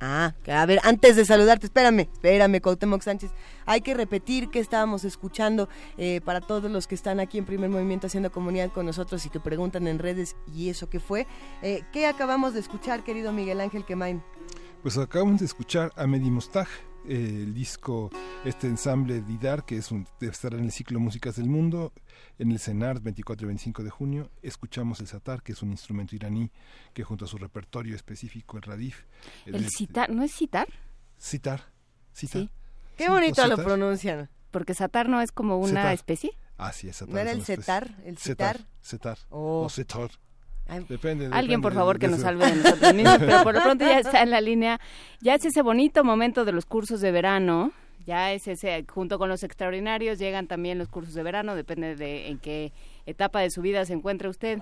Ah, 0.00 0.32
a 0.46 0.64
ver, 0.64 0.80
antes 0.84 1.16
de 1.16 1.26
saludarte, 1.26 1.66
espérame, 1.66 2.08
espérame, 2.10 2.62
Cuauhtémoc 2.62 3.02
Sánchez. 3.02 3.30
Hay 3.66 3.82
que 3.82 3.92
repetir 3.92 4.48
que 4.48 4.58
estábamos 4.58 5.04
escuchando 5.04 5.68
eh, 5.98 6.22
para 6.24 6.40
todos 6.40 6.70
los 6.70 6.86
que 6.86 6.94
están 6.94 7.20
aquí 7.20 7.36
en 7.36 7.44
Primer 7.44 7.68
Movimiento 7.68 8.06
haciendo 8.06 8.32
comunidad 8.32 8.72
con 8.72 8.86
nosotros 8.86 9.26
y 9.26 9.28
que 9.28 9.38
preguntan 9.38 9.88
en 9.88 9.98
redes, 9.98 10.34
¿y 10.54 10.70
eso 10.70 10.88
qué 10.88 10.98
fue? 10.98 11.26
Eh, 11.60 11.82
¿Qué 11.92 12.06
acabamos 12.06 12.54
de 12.54 12.60
escuchar, 12.60 13.04
querido 13.04 13.34
Miguel 13.34 13.60
Ángel 13.60 13.84
Quemain? 13.84 14.22
Pues 14.80 14.96
acabamos 14.96 15.40
de 15.40 15.44
escuchar 15.44 15.92
a 15.94 16.06
Medi 16.06 16.30
Mostag, 16.30 16.68
el 17.08 17.54
disco, 17.54 18.10
este 18.44 18.66
ensamble 18.66 19.20
Didar, 19.22 19.64
que 19.64 19.76
es 19.76 19.90
un, 19.90 20.06
debe 20.20 20.32
estar 20.32 20.54
en 20.54 20.64
el 20.64 20.72
ciclo 20.72 21.00
Músicas 21.00 21.36
del 21.36 21.48
Mundo, 21.48 21.92
en 22.38 22.50
el 22.50 22.58
CENAR 22.58 23.00
24 23.00 23.44
y 23.44 23.48
25 23.48 23.82
de 23.82 23.90
junio. 23.90 24.30
Escuchamos 24.42 25.00
el 25.00 25.06
satar, 25.06 25.42
que 25.42 25.52
es 25.52 25.62
un 25.62 25.70
instrumento 25.70 26.14
iraní 26.14 26.50
que 26.92 27.04
junto 27.04 27.24
a 27.24 27.28
su 27.28 27.38
repertorio 27.38 27.94
específico, 27.94 28.56
el 28.56 28.62
radif. 28.62 29.04
¿El, 29.44 29.68
citar? 29.70 30.10
¿No 30.10 30.22
es 30.22 30.32
citar? 30.32 30.68
Citar, 31.18 31.62
citar. 32.14 32.42
Sí. 32.42 32.50
Qué 32.96 33.08
bonito 33.08 33.46
lo 33.46 33.56
pronuncian. 33.56 34.28
Porque 34.50 34.74
satar 34.74 35.08
no 35.08 35.20
es 35.20 35.32
como 35.32 35.58
una 35.58 35.92
especie. 35.92 36.32
Ah, 36.56 36.72
sí, 36.72 36.88
es 36.88 36.96
satar. 36.96 37.14
¿No 37.14 37.20
era 37.20 37.30
el 37.32 37.44
cetar? 37.44 37.94
¿El 38.04 38.16
citar? 38.16 38.60
Cetar. 38.82 39.18
O 39.30 39.68
cetar. 39.68 40.10
Depende, 40.88 41.28
Alguien, 41.32 41.62
por 41.62 41.74
favor, 41.74 41.98
que 41.98 42.08
nos 42.08 42.20
salve 42.20 42.46
de 42.46 42.56
nosotros 42.56 42.94
mismos, 42.94 43.18
pero 43.18 43.42
por 43.44 43.54
lo 43.54 43.62
pronto 43.62 43.84
ya 43.84 44.00
está 44.00 44.22
en 44.22 44.30
la 44.30 44.40
línea. 44.42 44.80
Ya 45.20 45.34
es 45.34 45.44
ese 45.44 45.62
bonito 45.62 46.02
momento 46.02 46.44
de 46.44 46.52
los 46.52 46.66
cursos 46.66 47.00
de 47.00 47.12
verano. 47.12 47.72
Ya 48.04 48.32
es 48.32 48.46
ese, 48.46 48.84
junto 48.88 49.18
con 49.18 49.28
los 49.28 49.42
extraordinarios, 49.42 50.18
llegan 50.18 50.46
también 50.46 50.78
los 50.78 50.88
cursos 50.88 51.14
de 51.14 51.22
verano, 51.22 51.56
depende 51.56 51.96
de 51.96 52.28
en 52.28 52.38
qué 52.38 52.72
etapa 53.04 53.40
de 53.40 53.50
su 53.50 53.62
vida 53.62 53.84
se 53.84 53.94
encuentre 53.94 54.28
usted. 54.28 54.60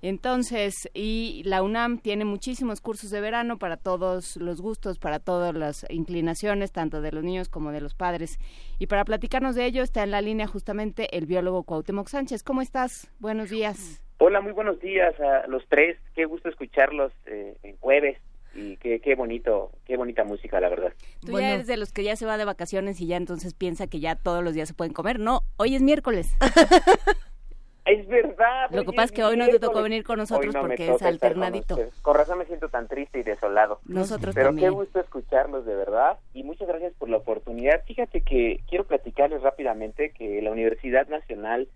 Entonces, 0.00 0.74
y 0.94 1.42
la 1.44 1.62
UNAM 1.62 1.98
tiene 1.98 2.24
muchísimos 2.24 2.80
cursos 2.80 3.10
de 3.10 3.20
verano 3.20 3.56
para 3.56 3.76
todos 3.76 4.36
los 4.36 4.60
gustos, 4.60 4.98
para 4.98 5.20
todas 5.20 5.54
las 5.54 5.86
inclinaciones, 5.90 6.72
tanto 6.72 7.00
de 7.00 7.12
los 7.12 7.22
niños 7.22 7.48
como 7.48 7.70
de 7.70 7.80
los 7.80 7.94
padres. 7.94 8.38
Y 8.80 8.88
para 8.88 9.04
platicarnos 9.04 9.54
de 9.54 9.64
ello 9.64 9.84
está 9.84 10.02
en 10.02 10.10
la 10.10 10.20
línea 10.20 10.48
justamente 10.48 11.16
el 11.16 11.26
biólogo 11.26 11.62
Cuauhtémoc 11.62 12.08
Sánchez. 12.08 12.42
¿Cómo 12.42 12.62
estás? 12.62 13.12
Buenos 13.20 13.48
días. 13.48 14.01
Hola, 14.24 14.40
muy 14.40 14.52
buenos 14.52 14.78
días 14.78 15.18
a 15.18 15.48
los 15.48 15.66
tres. 15.68 15.98
Qué 16.14 16.26
gusto 16.26 16.48
escucharlos 16.48 17.10
eh, 17.26 17.56
en 17.64 17.76
jueves 17.78 18.18
y 18.54 18.76
qué, 18.76 19.00
qué 19.00 19.16
bonito, 19.16 19.72
qué 19.84 19.96
bonita 19.96 20.22
música, 20.22 20.60
la 20.60 20.68
verdad. 20.68 20.92
Tú 21.26 21.40
ya 21.40 21.54
eres 21.54 21.66
de 21.66 21.76
los 21.76 21.92
que 21.92 22.04
ya 22.04 22.14
se 22.14 22.24
va 22.24 22.38
de 22.38 22.44
vacaciones 22.44 23.00
y 23.00 23.08
ya 23.08 23.16
entonces 23.16 23.52
piensa 23.52 23.88
que 23.88 23.98
ya 23.98 24.14
todos 24.14 24.44
los 24.44 24.54
días 24.54 24.68
se 24.68 24.74
pueden 24.74 24.92
comer. 24.92 25.18
No, 25.18 25.40
hoy 25.56 25.74
es 25.74 25.82
miércoles. 25.82 26.36
es 27.84 28.06
verdad. 28.06 28.70
Lo 28.70 28.84
que 28.84 28.92
pasa 28.92 29.06
es 29.06 29.10
que 29.10 29.24
hoy 29.24 29.36
no 29.36 29.48
te 29.48 29.58
tocó 29.58 29.82
venir 29.82 30.04
con 30.04 30.18
nosotros 30.18 30.54
porque 30.54 30.88
es 30.88 31.02
alternadito. 31.02 31.76
Con, 32.02 32.14
razón 32.14 32.38
me 32.38 32.46
siento 32.46 32.68
tan 32.68 32.86
triste 32.86 33.18
y 33.18 33.22
desolado. 33.24 33.80
Nosotros 33.86 34.36
Pero 34.36 34.54
qué 34.54 34.70
gusto 34.70 35.00
escucharlos 35.00 35.66
de 35.66 35.74
verdad 35.74 36.20
y 36.32 36.44
muchas 36.44 36.68
gracias 36.68 36.92
por 36.96 37.08
la 37.08 37.16
oportunidad. 37.16 37.82
Fíjate 37.86 38.20
que 38.20 38.60
quiero 38.68 38.84
platicarles 38.84 39.42
rápidamente 39.42 40.12
que 40.12 40.40
la 40.42 40.52
Universidad 40.52 41.08
Nacional 41.08 41.66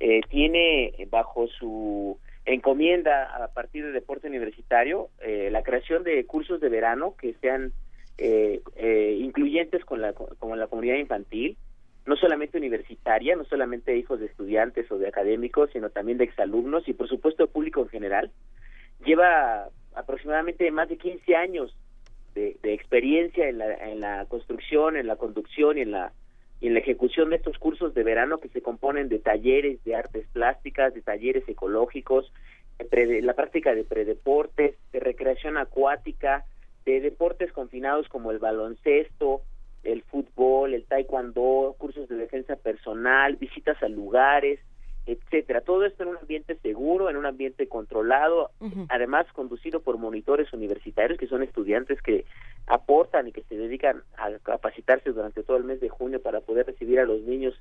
eh, 0.00 0.22
tiene 0.30 0.94
bajo 1.10 1.46
su 1.46 2.18
encomienda 2.46 3.36
a 3.36 3.48
partir 3.48 3.84
de 3.84 3.92
deporte 3.92 4.28
universitario 4.28 5.10
eh, 5.20 5.50
la 5.52 5.62
creación 5.62 6.04
de 6.04 6.24
cursos 6.24 6.58
de 6.58 6.70
verano 6.70 7.14
que 7.18 7.34
sean 7.34 7.72
eh, 8.16 8.62
incluyentes 9.20 9.84
con 9.84 10.00
la, 10.00 10.14
con 10.14 10.58
la 10.58 10.66
comunidad 10.66 10.96
infantil, 10.96 11.58
no 12.06 12.16
solamente 12.16 12.56
universitaria, 12.56 13.36
no 13.36 13.44
solamente 13.44 13.96
hijos 13.96 14.20
de 14.20 14.26
estudiantes 14.26 14.90
o 14.90 14.96
de 14.96 15.08
académicos, 15.08 15.70
sino 15.72 15.90
también 15.90 16.16
de 16.16 16.24
exalumnos 16.24 16.88
y 16.88 16.94
por 16.94 17.08
supuesto 17.08 17.46
público 17.46 17.82
en 17.82 17.88
general. 17.88 18.30
Lleva 19.04 19.68
aproximadamente 19.94 20.70
más 20.70 20.88
de 20.88 20.96
15 20.96 21.36
años 21.36 21.76
de, 22.34 22.56
de 22.62 22.72
experiencia 22.72 23.48
en 23.48 23.58
la, 23.58 23.74
en 23.74 24.00
la 24.00 24.24
construcción, 24.26 24.96
en 24.96 25.06
la 25.06 25.16
conducción 25.16 25.76
y 25.76 25.82
en 25.82 25.90
la 25.90 26.12
y 26.60 26.66
en 26.66 26.74
la 26.74 26.80
ejecución 26.80 27.30
de 27.30 27.36
estos 27.36 27.58
cursos 27.58 27.94
de 27.94 28.04
verano 28.04 28.38
que 28.38 28.48
se 28.48 28.60
componen 28.60 29.08
de 29.08 29.18
talleres 29.18 29.82
de 29.84 29.94
artes 29.94 30.26
plásticas, 30.32 30.92
de 30.94 31.02
talleres 31.02 31.48
ecológicos, 31.48 32.32
de 32.78 33.22
la 33.22 33.34
práctica 33.34 33.74
de 33.74 33.84
predeportes, 33.84 34.76
de 34.92 35.00
recreación 35.00 35.56
acuática, 35.56 36.44
de 36.84 37.00
deportes 37.00 37.52
confinados 37.52 38.08
como 38.08 38.30
el 38.30 38.38
baloncesto, 38.38 39.42
el 39.82 40.02
fútbol, 40.02 40.74
el 40.74 40.84
taekwondo, 40.84 41.74
cursos 41.78 42.08
de 42.08 42.16
defensa 42.16 42.56
personal, 42.56 43.36
visitas 43.36 43.82
a 43.82 43.88
lugares, 43.88 44.60
etcétera. 45.12 45.60
Todo 45.60 45.84
esto 45.84 46.02
en 46.02 46.10
un 46.10 46.18
ambiente 46.18 46.56
seguro, 46.56 47.10
en 47.10 47.16
un 47.16 47.26
ambiente 47.26 47.66
controlado, 47.68 48.50
además 48.88 49.26
conducido 49.32 49.80
por 49.80 49.98
monitores 49.98 50.52
universitarios 50.52 51.18
que 51.18 51.26
son 51.26 51.42
estudiantes 51.42 52.00
que 52.02 52.24
aportan 52.66 53.28
y 53.28 53.32
que 53.32 53.42
se 53.42 53.56
dedican 53.56 54.02
a 54.16 54.30
capacitarse 54.42 55.10
durante 55.10 55.42
todo 55.42 55.56
el 55.56 55.64
mes 55.64 55.80
de 55.80 55.88
junio 55.88 56.22
para 56.22 56.40
poder 56.40 56.66
recibir 56.66 57.00
a 57.00 57.04
los 57.04 57.22
niños 57.22 57.54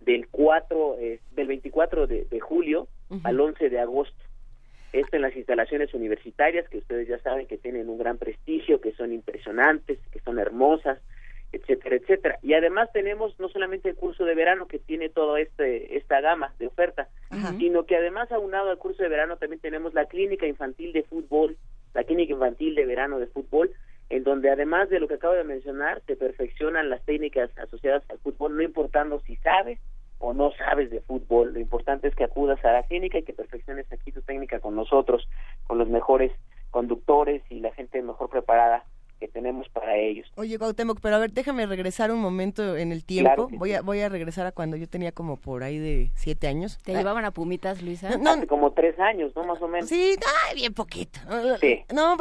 del 0.00 0.28
4 0.28 0.96
eh, 0.98 1.20
del 1.32 1.46
24 1.46 2.06
de, 2.06 2.40
julio 2.40 2.88
al 3.22 3.40
11 3.40 3.70
de 3.70 3.78
agosto. 3.80 4.16
Esto 4.92 5.16
en 5.16 5.22
las 5.22 5.36
instalaciones 5.36 5.92
universitarias 5.92 6.68
que 6.68 6.78
ustedes 6.78 7.08
ya 7.08 7.18
saben 7.18 7.46
que 7.46 7.58
tienen 7.58 7.88
un 7.88 7.98
gran 7.98 8.16
prestigio, 8.16 8.80
que 8.80 8.92
son 8.92 9.12
impresionantes, 9.12 9.98
que 10.12 10.20
son 10.20 10.38
hermosas, 10.38 11.00
etcétera, 11.54 11.96
etcétera. 11.96 12.38
Y 12.42 12.54
además 12.54 12.90
tenemos 12.92 13.38
no 13.38 13.48
solamente 13.48 13.88
el 13.88 13.96
curso 13.96 14.24
de 14.24 14.34
verano 14.34 14.66
que 14.66 14.78
tiene 14.78 15.08
toda 15.08 15.40
este, 15.40 15.96
esta 15.96 16.20
gama 16.20 16.52
de 16.58 16.66
oferta, 16.66 17.08
sino 17.58 17.84
que 17.84 17.96
además 17.96 18.30
aunado 18.32 18.70
al 18.70 18.78
curso 18.78 19.02
de 19.02 19.08
verano 19.08 19.36
también 19.36 19.60
tenemos 19.60 19.94
la 19.94 20.06
clínica 20.06 20.46
infantil 20.46 20.92
de 20.92 21.02
fútbol, 21.02 21.56
la 21.94 22.04
clínica 22.04 22.32
infantil 22.32 22.74
de 22.74 22.86
verano 22.86 23.18
de 23.18 23.26
fútbol, 23.26 23.70
en 24.10 24.24
donde 24.24 24.50
además 24.50 24.90
de 24.90 25.00
lo 25.00 25.08
que 25.08 25.14
acabo 25.14 25.34
de 25.34 25.44
mencionar, 25.44 26.02
se 26.06 26.16
perfeccionan 26.16 26.90
las 26.90 27.04
técnicas 27.04 27.50
asociadas 27.58 28.02
al 28.10 28.18
fútbol, 28.18 28.56
no 28.56 28.62
importando 28.62 29.20
si 29.20 29.36
sabes 29.36 29.78
o 30.18 30.32
no 30.32 30.52
sabes 30.52 30.90
de 30.90 31.00
fútbol, 31.00 31.52
lo 31.52 31.60
importante 31.60 32.08
es 32.08 32.14
que 32.14 32.24
acudas 32.24 32.64
a 32.64 32.72
la 32.72 32.82
clínica 32.84 33.18
y 33.18 33.22
que 33.22 33.32
perfecciones 33.32 33.90
aquí 33.92 34.12
tu 34.12 34.22
técnica 34.22 34.60
con 34.60 34.76
nosotros, 34.76 35.28
con 35.66 35.78
los 35.78 35.88
mejores 35.88 36.32
conductores 36.70 37.42
y 37.50 37.60
la 37.60 37.72
gente 37.72 38.02
mejor 38.02 38.30
preparada 38.30 38.84
tenemos 39.28 39.68
para 39.68 39.96
ellos. 39.96 40.30
Oye, 40.36 40.58
Cuauhtémoc, 40.58 41.00
pero 41.00 41.16
a 41.16 41.18
ver, 41.18 41.32
déjame 41.32 41.66
regresar 41.66 42.10
un 42.10 42.20
momento 42.20 42.76
en 42.76 42.92
el 42.92 43.04
tiempo. 43.04 43.48
voy 43.52 43.74
a 43.74 43.82
voy 43.82 44.00
a 44.00 44.08
regresar 44.08 44.46
a 44.46 44.52
cuando 44.52 44.76
yo 44.76 44.88
tenía 44.88 45.12
como 45.12 45.36
por 45.36 45.62
ahí 45.62 45.78
de 45.78 46.10
siete 46.14 46.48
años. 46.48 46.78
¿Te 46.84 46.94
llevaban 46.94 47.24
a 47.24 47.30
Pumitas, 47.30 47.82
Luisa? 47.82 48.16
No, 48.16 48.30
Hace 48.30 48.46
como 48.46 48.72
tres 48.72 48.98
años, 48.98 49.32
¿no? 49.36 49.44
Más 49.44 49.60
o 49.60 49.68
menos. 49.68 49.88
Sí, 49.88 50.16
ay, 50.46 50.56
bien 50.56 50.74
poquito. 50.74 51.20
Sí. 51.60 51.82
No, 51.94 52.16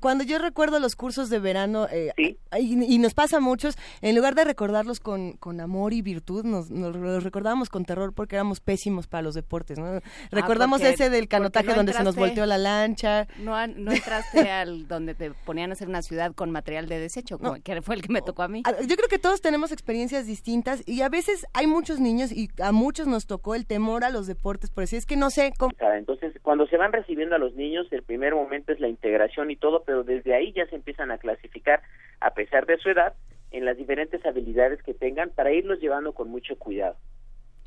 cuando 0.00 0.24
yo 0.24 0.38
recuerdo 0.38 0.80
los 0.80 0.96
cursos 0.96 1.30
de 1.30 1.38
verano, 1.38 1.86
eh, 1.90 2.12
y, 2.58 2.98
nos 2.98 3.14
pasa 3.14 3.38
a 3.38 3.40
muchos, 3.40 3.76
en 4.02 4.16
lugar 4.16 4.34
de 4.34 4.44
recordarlos 4.44 5.00
con, 5.00 5.32
con 5.34 5.60
amor 5.60 5.92
y 5.92 6.02
virtud, 6.02 6.44
nos, 6.44 6.70
nos 6.70 6.96
los 6.96 7.24
recordábamos 7.24 7.68
con 7.68 7.84
terror 7.84 8.12
porque 8.12 8.36
éramos 8.36 8.60
pésimos 8.60 9.06
para 9.06 9.22
los 9.22 9.34
deportes, 9.34 9.78
¿no? 9.78 9.86
Ah, 9.86 10.00
Recordamos 10.30 10.80
ese 10.82 11.10
del 11.10 11.28
canotaje 11.28 11.74
donde 11.74 11.92
se 11.92 12.02
nos 12.02 12.16
volteó 12.16 12.46
la 12.46 12.58
lancha. 12.58 13.26
No, 13.38 13.66
no 13.66 13.92
entraste 13.92 14.50
al 14.50 14.88
donde 14.88 15.14
te 15.14 15.30
ponían 15.30 15.70
a 15.70 15.72
hacer 15.74 15.88
una 15.88 16.02
ciudad 16.02 16.27
con 16.34 16.50
material 16.50 16.88
de 16.88 16.98
desecho, 16.98 17.38
que 17.64 17.82
fue 17.82 17.94
el 17.94 18.02
que 18.02 18.12
me 18.12 18.22
tocó 18.22 18.42
a 18.42 18.48
mí. 18.48 18.62
Yo 18.66 18.96
creo 18.96 19.08
que 19.08 19.18
todos 19.18 19.40
tenemos 19.40 19.72
experiencias 19.72 20.26
distintas 20.26 20.82
y 20.86 21.02
a 21.02 21.08
veces 21.08 21.46
hay 21.52 21.66
muchos 21.66 22.00
niños 22.00 22.32
y 22.32 22.48
a 22.62 22.72
muchos 22.72 23.06
nos 23.06 23.26
tocó 23.26 23.54
el 23.54 23.66
temor 23.66 24.04
a 24.04 24.10
los 24.10 24.26
deportes, 24.26 24.70
por 24.70 24.84
eso 24.84 24.96
es 24.96 25.06
que 25.06 25.16
no 25.16 25.30
sé 25.30 25.52
cómo... 25.58 25.72
Entonces, 25.94 26.34
cuando 26.42 26.66
se 26.66 26.76
van 26.76 26.92
recibiendo 26.92 27.34
a 27.34 27.38
los 27.38 27.54
niños, 27.54 27.86
el 27.90 28.02
primer 28.02 28.34
momento 28.34 28.72
es 28.72 28.80
la 28.80 28.88
integración 28.88 29.50
y 29.50 29.56
todo, 29.56 29.82
pero 29.84 30.04
desde 30.04 30.34
ahí 30.34 30.52
ya 30.52 30.66
se 30.66 30.76
empiezan 30.76 31.10
a 31.10 31.18
clasificar, 31.18 31.82
a 32.20 32.34
pesar 32.34 32.66
de 32.66 32.78
su 32.78 32.88
edad, 32.88 33.14
en 33.50 33.64
las 33.64 33.76
diferentes 33.76 34.24
habilidades 34.26 34.82
que 34.82 34.94
tengan 34.94 35.30
para 35.30 35.52
irlos 35.52 35.80
llevando 35.80 36.12
con 36.12 36.28
mucho 36.28 36.56
cuidado. 36.56 36.96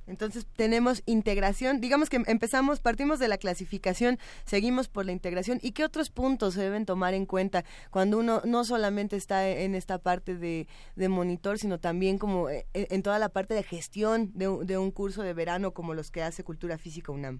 Entonces 0.08 0.46
tenemos 0.56 1.04
integración, 1.06 1.80
digamos 1.80 2.10
que 2.10 2.22
empezamos, 2.28 2.80
partimos 2.80 3.20
de 3.20 3.28
la 3.28 3.38
clasificación, 3.38 4.18
seguimos 4.44 4.90
por 4.90 5.06
la 5.06 5.12
integración 5.12 5.60
y 5.62 5.72
qué 5.72 5.84
otros 5.84 6.10
puntos 6.10 6.56
se 6.56 6.62
deben 6.62 6.86
tomar 6.86 7.14
en 7.14 7.26
cuenta 7.26 7.64
cuando 7.92 8.18
uno 8.18 8.42
no 8.46 8.64
solamente 8.64 9.16
está 9.16 9.48
en 9.50 9.76
esta 9.76 10.00
parte 10.00 10.36
de, 10.36 10.68
monitor, 11.10 11.58
sino 11.58 11.80
también 11.80 12.18
como 12.18 12.50
eh, 12.50 12.66
en 12.74 13.04
toda 13.04 13.20
la 13.20 13.30
parte 13.30 13.54
de 13.54 13.64
gestión 13.64 14.32
de, 14.34 14.48
de 14.66 14.78
un 14.78 14.92
curso 14.92 15.24
de 15.24 15.34
verano 15.34 15.72
como 15.72 15.94
los 15.94 16.12
que 16.12 16.22
hace 16.22 16.44
Cultura 16.44 16.78
Física 16.78 17.12
UNAM. 17.12 17.40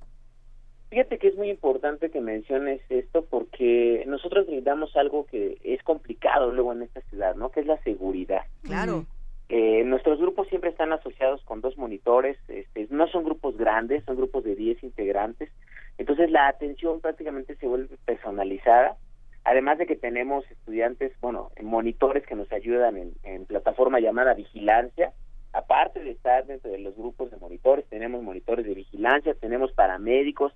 Fíjate 0.92 1.20
que 1.20 1.30
es 1.30 1.38
muy 1.38 1.50
importante 1.50 2.10
que 2.10 2.20
menciones 2.20 2.82
esto 2.90 3.26
porque 3.30 4.04
nosotros 4.08 4.46
necesitamos 4.46 4.94
algo 4.98 5.26
que 5.26 5.58
es 5.64 5.82
complicado 5.84 6.52
luego 6.52 6.74
en 6.74 6.82
esta 6.82 7.00
ciudad, 7.04 7.34
¿no? 7.36 7.50
Que 7.50 7.62
es 7.62 7.66
la 7.66 7.82
seguridad. 7.84 8.42
Claro. 8.64 9.06
Eh, 9.54 9.84
nuestros 9.84 10.18
grupos 10.18 10.48
siempre 10.48 10.70
están 10.70 10.94
asociados 10.94 11.44
con 11.44 11.60
dos 11.60 11.78
monitores, 11.78 12.38
este, 12.48 12.88
no 12.90 13.08
son 13.08 13.26
grupos 13.26 13.58
grandes, 13.58 14.02
son 14.06 14.16
grupos 14.16 14.46
de 14.46 14.56
10 14.56 14.82
integrantes, 14.82 15.52
entonces 15.98 16.32
la 16.32 16.48
atención 16.48 17.02
prácticamente 17.02 17.58
se 17.58 17.68
vuelve 17.68 17.98
personalizada, 18.06 18.96
además 19.44 19.78
de 19.78 19.88
que 19.88 19.98
tenemos 19.98 20.50
estudiantes, 20.50 21.12
bueno, 21.20 21.52
monitores 21.62 22.26
que 22.26 22.36
nos 22.36 22.50
ayudan 22.54 22.96
en, 23.24 23.46
plataforma 23.46 24.00
llamada 24.00 24.36
vigilancia, 24.36 25.12
aparte 25.52 26.00
de 26.00 26.12
estar 26.12 26.46
dentro 26.46 26.72
de 26.72 26.80
los 26.80 26.96
grupos 26.96 27.30
de 27.30 27.36
monitores, 27.36 27.86
tenemos 27.90 28.24
monitores 28.24 28.66
de 28.66 28.74
vigilancia, 28.74 29.34
tenemos 29.34 29.74
paramédicos, 29.74 30.54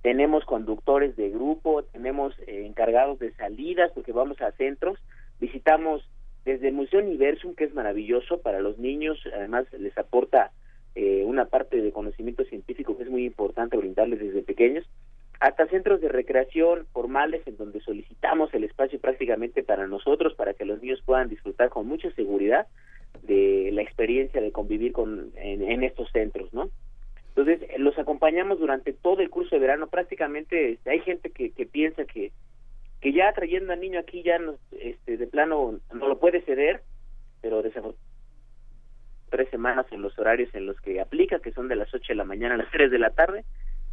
tenemos 0.00 0.46
conductores 0.46 1.14
de 1.16 1.28
grupo, 1.28 1.82
tenemos 1.82 2.34
eh, 2.46 2.64
encargados 2.64 3.18
de 3.18 3.34
salidas 3.34 3.92
porque 3.94 4.12
vamos 4.12 4.40
a 4.40 4.50
centros, 4.52 4.98
visitamos 5.40 6.08
desde 6.44 6.68
el 6.68 6.74
Museo 6.74 7.00
Universum, 7.00 7.54
que 7.54 7.64
es 7.64 7.74
maravilloso 7.74 8.40
para 8.40 8.60
los 8.60 8.78
niños, 8.78 9.18
además 9.32 9.66
les 9.72 9.96
aporta 9.96 10.52
eh, 10.94 11.22
una 11.24 11.46
parte 11.46 11.80
de 11.80 11.92
conocimiento 11.92 12.44
científico 12.44 12.96
que 12.96 13.04
es 13.04 13.10
muy 13.10 13.24
importante 13.24 13.76
brindarles 13.76 14.20
desde 14.20 14.42
pequeños, 14.42 14.84
hasta 15.40 15.66
centros 15.66 16.00
de 16.00 16.08
recreación 16.08 16.86
formales 16.92 17.42
en 17.46 17.56
donde 17.56 17.80
solicitamos 17.80 18.52
el 18.54 18.64
espacio 18.64 18.98
prácticamente 19.00 19.62
para 19.62 19.86
nosotros, 19.86 20.34
para 20.34 20.54
que 20.54 20.64
los 20.64 20.80
niños 20.80 21.02
puedan 21.04 21.28
disfrutar 21.28 21.70
con 21.70 21.86
mucha 21.86 22.10
seguridad 22.12 22.66
de 23.22 23.70
la 23.72 23.82
experiencia 23.82 24.40
de 24.40 24.52
convivir 24.52 24.92
con 24.92 25.32
en 25.36 25.82
estos 25.82 26.10
centros, 26.12 26.52
¿no? 26.52 26.70
Entonces, 27.36 27.68
los 27.78 27.98
acompañamos 27.98 28.60
durante 28.60 28.92
todo 28.92 29.20
el 29.20 29.28
curso 29.28 29.56
de 29.56 29.60
verano. 29.60 29.88
Prácticamente 29.88 30.72
este, 30.72 30.90
hay 30.90 31.00
gente 31.00 31.30
que, 31.30 31.50
que 31.50 31.66
piensa 31.66 32.04
que, 32.04 32.30
que 33.04 33.12
ya 33.12 33.30
trayendo 33.34 33.74
al 33.74 33.80
niño 33.80 34.00
aquí 34.00 34.22
ya 34.22 34.38
no, 34.38 34.54
este, 34.72 35.18
de 35.18 35.26
plano 35.26 35.78
no 35.92 36.08
lo 36.08 36.18
puede 36.18 36.40
ceder, 36.40 36.80
pero 37.42 37.60
desafortunadamente 37.60 38.14
tres 39.28 39.50
semanas 39.50 39.84
en 39.90 40.00
los 40.00 40.18
horarios 40.18 40.54
en 40.54 40.64
los 40.64 40.80
que 40.80 41.00
aplica, 41.00 41.40
que 41.40 41.52
son 41.52 41.68
de 41.68 41.76
las 41.76 41.92
8 41.92 42.04
de 42.08 42.14
la 42.14 42.24
mañana 42.24 42.54
a 42.54 42.58
las 42.58 42.70
3 42.70 42.90
de 42.90 42.98
la 42.98 43.10
tarde, 43.10 43.44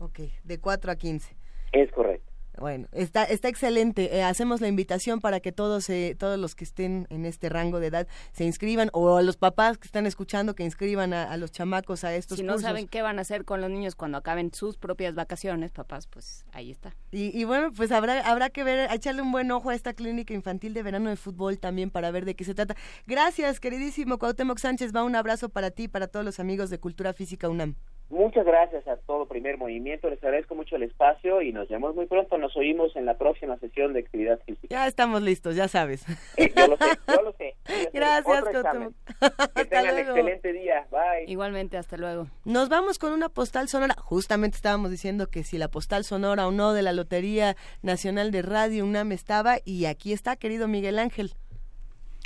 Ok, 0.00 0.22
de 0.42 0.58
4 0.58 0.90
a 0.90 0.96
15. 0.96 1.36
Es 1.70 1.92
correcto. 1.92 2.29
Bueno, 2.60 2.88
está, 2.92 3.24
está 3.24 3.48
excelente. 3.48 4.14
Eh, 4.14 4.22
hacemos 4.22 4.60
la 4.60 4.68
invitación 4.68 5.20
para 5.20 5.40
que 5.40 5.50
todos, 5.50 5.88
eh, 5.88 6.14
todos 6.18 6.38
los 6.38 6.54
que 6.54 6.64
estén 6.64 7.06
en 7.08 7.24
este 7.24 7.48
rango 7.48 7.80
de 7.80 7.86
edad 7.86 8.06
se 8.32 8.44
inscriban 8.44 8.90
o 8.92 9.16
a 9.16 9.22
los 9.22 9.38
papás 9.38 9.78
que 9.78 9.86
están 9.88 10.04
escuchando 10.04 10.54
que 10.54 10.62
inscriban 10.62 11.14
a, 11.14 11.34
los 11.38 11.52
chamacos 11.52 12.04
a 12.04 12.14
estos 12.14 12.36
si 12.36 12.44
cursos. 12.44 12.60
No 12.60 12.68
saben 12.68 12.86
qué 12.86 13.00
van 13.00 13.18
a 13.18 13.22
hacer 13.22 13.46
con 13.46 13.62
los 13.62 13.70
niños 13.70 13.94
cuando 13.94 14.18
acaben 14.18 14.52
sus 14.52 14.76
propias 14.76 15.14
vacaciones, 15.14 15.72
papás, 15.72 16.06
pues 16.06 16.44
ahí 16.52 16.70
está. 16.70 16.94
Y, 17.12 17.44
bueno, 17.44 17.72
pues 17.72 17.92
habrá, 17.92 18.20
habrá 18.30 18.50
que 18.50 18.62
ver, 18.62 18.92
echarle 18.92 19.22
un 19.22 19.32
buen 19.32 19.50
ojo 19.50 19.70
a 19.70 19.74
esta 19.74 19.94
clínica 19.94 20.34
infantil 20.34 20.74
de 20.74 20.82
verano 20.82 21.08
de 21.08 21.16
fútbol 21.16 21.58
también 21.58 21.90
para 21.90 22.10
ver 22.10 22.26
de 22.26 22.34
qué 22.36 22.44
se 22.44 22.54
trata. 22.54 22.76
Gracias, 23.06 23.58
queridísimo 23.58 24.18
Cuauhtémoc 24.18 24.58
Sánchez. 24.58 24.94
Va 24.94 25.02
un 25.02 25.16
abrazo 25.16 25.48
para 25.48 25.70
ti 25.70 25.84
y 25.84 25.88
para 25.88 26.08
todos 26.08 26.26
los 26.26 26.38
amigos 26.38 26.68
de 26.68 26.78
Cultura 26.78 27.14
Física 27.14 27.48
UNAM. 27.48 27.74
Muchas 28.10 28.44
gracias 28.44 28.88
a 28.88 28.96
todo 28.96 29.26
Primer 29.26 29.56
Movimiento, 29.56 30.10
les 30.10 30.22
agradezco 30.22 30.56
mucho 30.56 30.74
el 30.74 30.82
espacio 30.82 31.42
y 31.42 31.52
nos 31.52 31.68
vemos 31.68 31.94
muy 31.94 32.06
pronto, 32.06 32.38
nos 32.38 32.56
oímos 32.56 32.96
en 32.96 33.06
la 33.06 33.16
próxima 33.16 33.56
sesión 33.58 33.92
de 33.92 34.00
actividad 34.00 34.40
física. 34.44 34.66
Ya 34.68 34.88
estamos 34.88 35.22
listos, 35.22 35.54
ya 35.54 35.68
sabes. 35.68 36.04
Eh, 36.36 36.52
yo 36.56 36.66
lo 36.66 36.76
sé, 36.76 36.86
yo 37.06 37.22
lo 37.22 37.32
sé. 37.34 37.54
Gracias, 37.94 38.44
Que 39.54 39.64
tengan 39.64 39.96
excelente 39.96 40.52
día, 40.52 40.88
bye. 40.90 41.24
Igualmente, 41.28 41.76
hasta 41.76 41.96
luego. 41.96 42.26
Nos 42.44 42.68
vamos 42.68 42.98
con 42.98 43.12
una 43.12 43.28
postal 43.28 43.68
sonora, 43.68 43.94
justamente 43.96 44.56
estábamos 44.56 44.90
diciendo 44.90 45.28
que 45.28 45.44
si 45.44 45.56
la 45.56 45.68
postal 45.68 46.02
sonora 46.04 46.48
o 46.48 46.50
no 46.50 46.72
de 46.72 46.82
la 46.82 46.92
Lotería 46.92 47.56
Nacional 47.80 48.32
de 48.32 48.42
Radio 48.42 48.84
UNAM 48.84 49.12
estaba 49.12 49.58
y 49.64 49.84
aquí 49.84 50.12
está, 50.12 50.34
querido 50.34 50.66
Miguel 50.66 50.98
Ángel. 50.98 51.34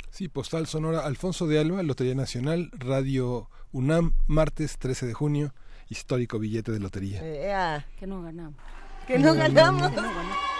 Sí, 0.09 0.29
postal 0.29 0.65
sonora 0.65 1.05
Alfonso 1.05 1.45
de 1.45 1.59
Alba, 1.59 1.83
Lotería 1.83 2.15
Nacional, 2.15 2.71
Radio 2.71 3.49
UNAM, 3.71 4.13
martes 4.25 4.79
13 4.79 5.05
de 5.05 5.13
junio 5.13 5.53
histórico 5.89 6.39
billete 6.39 6.71
de 6.71 6.79
lotería. 6.79 7.19
Eh, 7.23 7.85
que 7.99 8.07
no 8.07 8.21
ganamos. 8.21 8.59
Que 9.07 9.19
no 9.19 9.33
ganamos. 9.33 9.83
Hacemos 9.83 10.54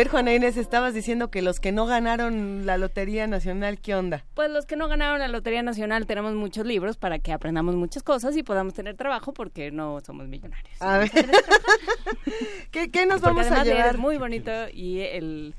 ver, 0.00 0.08
Juana 0.08 0.32
Inés, 0.32 0.56
estabas 0.56 0.94
diciendo 0.94 1.30
que 1.30 1.42
los 1.42 1.60
que 1.60 1.72
no 1.72 1.84
ganaron 1.84 2.64
la 2.64 2.78
Lotería 2.78 3.26
Nacional, 3.26 3.78
¿qué 3.80 3.94
onda? 3.94 4.24
Pues 4.32 4.50
los 4.50 4.64
que 4.64 4.74
no 4.74 4.88
ganaron 4.88 5.18
la 5.18 5.28
Lotería 5.28 5.62
Nacional 5.62 6.06
tenemos 6.06 6.32
muchos 6.32 6.64
libros 6.64 6.96
para 6.96 7.18
que 7.18 7.34
aprendamos 7.34 7.74
muchas 7.74 8.02
cosas 8.02 8.34
y 8.34 8.42
podamos 8.42 8.72
tener 8.72 8.96
trabajo 8.96 9.34
porque 9.34 9.70
no 9.70 10.00
somos 10.00 10.26
millonarios. 10.26 10.80
A 10.80 10.96
ver. 10.96 11.10
¿Qué, 12.70 12.90
¿Qué, 12.90 13.04
nos 13.04 13.20
vamos 13.20 13.46
a 13.48 13.62
llevar? 13.62 13.98
muy 13.98 14.16
bonito 14.16 14.50
y 14.72 15.00
el... 15.00 15.54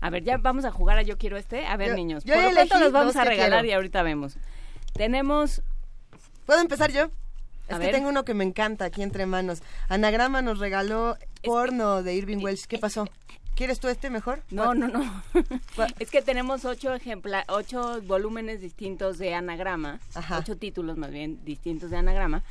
A 0.00 0.10
ver, 0.10 0.24
ya 0.24 0.38
vamos 0.38 0.64
a 0.64 0.72
jugar 0.72 0.98
a 0.98 1.02
Yo 1.02 1.16
Quiero 1.16 1.36
Este. 1.36 1.64
A 1.64 1.76
ver, 1.76 1.94
niños, 1.94 2.24
yo 2.24 2.34
¿por 2.34 2.52
cuánto 2.52 2.80
nos 2.80 2.90
vamos 2.90 3.14
a 3.14 3.24
regalar 3.24 3.66
y 3.66 3.72
ahorita 3.72 4.02
vemos? 4.02 4.36
Tenemos... 4.94 5.62
¿Puedo 6.44 6.60
empezar 6.60 6.90
yo? 6.90 7.08
Es 7.68 7.78
que 7.78 7.92
tengo 7.92 8.08
uno 8.08 8.24
que 8.24 8.34
me 8.34 8.42
encanta 8.42 8.86
aquí 8.86 9.04
entre 9.04 9.26
manos. 9.26 9.62
Anagrama 9.88 10.42
nos 10.42 10.58
regaló 10.58 11.16
porno 11.44 12.02
de 12.02 12.16
Irving 12.16 12.42
Welsh. 12.42 12.66
¿Qué 12.66 12.78
pasó? 12.78 13.06
¿Quieres 13.60 13.78
tú 13.78 13.88
este 13.88 14.08
mejor? 14.08 14.42
No, 14.50 14.74
no, 14.74 14.88
no. 14.88 15.22
es 15.98 16.10
que 16.10 16.22
tenemos 16.22 16.64
ocho 16.64 16.94
ejempla 16.94 17.44
ocho 17.46 18.00
volúmenes 18.06 18.62
distintos 18.62 19.18
de 19.18 19.34
anagrama, 19.34 20.00
ocho 20.34 20.56
títulos 20.56 20.96
más 20.96 21.10
bien 21.10 21.44
distintos 21.44 21.90
de 21.90 21.98
anagrama. 21.98 22.42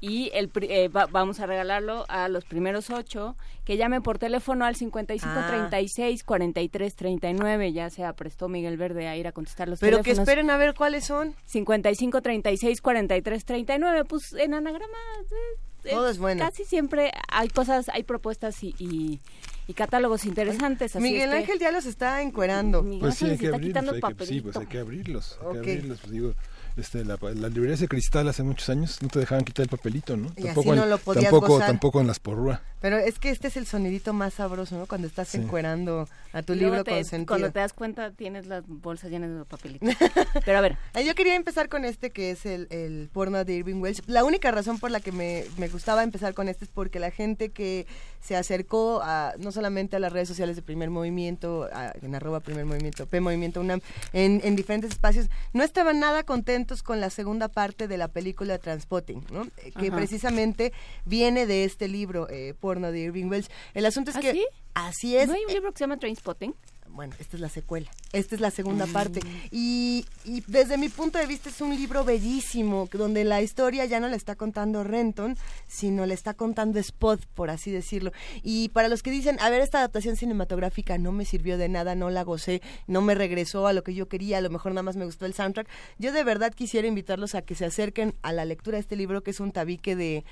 Y 0.00 0.30
el, 0.34 0.52
eh, 0.60 0.88
vamos 0.88 1.40
a 1.40 1.46
regalarlo 1.46 2.04
a 2.08 2.28
los 2.28 2.44
primeros 2.44 2.90
ocho 2.90 3.34
que 3.64 3.76
llamen 3.76 4.04
por 4.04 4.20
teléfono 4.20 4.64
al 4.64 4.76
5536 4.76 6.22
4339. 6.22 7.72
Ya 7.72 7.90
se 7.90 8.04
aprestó 8.04 8.48
Miguel 8.48 8.76
Verde 8.76 9.08
a 9.08 9.16
ir 9.16 9.26
a 9.26 9.32
contestar 9.32 9.68
los 9.68 9.80
Pero 9.80 9.96
teléfonos. 9.96 10.16
que 10.16 10.22
esperen 10.22 10.48
a 10.48 10.58
ver 10.58 10.74
cuáles 10.74 11.04
son. 11.04 11.34
5536 11.46 12.80
4339. 12.80 14.04
Pues 14.04 14.32
en 14.34 14.54
anagrama. 14.54 14.96
Eh, 15.82 15.90
Todo 15.90 16.08
es 16.08 16.18
bueno. 16.18 16.44
Casi 16.44 16.64
siempre 16.64 17.10
hay 17.26 17.48
cosas, 17.48 17.88
hay 17.88 18.04
propuestas 18.04 18.62
y 18.62 18.76
y 18.78 19.20
catálogos 19.74 20.24
interesantes. 20.24 20.94
Miguel 20.96 21.32
Ángel 21.32 21.58
ya 21.58 21.70
los 21.72 21.86
está 21.86 22.22
encuerando. 22.22 22.84
pues 23.00 23.16
sí, 23.16 23.26
hay 23.26 23.38
que 23.38 23.48
abrirlos, 23.48 23.96
sí, 24.26 24.40
pues 24.40 24.56
hay 24.56 24.66
que 24.66 24.78
abrirlos, 24.78 25.38
hay 25.40 25.52
que 25.52 25.72
abrirlos, 25.72 25.98
pues 26.00 26.12
digo, 26.12 26.34
este, 26.76 27.04
la, 27.04 27.18
la 27.20 27.48
librería 27.48 27.76
de 27.76 27.88
cristal 27.88 28.28
hace 28.28 28.42
muchos 28.42 28.68
años 28.68 28.98
no 29.02 29.08
te 29.08 29.18
dejaban 29.18 29.44
quitar 29.44 29.64
el 29.64 29.68
papelito, 29.68 30.16
¿no? 30.16 30.32
Y 30.36 30.44
tampoco, 30.44 30.72
así 30.72 30.80
no 30.80 30.86
lo 30.86 30.98
podías 30.98 31.30
tampoco, 31.30 31.58
tampoco 31.58 32.00
en 32.00 32.06
las 32.06 32.18
porrúa. 32.18 32.62
Pero 32.82 32.98
es 32.98 33.18
que 33.20 33.30
este 33.30 33.48
es 33.48 33.56
el 33.56 33.66
sonidito 33.66 34.12
más 34.12 34.34
sabroso, 34.34 34.76
¿no? 34.76 34.86
Cuando 34.86 35.06
estás 35.06 35.34
encuerando 35.36 36.08
a 36.32 36.42
tu 36.42 36.54
libro 36.54 36.84
con 36.84 37.04
sentido. 37.04 37.26
Cuando 37.26 37.52
te 37.52 37.60
das 37.60 37.72
cuenta 37.72 38.10
tienes 38.10 38.46
las 38.46 38.64
bolsas 38.66 39.10
llenas 39.10 39.30
de 39.30 39.44
papelito. 39.44 39.86
Pero 40.44 40.58
a 40.58 40.60
ver. 40.60 40.76
Yo 41.04 41.14
quería 41.14 41.36
empezar 41.36 41.68
con 41.68 41.84
este 41.84 42.10
que 42.10 42.32
es 42.32 42.44
el, 42.44 42.66
el 42.70 43.08
porno 43.12 43.44
de 43.44 43.54
Irving 43.54 43.80
Welsh. 43.80 44.00
La 44.06 44.24
única 44.24 44.50
razón 44.50 44.80
por 44.80 44.90
la 44.90 44.98
que 45.00 45.12
me, 45.12 45.44
me 45.58 45.68
gustaba 45.68 46.02
empezar 46.02 46.34
con 46.34 46.48
este 46.48 46.64
es 46.64 46.70
porque 46.70 46.98
la 46.98 47.12
gente 47.12 47.50
que 47.50 47.86
se 48.22 48.36
acercó 48.36 49.00
a 49.02 49.34
no 49.38 49.50
solamente 49.50 49.96
a 49.96 49.98
las 49.98 50.12
redes 50.12 50.28
sociales 50.28 50.54
de 50.54 50.62
Primer 50.62 50.90
Movimiento, 50.90 51.68
en 52.00 52.14
arroba 52.14 52.40
Primer 52.40 52.64
Movimiento, 52.64 53.06
P 53.06 53.20
Movimiento 53.20 53.60
UNAM, 53.60 53.80
en, 54.12 54.40
en, 54.44 54.54
diferentes 54.54 54.92
espacios, 54.92 55.28
no 55.52 55.64
estaban 55.64 55.98
nada 55.98 56.22
contentos 56.22 56.84
con 56.84 57.00
la 57.00 57.10
segunda 57.10 57.48
parte 57.48 57.88
de 57.88 57.96
la 57.96 58.06
película 58.08 58.58
Transpotting, 58.58 59.24
¿no? 59.32 59.42
Eh, 59.58 59.72
que 59.72 59.90
precisamente 59.90 60.72
viene 61.04 61.46
de 61.46 61.64
este 61.64 61.88
libro, 61.88 62.28
eh, 62.30 62.54
de 62.80 63.00
Irving 63.00 63.26
Welsh. 63.26 63.48
El 63.74 63.86
asunto 63.86 64.10
es 64.10 64.16
¿Ah, 64.16 64.20
que... 64.20 64.44
Así 64.74 65.16
es. 65.16 65.28
¿No 65.28 65.34
hay 65.34 65.44
un 65.44 65.52
libro 65.52 65.70
que 65.72 65.78
se 65.78 65.84
llama 65.84 65.98
Trainspotting? 65.98 66.54
bueno, 66.92 67.14
esta 67.18 67.36
es 67.36 67.40
la 67.40 67.48
secuela, 67.48 67.90
esta 68.12 68.34
es 68.34 68.40
la 68.40 68.50
segunda 68.50 68.86
parte. 68.86 69.20
Y, 69.50 70.04
y, 70.24 70.42
desde 70.46 70.76
mi 70.76 70.88
punto 70.88 71.18
de 71.18 71.26
vista 71.26 71.48
es 71.48 71.60
un 71.60 71.74
libro 71.74 72.04
bellísimo, 72.04 72.88
donde 72.92 73.24
la 73.24 73.40
historia 73.40 73.84
ya 73.86 73.98
no 73.98 74.08
la 74.08 74.16
está 74.16 74.36
contando 74.36 74.84
Renton, 74.84 75.36
sino 75.66 76.04
le 76.04 76.14
está 76.14 76.34
contando 76.34 76.78
Spot, 76.78 77.24
por 77.34 77.50
así 77.50 77.70
decirlo. 77.70 78.12
Y 78.42 78.68
para 78.70 78.88
los 78.88 79.02
que 79.02 79.10
dicen, 79.10 79.38
a 79.40 79.48
ver, 79.48 79.62
esta 79.62 79.78
adaptación 79.78 80.16
cinematográfica 80.16 80.98
no 80.98 81.12
me 81.12 81.24
sirvió 81.24 81.56
de 81.56 81.68
nada, 81.68 81.94
no 81.94 82.10
la 82.10 82.24
gocé, 82.24 82.60
no 82.86 83.00
me 83.00 83.14
regresó 83.14 83.66
a 83.66 83.72
lo 83.72 83.82
que 83.82 83.94
yo 83.94 84.08
quería, 84.08 84.38
a 84.38 84.42
lo 84.42 84.50
mejor 84.50 84.72
nada 84.72 84.82
más 84.82 84.96
me 84.96 85.06
gustó 85.06 85.24
el 85.24 85.34
soundtrack, 85.34 85.68
yo 85.98 86.12
de 86.12 86.24
verdad 86.24 86.52
quisiera 86.52 86.86
invitarlos 86.86 87.34
a 87.34 87.42
que 87.42 87.54
se 87.54 87.64
acerquen 87.64 88.14
a 88.22 88.32
la 88.32 88.44
lectura 88.44 88.76
de 88.76 88.82
este 88.82 88.96
libro, 88.96 89.22
que 89.22 89.30
es 89.30 89.40
un 89.40 89.52
tabique 89.52 89.96
de 89.96 90.24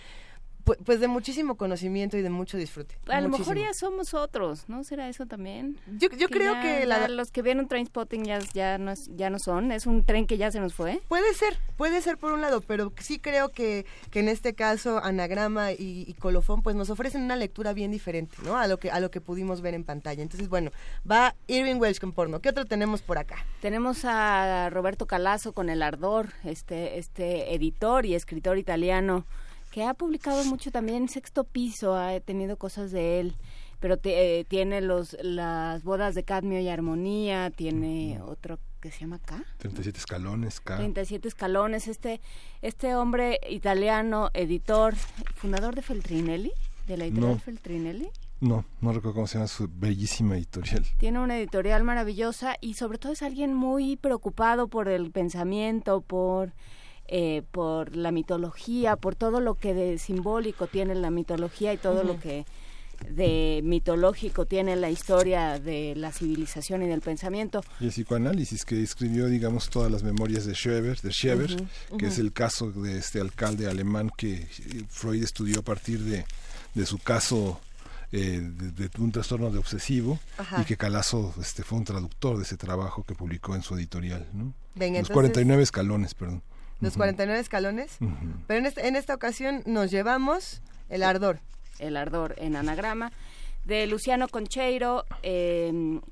pues 0.65 1.01
de 1.01 1.09
muchísimo 1.09 1.57
conocimiento 1.57 2.16
y 2.16 2.23
de 2.23 2.31
mucho 2.31 2.57
disfrute. 2.57 2.97
A 3.09 3.20
lo 3.20 3.28
mejor 3.28 3.59
ya 3.59 3.73
somos 3.74 4.15
otros, 4.15 4.69
¿no? 4.69 4.85
¿Será 4.85 5.09
eso 5.09 5.27
también? 5.27 5.78
Yo, 5.99 6.09
yo 6.11 6.28
creo 6.28 6.61
que 6.61 6.87
los 7.09 7.31
que 7.31 7.43
vieron 7.43 7.69
Trainspotting 7.69 8.24
ya, 8.24 8.39
ya, 8.55 8.78
no 8.78 8.95
ya 9.16 9.31
no 9.31 9.39
son, 9.39 9.73
es 9.73 9.87
un 9.87 10.05
tren 10.05 10.27
que 10.27 10.37
ya 10.37 10.51
se 10.51 10.61
nos 10.61 10.74
fue. 10.74 11.01
Puede 11.09 11.35
ser, 11.35 11.59
puede 11.77 12.01
ser 12.03 12.19
por 12.19 12.32
un 12.32 12.41
lado, 12.41 12.61
pero 12.61 12.93
sí 12.99 13.19
creo 13.19 13.51
que, 13.51 13.87
que 14.11 14.20
en 14.20 14.28
este 14.28 14.55
caso 14.55 15.03
Anagrama 15.03 15.73
y, 15.73 16.15
Colofón 16.19 16.62
pues 16.62 16.77
nos 16.77 16.91
ofrecen 16.91 17.23
una 17.23 17.37
lectura 17.37 17.73
bien 17.73 17.91
diferente, 17.91 18.37
¿no? 18.45 18.57
A 18.57 18.66
lo 18.66 18.78
que 18.78 18.91
a 18.91 19.01
lo 19.01 19.11
que 19.11 19.20
pudimos 19.20 19.62
ver 19.62 19.74
en 19.74 19.85
pantalla. 19.85 20.23
Entonces, 20.23 20.49
bueno, 20.49 20.70
va 21.11 21.35
Irving 21.47 21.77
Welsh 21.77 21.99
con 21.99 22.12
porno. 22.12 22.41
¿Qué 22.41 22.51
otro 22.51 22.66
tenemos 22.66 23.01
por 23.01 23.16
acá? 23.19 23.37
Tenemos 23.62 24.05
a 24.05 24.69
Roberto 24.70 25.07
Calazo 25.07 25.53
con 25.53 25.70
El 25.70 25.82
Ardor, 25.82 26.31
este 26.45 26.99
este 26.99 27.55
editor 27.55 28.05
y 28.05 28.15
escritor 28.15 28.59
italiano 28.59 29.24
que 29.71 29.85
ha 29.85 29.95
publicado 29.95 30.45
mucho 30.45 30.71
también 30.71 31.09
Sexto 31.09 31.45
Piso, 31.45 31.95
ha 31.95 32.19
tenido 32.21 32.57
cosas 32.57 32.91
de 32.91 33.21
él, 33.21 33.37
pero 33.79 33.99
eh, 34.05 34.45
tiene 34.49 34.81
los 34.81 35.17
las 35.23 35.83
bodas 35.85 36.15
de 36.15 36.25
Cadmio 36.25 36.61
y 36.61 36.69
Armonía, 36.69 37.51
tiene 37.51 38.21
otro 38.23 38.59
que 38.81 38.91
se 38.91 39.01
llama 39.01 39.19
K. 39.19 39.45
37 39.59 39.99
escalones, 39.99 40.61
K. 40.61 40.77
37 40.77 41.29
escalones, 41.29 41.89
este 41.89 42.21
este 42.63 42.95
hombre 42.95 43.39
italiano, 43.49 44.31
editor, 44.35 44.95
fundador 45.37 45.75
de 45.75 45.83
Feltrinelli, 45.83 46.53
de 46.87 46.97
la 46.97 47.05
editorial 47.07 47.41
Feltrinelli. 47.41 48.11
No, 48.41 48.65
no 48.81 48.93
recuerdo 48.93 49.15
cómo 49.17 49.27
se 49.27 49.35
llama 49.35 49.49
su 49.49 49.69
bellísima 49.71 50.37
editorial. 50.37 50.87
Tiene 50.97 51.21
una 51.21 51.39
editorial 51.39 51.85
maravillosa 51.85 52.57
y 52.61 52.75
sobre 52.75 52.97
todo 52.97 53.13
es 53.13 53.23
alguien 53.23 53.53
muy 53.53 53.97
preocupado 53.97 54.69
por 54.69 54.89
el 54.89 55.11
pensamiento, 55.11 56.01
por 56.01 56.55
eh, 57.12 57.43
por 57.51 57.97
la 57.97 58.12
mitología, 58.12 58.95
por 58.95 59.16
todo 59.16 59.41
lo 59.41 59.57
que 59.57 59.74
de 59.74 59.99
simbólico 59.99 60.69
tiene 60.69 60.95
la 60.95 61.11
mitología 61.11 61.73
y 61.73 61.77
todo 61.77 62.05
lo 62.05 62.20
que 62.20 62.47
de 63.09 63.62
mitológico 63.65 64.47
tiene 64.47 64.77
la 64.77 64.91
historia 64.91 65.59
de 65.59 65.97
la 65.97 66.12
civilización 66.12 66.85
y 66.85 66.87
del 66.87 67.01
pensamiento. 67.01 67.65
Y 67.81 67.87
el 67.87 67.91
psicoanálisis 67.91 68.65
que 68.65 68.81
escribió, 68.81 69.27
digamos, 69.27 69.70
todas 69.70 69.91
las 69.91 70.05
memorias 70.05 70.47
de 70.47 70.55
Schreber, 70.55 71.01
de 71.01 71.11
Schreber 71.11 71.57
que 71.99 72.07
es 72.07 72.20
el 72.20 72.32
caso 72.32 72.70
de 72.70 72.99
este 72.99 73.20
alcalde 73.20 73.66
alemán 73.69 74.12
que 74.16 74.35
eh, 74.35 74.49
Freud 74.89 75.24
estudió 75.24 75.59
a 75.59 75.62
partir 75.62 75.99
de, 76.05 76.24
de 76.74 76.87
su 76.87 76.99
caso 76.99 77.59
eh, 78.12 78.41
de, 78.41 78.89
un 79.01 79.11
trastorno 79.11 79.51
de 79.51 79.59
obsesivo 79.59 80.20
y 80.61 80.65
que 80.65 80.77
Calazo 80.77 81.35
este, 81.41 81.65
fue 81.65 81.78
un 81.78 81.85
traductor 81.85 82.37
de 82.37 82.45
ese 82.45 82.57
trabajo 82.57 83.03
que 83.03 83.16
publicó 83.16 83.57
en 83.57 83.62
su 83.62 83.74
editorial. 83.74 84.28
¿no? 84.32 84.55
Los 84.77 85.09
49 85.09 85.61
escalones, 85.61 86.15
perdón 86.15 86.43
los 86.81 86.97
49 86.97 87.40
escalones. 87.40 87.98
Pero 88.47 88.61
en, 88.61 88.66
este, 88.66 88.86
en 88.86 88.97
esta 88.97 89.15
ocasión 89.15 89.62
nos 89.66 89.90
llevamos 89.90 90.62
el 90.89 91.02
ardor. 91.02 91.40
El 91.78 91.97
ardor 91.97 92.35
en 92.39 92.57
anagrama. 92.57 93.12
De 93.65 93.86
Luciano 93.86 94.27
Concheiro, 94.28 95.05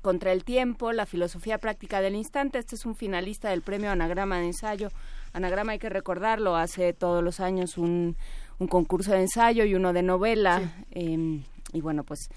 Contra 0.01 0.31
el 0.31 0.43
Tiempo, 0.43 0.91
la 0.91 1.05
filosofía 1.05 1.57
práctica 1.57 1.99
del 1.99 2.15
instante. 2.15 2.59
Este 2.59 2.75
es 2.75 2.85
un 2.85 2.95
finalista 2.95 3.49
del 3.49 3.63
premio 3.63 3.91
Anagrama 3.91 4.37
de 4.37 4.45
Ensayo. 4.45 4.89
Anagrama 5.33 5.73
hay 5.73 5.79
que 5.79 5.89
recordarlo, 5.89 6.55
hace 6.55 6.93
todos 6.93 7.23
los 7.23 7.39
años 7.39 7.77
un, 7.77 8.15
un 8.59 8.67
concurso 8.67 9.11
de 9.11 9.21
ensayo 9.21 9.63
y 9.65 9.73
uno 9.73 9.93
de 9.93 10.03
novela. 10.03 10.61
Em, 10.91 11.43
y 11.73 11.81
bueno, 11.81 12.03
pues 12.03 12.29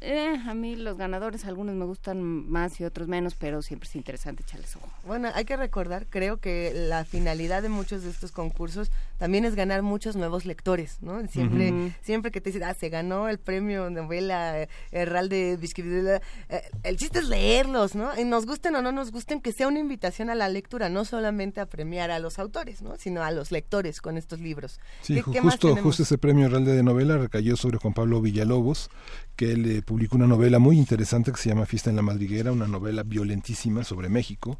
eh, 0.00 0.36
a 0.46 0.54
mí 0.54 0.76
los 0.76 0.96
ganadores, 0.96 1.44
algunos 1.44 1.74
me 1.74 1.84
gustan 1.84 2.22
más 2.22 2.80
y 2.80 2.84
otros 2.84 3.08
menos, 3.08 3.34
pero 3.34 3.62
siempre 3.62 3.88
es 3.88 3.96
interesante 3.96 4.42
echarles 4.42 4.76
ojo. 4.76 4.88
Bueno, 5.06 5.28
hay 5.34 5.44
que 5.44 5.56
recordar, 5.56 6.06
creo 6.08 6.38
que 6.38 6.72
la 6.74 7.04
finalidad 7.04 7.62
de 7.62 7.68
muchos 7.68 8.02
de 8.02 8.10
estos 8.10 8.32
concursos 8.32 8.90
también 9.18 9.44
es 9.44 9.54
ganar 9.54 9.82
muchos 9.82 10.16
nuevos 10.16 10.46
lectores, 10.46 10.98
¿no? 11.02 11.26
Siempre, 11.28 11.94
siempre 12.02 12.30
que 12.30 12.40
te 12.40 12.50
dicen, 12.50 12.64
ah, 12.64 12.74
se 12.74 12.88
ganó 12.88 13.28
el 13.28 13.38
premio 13.38 13.90
novela 13.90 14.66
Herralde 14.90 15.56
de 15.56 16.20
eh, 16.48 16.62
el 16.82 16.96
chiste 16.96 17.20
es 17.20 17.28
leerlos, 17.28 17.94
¿no? 17.94 18.18
Y 18.18 18.24
nos 18.24 18.46
gusten 18.46 18.74
o 18.76 18.82
no 18.82 18.92
nos 18.92 19.12
gusten, 19.12 19.40
que 19.40 19.52
sea 19.52 19.68
una 19.68 19.78
invitación 19.78 20.30
a 20.30 20.34
la 20.34 20.48
lectura, 20.48 20.88
no 20.88 21.04
solamente 21.04 21.60
a 21.60 21.66
premiar 21.66 22.10
a 22.10 22.18
los 22.18 22.38
autores, 22.38 22.82
¿no? 22.82 22.96
Sino 22.96 23.22
a 23.22 23.30
los 23.30 23.52
lectores 23.52 24.00
con 24.00 24.16
estos 24.16 24.40
libros. 24.40 24.80
Sí, 25.02 25.20
justo, 25.20 25.76
justo 25.76 26.02
ese 26.02 26.18
premio 26.18 26.46
Herralde 26.46 26.72
de 26.72 26.82
novela 26.82 27.18
recayó 27.18 27.56
sobre 27.56 27.78
Juan 27.78 27.94
Pablo 27.94 28.20
Villalobos, 28.20 28.90
que 29.36 29.52
él 29.52 29.70
eh, 29.70 29.82
publicó 29.90 30.14
una 30.14 30.28
novela 30.28 30.60
muy 30.60 30.78
interesante 30.78 31.32
que 31.32 31.36
se 31.36 31.48
llama 31.48 31.66
Fiesta 31.66 31.90
en 31.90 31.96
la 31.96 32.02
Madriguera, 32.02 32.52
una 32.52 32.68
novela 32.68 33.02
violentísima 33.02 33.82
sobre 33.82 34.08
México. 34.08 34.56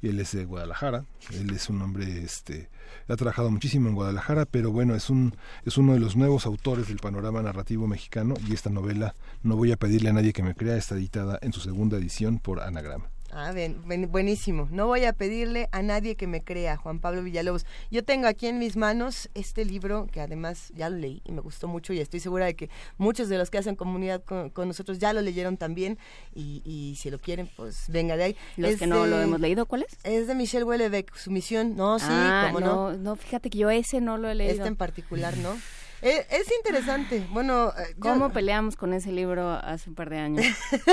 Y 0.00 0.08
él 0.08 0.18
es 0.18 0.32
de 0.32 0.46
Guadalajara, 0.46 1.04
él 1.34 1.50
es 1.50 1.68
un 1.68 1.82
hombre, 1.82 2.22
este, 2.22 2.70
ha 3.06 3.14
trabajado 3.14 3.50
muchísimo 3.50 3.90
en 3.90 3.94
Guadalajara, 3.94 4.46
pero 4.46 4.72
bueno, 4.72 4.94
es 4.94 5.10
un 5.10 5.36
es 5.66 5.76
uno 5.76 5.92
de 5.92 6.00
los 6.00 6.16
nuevos 6.16 6.46
autores 6.46 6.88
del 6.88 6.96
panorama 6.96 7.42
narrativo 7.42 7.86
mexicano 7.86 8.32
y 8.48 8.54
esta 8.54 8.70
novela, 8.70 9.14
no 9.42 9.54
voy 9.54 9.70
a 9.70 9.76
pedirle 9.76 10.08
a 10.08 10.14
nadie 10.14 10.32
que 10.32 10.42
me 10.42 10.54
crea, 10.54 10.78
está 10.78 10.94
editada 10.94 11.38
en 11.42 11.52
su 11.52 11.60
segunda 11.60 11.98
edición 11.98 12.38
por 12.38 12.60
Anagrama. 12.60 13.10
Ah, 13.32 13.52
bien, 13.52 13.80
buenísimo. 14.10 14.68
No 14.72 14.86
voy 14.86 15.04
a 15.04 15.12
pedirle 15.12 15.68
a 15.70 15.82
nadie 15.82 16.16
que 16.16 16.26
me 16.26 16.42
crea, 16.42 16.76
Juan 16.76 16.98
Pablo 16.98 17.22
Villalobos. 17.22 17.64
Yo 17.90 18.04
tengo 18.04 18.26
aquí 18.26 18.48
en 18.48 18.58
mis 18.58 18.76
manos 18.76 19.30
este 19.34 19.64
libro 19.64 20.08
que 20.10 20.20
además 20.20 20.72
ya 20.74 20.88
lo 20.90 20.96
leí 20.96 21.22
y 21.24 21.32
me 21.32 21.40
gustó 21.40 21.68
mucho 21.68 21.92
y 21.92 22.00
estoy 22.00 22.18
segura 22.20 22.46
de 22.46 22.56
que 22.56 22.70
muchos 22.98 23.28
de 23.28 23.38
los 23.38 23.50
que 23.50 23.58
hacen 23.58 23.76
comunidad 23.76 24.22
con, 24.24 24.52
nosotros 24.66 24.98
ya 24.98 25.12
lo 25.12 25.20
leyeron 25.20 25.56
también 25.56 25.98
y, 26.34 26.96
si 26.98 27.10
lo 27.10 27.18
quieren, 27.18 27.48
pues 27.56 27.84
venga 27.88 28.16
de 28.16 28.24
ahí. 28.24 28.36
Los 28.56 28.76
que 28.76 28.86
no 28.86 29.06
lo 29.06 29.20
hemos 29.20 29.40
leído, 29.40 29.66
¿cuál 29.66 29.84
es? 29.84 29.98
Es 30.02 30.26
de 30.26 30.34
Michelle 30.34 30.64
Houellebecq, 30.64 31.14
su 31.14 31.30
misión. 31.30 31.76
No, 31.76 31.98
sí, 31.98 32.06
ah, 32.08 32.52
no. 32.58 32.92
No, 32.92 33.16
fíjate 33.16 33.50
que 33.50 33.58
yo 33.58 33.70
ese 33.70 34.00
no 34.00 34.18
lo 34.18 34.28
he 34.28 34.34
leído. 34.34 34.54
Este 34.54 34.68
en 34.68 34.76
particular, 34.76 35.36
¿no? 35.36 35.56
Eh, 36.02 36.26
es, 36.30 36.50
interesante. 36.56 37.26
Bueno, 37.30 37.68
eh, 37.70 37.94
¿cómo 37.98 38.30
peleamos 38.30 38.76
con 38.76 38.94
ese 38.94 39.12
libro 39.12 39.50
hace 39.50 39.90
un 39.90 39.94
par 39.94 40.10
de 40.10 40.18
años? 40.18 40.46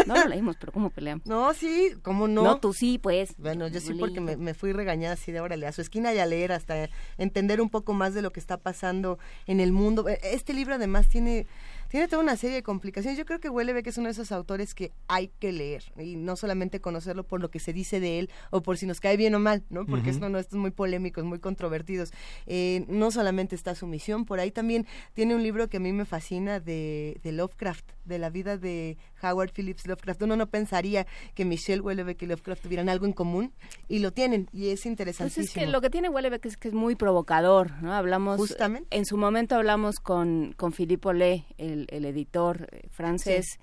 No 0.06 0.16
lo 0.16 0.28
leímos, 0.28 0.58
pero 0.58 0.72
¿cómo 0.72 0.90
peleamos? 0.90 1.26
No, 1.26 1.54
sí, 1.54 1.94
¿cómo 2.02 2.28
no? 2.28 2.44
No, 2.44 2.60
tú 2.60 2.74
sí, 2.74 2.98
pues. 2.98 3.36
Bueno, 3.38 3.68
yo 3.68 3.80
sí 3.80 3.94
porque 3.94 4.20
me, 4.20 4.54
fui 4.54 4.74
regañada 4.74 5.14
así 5.14 5.32
de 5.32 5.40
órale, 5.40 5.68
a 5.68 5.72
su 5.72 5.82
esquina 5.82 6.14
y 6.14 6.20
a 6.20 6.26
leer 6.26 6.52
hasta 6.52 6.90
entender 7.18 7.62
un 7.62 7.70
poco 7.70 7.94
más 7.94 8.14
de 8.14 8.22
lo 8.22 8.32
que 8.32 8.40
está 8.40 8.58
pasando 8.58 9.18
en 9.46 9.60
el 9.60 9.72
mundo. 9.72 10.10
E, 10.10 10.20
este 10.24 10.54
libro 10.54 10.76
además 10.76 11.08
tiene 11.08 11.48
tiene 11.89 12.07
toda 12.07 12.22
una 12.22 12.35
serie 12.35 12.55
de 12.55 12.64
complicaciones. 12.64 13.18
Yo 13.18 13.26
creo 13.26 13.39
que 13.39 13.49
que 13.84 13.89
es 13.89 13.97
uno 13.97 14.07
de 14.07 14.11
esos 14.11 14.31
autores 14.31 14.73
que 14.73 14.91
hay 15.07 15.30
que 15.39 15.51
leer 15.51 15.84
y 15.97 16.15
no 16.15 16.35
solamente 16.35 16.80
conocerlo 16.80 17.23
por 17.26 17.41
lo 17.41 17.49
que 17.49 17.59
se 17.59 17.73
dice 17.73 17.99
de 17.99 18.19
él 18.19 18.30
o 18.49 18.61
por 18.61 18.77
si 18.77 18.85
nos 18.85 18.99
cae 18.99 19.18
bien 19.18 19.35
o 19.35 19.39
mal, 19.39 19.64
¿no? 19.69 19.85
Porque 19.85 20.09
esto 20.09 20.30
no, 20.30 20.39
estos 20.39 20.59
muy 20.59 20.72
polémicos, 20.72 21.23
muy 21.23 21.39
controvertidos. 21.39 22.11
Eh, 22.45 22.85
no 22.88 23.11
solamente 23.11 23.55
está 23.55 23.76
su 23.76 23.88
misión, 23.88 24.26
por 24.26 24.39
ahí 24.39 24.51
también 24.51 24.85
tiene 25.14 25.35
un 25.35 25.43
libro 25.43 25.69
que 25.69 25.77
a 25.77 25.80
mí 25.80 25.93
me 25.93 26.05
fascina 26.05 26.59
de, 26.59 27.19
de 27.23 27.31
Lovecraft, 27.31 27.85
de 28.05 28.19
la 28.19 28.30
vida 28.30 28.57
de 28.57 28.97
Howard 29.22 29.51
Phillips 29.51 29.85
Lovecraft. 29.85 30.23
Uno 30.23 30.35
no 30.35 30.47
pensaría 30.47 31.05
que 31.35 31.45
Michelle 31.45 31.81
Houellebecq 31.81 32.23
y 32.23 32.26
Lovecraft 32.27 32.64
tuvieran 32.64 32.89
algo 32.89 33.05
en 33.05 33.14
común 33.14 33.53
y 33.88 33.99
lo 33.99 34.11
tienen 34.11 34.49
y 34.51 34.69
es 34.69 34.85
interesantísimo. 34.85 35.45
Pues 35.45 35.55
es 35.55 35.64
que 35.64 35.68
lo 35.68 35.81
que 35.81 35.89
tiene 35.89 36.09
Houellebecq 36.09 36.45
es 36.45 36.57
que 36.57 36.69
es 36.69 36.73
muy 36.73 36.95
provocador, 36.95 37.72
¿no? 37.81 37.93
Hablamos 37.93 38.38
Justamente. 38.38 38.88
en 38.95 39.05
su 39.05 39.18
momento 39.18 39.55
hablamos 39.55 39.99
con 39.99 40.53
con 40.57 40.72
Philippe 40.72 41.09
Olé, 41.09 41.45
el, 41.57 41.77
editor 41.90 42.68
eh, 42.72 42.88
francés. 42.90 43.60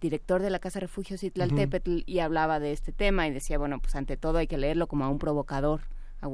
director 0.00 0.40
de 0.40 0.50
la 0.50 0.60
Casa 0.60 0.78
Refugio 0.78 1.18
Citlaltépetl 1.18 2.02
y 2.06 2.20
hablaba 2.20 2.60
de 2.60 2.70
este 2.70 2.92
tema 2.92 3.26
y 3.26 3.32
decía, 3.32 3.58
bueno, 3.58 3.80
pues 3.80 3.96
ante 3.96 4.16
todo 4.16 4.38
hay 4.38 4.46
que 4.46 4.56
leerlo 4.56 4.86
como 4.86 5.04
a 5.04 5.08
un 5.08 5.18
provocador 5.18 5.80
a 6.20 6.28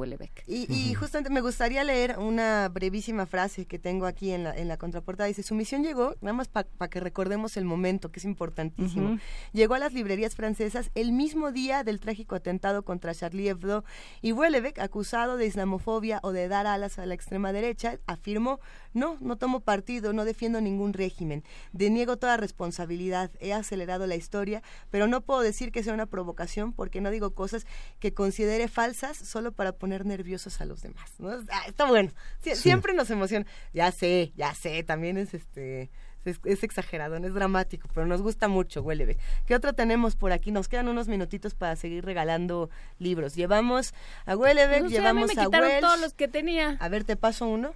Y, 0.47 0.73
y 0.73 0.95
justamente 0.95 1.31
me 1.31 1.41
gustaría 1.41 1.85
leer 1.85 2.19
una 2.19 2.69
brevísima 2.69 3.27
frase 3.27 3.67
que 3.67 3.79
tengo 3.79 4.07
aquí 4.07 4.31
en 4.31 4.45
la, 4.45 4.57
en 4.57 4.69
la 4.69 4.77
contraportada. 4.77 5.29
Dice, 5.29 5.43
su 5.43 5.55
misión 5.55 5.83
llegó, 5.83 6.15
nada 6.21 6.33
más 6.33 6.49
para 6.49 6.89
que 6.89 7.01
recordemos 7.01 7.57
el 7.57 7.65
momento, 7.65 8.11
que 8.11 8.19
es 8.19 8.25
importantísimo. 8.25 9.19
Llegó 9.53 9.75
a 9.75 9.79
las 9.79 9.93
librerías 9.93 10.35
francesas 10.35 10.91
el 10.95 11.13
mismo 11.13 11.53
día 11.53 11.85
del 11.85 12.01
trágico 12.01 12.35
atentado 12.35 12.85
contra 12.85 13.15
Charlie 13.15 13.49
Hebdo 13.49 13.85
y 14.23 14.33
Houellebecq, 14.33 14.79
acusado 14.79 15.37
de 15.37 15.47
islamofobia 15.47 16.21
o 16.23 16.33
de 16.33 16.49
dar 16.49 16.67
alas 16.67 16.99
a 16.99 17.07
la 17.07 17.15
extrema 17.15 17.53
derecha, 17.53 17.99
afirmó, 18.07 18.61
no, 18.95 19.19
no 19.21 19.37
tomo 19.37 19.61
partido, 19.61 20.13
no 20.13 20.25
defiendo 20.25 20.61
ningún 20.61 20.93
régimen, 20.93 21.45
deniego 21.73 22.17
toda 22.17 22.37
responsabilidad, 22.37 23.31
he 23.41 23.53
acelerado 23.53 24.07
la 24.07 24.17
historia, 24.17 24.63
pero 24.91 25.07
no 25.09 25.21
puedo 25.21 25.41
decir 25.41 25.73
que 25.73 25.83
sea 25.83 25.93
una 25.95 26.07
provocación 26.07 26.73
porque 26.73 27.01
no 27.01 27.11
digo 27.11 27.35
cosas 27.35 27.67
que 27.99 28.15
considere 28.15 28.69
falsas 28.69 29.17
solo 29.17 29.53
para 29.53 29.74
poner 29.75 30.07
nerviosos 30.07 30.61
a 30.61 30.65
los 30.65 30.83
demás. 30.83 31.13
Ah, 31.51 31.65
está 31.67 31.87
bueno. 31.87 32.11
Siempre 32.41 32.95
nos 32.95 33.11
emociona. 33.11 33.47
Ya 33.73 33.91
sé, 33.93 34.33
ya 34.37 34.55
sé, 34.55 34.83
también 34.83 35.17
es 35.17 35.35
este 35.35 35.91
es, 36.25 36.63
exagerado, 36.63 37.19
no 37.21 37.27
es 37.27 37.35
dramático, 37.35 37.89
pero 37.93 38.07
nos 38.07 38.23
gusta 38.23 38.49
mucho, 38.49 38.83
huele. 38.83 39.17
¿Qué 39.47 39.55
otro 39.55 39.73
tenemos 39.75 40.17
por 40.17 40.33
aquí? 40.33 40.51
Nos 40.51 40.69
quedan 40.69 40.89
unos 40.89 41.09
minutitos 41.09 41.55
para 41.55 41.77
seguir 41.77 42.05
regalando 42.05 42.71
libros. 42.99 43.35
Llevamos 43.35 43.95
a 44.27 44.37
Huelebeck, 44.37 44.87
llevamos 44.89 45.37
a, 45.37 45.49
me 45.49 45.81
todos 45.81 46.01
los 46.01 46.15
que 46.15 46.29
tenía. 46.29 46.77
A 46.81 46.89
ver, 46.89 47.05
te 47.05 47.17
paso 47.17 47.47
uno. 47.47 47.73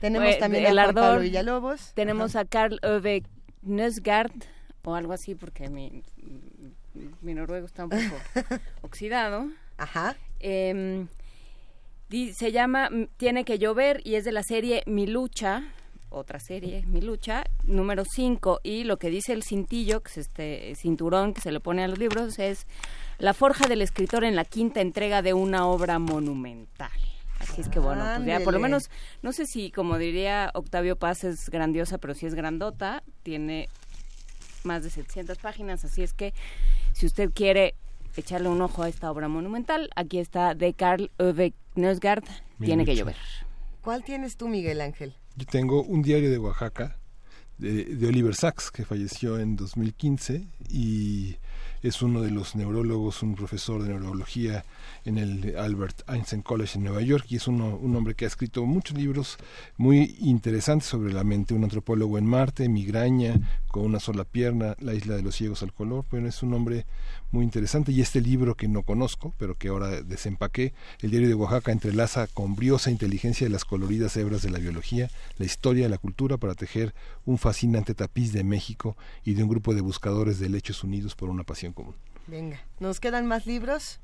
Tenemos 0.00 0.38
también 0.38 0.66
a 0.66 0.70
Juan 0.70 0.94
Pablo 0.94 1.20
Villalobos. 1.20 1.92
Tenemos 1.94 2.36
a 2.36 2.44
Carl 2.44 2.78
Ove 2.82 3.22
Nesgard, 3.62 4.32
o 4.82 4.94
algo 4.94 5.12
así, 5.12 5.34
porque 5.34 5.68
mi, 5.68 6.02
mi 7.20 7.34
noruego 7.34 7.66
está 7.66 7.84
un 7.84 7.90
poco 7.90 8.02
oxidado. 8.80 9.46
Ajá. 9.76 10.16
Eh, 10.40 11.06
se 12.34 12.50
llama 12.50 12.90
Tiene 13.16 13.44
que 13.44 13.58
llover 13.58 14.00
y 14.04 14.16
es 14.16 14.24
de 14.24 14.32
la 14.32 14.42
serie 14.42 14.82
Mi 14.86 15.06
lucha, 15.06 15.62
otra 16.08 16.40
serie, 16.40 16.84
Mi 16.88 17.00
lucha, 17.00 17.44
número 17.62 18.04
5. 18.04 18.60
Y 18.64 18.84
lo 18.84 18.98
que 18.98 19.10
dice 19.10 19.32
el 19.32 19.44
cintillo, 19.44 20.02
que 20.02 20.10
es 20.10 20.18
este 20.18 20.74
cinturón 20.74 21.34
que 21.34 21.40
se 21.40 21.52
le 21.52 21.60
pone 21.60 21.84
a 21.84 21.88
los 21.88 21.98
libros, 21.98 22.38
es 22.40 22.66
la 23.18 23.32
forja 23.32 23.68
del 23.68 23.80
escritor 23.80 24.24
en 24.24 24.34
la 24.34 24.44
quinta 24.44 24.80
entrega 24.80 25.22
de 25.22 25.34
una 25.34 25.66
obra 25.66 25.98
monumental. 26.00 26.90
Así 27.38 27.60
es 27.60 27.68
que 27.68 27.78
bueno, 27.78 28.04
pues 28.16 28.26
ya 28.26 28.40
por 28.40 28.52
lo 28.52 28.60
menos, 28.60 28.90
no 29.22 29.32
sé 29.32 29.46
si 29.46 29.70
como 29.70 29.96
diría 29.96 30.50
Octavio 30.52 30.96
Paz 30.96 31.24
es 31.24 31.48
grandiosa, 31.48 31.96
pero 31.96 32.14
si 32.14 32.26
es 32.26 32.34
grandota, 32.34 33.02
tiene 33.22 33.68
más 34.62 34.82
de 34.82 34.90
700 34.90 35.38
páginas, 35.38 35.84
así 35.84 36.02
es 36.02 36.12
que 36.12 36.34
si 36.92 37.06
usted 37.06 37.30
quiere 37.32 37.76
echarle 38.16 38.48
un 38.48 38.60
ojo 38.60 38.82
a 38.82 38.88
esta 38.88 39.10
obra 39.10 39.28
monumental. 39.28 39.90
Aquí 39.96 40.18
está 40.18 40.54
de 40.54 40.74
Carl 40.74 41.10
Ove 41.18 41.52
Knausgaard, 41.74 42.24
Tiene 42.58 42.84
que 42.84 42.96
llover. 42.96 43.16
¿Cuál 43.82 44.04
tienes 44.04 44.36
tú, 44.36 44.48
Miguel 44.48 44.80
Ángel? 44.80 45.14
Yo 45.36 45.46
tengo 45.46 45.82
un 45.82 46.02
diario 46.02 46.30
de 46.30 46.38
Oaxaca 46.38 46.98
de, 47.58 47.84
de 47.84 48.06
Oliver 48.06 48.34
Sacks, 48.34 48.70
que 48.70 48.84
falleció 48.84 49.38
en 49.38 49.56
2015 49.56 50.46
y 50.68 51.36
es 51.82 52.02
uno 52.02 52.20
de 52.20 52.30
los 52.30 52.56
neurólogos, 52.56 53.22
un 53.22 53.34
profesor 53.34 53.82
de 53.82 53.88
neurología 53.88 54.64
en 55.04 55.16
el 55.16 55.56
Albert 55.56 56.02
Einstein 56.08 56.42
College 56.42 56.76
en 56.76 56.84
Nueva 56.84 57.00
York 57.00 57.24
y 57.28 57.36
es 57.36 57.48
un 57.48 57.60
hombre 57.96 58.14
que 58.14 58.26
ha 58.26 58.28
escrito 58.28 58.66
muchos 58.66 58.96
libros 58.96 59.38
muy 59.78 60.16
interesantes 60.20 60.88
sobre 60.88 61.12
la 61.12 61.24
mente, 61.24 61.54
un 61.54 61.64
antropólogo 61.64 62.18
en 62.18 62.26
Marte, 62.26 62.68
migraña, 62.68 63.62
con 63.70 63.84
una 63.84 64.00
sola 64.00 64.24
pierna, 64.24 64.76
la 64.80 64.94
isla 64.94 65.16
de 65.16 65.22
los 65.22 65.36
ciegos 65.36 65.62
al 65.62 65.72
color, 65.72 66.04
bueno, 66.10 66.28
es 66.28 66.42
un 66.42 66.52
hombre 66.54 66.86
muy 67.30 67.44
interesante 67.44 67.92
y 67.92 68.00
este 68.00 68.20
libro 68.20 68.56
que 68.56 68.68
no 68.68 68.82
conozco, 68.82 69.32
pero 69.38 69.54
que 69.54 69.68
ahora 69.68 70.02
desempaqué, 70.02 70.74
el 71.00 71.10
diario 71.10 71.28
de 71.28 71.34
Oaxaca 71.34 71.72
entrelaza 71.72 72.26
con 72.26 72.56
briosa 72.56 72.90
inteligencia 72.90 73.46
de 73.46 73.50
las 73.50 73.64
coloridas 73.64 74.16
hebras 74.16 74.42
de 74.42 74.50
la 74.50 74.58
biología, 74.58 75.08
la 75.38 75.46
historia, 75.46 75.88
la 75.88 75.98
cultura 75.98 76.36
para 76.36 76.54
tejer 76.54 76.94
un 77.24 77.38
fascinante 77.38 77.94
tapiz 77.94 78.32
de 78.32 78.44
México 78.44 78.96
y 79.24 79.34
de 79.34 79.44
un 79.44 79.48
grupo 79.48 79.74
de 79.74 79.80
buscadores 79.80 80.38
de 80.40 80.48
lechos 80.48 80.82
unidos 80.82 81.14
por 81.14 81.30
una 81.30 81.44
pasión 81.44 81.72
común. 81.72 81.94
Venga, 82.26 82.60
¿nos 82.80 83.00
quedan 83.00 83.26
más 83.26 83.46
libros? 83.46 84.00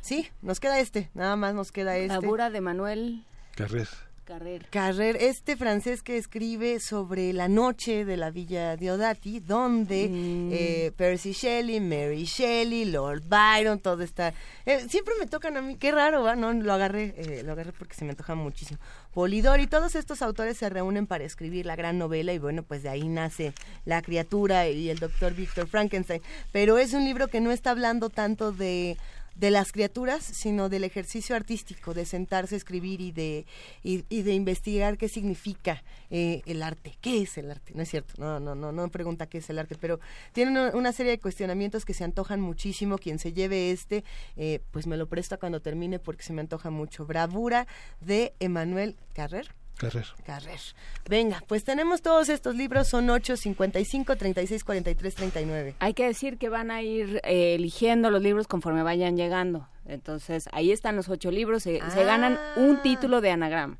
Sí, 0.00 0.28
nos 0.40 0.58
queda 0.58 0.80
este, 0.80 1.10
nada 1.14 1.36
más 1.36 1.54
nos 1.54 1.70
queda 1.70 1.96
este. 1.96 2.08
La 2.08 2.20
bura 2.20 2.50
de 2.50 2.60
Manuel 2.60 3.24
Carrer. 3.54 3.88
Carrer. 4.32 4.66
Carrer, 4.70 5.16
este 5.20 5.58
francés 5.58 6.02
que 6.02 6.16
escribe 6.16 6.80
sobre 6.80 7.34
la 7.34 7.48
noche 7.48 8.06
de 8.06 8.16
la 8.16 8.30
Villa 8.30 8.78
Diodati, 8.78 9.40
donde 9.40 10.08
mm. 10.08 10.48
eh, 10.50 10.92
Percy 10.96 11.32
Shelley, 11.32 11.80
Mary 11.80 12.24
Shelley, 12.24 12.86
Lord 12.86 13.24
Byron, 13.26 13.78
todo 13.78 14.02
está... 14.02 14.32
Eh, 14.64 14.86
siempre 14.88 15.12
me 15.20 15.26
tocan 15.26 15.58
a 15.58 15.60
mí, 15.60 15.76
qué 15.76 15.92
raro, 15.92 16.22
¿va? 16.22 16.34
No, 16.34 16.50
lo 16.50 16.72
agarré, 16.72 17.12
eh, 17.18 17.42
lo 17.44 17.52
agarré 17.52 17.72
porque 17.72 17.94
se 17.94 18.06
me 18.06 18.12
antoja 18.12 18.34
muchísimo. 18.34 18.80
Polidor 19.12 19.60
y 19.60 19.66
todos 19.66 19.94
estos 19.96 20.22
autores 20.22 20.56
se 20.56 20.70
reúnen 20.70 21.06
para 21.06 21.24
escribir 21.24 21.66
la 21.66 21.76
gran 21.76 21.98
novela 21.98 22.32
y 22.32 22.38
bueno, 22.38 22.62
pues 22.62 22.82
de 22.82 22.88
ahí 22.88 23.08
nace 23.08 23.52
La 23.84 24.00
criatura 24.00 24.66
y 24.66 24.88
el 24.88 24.98
doctor 24.98 25.34
Victor 25.34 25.68
Frankenstein. 25.68 26.22
Pero 26.52 26.78
es 26.78 26.94
un 26.94 27.04
libro 27.04 27.28
que 27.28 27.42
no 27.42 27.50
está 27.50 27.72
hablando 27.72 28.08
tanto 28.08 28.50
de 28.50 28.96
de 29.34 29.50
las 29.50 29.72
criaturas, 29.72 30.22
sino 30.24 30.68
del 30.68 30.84
ejercicio 30.84 31.34
artístico, 31.36 31.94
de 31.94 32.04
sentarse 32.04 32.54
a 32.54 32.58
escribir 32.58 33.00
y 33.00 33.12
de, 33.12 33.46
y, 33.82 34.02
de 34.22 34.34
investigar 34.34 34.98
qué 34.98 35.08
significa 35.08 35.82
eh, 36.10 36.42
el 36.46 36.62
arte. 36.62 36.96
¿Qué 37.00 37.22
es 37.22 37.38
el 37.38 37.50
arte? 37.50 37.72
No 37.74 37.82
es 37.82 37.90
cierto, 37.90 38.14
no, 38.18 38.40
no, 38.40 38.54
no, 38.54 38.72
no 38.72 38.88
pregunta 38.90 39.26
qué 39.26 39.38
es 39.38 39.50
el 39.50 39.58
arte, 39.58 39.76
pero 39.80 40.00
tiene 40.32 40.70
una, 40.70 40.92
serie 40.92 41.12
de 41.12 41.18
cuestionamientos 41.18 41.84
que 41.84 41.94
se 41.94 42.04
antojan 42.04 42.40
muchísimo. 42.40 42.98
Quien 42.98 43.18
se 43.18 43.32
lleve 43.32 43.70
este, 43.70 44.04
eh, 44.36 44.60
pues 44.70 44.86
me 44.86 44.96
lo 44.96 45.08
presta 45.08 45.38
cuando 45.38 45.60
termine 45.60 45.98
porque 45.98 46.22
se 46.22 46.32
me 46.32 46.40
antoja 46.40 46.70
mucho. 46.70 47.06
Bravura 47.06 47.66
de 48.00 48.34
Emanuel 48.40 48.96
Carrer. 49.14 49.61
Carrer. 49.82 50.06
Carrer. 50.24 50.60
Venga, 51.08 51.42
pues 51.48 51.64
tenemos 51.64 52.02
todos 52.02 52.28
estos 52.28 52.54
libros, 52.54 52.86
son 52.86 53.10
8, 53.10 53.36
55, 53.36 54.16
36, 54.16 54.62
43, 54.62 55.14
39. 55.14 55.74
Hay 55.80 55.94
que 55.94 56.06
decir 56.06 56.38
que 56.38 56.48
van 56.48 56.70
a 56.70 56.82
ir 56.82 57.20
eh, 57.24 57.56
eligiendo 57.56 58.08
los 58.10 58.22
libros 58.22 58.46
conforme 58.46 58.84
vayan 58.84 59.16
llegando. 59.16 59.68
Entonces, 59.84 60.48
ahí 60.52 60.70
están 60.70 60.94
los 60.94 61.08
ocho 61.08 61.32
libros, 61.32 61.64
se, 61.64 61.78
ganan 61.78 62.38
un 62.56 62.76
ah. 62.76 62.82
título 62.82 63.20
de 63.20 63.32
anagrama. 63.32 63.78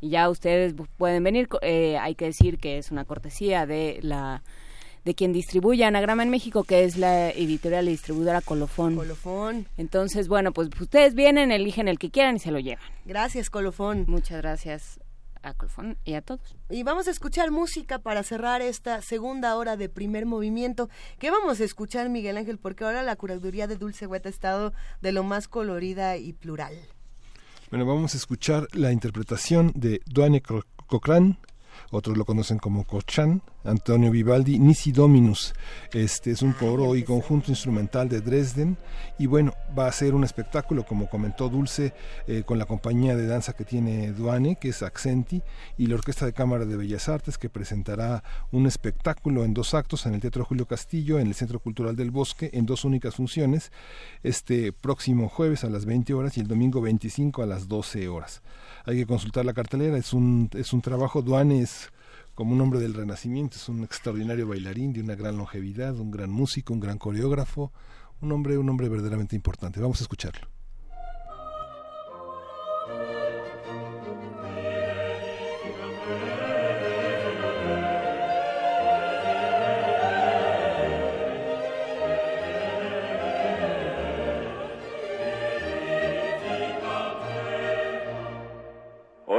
Y 0.00 0.08
ya 0.10 0.28
ustedes 0.28 0.74
pueden 0.96 1.22
venir, 1.22 1.48
eh, 1.62 1.96
hay 1.98 2.16
que 2.16 2.24
decir 2.24 2.58
que 2.58 2.78
es 2.78 2.90
una 2.90 3.04
cortesía 3.04 3.66
de 3.66 4.00
la 4.02 4.42
de 5.04 5.14
quien 5.14 5.32
distribuye 5.32 5.84
Anagrama 5.84 6.22
en 6.22 6.30
México, 6.30 6.64
que 6.64 6.84
es 6.84 6.98
la 6.98 7.30
editorial 7.30 7.88
y 7.88 7.92
distribuidora 7.92 8.42
Colofón. 8.42 8.96
Colofón. 8.96 9.66
Entonces, 9.78 10.28
bueno, 10.28 10.52
pues 10.52 10.68
ustedes 10.78 11.14
vienen, 11.14 11.52
eligen 11.52 11.88
el 11.88 11.98
que 11.98 12.10
quieran 12.10 12.36
y 12.36 12.38
se 12.38 12.50
lo 12.50 12.58
llevan. 12.58 12.84
Gracias, 13.06 13.48
Colofón. 13.48 14.04
Muchas 14.08 14.42
gracias 14.42 14.99
a 15.42 15.54
y 16.04 16.14
a 16.14 16.22
todos. 16.22 16.56
Y 16.68 16.82
vamos 16.82 17.08
a 17.08 17.10
escuchar 17.10 17.50
música 17.50 17.98
para 17.98 18.22
cerrar 18.22 18.62
esta 18.62 19.02
segunda 19.02 19.56
hora 19.56 19.76
de 19.76 19.88
primer 19.88 20.26
movimiento. 20.26 20.88
¿Qué 21.18 21.30
vamos 21.30 21.60
a 21.60 21.64
escuchar, 21.64 22.08
Miguel 22.08 22.36
Ángel? 22.36 22.58
Porque 22.58 22.84
ahora 22.84 23.02
la 23.02 23.16
curaduría 23.16 23.66
de 23.66 23.76
Dulce 23.76 24.06
Hueta 24.06 24.28
ha 24.28 24.32
estado 24.32 24.72
de 25.00 25.12
lo 25.12 25.22
más 25.22 25.48
colorida 25.48 26.16
y 26.16 26.32
plural. 26.32 26.74
Bueno, 27.70 27.86
vamos 27.86 28.14
a 28.14 28.16
escuchar 28.16 28.66
la 28.72 28.92
interpretación 28.92 29.72
de 29.74 30.00
Duane 30.06 30.42
Cochran 30.42 31.38
otros 31.90 32.16
lo 32.16 32.24
conocen 32.24 32.58
como 32.58 32.84
Cochan, 32.84 33.42
Antonio 33.64 34.10
Vivaldi, 34.10 34.58
Nisi 34.58 34.92
Dominus. 34.92 35.54
Este 35.92 36.30
es 36.30 36.42
un 36.42 36.52
coro 36.52 36.96
y 36.96 37.02
conjunto 37.02 37.50
instrumental 37.50 38.08
de 38.08 38.20
Dresden. 38.20 38.78
Y 39.18 39.26
bueno, 39.26 39.52
va 39.78 39.86
a 39.86 39.92
ser 39.92 40.14
un 40.14 40.24
espectáculo, 40.24 40.84
como 40.84 41.10
comentó 41.10 41.48
Dulce, 41.48 41.92
eh, 42.26 42.42
con 42.44 42.58
la 42.58 42.64
compañía 42.64 43.16
de 43.16 43.26
danza 43.26 43.52
que 43.52 43.64
tiene 43.64 44.12
Duane, 44.12 44.56
que 44.56 44.70
es 44.70 44.82
Accenti, 44.82 45.42
y 45.76 45.86
la 45.86 45.96
Orquesta 45.96 46.26
de 46.26 46.32
Cámara 46.32 46.64
de 46.64 46.76
Bellas 46.76 47.08
Artes, 47.08 47.36
que 47.36 47.50
presentará 47.50 48.22
un 48.50 48.66
espectáculo 48.66 49.44
en 49.44 49.52
dos 49.52 49.74
actos 49.74 50.06
en 50.06 50.14
el 50.14 50.20
Teatro 50.20 50.44
Julio 50.44 50.66
Castillo, 50.66 51.18
en 51.18 51.26
el 51.26 51.34
Centro 51.34 51.60
Cultural 51.60 51.96
del 51.96 52.10
Bosque, 52.10 52.50
en 52.54 52.66
dos 52.66 52.84
únicas 52.84 53.16
funciones, 53.16 53.72
este 54.22 54.72
próximo 54.72 55.28
jueves 55.28 55.64
a 55.64 55.70
las 55.70 55.84
20 55.84 56.14
horas 56.14 56.36
y 56.36 56.40
el 56.40 56.48
domingo 56.48 56.80
25 56.80 57.42
a 57.42 57.46
las 57.46 57.68
12 57.68 58.08
horas 58.08 58.42
hay 58.84 58.96
que 58.96 59.06
consultar 59.06 59.44
la 59.44 59.52
cartelera, 59.52 59.96
es 59.96 60.12
un, 60.12 60.48
es 60.54 60.72
un 60.72 60.80
trabajo, 60.80 61.22
Duane 61.22 61.60
es 61.60 61.90
como 62.34 62.52
un 62.54 62.60
hombre 62.60 62.80
del 62.80 62.94
renacimiento, 62.94 63.56
es 63.56 63.68
un 63.68 63.84
extraordinario 63.84 64.48
bailarín 64.48 64.92
de 64.92 65.00
una 65.02 65.14
gran 65.14 65.36
longevidad, 65.36 65.98
un 65.98 66.10
gran 66.10 66.30
músico, 66.30 66.72
un 66.72 66.80
gran 66.80 66.98
coreógrafo, 66.98 67.72
un 68.20 68.32
hombre, 68.32 68.56
un 68.56 68.68
hombre 68.68 68.88
verdaderamente 68.88 69.36
importante. 69.36 69.80
Vamos 69.80 70.00
a 70.00 70.04
escucharlo. 70.04 70.59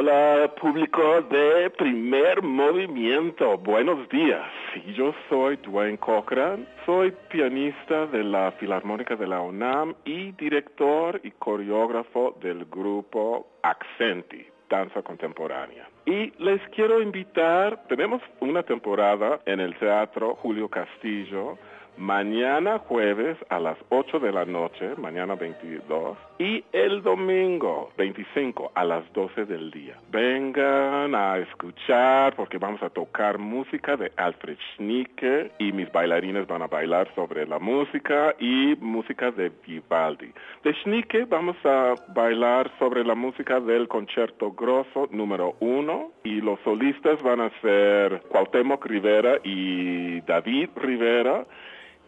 Hola, 0.04 0.52
público 0.60 1.22
de 1.30 1.70
primer 1.78 2.42
movimiento. 2.42 3.56
Buenos 3.60 4.10
días. 4.10 4.50
Yo 4.98 5.14
soy 5.30 5.58
Dwayne 5.58 6.00
Cochran, 6.00 6.68
soy 6.88 7.14
pianista 7.30 8.08
de 8.08 8.24
la 8.24 8.52
Filarmónica 8.54 9.16
de 9.16 9.28
la 9.28 9.42
UNAM 9.42 9.94
y 10.04 10.32
director 10.32 11.22
y 11.24 11.30
coreógrafo 11.30 12.36
del 12.42 12.66
grupo 12.66 13.46
Accenti, 13.62 14.44
danza 14.68 15.04
contemporánea. 15.04 15.88
Y 16.08 16.34
les 16.44 16.60
quiero 16.70 17.00
invitar, 17.00 17.84
tenemos 17.88 18.24
una 18.40 18.64
temporada 18.64 19.42
en 19.46 19.60
el 19.60 19.76
Teatro 19.76 20.34
Julio 20.34 20.68
Castillo 20.68 21.60
mañana 21.98 22.80
jueves 22.80 23.38
a 23.50 23.60
las 23.60 23.78
8 23.90 24.20
de 24.20 24.32
la 24.32 24.46
noche, 24.46 24.96
mañana 24.98 25.36
22, 25.36 26.18
y 26.40 26.64
el 26.72 27.04
domingo 27.04 27.92
25 27.98 28.72
a 28.74 28.84
las 28.84 29.12
12 29.14 29.46
del 29.46 29.70
día. 29.72 29.96
Vengan 30.12 31.14
a 31.14 31.38
escuchar 31.38 32.36
porque 32.36 32.58
vamos 32.58 32.82
a 32.82 32.90
tocar 32.90 33.38
música 33.38 33.96
de 33.96 34.12
Alfred 34.18 34.58
Schnicke 34.76 35.52
y 35.60 35.72
mis 35.72 35.92
bailarines 35.92 36.48
van 36.48 36.64
a 36.64 36.68
bailar 36.68 37.14
sobre 37.16 37.46
la 37.46 37.60
música 37.60 38.36
y 38.40 38.76
música 38.80 39.32
de 39.32 39.52
Vivaldi. 39.66 40.32
De 40.64 40.74
Schnicke 40.82 41.26
vamos 41.26 41.58
a 41.64 41.96
bailar 42.08 42.72
sobre 42.80 43.04
la 43.04 43.16
música 43.16 43.60
del 43.60 43.88
concierto 43.88 44.52
grosso 44.52 45.08
número 45.12 45.56
1 45.60 46.12
y 46.24 46.42
los 46.42 46.60
solistas 46.62 47.22
van 47.22 47.42
a 47.42 47.52
ser 47.62 48.22
Cuauhtémoc 48.30 48.86
Rivera 48.86 49.38
y 49.44 50.22
David 50.22 50.70
Rivera. 50.76 51.46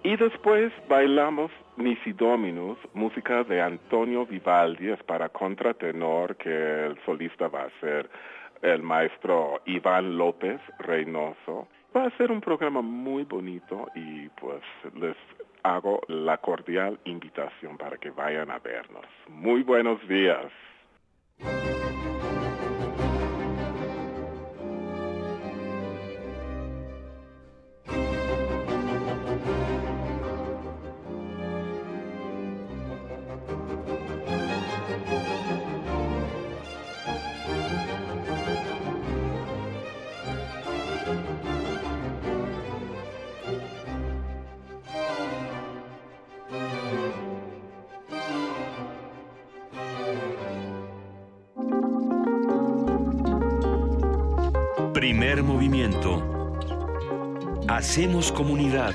Y 0.04 0.18
después 0.18 0.74
bailamos 0.90 1.50
Nisi 1.78 2.12
Dominus, 2.12 2.78
música 2.94 3.44
de 3.46 3.62
Antonio 3.62 4.26
Vivaldi, 4.26 4.90
es 4.90 5.02
para 5.04 5.30
contratenor, 5.30 6.36
que 6.36 6.88
el 6.88 7.00
solista 7.06 7.48
va 7.48 7.64
a 7.64 7.80
ser 7.80 8.10
el 8.62 8.84
maestro 8.84 9.62
Iván 9.66 10.18
López 10.18 10.60
Reynoso. 10.80 11.70
Va 11.96 12.06
a 12.06 12.18
ser 12.18 12.32
un 12.32 12.42
programa 12.42 12.82
muy 12.82 13.24
bonito 13.24 13.88
y 13.96 14.28
pues 14.30 14.62
les 14.96 15.16
hago 15.64 16.02
la 16.08 16.38
cordial 16.38 17.00
invitación 17.06 17.78
para 17.78 17.98
que 17.98 18.10
vayan 18.10 18.52
a 18.52 18.60
vernos. 18.60 19.06
Muy 19.30 19.64
buenos 19.64 20.06
días. 20.10 20.52
Primer 55.04 55.44
movimiento. 55.44 56.24
Hacemos 57.68 58.32
comunidad. 58.32 58.94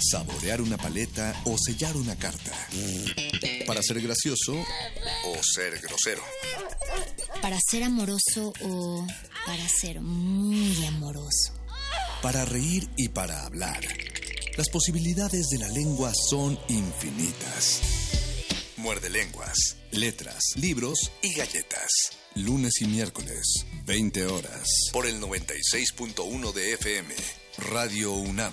Saborear 0.00 0.62
una 0.62 0.78
paleta 0.78 1.38
o 1.44 1.58
sellar 1.58 1.98
una 1.98 2.16
carta. 2.16 2.52
Para 3.66 3.82
ser 3.82 4.00
gracioso 4.00 4.54
o 4.54 5.36
ser 5.42 5.78
grosero. 5.82 6.22
Para 7.42 7.58
ser 7.60 7.82
amoroso 7.82 8.54
o 8.62 9.06
para 9.44 9.68
ser 9.68 10.00
muy 10.00 10.82
amoroso 10.86 11.55
para 12.22 12.44
reír 12.44 12.88
y 12.96 13.08
para 13.08 13.44
hablar. 13.44 13.82
Las 14.56 14.68
posibilidades 14.70 15.48
de 15.48 15.58
la 15.58 15.68
lengua 15.68 16.12
son 16.14 16.58
infinitas. 16.68 17.82
Muerde 18.76 19.10
lenguas, 19.10 19.76
letras, 19.90 20.40
libros 20.56 21.12
y 21.22 21.34
galletas. 21.34 21.90
Lunes 22.34 22.80
y 22.80 22.86
miércoles, 22.86 23.66
20 23.84 24.26
horas, 24.26 24.68
por 24.92 25.06
el 25.06 25.20
96.1 25.20 26.52
de 26.52 26.72
FM, 26.74 27.14
Radio 27.70 28.12
UNAM. 28.12 28.52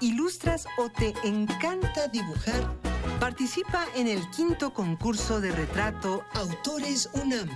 ¿Ilustras 0.00 0.64
o 0.78 0.90
te 0.90 1.14
encanta 1.24 2.08
dibujar? 2.08 2.78
Participa 3.20 3.86
en 3.94 4.08
el 4.08 4.28
quinto 4.30 4.74
concurso 4.74 5.40
de 5.40 5.52
retrato 5.52 6.24
Autores 6.34 7.08
UNAM 7.14 7.48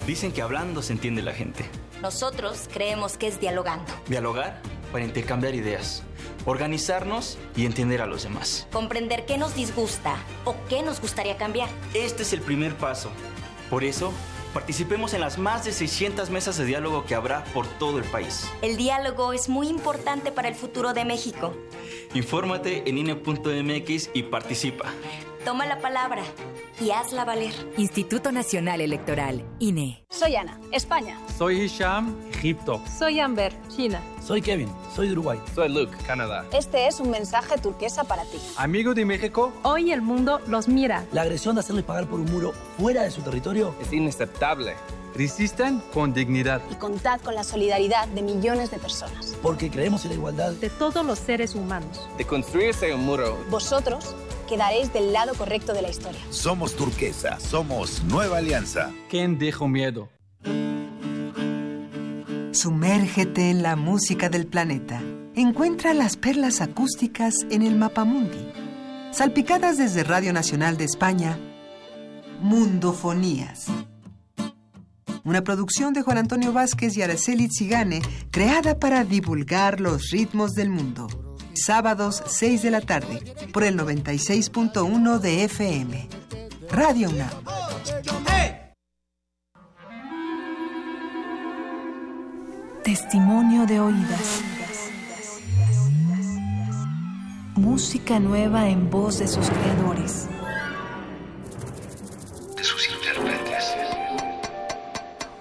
Dicen 0.07 0.31
que 0.31 0.41
hablando 0.41 0.81
se 0.81 0.93
entiende 0.93 1.21
la 1.21 1.33
gente. 1.33 1.65
Nosotros 2.01 2.69
creemos 2.71 3.17
que 3.17 3.27
es 3.27 3.41
dialogando. 3.41 3.91
Dialogar 4.07 4.61
para 4.91 5.05
intercambiar 5.05 5.55
ideas 5.55 6.03
organizarnos 6.45 7.37
y 7.55 7.65
entender 7.65 8.01
a 8.01 8.05
los 8.05 8.23
demás. 8.23 8.67
Comprender 8.71 9.25
qué 9.25 9.37
nos 9.37 9.55
disgusta 9.55 10.15
o 10.45 10.55
qué 10.67 10.81
nos 10.81 11.01
gustaría 11.01 11.37
cambiar. 11.37 11.69
Este 11.93 12.23
es 12.23 12.33
el 12.33 12.41
primer 12.41 12.75
paso. 12.75 13.11
Por 13.69 13.83
eso, 13.83 14.11
participemos 14.53 15.13
en 15.13 15.21
las 15.21 15.37
más 15.37 15.65
de 15.65 15.71
600 15.71 16.29
mesas 16.29 16.57
de 16.57 16.65
diálogo 16.65 17.05
que 17.05 17.15
habrá 17.15 17.43
por 17.45 17.67
todo 17.67 17.99
el 17.99 18.05
país. 18.05 18.49
El 18.61 18.77
diálogo 18.77 19.33
es 19.33 19.49
muy 19.49 19.67
importante 19.67 20.31
para 20.31 20.47
el 20.47 20.55
futuro 20.55 20.93
de 20.93 21.05
México. 21.05 21.53
Infórmate 22.13 22.89
en 22.89 22.97
INE.mx 22.97 24.09
y 24.13 24.23
participa. 24.23 24.85
Toma 25.49 25.65
la 25.65 25.79
palabra 25.79 26.21
y 26.79 26.91
hazla 26.91 27.25
valer. 27.25 27.51
Instituto 27.75 28.31
Nacional 28.31 28.81
Electoral, 28.81 29.43
INE. 29.57 30.05
Soy 30.11 30.35
Ana, 30.35 30.59
España. 30.71 31.17
Soy 31.39 31.61
Hisham, 31.61 32.15
Egipto. 32.31 32.79
Soy 32.99 33.19
Amber, 33.19 33.51
China. 33.67 33.99
Soy 34.23 34.43
Kevin, 34.43 34.69
soy 34.95 35.07
de 35.07 35.13
Uruguay. 35.13 35.39
Soy 35.55 35.69
Luke, 35.69 35.97
Canadá. 36.05 36.45
Este 36.53 36.85
es 36.85 36.99
un 36.99 37.09
mensaje 37.09 37.57
turquesa 37.57 38.03
para 38.03 38.25
ti. 38.25 38.37
Amigo 38.57 38.93
de 38.93 39.05
México. 39.05 39.51
Hoy 39.63 39.91
el 39.91 40.03
mundo 40.03 40.39
los 40.45 40.67
mira. 40.67 41.03
La 41.13 41.23
agresión 41.23 41.55
de 41.55 41.61
hacerles 41.61 41.83
pagar 41.83 42.05
por 42.05 42.19
un 42.19 42.31
muro 42.31 42.53
fuera 42.77 43.01
de 43.01 43.09
su 43.09 43.23
territorio 43.23 43.73
es 43.81 43.91
inaceptable. 43.91 44.75
Resisten 45.15 45.81
con 45.93 46.13
dignidad. 46.13 46.61
Y 46.71 46.75
contad 46.75 47.19
con 47.21 47.35
la 47.35 47.43
solidaridad 47.43 48.07
de 48.09 48.21
millones 48.21 48.71
de 48.71 48.77
personas. 48.77 49.35
Porque 49.41 49.69
creemos 49.69 50.03
en 50.05 50.11
la 50.11 50.15
igualdad 50.15 50.51
de 50.53 50.69
todos 50.69 51.05
los 51.05 51.19
seres 51.19 51.55
humanos. 51.55 52.07
De 52.17 52.25
construirse 52.25 52.93
un 52.93 53.05
muro. 53.05 53.37
Vosotros 53.49 54.15
quedaréis 54.47 54.91
del 54.93 55.13
lado 55.13 55.33
correcto 55.35 55.73
de 55.73 55.81
la 55.81 55.89
historia. 55.89 56.21
Somos 56.29 56.75
turquesa, 56.75 57.39
somos 57.39 58.03
nueva 58.03 58.37
alianza. 58.37 58.91
¿Quién 59.09 59.37
dijo 59.37 59.67
miedo? 59.67 60.09
Sumérgete 62.51 63.51
en 63.51 63.61
la 63.61 63.75
música 63.75 64.29
del 64.29 64.47
planeta. 64.47 65.01
Encuentra 65.35 65.93
las 65.93 66.17
perlas 66.17 66.61
acústicas 66.61 67.45
en 67.51 67.61
el 67.61 67.75
Mapamundi. 67.75 68.51
Salpicadas 69.11 69.77
desde 69.77 70.03
Radio 70.03 70.33
Nacional 70.33 70.77
de 70.77 70.85
España, 70.85 71.37
Mundofonías. 72.41 73.67
Una 75.29 75.43
producción 75.43 75.93
de 75.93 76.01
Juan 76.01 76.17
Antonio 76.17 76.51
Vázquez 76.51 76.97
y 76.97 77.03
Araceli 77.03 77.49
Zigane, 77.55 78.01
creada 78.31 78.79
para 78.79 79.03
divulgar 79.03 79.79
los 79.79 80.09
ritmos 80.09 80.55
del 80.55 80.71
mundo. 80.71 81.07
Sábados 81.53 82.23
6 82.25 82.63
de 82.63 82.71
la 82.71 82.81
tarde, 82.81 83.35
por 83.53 83.63
el 83.63 83.77
96.1 83.77 85.19
de 85.19 85.43
FM. 85.43 86.09
Radio 86.71 87.11
UNAM. 87.11 87.29
Testimonio 92.83 93.67
de 93.67 93.79
oídas. 93.81 94.41
Música 97.55 98.19
nueva 98.19 98.67
en 98.67 98.89
voz 98.89 99.19
de 99.19 99.27
sus 99.27 99.47
creadores. 99.47 100.27
De 102.57 102.63
sus 102.63 102.81
intérpretes. 102.87 102.98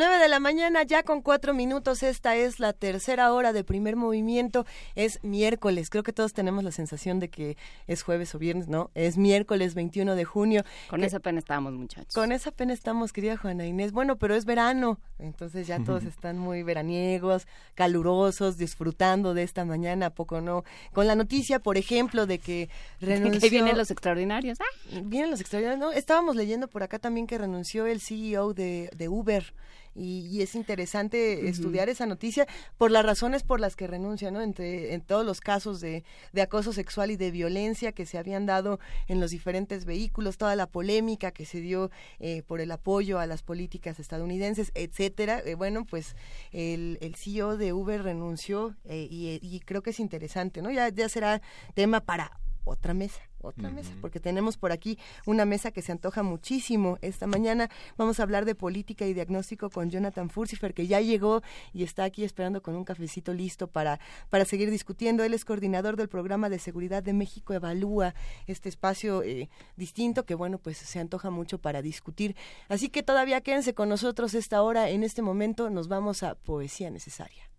9 0.00 0.16
de 0.18 0.28
la 0.28 0.40
mañana, 0.40 0.82
ya 0.82 1.02
con 1.02 1.20
cuatro 1.20 1.52
minutos. 1.52 2.02
Esta 2.02 2.34
es 2.34 2.58
la 2.58 2.72
tercera 2.72 3.34
hora 3.34 3.52
de 3.52 3.64
primer 3.64 3.96
movimiento. 3.96 4.64
Es 4.94 5.22
miércoles. 5.22 5.90
Creo 5.90 6.02
que 6.02 6.14
todos 6.14 6.32
tenemos 6.32 6.64
la 6.64 6.72
sensación 6.72 7.20
de 7.20 7.28
que 7.28 7.58
es 7.86 8.02
jueves 8.02 8.34
o 8.34 8.38
viernes, 8.38 8.66
¿no? 8.66 8.90
Es 8.94 9.18
miércoles 9.18 9.74
21 9.74 10.14
de 10.14 10.24
junio. 10.24 10.64
Con 10.88 11.04
esa 11.04 11.20
pena 11.20 11.38
estamos, 11.38 11.74
muchachos. 11.74 12.14
Con 12.14 12.32
esa 12.32 12.50
pena 12.50 12.72
estamos, 12.72 13.12
querida 13.12 13.36
Juana 13.36 13.66
Inés. 13.66 13.92
Bueno, 13.92 14.16
pero 14.16 14.34
es 14.34 14.46
verano. 14.46 14.98
Entonces 15.18 15.66
ya 15.66 15.78
todos 15.84 16.04
están 16.04 16.38
muy 16.38 16.62
veraniegos, 16.62 17.46
calurosos, 17.74 18.56
disfrutando 18.56 19.34
de 19.34 19.42
esta 19.42 19.66
mañana, 19.66 20.06
¿a 20.06 20.14
poco 20.14 20.40
no? 20.40 20.64
Con 20.94 21.08
la 21.08 21.14
noticia, 21.14 21.58
por 21.58 21.76
ejemplo, 21.76 22.24
de 22.24 22.38
que 22.38 22.70
renunció. 23.02 23.38
Que 23.38 23.50
vienen 23.50 23.76
los 23.76 23.90
extraordinarios. 23.90 24.62
¡Ah! 24.62 25.00
Vienen 25.04 25.30
los 25.30 25.42
extraordinarios, 25.42 25.78
¿no? 25.78 25.92
Estábamos 25.92 26.36
leyendo 26.36 26.68
por 26.68 26.82
acá 26.82 26.98
también 26.98 27.26
que 27.26 27.36
renunció 27.36 27.84
el 27.84 28.00
CEO 28.00 28.54
de, 28.54 28.88
de 28.96 29.08
Uber 29.10 29.52
y, 29.94 30.40
es 30.40 30.54
interesante 30.54 31.48
estudiar 31.48 31.88
esa 31.88 32.06
noticia 32.06 32.46
por 32.78 32.90
las 32.90 33.04
razones 33.04 33.42
por 33.42 33.60
las 33.60 33.76
que 33.76 33.86
renuncia, 33.86 34.30
¿no? 34.30 34.40
Entre 34.40 34.94
en 34.94 35.00
todos 35.02 35.26
los 35.26 35.40
casos 35.40 35.80
de, 35.80 36.04
de, 36.32 36.42
acoso 36.42 36.72
sexual 36.72 37.10
y 37.10 37.16
de 37.16 37.30
violencia 37.30 37.92
que 37.92 38.06
se 38.06 38.16
habían 38.16 38.46
dado 38.46 38.80
en 39.08 39.20
los 39.20 39.30
diferentes 39.30 39.84
vehículos, 39.84 40.38
toda 40.38 40.56
la 40.56 40.66
polémica 40.66 41.30
que 41.32 41.44
se 41.44 41.60
dio 41.60 41.90
eh, 42.20 42.42
por 42.46 42.60
el 42.60 42.70
apoyo 42.70 43.18
a 43.18 43.26
las 43.26 43.42
políticas 43.42 43.98
estadounidenses, 44.00 44.72
etcétera. 44.74 45.42
Eh, 45.44 45.54
bueno, 45.54 45.84
pues 45.84 46.16
el, 46.52 46.98
el, 47.00 47.16
CEO 47.16 47.56
de 47.56 47.72
Uber 47.72 48.02
renunció 48.02 48.76
eh, 48.84 49.06
y, 49.10 49.38
y, 49.42 49.60
creo 49.60 49.82
que 49.82 49.90
es 49.90 50.00
interesante, 50.00 50.62
¿no? 50.62 50.70
Ya, 50.70 50.88
ya 50.88 51.08
será 51.08 51.42
tema 51.74 52.00
para 52.00 52.39
otra 52.64 52.94
mesa, 52.94 53.20
otra 53.40 53.70
mesa, 53.70 53.92
porque 54.00 54.20
tenemos 54.20 54.56
por 54.56 54.72
aquí 54.72 54.98
una 55.26 55.44
mesa 55.44 55.70
que 55.70 55.82
se 55.82 55.92
antoja 55.92 56.22
muchísimo. 56.22 56.98
Esta 57.00 57.26
mañana 57.26 57.70
vamos 57.96 58.20
a 58.20 58.22
hablar 58.22 58.44
de 58.44 58.54
política 58.54 59.06
y 59.06 59.14
diagnóstico 59.14 59.70
con 59.70 59.90
Jonathan 59.90 60.30
Furcifer, 60.30 60.74
que 60.74 60.86
ya 60.86 61.00
llegó 61.00 61.42
y 61.72 61.82
está 61.82 62.04
aquí 62.04 62.24
esperando 62.24 62.62
con 62.62 62.74
un 62.74 62.84
cafecito 62.84 63.32
listo 63.32 63.66
para, 63.66 63.98
para 64.28 64.44
seguir 64.44 64.70
discutiendo. 64.70 65.24
Él 65.24 65.34
es 65.34 65.44
coordinador 65.44 65.96
del 65.96 66.08
programa 66.08 66.48
de 66.48 66.58
seguridad 66.58 67.02
de 67.02 67.12
México 67.12 67.54
Evalúa, 67.54 68.14
este 68.46 68.68
espacio 68.68 69.22
eh, 69.22 69.48
distinto 69.76 70.24
que, 70.24 70.34
bueno, 70.34 70.58
pues 70.58 70.78
se 70.78 71.00
antoja 71.00 71.30
mucho 71.30 71.58
para 71.58 71.82
discutir. 71.82 72.36
Así 72.68 72.88
que 72.88 73.02
todavía 73.02 73.40
quédense 73.40 73.74
con 73.74 73.88
nosotros 73.88 74.34
esta 74.34 74.62
hora. 74.62 74.90
En 74.90 75.02
este 75.02 75.22
momento 75.22 75.70
nos 75.70 75.88
vamos 75.88 76.22
a 76.22 76.34
Poesía 76.34 76.90
Necesaria. 76.90 77.50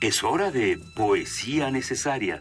Es 0.00 0.24
hora 0.24 0.50
de 0.50 0.78
poesía 0.96 1.70
necesaria. 1.70 2.40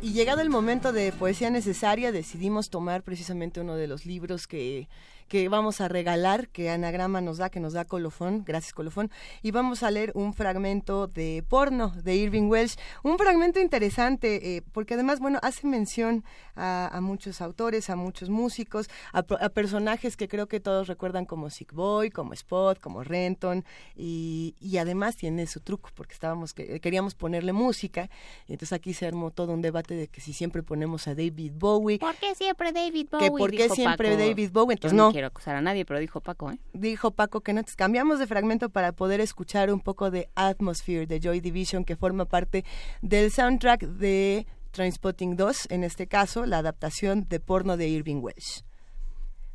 Y 0.00 0.12
llegado 0.14 0.40
el 0.40 0.48
momento 0.48 0.94
de 0.94 1.12
poesía 1.12 1.50
necesaria, 1.50 2.12
decidimos 2.12 2.70
tomar 2.70 3.02
precisamente 3.02 3.60
uno 3.60 3.76
de 3.76 3.86
los 3.86 4.06
libros 4.06 4.46
que 4.46 4.88
que 5.30 5.48
vamos 5.48 5.80
a 5.80 5.86
regalar, 5.86 6.48
que 6.48 6.70
Anagrama 6.70 7.20
nos 7.20 7.38
da, 7.38 7.50
que 7.50 7.60
nos 7.60 7.72
da 7.72 7.84
Colofón, 7.84 8.42
gracias 8.44 8.74
Colofón, 8.74 9.12
y 9.42 9.52
vamos 9.52 9.84
a 9.84 9.90
leer 9.92 10.10
un 10.16 10.34
fragmento 10.34 11.06
de 11.06 11.44
porno 11.48 11.90
de 12.02 12.16
Irving 12.16 12.48
Welsh, 12.48 12.74
un 13.04 13.16
fragmento 13.16 13.60
interesante, 13.60 14.56
eh, 14.56 14.62
porque 14.72 14.94
además, 14.94 15.20
bueno, 15.20 15.38
hace 15.42 15.68
mención 15.68 16.24
a, 16.56 16.98
muchos 17.00 17.40
autores, 17.40 17.90
a 17.90 17.96
muchos 17.96 18.28
músicos, 18.28 18.90
a, 19.12 19.22
personajes 19.22 20.16
que 20.16 20.26
creo 20.26 20.48
que 20.48 20.58
todos 20.58 20.88
recuerdan 20.88 21.26
como 21.26 21.48
Sick 21.48 21.72
Boy, 21.72 22.10
como 22.10 22.32
Spot, 22.32 22.80
como 22.80 23.04
Renton, 23.04 23.64
y, 23.96 24.56
además 24.80 25.14
tiene 25.14 25.46
su 25.46 25.60
truco, 25.60 25.90
porque 25.94 26.12
estábamos 26.12 26.54
que, 26.54 26.80
queríamos 26.80 27.14
ponerle 27.14 27.52
música, 27.52 28.10
y 28.48 28.54
entonces 28.54 28.72
aquí 28.72 28.94
se 28.94 29.06
armó 29.06 29.30
todo 29.30 29.52
un 29.52 29.62
debate 29.62 29.94
de 29.94 30.08
que 30.08 30.20
si 30.20 30.32
siempre 30.32 30.64
ponemos 30.64 31.06
a 31.06 31.14
David 31.14 31.52
Bowie. 31.54 32.00
¿Por 32.00 32.16
qué 32.16 32.34
siempre 32.34 32.72
David 32.72 33.06
Bowie? 33.12 33.26
Que 33.26 33.30
por 33.30 33.50
qué 33.52 33.68
siempre 33.68 34.16
David 34.16 34.50
Bowie, 34.50 34.74
entonces 34.74 34.96
no 34.96 35.19
quiero 35.20 35.28
acusar 35.28 35.54
a 35.54 35.60
nadie, 35.60 35.84
pero 35.84 36.00
dijo 36.00 36.22
Paco, 36.22 36.50
¿eh? 36.50 36.58
Dijo 36.72 37.10
Paco 37.10 37.42
que 37.42 37.52
no. 37.52 37.60
Cambiamos 37.76 38.18
de 38.18 38.26
fragmento 38.26 38.70
para 38.70 38.92
poder 38.92 39.20
escuchar 39.20 39.70
un 39.70 39.80
poco 39.80 40.10
de 40.10 40.30
Atmosphere 40.34 41.06
de 41.06 41.20
Joy 41.20 41.40
Division, 41.40 41.84
que 41.84 41.94
forma 41.94 42.24
parte 42.24 42.64
del 43.02 43.30
soundtrack 43.30 43.82
de 43.82 44.46
Trainspotting 44.70 45.36
2, 45.36 45.66
en 45.72 45.84
este 45.84 46.06
caso, 46.06 46.46
la 46.46 46.56
adaptación 46.56 47.26
de 47.28 47.38
porno 47.38 47.76
de 47.76 47.88
Irving 47.88 48.22
Welsh. 48.22 48.62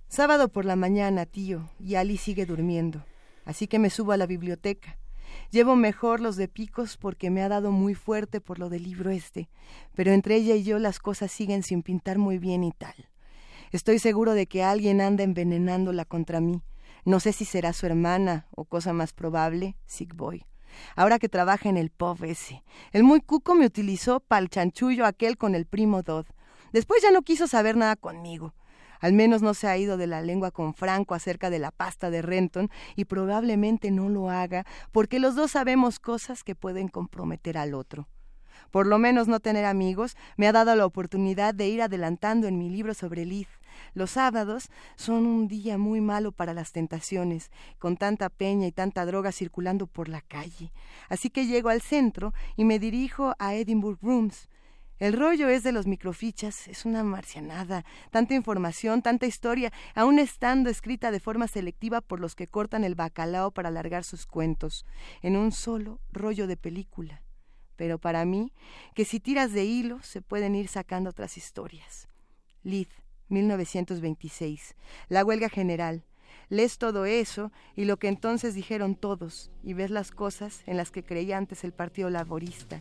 Sábado 0.08 0.50
por 0.50 0.66
la 0.66 0.76
mañana, 0.76 1.26
tío, 1.26 1.68
y 1.80 1.96
Ali 1.96 2.18
sigue 2.18 2.46
durmiendo, 2.46 3.04
así 3.44 3.66
que 3.66 3.80
me 3.80 3.90
subo 3.90 4.12
a 4.12 4.18
la 4.18 4.28
biblioteca. 4.28 5.00
Llevo 5.50 5.76
mejor 5.76 6.20
los 6.20 6.36
de 6.36 6.48
picos 6.48 6.96
porque 6.96 7.32
me 7.32 7.42
ha 7.42 7.50
dado 7.50 7.72
muy 7.72 7.96
fuerte 7.96 8.40
por 8.40 8.60
lo 8.60 8.70
del 8.70 8.84
libro 8.84 9.10
este, 9.10 9.50
pero 9.96 10.12
entre 10.12 10.36
ella 10.36 10.54
y 10.54 10.64
yo 10.64 10.78
las 10.78 11.00
cosas 11.00 11.32
siguen 11.32 11.64
sin 11.64 11.82
pintar 11.82 12.20
muy 12.20 12.38
bien 12.38 12.64
y 12.64 12.72
tal. 12.72 13.10
Estoy 13.76 14.00
seguro 14.00 14.36
de 14.36 14.48
que 14.48 14.64
alguien 14.64 15.02
anda 15.02 15.26
envenenándola 15.26 16.06
contra 16.06 16.40
mí. 16.40 16.64
No 17.04 17.20
sé 17.20 17.34
si 17.34 17.44
será 17.44 17.74
su 17.74 17.86
hermana 17.86 18.48
o 18.52 18.64
cosa 18.64 18.94
más 18.94 19.12
probable, 19.12 19.76
Sick 19.86 20.16
Boy. 20.16 20.46
Ahora 20.96 21.20
que 21.20 21.28
trabaja 21.28 21.68
en 21.68 21.76
el 21.76 21.90
pub 21.90 22.24
ese. 22.24 22.64
El 22.94 23.04
muy 23.04 23.20
cuco 23.20 23.54
me 23.54 23.66
utilizó 23.66 24.22
pa'l 24.22 24.48
chanchullo 24.48 25.06
aquel 25.06 25.38
con 25.38 25.56
el 25.56 25.66
primo 25.66 26.04
Dodd. 26.04 26.26
Después 26.72 27.04
ya 27.04 27.12
no 27.12 27.24
quiso 27.24 27.48
saber 27.48 27.76
nada 27.76 27.98
conmigo. 27.98 28.54
Al 29.02 29.12
menos 29.12 29.42
no 29.42 29.54
se 29.54 29.68
ha 29.68 29.78
ido 29.78 29.98
de 29.98 30.08
la 30.08 30.22
lengua 30.22 30.52
con 30.52 30.74
Franco 30.74 31.14
acerca 31.14 31.50
de 31.50 31.60
la 31.60 31.72
pasta 31.72 32.10
de 32.10 32.22
Renton 32.22 32.70
y 32.96 33.04
probablemente 33.04 33.92
no 33.92 34.08
lo 34.08 34.30
haga 34.30 34.66
porque 34.94 35.20
los 35.20 35.36
dos 35.36 35.52
sabemos 35.52 36.00
cosas 36.00 36.46
que 36.46 36.56
pueden 36.56 36.88
comprometer 36.88 37.58
al 37.58 37.74
otro. 37.74 38.08
Por 38.72 38.88
lo 38.88 38.98
menos 38.98 39.28
no 39.28 39.40
tener 39.40 39.66
amigos 39.66 40.16
me 40.38 40.48
ha 40.48 40.52
dado 40.52 40.76
la 40.76 40.86
oportunidad 40.86 41.54
de 41.54 41.68
ir 41.68 41.82
adelantando 41.82 42.48
en 42.48 42.58
mi 42.58 42.70
libro 42.70 42.94
sobre 42.94 43.26
Liz. 43.26 43.48
Los 43.94 44.12
sábados 44.12 44.70
son 44.96 45.26
un 45.26 45.48
día 45.48 45.78
muy 45.78 46.02
malo 46.02 46.32
para 46.32 46.54
las 46.54 46.72
tentaciones, 46.72 47.52
con 47.80 47.98
tanta 47.98 48.30
peña 48.30 48.68
y 48.68 48.72
tanta 48.72 49.06
droga 49.06 49.32
circulando 49.32 49.88
por 49.88 50.10
la 50.10 50.22
calle. 50.22 50.72
Así 51.10 51.30
que 51.30 51.46
llego 51.46 51.70
al 51.70 51.82
centro 51.82 52.34
y 52.56 52.66
me 52.66 52.80
dirijo 52.80 53.36
a 53.40 53.56
Edinburgh 53.56 54.00
Rooms. 54.02 54.50
El 54.98 55.12
rollo 55.12 55.50
es 55.50 55.64
de 55.64 55.74
los 55.74 55.88
microfichas, 55.88 56.70
es 56.70 56.86
una 56.86 57.04
marcianada, 57.04 57.84
tanta 58.12 58.34
información, 58.34 59.02
tanta 59.02 59.26
historia, 59.26 59.74
aún 59.94 60.20
estando 60.20 60.70
escrita 60.70 61.12
de 61.12 61.20
forma 61.20 61.50
selectiva 61.50 62.00
por 62.00 62.22
los 62.22 62.34
que 62.34 62.48
cortan 62.48 62.86
el 62.86 62.96
bacalao 62.96 63.52
para 63.52 63.68
alargar 63.68 64.06
sus 64.06 64.26
cuentos, 64.26 64.86
en 65.22 65.36
un 65.36 65.52
solo 65.52 66.00
rollo 66.14 66.48
de 66.48 66.56
película. 66.56 67.22
Pero 67.76 68.00
para 68.00 68.24
mí, 68.24 68.54
que 68.94 69.04
si 69.04 69.20
tiras 69.20 69.52
de 69.52 69.66
hilo, 69.66 70.02
se 70.02 70.22
pueden 70.22 70.56
ir 70.56 70.70
sacando 70.70 71.10
otras 71.10 71.36
historias. 71.36 72.08
Lid, 72.64 72.88
1926. 73.30 74.76
La 75.10 75.24
huelga 75.24 75.50
general. 75.50 76.04
Lees 76.50 76.78
todo 76.78 77.06
eso 77.06 77.52
y 77.76 77.86
lo 77.86 77.98
que 77.98 78.08
entonces 78.08 78.54
dijeron 78.54 78.96
todos, 78.96 79.52
y 79.64 79.74
ves 79.74 79.90
las 79.90 80.12
cosas 80.12 80.62
en 80.68 80.78
las 80.78 80.92
que 80.92 81.04
creía 81.04 81.38
antes 81.38 81.64
el 81.64 81.72
Partido 81.72 82.10
Laborista 82.10 82.80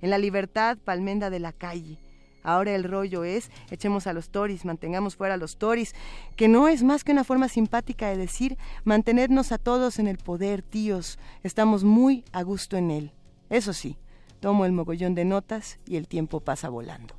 en 0.00 0.10
la 0.10 0.18
libertad 0.18 0.78
palmenda 0.78 1.30
de 1.30 1.40
la 1.40 1.52
calle. 1.52 1.98
Ahora 2.42 2.74
el 2.76 2.84
rollo 2.84 3.24
es, 3.24 3.50
echemos 3.70 4.06
a 4.06 4.12
los 4.12 4.30
toris, 4.30 4.64
mantengamos 4.64 5.16
fuera 5.16 5.34
a 5.34 5.36
los 5.36 5.56
toris, 5.56 5.94
que 6.36 6.46
no 6.46 6.68
es 6.68 6.84
más 6.84 7.02
que 7.02 7.10
una 7.10 7.24
forma 7.24 7.48
simpática 7.48 8.08
de 8.08 8.16
decir, 8.16 8.56
mantenernos 8.84 9.50
a 9.50 9.58
todos 9.58 9.98
en 9.98 10.06
el 10.06 10.18
poder, 10.18 10.62
tíos, 10.62 11.18
estamos 11.42 11.82
muy 11.82 12.24
a 12.30 12.42
gusto 12.42 12.76
en 12.76 12.92
él. 12.92 13.12
Eso 13.50 13.72
sí, 13.72 13.98
tomo 14.38 14.64
el 14.64 14.72
mogollón 14.72 15.16
de 15.16 15.24
notas 15.24 15.80
y 15.86 15.96
el 15.96 16.06
tiempo 16.06 16.38
pasa 16.38 16.68
volando. 16.68 17.16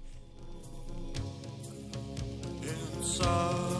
Movimiento. 3.08 3.77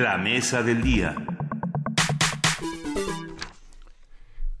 La 0.00 0.16
mesa 0.16 0.62
del 0.62 0.80
día. 0.80 1.14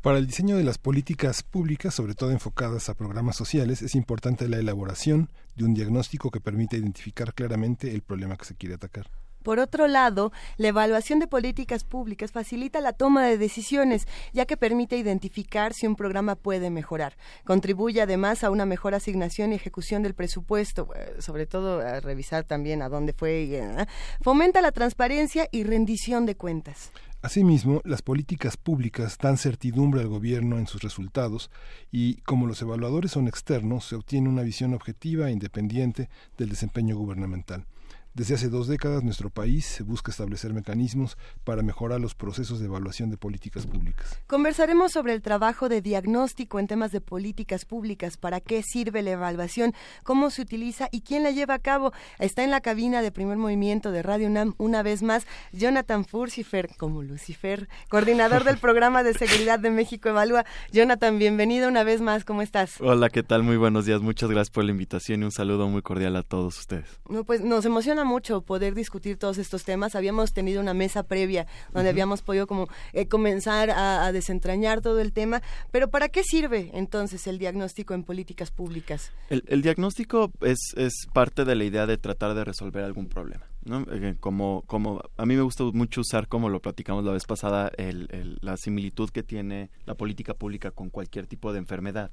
Para 0.02 0.18
el 0.18 0.26
diseño 0.26 0.58
de 0.58 0.64
las 0.64 0.76
políticas 0.76 1.42
públicas, 1.42 1.94
sobre 1.94 2.14
todo 2.14 2.30
enfocadas 2.30 2.90
a 2.90 2.94
programas 2.94 3.36
sociales, 3.36 3.80
es 3.80 3.94
importante 3.94 4.50
la 4.50 4.58
elaboración 4.58 5.30
de 5.56 5.64
un 5.64 5.72
diagnóstico 5.72 6.30
que 6.30 6.42
permita 6.42 6.76
identificar 6.76 7.32
claramente 7.32 7.94
el 7.94 8.02
problema 8.02 8.36
que 8.36 8.44
se 8.44 8.54
quiere 8.54 8.74
atacar. 8.74 9.06
Por 9.42 9.58
otro 9.58 9.88
lado, 9.88 10.32
la 10.56 10.68
evaluación 10.68 11.18
de 11.18 11.26
políticas 11.26 11.84
públicas 11.84 12.32
facilita 12.32 12.80
la 12.80 12.92
toma 12.92 13.24
de 13.24 13.38
decisiones, 13.38 14.06
ya 14.32 14.46
que 14.46 14.56
permite 14.56 14.96
identificar 14.96 15.72
si 15.72 15.86
un 15.86 15.96
programa 15.96 16.34
puede 16.34 16.70
mejorar. 16.70 17.16
Contribuye 17.44 18.02
además 18.02 18.44
a 18.44 18.50
una 18.50 18.66
mejor 18.66 18.94
asignación 18.94 19.52
y 19.52 19.56
ejecución 19.56 20.02
del 20.02 20.14
presupuesto, 20.14 20.88
eh, 20.94 21.16
sobre 21.20 21.46
todo 21.46 21.80
a 21.80 22.00
revisar 22.00 22.44
también 22.44 22.82
a 22.82 22.88
dónde 22.88 23.12
fue. 23.12 23.42
Eh, 23.44 23.86
fomenta 24.20 24.60
la 24.60 24.72
transparencia 24.72 25.48
y 25.50 25.64
rendición 25.64 26.26
de 26.26 26.36
cuentas. 26.36 26.90
Asimismo, 27.22 27.82
las 27.84 28.00
políticas 28.00 28.56
públicas 28.56 29.18
dan 29.20 29.36
certidumbre 29.36 30.00
al 30.00 30.08
gobierno 30.08 30.58
en 30.58 30.66
sus 30.66 30.80
resultados 30.80 31.50
y, 31.92 32.16
como 32.22 32.46
los 32.46 32.62
evaluadores 32.62 33.10
son 33.10 33.28
externos, 33.28 33.84
se 33.84 33.96
obtiene 33.96 34.30
una 34.30 34.42
visión 34.42 34.72
objetiva 34.72 35.28
e 35.28 35.32
independiente 35.32 36.08
del 36.38 36.48
desempeño 36.48 36.96
gubernamental. 36.96 37.66
Desde 38.12 38.34
hace 38.34 38.48
dos 38.48 38.66
décadas 38.66 39.04
nuestro 39.04 39.30
país 39.30 39.84
busca 39.86 40.10
establecer 40.10 40.52
mecanismos 40.52 41.16
para 41.44 41.62
mejorar 41.62 42.00
los 42.00 42.16
procesos 42.16 42.58
de 42.58 42.66
evaluación 42.66 43.08
de 43.08 43.16
políticas 43.16 43.68
públicas. 43.68 44.20
Conversaremos 44.26 44.90
sobre 44.90 45.12
el 45.12 45.22
trabajo 45.22 45.68
de 45.68 45.80
diagnóstico 45.80 46.58
en 46.58 46.66
temas 46.66 46.90
de 46.90 47.00
políticas 47.00 47.64
públicas, 47.64 48.16
para 48.16 48.40
qué 48.40 48.64
sirve 48.64 49.02
la 49.02 49.12
evaluación, 49.12 49.74
cómo 50.02 50.30
se 50.30 50.42
utiliza 50.42 50.88
y 50.90 51.02
quién 51.02 51.22
la 51.22 51.30
lleva 51.30 51.54
a 51.54 51.58
cabo. 51.60 51.92
Está 52.18 52.42
en 52.42 52.50
la 52.50 52.60
cabina 52.60 53.00
de 53.00 53.12
primer 53.12 53.36
movimiento 53.36 53.92
de 53.92 54.02
Radio 54.02 54.26
UNAM 54.26 54.54
una 54.58 54.82
vez 54.82 55.04
más 55.04 55.24
Jonathan 55.52 56.04
Furcifer, 56.04 56.68
como 56.78 57.04
Lucifer, 57.04 57.68
coordinador 57.88 58.42
del 58.42 58.58
programa 58.58 59.04
de 59.04 59.14
seguridad 59.14 59.60
de 59.60 59.70
México 59.70 60.08
Evalúa. 60.08 60.44
Jonathan, 60.72 61.16
bienvenido 61.20 61.68
una 61.68 61.84
vez 61.84 62.00
más, 62.00 62.24
¿cómo 62.24 62.42
estás? 62.42 62.80
Hola, 62.80 63.08
¿qué 63.08 63.22
tal? 63.22 63.44
Muy 63.44 63.56
buenos 63.56 63.86
días, 63.86 64.00
muchas 64.00 64.30
gracias 64.30 64.50
por 64.50 64.64
la 64.64 64.72
invitación 64.72 65.22
y 65.22 65.26
un 65.26 65.32
saludo 65.32 65.68
muy 65.68 65.82
cordial 65.82 66.16
a 66.16 66.24
todos 66.24 66.58
ustedes. 66.58 67.00
No, 67.08 67.22
pues 67.22 67.42
nos 67.42 67.64
emociona 67.64 67.99
mucho 68.04 68.42
poder 68.42 68.74
discutir 68.74 69.16
todos 69.16 69.38
estos 69.38 69.64
temas. 69.64 69.94
Habíamos 69.94 70.32
tenido 70.32 70.60
una 70.60 70.74
mesa 70.74 71.02
previa 71.02 71.46
donde 71.72 71.90
habíamos 71.90 72.22
podido 72.22 72.46
como 72.46 72.68
eh, 72.92 73.06
comenzar 73.06 73.70
a, 73.70 74.10
desentrañar 74.12 74.80
todo 74.80 75.00
el 75.00 75.12
tema, 75.12 75.42
pero 75.70 75.88
¿para 75.88 76.08
qué 76.08 76.22
sirve 76.24 76.70
entonces 76.74 77.26
el 77.26 77.38
diagnóstico 77.38 77.94
en 77.94 78.02
políticas 78.02 78.50
públicas? 78.50 79.12
El, 79.28 79.62
diagnóstico 79.62 80.32
es, 80.40 80.58
es 80.76 81.06
parte 81.12 81.44
de 81.44 81.54
la 81.54 81.64
idea 81.64 81.86
de 81.86 81.96
tratar 81.96 82.34
de 82.34 82.44
resolver 82.44 82.84
algún 82.84 83.08
problema. 83.08 83.49
¿No? 83.64 83.86
Eh, 83.90 84.16
como, 84.18 84.62
como 84.66 85.02
a 85.16 85.26
mí 85.26 85.36
me 85.36 85.42
gusta 85.42 85.64
mucho 85.64 86.00
usar, 86.00 86.28
como 86.28 86.48
lo 86.48 86.60
platicamos 86.60 87.04
la 87.04 87.12
vez 87.12 87.24
pasada, 87.24 87.70
el, 87.76 88.38
la 88.40 88.56
similitud 88.56 89.10
que 89.10 89.22
tiene 89.22 89.70
la 89.86 89.94
política 89.94 90.34
pública 90.34 90.70
con 90.70 90.90
cualquier 90.90 91.26
tipo 91.26 91.52
de 91.52 91.58
enfermedad. 91.58 92.10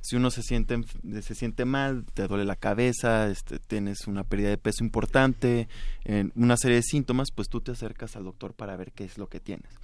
Si 0.00 0.16
uno 0.16 0.30
se 0.30 0.42
siente, 0.42 0.80
se 1.22 1.34
siente 1.34 1.64
mal, 1.64 2.04
te 2.14 2.26
duele 2.26 2.44
la 2.44 2.56
cabeza, 2.56 3.28
este, 3.28 3.58
tienes 3.58 4.06
una 4.06 4.24
pérdida 4.24 4.50
de 4.50 4.58
peso 4.58 4.84
importante, 4.84 5.68
en 6.04 6.32
una 6.34 6.56
serie 6.56 6.76
de 6.76 6.82
síntomas, 6.82 7.28
pues 7.34 7.48
tú 7.48 7.60
te 7.60 7.72
acercas 7.72 8.16
al 8.16 8.24
doctor 8.24 8.54
para 8.54 8.76
ver 8.76 8.92
qué 8.92 9.04
es 9.04 9.18
lo 9.18 9.28
que 9.28 9.40
tienes. 9.40 9.79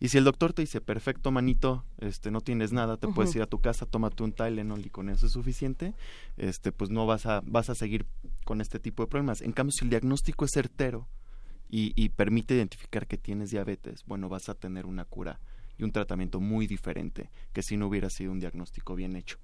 Y 0.00 0.08
si 0.08 0.18
el 0.18 0.24
doctor 0.24 0.52
te 0.52 0.62
dice, 0.62 0.80
perfecto, 0.80 1.30
manito, 1.30 1.84
este, 1.98 2.30
no 2.30 2.40
tienes 2.40 2.72
nada, 2.72 2.96
te 2.96 3.08
puedes 3.08 3.34
ir 3.34 3.42
a 3.42 3.46
tu 3.46 3.60
casa, 3.60 3.86
tómate 3.86 4.22
un 4.22 4.32
Tylenol 4.32 4.84
y 4.84 4.90
con 4.90 5.08
eso 5.08 5.26
es 5.26 5.32
suficiente, 5.32 5.94
este, 6.36 6.72
pues 6.72 6.90
no 6.90 7.06
vas 7.06 7.26
a, 7.26 7.42
vas 7.44 7.70
a 7.70 7.74
seguir 7.74 8.06
con 8.44 8.60
este 8.60 8.78
tipo 8.78 9.02
de 9.02 9.08
problemas. 9.08 9.42
En 9.42 9.52
cambio, 9.52 9.72
si 9.72 9.84
el 9.84 9.90
diagnóstico 9.90 10.44
es 10.44 10.52
certero 10.52 11.08
y, 11.68 11.92
y 11.96 12.10
permite 12.10 12.54
identificar 12.54 13.06
que 13.06 13.18
tienes 13.18 13.50
diabetes, 13.50 14.04
bueno, 14.06 14.28
vas 14.28 14.48
a 14.48 14.54
tener 14.54 14.86
una 14.86 15.04
cura 15.04 15.40
y 15.78 15.84
un 15.84 15.92
tratamiento 15.92 16.40
muy 16.40 16.66
diferente 16.66 17.30
que 17.52 17.62
si 17.62 17.76
no 17.76 17.86
hubiera 17.86 18.10
sido 18.10 18.32
un 18.32 18.40
diagnóstico 18.40 18.94
bien 18.94 19.16
hecho. 19.16 19.38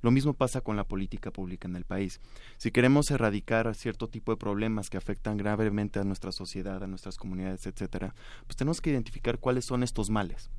Lo 0.00 0.10
mismo 0.10 0.34
pasa 0.34 0.60
con 0.60 0.76
la 0.76 0.84
política 0.84 1.30
pública 1.30 1.68
en 1.68 1.76
el 1.76 1.84
país. 1.84 2.20
Si 2.56 2.70
queremos 2.70 3.10
erradicar 3.10 3.74
cierto 3.74 4.08
tipo 4.08 4.32
de 4.32 4.36
problemas 4.36 4.90
que 4.90 4.96
afectan 4.96 5.36
gravemente 5.36 5.98
a 5.98 6.04
nuestra 6.04 6.32
sociedad, 6.32 6.82
a 6.82 6.86
nuestras 6.86 7.16
comunidades, 7.16 7.66
etcétera, 7.66 8.14
pues 8.46 8.56
tenemos 8.56 8.80
que 8.80 8.90
identificar 8.90 9.38
cuáles 9.38 9.64
son 9.64 9.82
estos 9.82 10.10
males, 10.10 10.50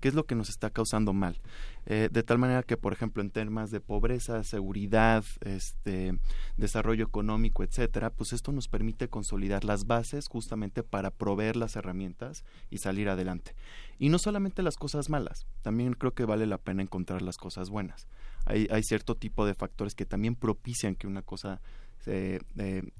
qué 0.00 0.08
es 0.08 0.14
lo 0.14 0.24
que 0.24 0.34
nos 0.34 0.48
está 0.48 0.70
causando 0.70 1.12
mal, 1.12 1.40
eh, 1.86 2.08
de 2.10 2.22
tal 2.22 2.38
manera 2.38 2.62
que, 2.62 2.76
por 2.76 2.92
ejemplo, 2.92 3.22
en 3.22 3.30
temas 3.30 3.70
de 3.70 3.80
pobreza, 3.80 4.42
seguridad, 4.44 5.24
este, 5.40 6.18
desarrollo 6.56 7.04
económico, 7.04 7.62
etcétera, 7.62 8.10
pues 8.10 8.32
esto 8.32 8.52
nos 8.52 8.68
permite 8.68 9.08
consolidar 9.08 9.64
las 9.64 9.86
bases 9.86 10.28
justamente 10.28 10.82
para 10.82 11.10
proveer 11.10 11.56
las 11.56 11.76
herramientas 11.76 12.44
y 12.70 12.78
salir 12.78 13.08
adelante. 13.08 13.54
Y 14.00 14.08
no 14.08 14.18
solamente 14.18 14.62
las 14.62 14.76
cosas 14.76 15.10
malas, 15.10 15.46
también 15.60 15.92
creo 15.92 16.14
que 16.14 16.24
vale 16.24 16.46
la 16.46 16.56
pena 16.56 16.82
encontrar 16.82 17.20
las 17.20 17.36
cosas 17.36 17.68
buenas. 17.68 18.08
Hay, 18.46 18.66
hay 18.70 18.82
cierto 18.82 19.14
tipo 19.14 19.44
de 19.44 19.54
factores 19.54 19.94
que 19.94 20.06
también 20.06 20.34
propician 20.34 20.96
que 20.96 21.06
una 21.06 21.20
cosa 21.20 21.60
eh, 22.06 22.40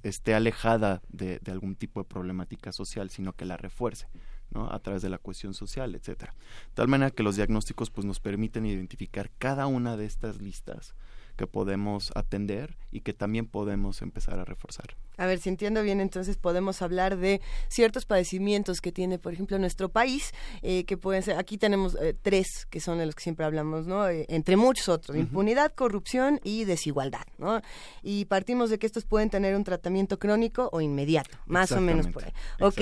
esté 0.02 0.34
alejada 0.34 1.00
de, 1.08 1.40
algún 1.50 1.74
tipo 1.74 2.00
de 2.00 2.04
problemática 2.04 2.70
social, 2.70 3.08
sino 3.08 3.32
que 3.32 3.44
la 3.44 3.56
refuerce. 3.56 4.06
¿no? 4.52 4.68
a 4.68 4.80
través 4.80 5.00
de 5.00 5.08
la 5.08 5.18
cohesión 5.18 5.54
social, 5.54 5.94
etcétera. 5.94 6.34
De 6.70 6.74
tal 6.74 6.88
manera 6.88 7.12
que 7.12 7.22
los 7.22 7.36
diagnósticos 7.36 7.88
pues, 7.90 8.04
nos 8.04 8.18
permiten 8.18 8.66
identificar 8.66 9.30
cada 9.38 9.68
una 9.68 9.96
de 9.96 10.06
estas 10.06 10.42
listas 10.42 10.96
que 11.40 11.46
podemos 11.46 12.12
atender 12.14 12.76
y 12.92 13.00
que 13.00 13.14
también 13.14 13.46
podemos 13.46 14.02
empezar 14.02 14.38
a 14.38 14.44
reforzar. 14.44 14.94
A 15.16 15.24
ver, 15.24 15.38
si 15.38 15.48
entiendo 15.48 15.82
bien, 15.82 15.98
entonces 15.98 16.36
podemos 16.36 16.82
hablar 16.82 17.16
de 17.16 17.40
ciertos 17.68 18.04
padecimientos 18.04 18.82
que 18.82 18.92
tiene, 18.92 19.18
por 19.18 19.32
ejemplo, 19.32 19.58
nuestro 19.58 19.88
país, 19.88 20.34
eh, 20.60 20.84
que 20.84 20.98
pueden 20.98 21.22
ser, 21.22 21.38
aquí 21.38 21.56
tenemos 21.56 21.96
eh, 21.98 22.14
tres 22.20 22.66
que 22.68 22.78
son 22.78 22.98
de 22.98 23.06
los 23.06 23.14
que 23.14 23.22
siempre 23.22 23.46
hablamos, 23.46 23.86
¿no? 23.86 24.06
Eh, 24.06 24.26
entre 24.28 24.58
muchos 24.58 24.90
otros, 24.90 25.16
impunidad, 25.16 25.72
corrupción 25.72 26.40
y 26.44 26.66
desigualdad, 26.66 27.24
¿no? 27.38 27.62
Y 28.02 28.26
partimos 28.26 28.68
de 28.68 28.78
que 28.78 28.84
estos 28.84 29.06
pueden 29.06 29.30
tener 29.30 29.56
un 29.56 29.64
tratamiento 29.64 30.18
crónico 30.18 30.68
o 30.72 30.82
inmediato, 30.82 31.38
más 31.46 31.72
o 31.72 31.80
menos 31.80 32.06
por 32.08 32.24
ahí. 32.26 32.32
Ok, 32.60 32.80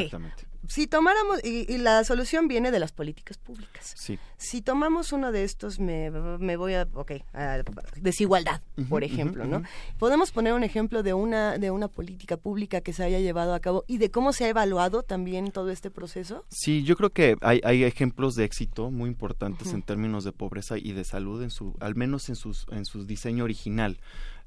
si 0.69 0.87
tomáramos, 0.87 1.43
y, 1.43 1.79
la 1.79 2.05
solución 2.05 2.47
viene 2.47 2.71
de 2.71 2.79
las 2.79 2.93
políticas 2.93 3.39
públicas. 3.39 3.95
Sí. 3.97 4.19
Si 4.37 4.61
tomamos 4.61 5.13
uno 5.13 5.33
de 5.33 5.43
estos, 5.45 5.81
me, 5.81 6.11
me 6.11 6.57
voy 6.57 6.75
a, 6.75 6.87
ok, 6.93 7.13
a 7.33 7.63
desigualdad, 7.97 8.61
por 8.89 9.03
ejemplo, 9.03 9.47
¿no? 9.47 9.63
Podemos 9.99 10.31
poner 10.31 10.53
un 10.53 10.63
ejemplo 10.63 11.03
de 11.03 11.15
una, 11.15 11.57
de 11.57 11.71
una 11.71 11.89
política 11.89 12.37
pública 12.37 12.83
que 12.83 12.93
se 12.93 13.03
haya 13.03 13.19
llevado 13.19 13.55
a 13.55 13.61
cabo 13.61 13.85
y 13.89 13.97
de 13.97 14.11
cómo 14.11 14.35
se 14.35 14.45
ha 14.45 14.49
evaluado 14.49 15.03
también 15.03 15.51
todo 15.53 15.71
este 15.71 15.91
proceso. 15.91 16.45
Sí, 16.51 16.85
yo 16.85 16.97
creo 16.97 17.11
que 17.11 17.37
hay, 17.41 17.61
hay 17.65 17.85
ejemplos 17.85 18.35
de 18.35 18.45
éxito 18.45 18.91
muy 18.91 19.09
importantes 19.09 19.73
en 19.73 19.83
términos 19.83 20.25
de 20.25 20.33
pobreza 20.33 20.77
y 20.77 20.93
de 20.93 21.05
salud, 21.05 21.43
en 21.43 21.51
su, 21.51 21.75
al 21.81 21.95
menos 21.95 22.29
en, 22.29 22.37
sus, 22.37 22.67
en 22.71 22.85
su 22.85 23.07
diseño 23.07 23.45
original. 23.45 23.99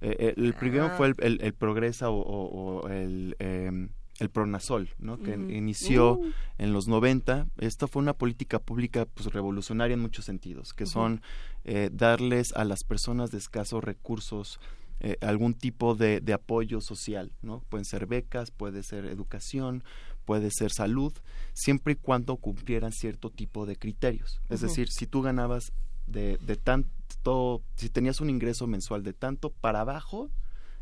Eh, 0.02 0.16
eh, 0.20 0.34
el 0.38 0.54
primero 0.54 0.86
ah. 0.86 0.90
fue 0.98 1.14
el, 1.18 1.42
el, 1.42 1.54
Progresa 1.54 2.10
o, 2.10 2.88
el... 2.90 3.36
Em, 3.40 3.90
el 4.20 4.30
Pronasol, 4.30 4.90
¿no? 5.00 5.20
que 5.20 5.34
inició 5.34 6.14
uh. 6.14 6.32
en 6.58 6.74
los 6.74 6.88
90. 6.88 7.48
Esta 7.58 7.88
fue 7.88 8.02
una 8.02 8.14
política 8.14 8.60
pública 8.60 9.06
pues, 9.06 9.34
revolucionaria 9.34 9.96
en 9.96 10.00
muchos 10.00 10.26
sentidos, 10.26 10.74
que 10.74 10.86
son 10.86 11.22
eh, 11.64 11.90
darles 11.92 12.54
a 12.54 12.64
las 12.64 12.84
personas 12.84 13.32
de 13.32 13.40
escasos 13.40 13.84
recursos 13.84 14.60
eh, 15.04 15.18
algún 15.22 15.56
tipo 15.56 15.96
de, 15.96 16.22
apoyo 16.32 16.80
social, 16.80 17.32
¿no? 17.42 17.64
Pueden 17.70 17.86
ser 17.86 18.06
becas, 18.06 18.52
puede 18.52 18.84
ser 18.84 19.06
educación, 19.06 19.84
puede 20.26 20.52
ser 20.52 20.72
salud, 20.72 21.12
siempre 21.54 21.94
y 21.94 21.96
cuando 21.96 22.36
cumplieran 22.36 22.92
cierto 22.92 23.32
tipo 23.32 23.66
de 23.66 23.78
criterios. 23.78 24.42
Es 24.50 24.62
decir, 24.62 24.90
si 24.92 25.08
tú 25.08 25.24
ganabas 25.24 25.74
de, 26.06 26.38
de 26.38 26.56
tanto, 26.56 27.64
si 27.78 27.90
tenías 27.90 28.22
un 28.22 28.30
ingreso 28.30 28.68
mensual 28.68 29.02
de 29.02 29.14
tanto 29.14 29.50
para 29.50 29.82
abajo, 29.82 30.30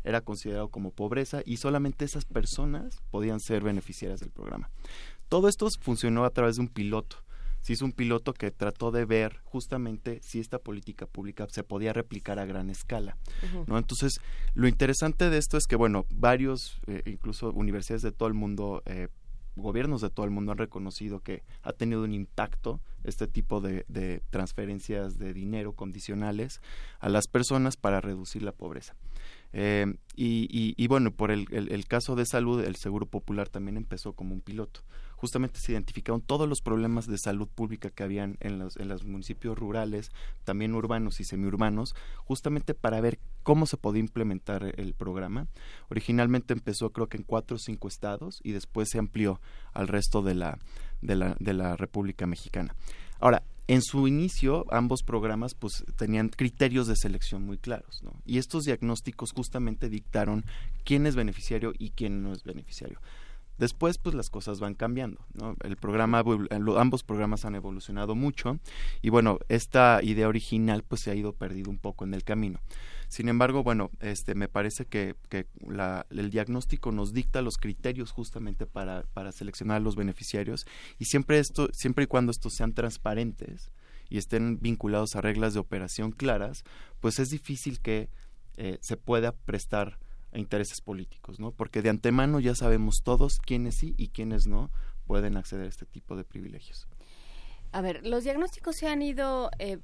era 0.04 0.20
considerado 0.20 0.68
como 0.68 0.90
pobreza 0.90 1.42
y 1.44 1.58
solamente 1.58 2.04
esas 2.04 2.24
personas 2.24 3.02
podían 3.10 3.40
ser 3.40 3.62
beneficiarias 3.62 4.20
del 4.20 4.30
programa. 4.30 4.70
Todo 5.28 5.48
esto 5.48 5.68
funcionó 5.80 6.24
a 6.24 6.30
través 6.30 6.56
de 6.56 6.62
un 6.62 6.68
piloto. 6.68 7.16
Se 7.60 7.74
hizo 7.74 7.84
un 7.84 7.92
piloto 7.92 8.32
que 8.32 8.50
trató 8.50 8.90
de 8.90 9.04
ver 9.04 9.38
justamente 9.44 10.20
si 10.22 10.40
esta 10.40 10.58
política 10.58 11.06
pública 11.06 11.46
se 11.50 11.62
podía 11.62 11.92
replicar 11.92 12.38
a 12.38 12.46
gran 12.46 12.70
escala. 12.70 13.18
¿no? 13.66 13.76
Entonces, 13.76 14.18
lo 14.54 14.66
interesante 14.66 15.28
de 15.28 15.36
esto 15.36 15.58
es 15.58 15.66
que, 15.66 15.76
bueno, 15.76 16.06
varios, 16.10 16.80
eh, 16.86 17.02
incluso 17.04 17.52
universidades 17.52 18.02
de 18.02 18.12
todo 18.12 18.28
el 18.28 18.34
mundo, 18.34 18.82
eh, 18.86 19.08
gobiernos 19.56 20.00
de 20.00 20.08
todo 20.08 20.24
el 20.24 20.32
mundo 20.32 20.52
han 20.52 20.58
reconocido 20.58 21.20
que 21.20 21.42
ha 21.62 21.72
tenido 21.72 22.02
un 22.02 22.14
impacto 22.14 22.80
este 23.04 23.26
tipo 23.26 23.60
de, 23.60 23.84
de 23.88 24.22
transferencias 24.30 25.18
de 25.18 25.34
dinero 25.34 25.74
condicionales 25.74 26.62
a 26.98 27.08
las 27.10 27.26
personas 27.26 27.76
para 27.76 28.00
reducir 28.00 28.42
la 28.42 28.52
pobreza. 28.52 28.96
Eh, 29.52 29.94
y, 30.16 30.86
bueno, 30.86 31.12
por 31.12 31.30
el, 31.30 31.84
caso 31.88 32.14
de 32.14 32.26
salud, 32.26 32.62
el 32.62 32.76
Seguro 32.76 33.06
Popular 33.06 33.48
también 33.48 33.76
empezó 33.76 34.12
como 34.12 34.34
un 34.34 34.42
piloto. 34.42 34.82
Justamente 35.16 35.60
se 35.60 35.72
identificaron 35.72 36.20
todos 36.20 36.48
los 36.48 36.60
problemas 36.60 37.06
de 37.06 37.18
salud 37.18 37.48
pública 37.48 37.90
que 37.90 38.02
habían 38.02 38.36
en 38.40 38.58
los, 38.58 38.76
municipios 39.04 39.58
rurales, 39.58 40.10
también 40.44 40.74
urbanos 40.74 41.20
y 41.20 41.24
semiurbanos, 41.24 41.94
justamente 42.24 42.74
para 42.74 43.00
ver 43.00 43.18
cómo 43.42 43.64
se 43.66 43.78
podía 43.78 44.00
implementar 44.00 44.74
el 44.76 44.94
programa. 44.94 45.46
Originalmente 45.88 46.52
empezó 46.52 46.90
creo 46.90 47.08
que 47.08 47.16
en 47.16 47.22
cuatro 47.22 47.56
o 47.56 47.58
cinco 47.58 47.88
estados 47.88 48.40
y 48.42 48.52
después 48.52 48.90
se 48.90 48.98
amplió 48.98 49.40
al 49.72 49.88
resto 49.88 50.22
de 50.22 50.34
la, 50.34 50.58
de 51.00 51.54
la 51.54 51.76
República 51.76 52.26
Mexicana. 52.26 52.74
Ahora, 53.20 53.42
en 53.70 53.82
su 53.82 54.08
inicio 54.08 54.66
ambos 54.70 55.04
programas 55.04 55.54
pues 55.54 55.84
tenían 55.96 56.28
criterios 56.28 56.88
de 56.88 56.96
selección 56.96 57.44
muy 57.44 57.56
claros 57.56 58.02
¿no? 58.02 58.10
y 58.26 58.38
estos 58.38 58.64
diagnósticos 58.64 59.30
justamente 59.30 59.88
dictaron 59.88 60.44
quién 60.84 61.06
es 61.06 61.14
beneficiario 61.14 61.72
y 61.78 61.90
quién 61.90 62.20
no 62.20 62.32
es 62.32 62.42
beneficiario 62.42 62.98
después 63.58 63.98
pues 63.98 64.16
las 64.16 64.28
cosas 64.28 64.58
van 64.58 64.74
cambiando 64.74 65.24
¿no? 65.34 65.54
el 65.62 65.76
programa 65.76 66.24
ambos 66.78 67.04
programas 67.04 67.44
han 67.44 67.54
evolucionado 67.54 68.16
mucho 68.16 68.58
y 69.02 69.10
bueno 69.10 69.38
esta 69.48 70.00
idea 70.02 70.26
original 70.26 70.82
pues 70.82 71.02
se 71.02 71.12
ha 71.12 71.14
ido 71.14 71.32
perdido 71.32 71.70
un 71.70 71.78
poco 71.78 72.04
en 72.04 72.14
el 72.14 72.24
camino 72.24 72.58
sin 73.10 73.28
embargo, 73.28 73.64
bueno, 73.64 73.90
este, 73.98 74.36
me 74.36 74.46
parece 74.46 74.86
que, 74.86 75.16
que 75.28 75.48
la, 75.66 76.06
el 76.10 76.30
diagnóstico 76.30 76.92
nos 76.92 77.12
dicta 77.12 77.42
los 77.42 77.56
criterios 77.56 78.12
justamente 78.12 78.66
para, 78.66 79.02
para 79.12 79.32
seleccionar 79.32 79.82
los 79.82 79.96
beneficiarios 79.96 80.64
y 80.96 81.06
siempre 81.06 81.40
esto, 81.40 81.68
siempre 81.72 82.04
y 82.04 82.06
cuando 82.06 82.30
estos 82.30 82.54
sean 82.54 82.72
transparentes 82.72 83.72
y 84.08 84.18
estén 84.18 84.60
vinculados 84.60 85.16
a 85.16 85.22
reglas 85.22 85.54
de 85.54 85.58
operación 85.58 86.12
claras, 86.12 86.62
pues 87.00 87.18
es 87.18 87.30
difícil 87.30 87.80
que 87.80 88.10
eh, 88.56 88.78
se 88.80 88.96
pueda 88.96 89.32
prestar 89.32 89.98
e 90.30 90.38
intereses 90.38 90.80
políticos, 90.80 91.40
¿no? 91.40 91.50
Porque 91.50 91.82
de 91.82 91.90
antemano 91.90 92.38
ya 92.38 92.54
sabemos 92.54 93.02
todos 93.02 93.40
quiénes 93.40 93.74
sí 93.74 93.94
y 93.96 94.10
quiénes 94.10 94.46
no 94.46 94.70
pueden 95.08 95.36
acceder 95.36 95.66
a 95.66 95.68
este 95.68 95.84
tipo 95.84 96.14
de 96.14 96.22
privilegios. 96.22 96.86
A 97.72 97.80
ver, 97.80 98.06
los 98.06 98.22
diagnósticos 98.22 98.76
se 98.76 98.86
han 98.86 99.02
ido 99.02 99.50
eh, 99.58 99.78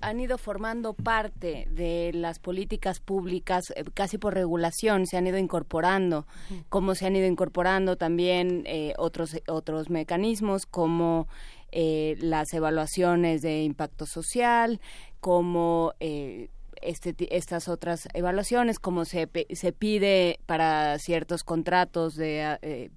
han 0.00 0.20
ido 0.20 0.38
formando 0.38 0.94
parte 0.94 1.66
de 1.70 2.10
las 2.14 2.38
políticas 2.38 3.00
públicas 3.00 3.72
eh, 3.76 3.84
casi 3.94 4.18
por 4.18 4.34
regulación, 4.34 5.06
se 5.06 5.16
han 5.16 5.26
ido 5.26 5.38
incorporando, 5.38 6.26
como 6.68 6.94
se 6.94 7.06
han 7.06 7.16
ido 7.16 7.26
incorporando 7.26 7.96
también 7.96 8.62
eh, 8.66 8.94
otros 8.98 9.36
otros 9.46 9.90
mecanismos 9.90 10.66
como 10.66 11.28
las 11.70 12.54
evaluaciones 12.54 13.42
de 13.42 13.62
impacto 13.62 14.06
social, 14.06 14.80
como 15.20 15.92
este, 16.00 17.14
estas 17.36 17.68
otras 17.68 18.08
evaluaciones, 18.14 18.78
como 18.78 19.04
se, 19.04 19.28
se 19.52 19.72
pide 19.72 20.40
para 20.46 20.98
ciertos 20.98 21.44
contratos 21.44 22.16
de, 22.16 22.90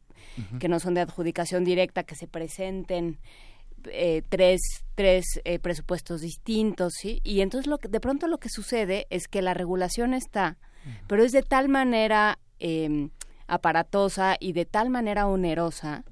que 0.60 0.68
no 0.68 0.80
son 0.80 0.94
de 0.94 1.02
adjudicación 1.02 1.64
directa, 1.64 2.04
que 2.04 2.16
se 2.16 2.28
presenten 2.28 3.18
eh, 3.92 4.24
tres, 4.30 4.62
tres 4.96 5.42
eh, 5.44 5.60
presupuestos 5.60 6.22
distintos, 6.22 6.94
¿sí? 6.94 7.22
Y 7.24 7.42
entonces 7.42 7.68
lo 7.68 7.78
que, 7.78 7.88
de 7.88 8.00
pronto 8.00 8.28
lo 8.28 8.38
que 8.38 8.50
sucede 8.50 9.08
es 9.10 9.28
que 9.28 9.42
la 9.42 9.54
regulación 9.54 10.14
está, 10.14 10.58
pero 11.08 11.24
es 11.24 11.32
de 11.32 11.44
tal 11.44 11.70
manera 11.70 12.40
eh, 12.60 13.10
aparatosa 13.48 14.36
y 14.40 14.54
de 14.54 14.66
tal 14.66 14.90
manera 14.90 15.28
onerosa 15.28 16.04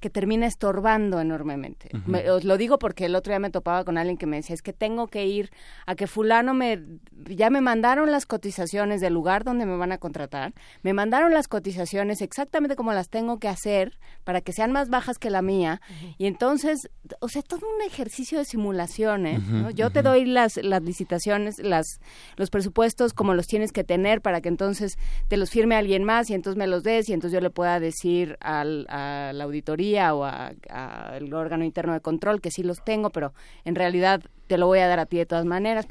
que 0.00 0.10
termina 0.10 0.46
estorbando 0.46 1.20
enormemente. 1.20 1.90
os 2.30 2.44
lo 2.44 2.56
digo 2.56 2.78
porque 2.78 3.06
el 3.06 3.14
otro 3.14 3.32
día 3.32 3.40
me 3.40 3.50
topaba 3.50 3.84
con 3.84 3.98
alguien 3.98 4.16
que 4.16 4.26
me 4.26 4.36
decía, 4.36 4.54
es 4.54 4.62
que 4.62 4.72
tengo 4.72 5.08
que 5.08 5.26
ir 5.26 5.50
a 5.86 5.94
que 5.94 6.06
fulano 6.06 6.54
me, 6.54 6.82
ya 7.26 7.50
me 7.50 7.60
mandaron 7.60 8.10
las 8.10 8.26
cotizaciones 8.26 9.00
del 9.00 9.14
lugar 9.14 9.44
donde 9.44 9.66
me 9.66 9.76
van 9.76 9.92
a 9.92 9.98
contratar, 9.98 10.54
me 10.82 10.92
mandaron 10.92 11.34
las 11.34 11.48
cotizaciones 11.48 12.22
exactamente 12.22 12.76
como 12.76 12.92
las 12.92 13.08
tengo 13.08 13.38
que 13.38 13.48
hacer 13.48 13.98
para 14.24 14.40
que 14.40 14.52
sean 14.52 14.72
más 14.72 14.88
bajas 14.88 15.18
que 15.18 15.30
la 15.30 15.42
mía, 15.42 15.80
y 16.16 16.26
entonces, 16.26 16.90
o 17.20 17.28
sea, 17.28 17.42
todo 17.42 17.66
un 17.66 17.82
ejercicio 17.82 18.38
de 18.38 18.44
simulaciones, 18.44 19.40
Yo 19.74 19.90
te 19.90 20.02
doy 20.02 20.24
las, 20.24 20.56
las 20.56 20.82
licitaciones, 20.82 21.58
las, 21.58 22.00
los 22.36 22.50
presupuestos 22.50 23.12
como 23.12 23.34
los 23.34 23.46
tienes 23.46 23.72
que 23.72 23.84
tener 23.84 24.20
para 24.20 24.40
que 24.40 24.48
entonces 24.48 24.98
te 25.28 25.36
los 25.36 25.50
firme 25.50 25.74
alguien 25.74 26.04
más 26.04 26.30
y 26.30 26.34
entonces 26.34 26.58
me 26.58 26.66
los 26.66 26.82
des 26.82 27.08
y 27.08 27.12
entonces 27.12 27.34
yo 27.34 27.40
le 27.40 27.50
pueda 27.50 27.80
decir 27.80 28.36
al, 28.40 28.86
a 28.88 29.32
la 29.34 29.44
auditoría 29.44 29.87
o 29.96 30.24
al 30.24 31.34
órgano 31.34 31.64
interno 31.64 31.92
de 31.92 32.00
control 32.00 32.40
que 32.40 32.50
sí 32.50 32.62
los 32.62 32.84
tengo, 32.84 33.10
pero 33.10 33.32
en 33.64 33.74
realidad 33.74 34.22
te 34.46 34.58
lo 34.58 34.66
voy 34.66 34.80
a 34.80 34.88
dar 34.88 34.98
a 35.00 35.06
ti 35.06 35.18
de 35.18 35.26
todas 35.26 35.44
maneras. 35.44 35.86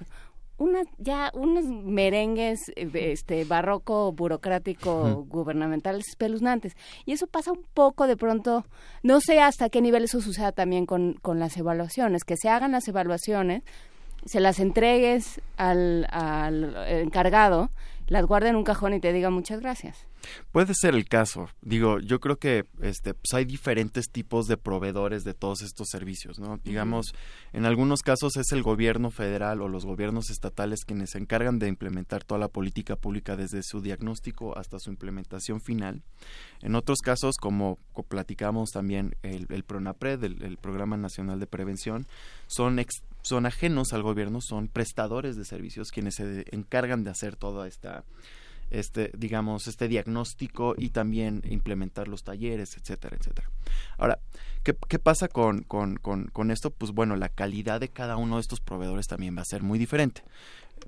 Una, 0.60 0.82
ya 0.98 1.30
unos 1.36 1.66
merengues 1.66 2.72
este 2.76 3.46
barroco 3.46 4.12
burocrático 4.12 5.24
gubernamental 5.30 6.00
espeluznantes 6.00 6.76
y 7.06 7.12
eso 7.12 7.28
pasa 7.28 7.52
un 7.52 7.64
poco 7.76 8.08
de 8.08 8.18
pronto 8.18 8.66
no 9.04 9.22
sé 9.22 9.40
hasta 9.40 9.70
qué 9.70 9.84
nivel 9.84 10.06
eso 10.06 10.20
suceda 10.20 10.52
también 10.52 10.88
con, 10.88 11.14
con 11.22 11.38
las 11.38 11.58
evaluaciones 11.58 12.24
que 12.24 12.38
se 12.38 12.50
hagan 12.50 12.72
las 12.72 12.88
evaluaciones 12.88 13.62
se 14.26 14.40
las 14.40 14.60
entregues 14.60 15.42
al, 15.58 16.08
al 16.10 16.76
encargado 16.88 17.70
las 18.08 18.26
guarde 18.26 18.50
en 18.50 18.56
un 18.56 18.64
cajón 18.64 18.94
y 18.94 19.00
te 19.00 19.14
diga 19.14 19.30
muchas 19.30 19.60
gracias 19.60 20.08
Puede 20.52 20.74
ser 20.74 20.96
el 20.96 21.08
caso. 21.08 21.50
Digo, 21.62 22.00
yo 22.00 22.20
creo 22.20 22.38
que 22.38 22.66
este, 22.82 23.14
pues 23.14 23.34
hay 23.34 23.46
diferentes 23.46 24.10
tipos 24.12 24.48
de 24.48 24.58
proveedores 24.58 25.24
de 25.24 25.34
todos 25.34 25.62
estos 25.62 25.88
servicios, 25.90 26.40
¿no? 26.40 26.60
Digamos, 26.64 27.14
en 27.54 27.66
algunos 27.66 28.02
casos 28.02 28.38
es 28.38 28.52
el 28.52 28.64
gobierno 28.64 29.12
federal 29.12 29.62
o 29.62 29.68
los 29.68 29.86
gobiernos 29.86 30.30
estatales 30.30 30.86
quienes 30.86 31.12
se 31.12 31.20
encargan 31.20 31.60
de 31.60 31.68
implementar 31.68 32.24
toda 32.24 32.40
la 32.40 32.48
política 32.48 32.96
pública 32.96 33.36
desde 33.36 33.62
su 33.64 33.82
diagnóstico 33.82 34.58
hasta 34.58 34.80
su 34.80 34.90
implementación 34.90 35.62
final. 35.62 36.02
En 36.62 36.76
otros 36.76 37.00
casos, 37.00 37.36
como 37.38 37.78
platicamos 38.08 38.72
también, 38.72 39.16
el, 39.22 39.46
el 39.50 39.64
PRONAPRED, 39.64 40.24
el, 40.24 40.58
Programa 40.58 40.98
Nacional 40.98 41.40
de 41.40 41.48
Prevención, 41.48 42.08
son 42.48 42.80
son 43.28 43.46
ajenos 43.46 43.94
al 43.94 44.04
gobierno, 44.04 44.40
son 44.42 44.68
prestadores 44.68 45.36
de 45.36 45.46
servicios 45.46 45.92
quienes 45.92 46.16
se 46.16 46.46
encargan 46.52 47.04
de 47.04 47.12
hacer 47.12 47.36
toda 47.36 47.68
esta 47.68 48.04
este, 48.70 49.12
digamos, 49.18 49.68
este 49.68 49.88
diagnóstico 49.88 50.76
y 50.78 50.90
también 50.90 51.42
implementar 51.50 52.08
los 52.08 52.24
talleres, 52.24 52.76
etcétera, 52.78 53.16
etcétera. 53.18 53.50
Ahora, 53.98 54.20
¿qué, 54.64 55.00
pasa 55.00 55.28
con, 55.28 55.64
con, 55.64 55.96
con, 55.96 56.52
esto? 56.52 56.72
Pues 56.72 56.92
bueno, 56.92 57.16
la 57.16 57.30
calidad 57.30 57.80
de 57.80 57.90
cada 57.90 58.18
uno 58.18 58.36
de 58.36 58.42
estos 58.42 58.60
proveedores 58.60 59.08
también 59.08 59.38
va 59.38 59.42
a 59.42 59.46
ser 59.46 59.64
muy 59.64 59.80
diferente. 59.80 60.22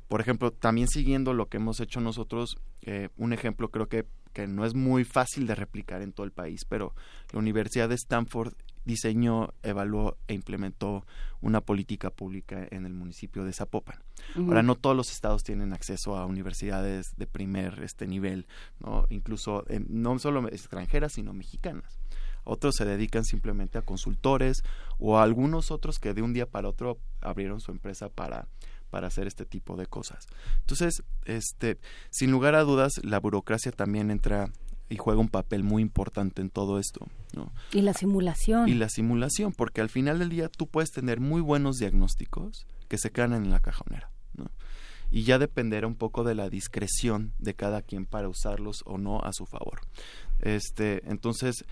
Por 0.07 0.21
ejemplo, 0.21 0.51
también 0.51 0.87
siguiendo 0.87 1.33
lo 1.33 1.47
que 1.47 1.57
hemos 1.57 1.79
hecho 1.79 2.01
nosotros, 2.01 2.57
eh, 2.81 3.09
un 3.17 3.33
ejemplo 3.33 3.69
creo 3.69 3.87
que, 3.87 4.05
que 4.33 4.47
no 4.47 4.65
es 4.65 4.75
muy 4.75 5.03
fácil 5.03 5.47
de 5.47 5.55
replicar 5.55 6.01
en 6.01 6.11
todo 6.11 6.25
el 6.25 6.31
país, 6.31 6.65
pero 6.67 6.93
la 7.31 7.39
Universidad 7.39 7.89
de 7.89 7.95
Stanford 7.95 8.53
diseñó, 8.89 9.53
evaluó 9.61 10.17
e 10.27 10.33
implementó 10.33 11.05
una 11.41 11.61
política 11.61 12.09
pública 12.09 12.67
en 12.71 12.87
el 12.87 12.93
municipio 12.93 13.43
de 13.43 13.53
Zapopan. 13.53 13.99
Ahora, 14.35 14.63
no 14.63 14.75
todos 14.75 14.95
los 14.95 15.11
estados 15.11 15.43
tienen 15.43 15.73
acceso 15.73 16.17
a 16.17 16.25
universidades 16.25 17.15
de 17.15 17.27
primer 17.27 17.83
este 17.83 18.07
nivel, 18.07 18.47
¿no? 18.79 19.05
incluso 19.09 19.63
no 19.87 20.17
solo 20.17 20.47
extranjeras, 20.49 21.13
sino 21.13 21.33
mexicanas. 21.33 21.99
Otros 22.43 22.75
se 22.75 22.85
dedican 22.85 23.25
simplemente 23.25 23.77
a 23.77 23.83
consultores 23.83 24.63
o 24.97 25.17
a 25.17 25.23
algunos 25.23 25.69
otros 25.69 25.99
que 25.99 26.15
de 26.15 26.23
un 26.23 26.33
día 26.33 26.49
para 26.49 26.67
otro 26.67 26.97
abrieron 27.21 27.59
su 27.59 27.71
empresa 27.71 28.09
para 28.09 28.47
para 28.89 29.05
hacer 29.05 29.27
este 29.27 29.45
tipo 29.45 29.75
de 29.75 29.85
cosas. 29.85 30.25
Entonces, 30.61 31.03
este, 31.25 31.77
sin 32.09 32.31
lugar 32.31 32.55
a 32.55 32.63
dudas, 32.63 32.99
la 33.03 33.19
burocracia 33.19 33.71
también 33.71 34.09
entra 34.09 34.51
y 34.89 34.97
juega 34.97 35.19
un 35.19 35.29
papel 35.29 35.63
muy 35.63 35.81
importante 35.81 36.41
en 36.41 36.49
todo 36.49 36.79
esto. 36.79 37.07
¿no? 37.33 37.51
Y 37.71 37.81
la 37.81 37.93
simulación. 37.93 38.67
Y 38.67 38.73
la 38.73 38.89
simulación, 38.89 39.53
porque 39.53 39.81
al 39.81 39.89
final 39.89 40.19
del 40.19 40.29
día 40.29 40.49
tú 40.49 40.67
puedes 40.67 40.91
tener 40.91 41.19
muy 41.19 41.41
buenos 41.41 41.77
diagnósticos 41.77 42.65
que 42.87 42.97
se 42.97 43.11
quedan 43.11 43.33
en 43.33 43.51
la 43.51 43.59
cajonera. 43.59 44.11
¿no? 44.35 44.49
Y 45.11 45.23
ya 45.23 45.37
dependerá 45.37 45.87
un 45.87 45.95
poco 45.95 46.23
de 46.23 46.35
la 46.35 46.49
discreción 46.49 47.33
de 47.37 47.53
cada 47.53 47.81
quien 47.81 48.05
para 48.05 48.27
usarlos 48.27 48.81
o 48.85 48.97
no 48.97 49.21
a 49.21 49.31
su 49.31 49.45
favor. 49.45 49.81
Este, 50.41 51.07
entonces, 51.09 51.65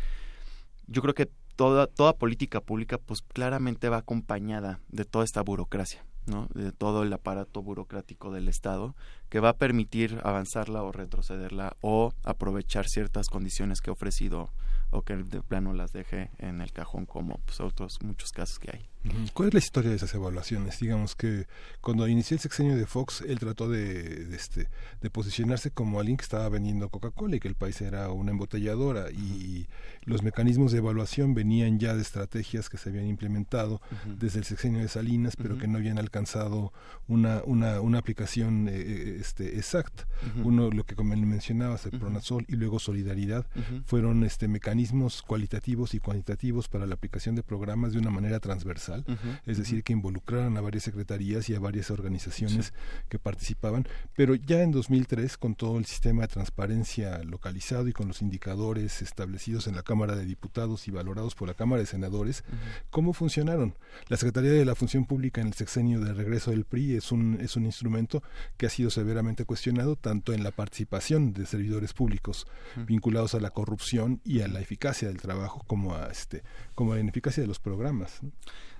yo 0.87 1.01
creo 1.01 1.13
que 1.15 1.29
toda, 1.55 1.87
toda 1.87 2.17
política 2.17 2.61
pública 2.61 2.99
pues 2.99 3.21
claramente 3.21 3.89
va 3.89 3.97
acompañada 3.97 4.79
de 4.89 5.05
toda 5.05 5.25
esta 5.25 5.41
burocracia. 5.41 6.05
¿No? 6.27 6.47
de 6.53 6.71
todo 6.71 7.03
el 7.03 7.13
aparato 7.13 7.61
burocrático 7.61 8.31
del 8.31 8.47
Estado 8.47 8.95
que 9.29 9.39
va 9.39 9.49
a 9.49 9.57
permitir 9.57 10.19
avanzarla 10.23 10.83
o 10.83 10.91
retrocederla 10.91 11.75
o 11.81 12.13
aprovechar 12.23 12.87
ciertas 12.87 13.27
condiciones 13.27 13.81
que 13.81 13.89
ha 13.89 13.93
ofrecido 13.93 14.51
o 14.89 15.01
que 15.01 15.17
de 15.17 15.41
plano 15.41 15.73
las 15.73 15.91
deje 15.91 16.31
en 16.37 16.61
el 16.61 16.71
cajón 16.71 17.05
como 17.05 17.39
pues, 17.45 17.59
otros 17.59 17.99
muchos 18.03 18.31
casos 18.31 18.59
que 18.59 18.71
hay. 18.71 18.89
¿Cuál 19.33 19.49
es 19.49 19.53
la 19.53 19.59
historia 19.59 19.89
de 19.89 19.95
esas 19.95 20.13
evaluaciones? 20.13 20.79
Digamos 20.79 21.15
que 21.15 21.47
cuando 21.81 22.07
inició 22.07 22.35
el 22.35 22.41
sexenio 22.41 22.75
de 22.75 22.85
Fox, 22.85 23.21
él 23.21 23.39
trató 23.39 23.69
de, 23.69 24.35
este, 24.35 24.69
de 25.01 25.09
posicionarse 25.09 25.71
como 25.71 25.99
alguien 25.99 26.17
que 26.17 26.23
estaba 26.23 26.49
vendiendo 26.49 26.89
Coca-Cola 26.89 27.35
y 27.35 27.39
que 27.39 27.47
el 27.47 27.55
país 27.55 27.79
era 27.81 28.09
una 28.09 28.31
embotelladora. 28.31 29.11
Y 29.11 29.67
los 30.03 30.23
mecanismos 30.23 30.71
de 30.71 30.79
evaluación 30.79 31.33
venían 31.33 31.79
ya 31.79 31.95
de 31.95 32.01
estrategias 32.01 32.69
que 32.69 32.77
se 32.77 32.89
habían 32.89 33.07
implementado 33.07 33.81
desde 34.19 34.39
el 34.39 34.45
sexenio 34.45 34.81
de 34.81 34.87
Salinas, 34.87 35.35
pero 35.35 35.57
que 35.57 35.67
no 35.67 35.77
habían 35.77 35.99
alcanzado 35.99 36.73
una, 37.07 37.41
una, 37.45 37.79
una 37.81 37.99
aplicación 37.99 38.67
eh, 38.67 38.73
eh, 38.75 39.17
este, 39.21 39.57
exacta. 39.57 40.07
Uno, 40.43 40.69
lo 40.69 40.83
que 40.83 40.95
como 40.95 41.15
mencionabas, 41.15 41.85
el 41.85 41.99
Pronasol 41.99 42.45
y 42.47 42.55
luego 42.55 42.79
Solidaridad, 42.79 43.45
fueron 43.85 44.23
este, 44.23 44.47
mecanismos 44.47 45.21
cualitativos 45.21 45.93
y 45.93 45.99
cuantitativos 45.99 46.67
para 46.67 46.85
la 46.85 46.95
aplicación 46.95 47.35
de 47.35 47.43
programas 47.43 47.93
de 47.93 47.99
una 47.99 48.09
manera 48.09 48.39
transversal 48.39 48.96
es 49.45 49.57
decir, 49.57 49.83
que 49.83 49.93
involucraran 49.93 50.57
a 50.57 50.61
varias 50.61 50.83
secretarías 50.83 51.49
y 51.49 51.55
a 51.55 51.59
varias 51.59 51.91
organizaciones 51.91 52.73
que 53.09 53.19
participaban, 53.19 53.87
pero 54.15 54.35
ya 54.35 54.61
en 54.61 54.71
2003, 54.71 55.37
con 55.37 55.55
todo 55.55 55.77
el 55.77 55.85
sistema 55.85 56.23
de 56.23 56.27
transparencia 56.29 57.23
localizado 57.23 57.87
y 57.87 57.93
con 57.93 58.07
los 58.07 58.21
indicadores 58.21 59.01
establecidos 59.01 59.67
en 59.67 59.75
la 59.75 59.83
Cámara 59.83 60.15
de 60.15 60.25
Diputados 60.25 60.87
y 60.87 60.91
valorados 60.91 61.35
por 61.35 61.47
la 61.47 61.53
Cámara 61.53 61.81
de 61.81 61.87
Senadores, 61.87 62.43
¿cómo 62.89 63.13
funcionaron? 63.13 63.75
La 64.07 64.17
Secretaría 64.17 64.51
de 64.51 64.65
la 64.65 64.75
Función 64.75 65.05
Pública 65.05 65.41
en 65.41 65.47
el 65.47 65.53
sexenio 65.53 65.99
de 65.99 66.13
regreso 66.13 66.51
del 66.51 66.65
PRI 66.65 66.95
es 66.95 67.11
un, 67.11 67.37
es 67.41 67.55
un 67.55 67.65
instrumento 67.65 68.23
que 68.57 68.65
ha 68.65 68.69
sido 68.69 68.89
severamente 68.89 69.45
cuestionado 69.45 69.95
tanto 69.95 70.33
en 70.33 70.43
la 70.43 70.51
participación 70.51 71.33
de 71.33 71.45
servidores 71.45 71.93
públicos 71.93 72.47
vinculados 72.85 73.33
a 73.33 73.39
la 73.39 73.51
corrupción 73.51 74.21
y 74.23 74.41
a 74.41 74.47
la 74.47 74.59
eficacia 74.59 75.07
del 75.07 75.21
trabajo 75.21 75.63
como 75.67 75.95
a 75.95 76.07
este 76.07 76.43
como 76.75 76.91
a 76.91 76.95
la 76.95 77.01
ineficacia 77.01 77.41
de 77.41 77.47
los 77.47 77.59
programas. 77.59 78.21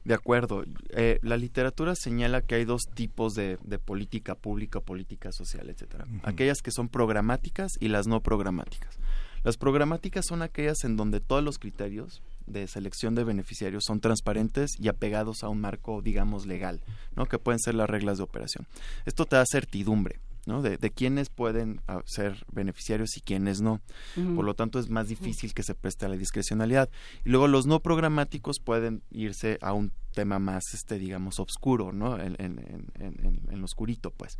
De 0.07 0.13
acuerdo. 0.13 0.63
Eh, 0.91 1.19
la 1.21 1.35
literatura 1.35 1.93
señala 1.93 2.41
que 2.41 2.55
hay 2.55 2.63
dos 2.63 2.84
tipos 2.93 3.35
de, 3.35 3.57
política 3.84 4.35
pública, 4.35 4.79
política 4.79 5.34
social, 5.34 5.69
etcétera. 5.69 6.07
Aquellas 6.23 6.61
que 6.61 6.71
son 6.71 6.88
programáticas 6.88 7.73
y 7.81 7.89
las 7.89 8.07
no 8.07 8.21
programáticas. 8.21 8.97
Las 9.43 9.57
programáticas 9.57 10.25
son 10.25 10.43
aquellas 10.43 10.85
en 10.85 10.95
donde 10.95 11.19
todos 11.19 11.43
los 11.43 11.59
criterios 11.59 12.21
de 12.45 12.67
selección 12.67 13.15
de 13.15 13.25
beneficiarios 13.25 13.84
son 13.85 13.99
transparentes 13.99 14.71
y 14.79 14.88
apegados 14.88 15.43
a 15.43 15.49
un 15.49 15.59
marco, 15.59 16.01
digamos, 16.01 16.45
legal, 16.45 16.79
¿no? 17.17 17.25
Que 17.25 17.38
pueden 17.38 17.59
ser 17.59 17.75
las 17.75 17.89
reglas 17.89 18.17
de 18.17 18.23
operación. 18.23 18.65
Esto 19.05 19.25
te 19.25 19.35
da 19.35 19.43
certidumbre. 19.45 20.21
¿No? 20.47 20.61
De, 20.61 20.77
de 20.77 20.89
quiénes 20.89 21.29
pueden 21.29 21.81
ah, 21.87 22.01
ser 22.05 22.45
beneficiarios 22.51 23.17
y 23.17 23.21
quiénes 23.21 23.61
no. 23.61 23.81
Por 24.15 24.45
lo 24.45 24.55
tanto, 24.55 24.79
es 24.79 24.89
más 24.89 25.09
difícil 25.09 25.53
que 25.53 25.61
se 25.61 25.75
preste 25.75 26.05
a 26.05 26.09
la 26.09 26.15
discrecionalidad. 26.15 26.89
Y 27.25 27.29
luego 27.29 27.47
los 27.47 27.67
no 27.67 27.81
programáticos 27.81 28.59
pueden 28.59 29.03
irse 29.11 29.59
a 29.61 29.73
un 29.73 29.91
tema 30.13 30.39
más, 30.39 30.73
este, 30.73 30.97
digamos, 30.97 31.39
oscuro, 31.39 31.91
¿no? 31.91 32.17
En, 32.17 32.35
en, 32.39 32.87
en, 32.95 33.41
en, 33.51 33.59
lo 33.59 33.65
oscurito, 33.65 34.11
pues. 34.11 34.37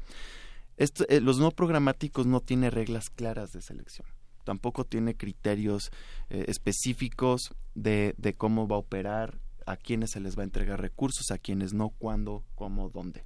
Esto, 0.78 1.06
eh, 1.10 1.20
los 1.20 1.40
no 1.40 1.52
programáticos 1.52 2.26
no 2.26 2.40
tienen 2.40 2.72
reglas 2.72 3.10
claras 3.10 3.52
de 3.52 3.62
selección. 3.62 4.08
Tampoco 4.46 4.86
tiene 4.86 5.16
criterios 5.16 5.92
eh, 6.30 6.46
específicos 6.48 7.54
de, 7.76 8.16
de 8.18 8.34
cómo 8.34 8.68
va 8.68 8.78
a 8.78 8.80
operar, 8.80 9.40
a 9.66 9.76
quiénes 9.76 10.12
se 10.12 10.22
les 10.22 10.38
va 10.38 10.44
a 10.44 10.46
entregar 10.46 10.80
recursos, 10.80 11.32
a 11.32 11.38
quiénes 11.38 11.74
no, 11.74 11.90
cuándo, 11.90 12.46
cómo, 12.56 12.90
dónde 12.90 13.26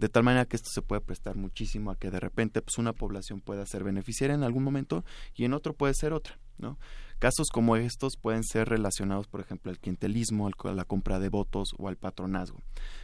de 0.00 0.08
tal 0.08 0.22
manera 0.22 0.46
que 0.46 0.56
esto 0.56 0.70
se 0.70 0.80
puede 0.80 1.02
prestar 1.02 1.36
muchísimo 1.36 1.90
a 1.90 1.96
que 1.96 2.10
de 2.10 2.18
repente 2.18 2.62
pues 2.62 2.78
una 2.78 2.94
población 2.94 3.42
pueda 3.42 3.66
ser 3.66 3.84
beneficiaria 3.84 4.34
en 4.34 4.42
algún 4.42 4.64
momento 4.64 5.04
y 5.34 5.44
en 5.44 5.52
otro 5.52 5.74
puede 5.74 5.92
ser 5.92 6.14
otra, 6.14 6.38
¿no? 6.56 6.78
Casos 7.18 7.50
como 7.50 7.76
estos 7.76 8.16
pueden 8.16 8.42
ser 8.42 8.70
relacionados, 8.70 9.26
por 9.26 9.42
ejemplo, 9.42 9.70
al 9.70 9.78
clientelismo, 9.78 10.48
a 10.48 10.72
la 10.72 10.86
compra 10.86 11.18
de 11.18 11.28
votos 11.28 11.74
o 11.76 11.88
al 11.88 11.96
patronazgo, 11.96 12.62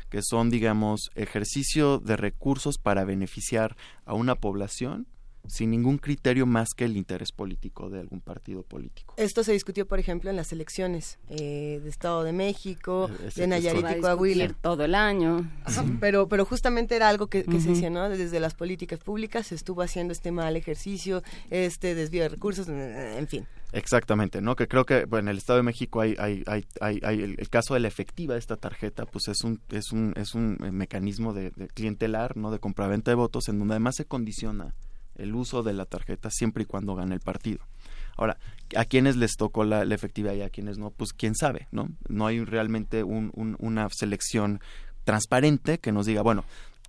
que 0.08 0.22
son, 0.22 0.48
digamos, 0.48 1.10
ejercicio 1.14 1.98
de 1.98 2.16
recursos 2.16 2.78
para 2.78 3.04
beneficiar 3.04 3.76
a 4.06 4.14
una 4.14 4.34
población 4.34 5.06
sin 5.48 5.70
ningún 5.70 5.98
criterio 5.98 6.46
más 6.46 6.70
que 6.76 6.84
el 6.84 6.96
interés 6.96 7.32
político 7.32 7.90
de 7.90 8.00
algún 8.00 8.20
partido 8.20 8.62
político. 8.62 9.14
Esto 9.16 9.44
se 9.44 9.52
discutió, 9.52 9.86
por 9.86 9.98
ejemplo, 9.98 10.30
en 10.30 10.36
las 10.36 10.52
elecciones 10.52 11.18
eh, 11.28 11.80
de 11.82 11.88
Estado 11.88 12.24
de 12.24 12.32
México, 12.32 13.10
de 13.34 13.46
Nayarit 13.46 13.86
y 13.96 14.00
Coahuila. 14.00 14.48
todo 14.60 14.84
el 14.84 14.94
año. 14.94 15.50
pero, 16.00 16.28
pero 16.28 16.44
justamente 16.44 16.96
era 16.96 17.08
algo 17.08 17.28
que, 17.28 17.44
se 17.44 17.68
decía, 17.68 17.90
¿no? 17.90 18.08
Desde 18.08 18.40
las 18.40 18.54
políticas 18.54 18.98
públicas 19.00 19.48
se 19.48 19.54
estuvo 19.54 19.82
haciendo 19.82 20.12
este 20.12 20.32
mal 20.32 20.56
ejercicio, 20.56 21.22
este 21.50 21.94
desvío 21.94 22.22
de 22.22 22.28
recursos, 22.30 22.68
en 22.68 23.26
fin. 23.28 23.46
Exactamente, 23.72 24.40
¿no? 24.40 24.56
Que 24.56 24.68
creo 24.68 24.86
que 24.86 25.04
bueno, 25.04 25.28
en 25.28 25.32
el 25.32 25.38
Estado 25.38 25.58
de 25.58 25.62
México 25.62 26.00
hay, 26.00 26.14
hay, 26.18 26.44
hay, 26.46 26.64
hay, 26.80 27.22
el, 27.22 27.48
caso 27.50 27.74
de 27.74 27.80
la 27.80 27.88
efectiva 27.88 28.34
de 28.34 28.40
esta 28.40 28.56
tarjeta, 28.56 29.06
pues 29.06 29.28
es 29.28 29.42
un, 29.42 29.60
es 29.70 29.92
un, 29.92 30.14
es 30.16 30.34
un 30.34 30.56
mecanismo 30.72 31.32
de, 31.34 31.50
de 31.50 31.68
clientelar, 31.68 32.36
¿no? 32.36 32.50
De 32.50 32.58
compraventa 32.58 33.10
de 33.10 33.16
votos, 33.16 33.48
en 33.48 33.58
donde 33.58 33.74
además 33.74 33.96
se 33.96 34.04
condiciona 34.04 34.74
el 35.18 35.34
uso 35.34 35.62
de 35.62 35.72
la 35.72 35.86
tarjeta 35.86 36.30
siempre 36.30 36.62
y 36.62 36.66
cuando 36.66 36.94
gane 36.94 37.14
el 37.14 37.20
partido. 37.20 37.60
Ahora, 38.16 38.38
¿a 38.76 38.84
quienes 38.84 39.16
les 39.16 39.36
tocó 39.36 39.64
la, 39.64 39.82
efectividad 39.82 40.34
y 40.34 40.42
a 40.42 40.50
quienes 40.50 40.78
no? 40.78 40.90
Pues 40.90 41.12
quién 41.12 41.34
sabe, 41.34 41.68
¿no? 41.70 41.88
No 42.08 42.26
hay 42.26 42.42
realmente 42.44 43.04
una 43.04 43.88
selección 43.90 44.60
transparente 45.04 45.78
que 45.78 45.92
nos 45.92 46.06
diga, 46.06 46.22
bueno, 46.22 46.44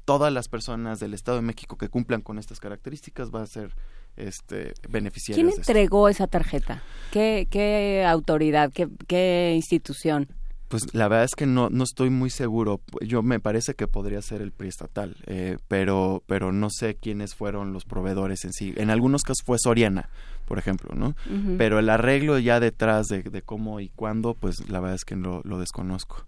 todas 0.05 0.31
las 0.31 0.47
personas 0.47 0.99
del 0.99 1.13
Estado 1.13 1.37
de 1.37 1.43
México 1.43 1.77
que 1.77 1.89
cumplan 1.89 2.21
con 2.21 2.39
estas 2.39 2.59
características 2.61 3.29
va 3.29 3.41
a 3.41 3.47
ser 3.47 3.75
este, 4.15 4.73
beneficiarias. 4.89 5.45
¿Quién 5.45 5.57
entregó 5.57 6.07
esa 6.07 6.27
tarjeta? 6.27 6.81
¿Qué, 7.11 7.47
qué 7.51 8.05
autoridad? 8.07 8.71
¿Qué, 8.71 8.87
¿Qué 9.05 9.53
institución? 9.55 10.29
Pues 10.67 10.93
la 10.93 11.07
verdad 11.07 11.25
es 11.25 11.35
que 11.35 11.45
no, 11.45 11.69
no 11.69 11.83
estoy 11.83 12.09
muy 12.09 12.29
seguro. 12.29 12.81
Yo 13.01 13.23
me 13.23 13.39
parece 13.39 13.73
que 13.73 13.87
podría 13.87 14.21
ser 14.21 14.41
el 14.41 14.51
PRI 14.51 14.67
estatal, 14.67 15.15
eh, 15.25 15.57
pero, 15.67 16.23
pero 16.27 16.51
no 16.51 16.69
sé 16.69 16.95
quiénes 16.95 17.35
fueron 17.35 17.71
los 17.71 17.85
proveedores 17.85 18.43
en 18.43 18.53
sí. 18.53 18.73
En 18.75 18.89
algunos 18.89 19.23
casos 19.23 19.43
fue 19.45 19.57
Soriana, 19.59 20.09
por 20.45 20.59
ejemplo, 20.59 20.93
¿no? 20.93 21.15
Pero 21.57 21.79
el 21.79 21.89
arreglo 21.89 22.37
ya 22.39 22.59
detrás 22.59 23.07
de, 23.07 23.23
de, 23.23 23.41
cómo 23.41 23.79
y 23.79 23.89
cuándo, 23.89 24.33
pues 24.33 24.69
la 24.69 24.79
verdad 24.79 24.95
es 24.95 25.05
que 25.05 25.15
lo, 25.15 25.41
lo 25.45 25.59
desconozco. 25.59 26.25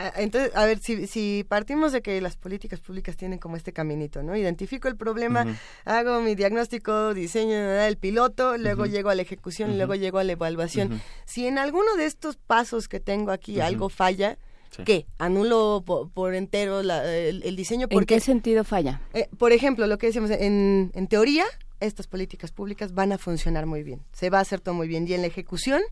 Ah, 0.00 0.12
entonces, 0.16 0.56
a 0.56 0.64
ver, 0.64 0.78
si, 0.78 1.06
si 1.06 1.44
partimos 1.46 1.92
de 1.92 2.00
que 2.00 2.22
las 2.22 2.34
políticas 2.34 2.80
públicas 2.80 3.18
tienen 3.18 3.38
como 3.38 3.56
este 3.56 3.74
caminito, 3.74 4.22
¿no? 4.22 4.34
Identifico 4.34 4.88
el 4.88 4.96
problema, 4.96 5.44
hago 5.84 6.22
mi 6.22 6.34
diagnóstico, 6.34 7.12
diseño 7.12 7.54
el 7.54 7.98
piloto, 7.98 8.56
luego 8.56 8.86
llego 8.86 9.10
a 9.10 9.14
la 9.14 9.20
ejecución, 9.20 9.76
luego 9.76 9.94
llego 9.96 10.18
a 10.18 10.24
la 10.24 10.32
evaluación. 10.32 11.02
Si 11.26 11.46
en 11.46 11.58
alguno 11.58 11.96
de 11.96 12.06
estos 12.06 12.36
pasos 12.38 12.88
que 12.88 12.98
tengo 12.98 13.30
aquí 13.30 13.60
algo 13.60 13.90
falla, 13.90 14.38
¿Qué? 14.86 15.04
Anulo 15.18 15.84
por, 15.84 16.34
entero 16.34 16.80
el, 16.80 17.56
diseño. 17.56 17.88
¿En 17.90 18.04
qué 18.04 18.20
sentido 18.20 18.64
falla? 18.64 19.02
Eh, 19.12 19.28
por 19.36 19.52
ejemplo, 19.52 19.86
lo 19.86 19.98
que 19.98 20.06
decíamos, 20.06 20.30
en, 20.30 20.92
en 20.94 21.06
teoría, 21.08 21.44
estas 21.80 22.06
políticas 22.06 22.52
públicas 22.52 22.94
van 22.94 23.12
a 23.12 23.18
funcionar 23.18 23.66
muy 23.66 23.82
bien. 23.82 24.00
Se 24.12 24.30
va 24.30 24.38
a 24.38 24.42
hacer 24.42 24.60
todo 24.60 24.74
muy 24.74 24.86
bien. 24.86 25.06
Y 25.08 25.12
en 25.12 25.22
la 25.22 25.26
ejecución, 25.26 25.82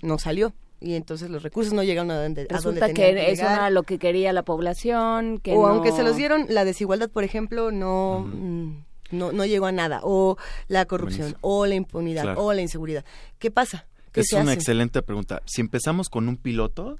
no 0.00 0.18
salió 0.18 0.54
y 0.80 0.94
entonces 0.94 1.30
los 1.30 1.42
recursos 1.42 1.72
no 1.72 1.82
llegaron 1.82 2.10
a 2.10 2.22
donde, 2.22 2.46
Resulta 2.48 2.86
a 2.86 2.92
que, 2.92 3.32
eso 3.32 3.42
era 3.42 3.70
lo 3.70 3.82
que 3.82 3.98
quería 3.98 4.32
la 4.32 4.42
población 4.42 5.38
que 5.38 5.54
o 5.54 5.66
aunque 5.66 5.92
se 5.92 6.02
los 6.02 6.16
dieron 6.16 6.46
la 6.48 6.64
desigualdad 6.64 7.10
por 7.10 7.24
ejemplo 7.24 7.70
no 7.70 8.20
mm, 8.20 8.84
no, 9.10 9.32
no 9.32 9.46
llegó 9.46 9.64
a 9.64 9.72
nada. 9.72 10.00
O 10.02 10.36
la 10.68 10.84
corrupción 10.84 11.34
o 11.40 11.64
la 11.64 11.74
impunidad 11.74 12.34
o 12.36 12.52
la 12.52 12.60
inseguridad. 12.60 13.06
Qué 13.38 13.50
pasa 13.50 13.86
es 14.14 14.32
una 14.32 14.52
excelente 14.52 15.02
pregunta. 15.02 15.42
Si 15.46 15.60
empezamos 15.60 16.08
con 16.08 16.28
un 16.28 16.36
piloto 16.36 16.96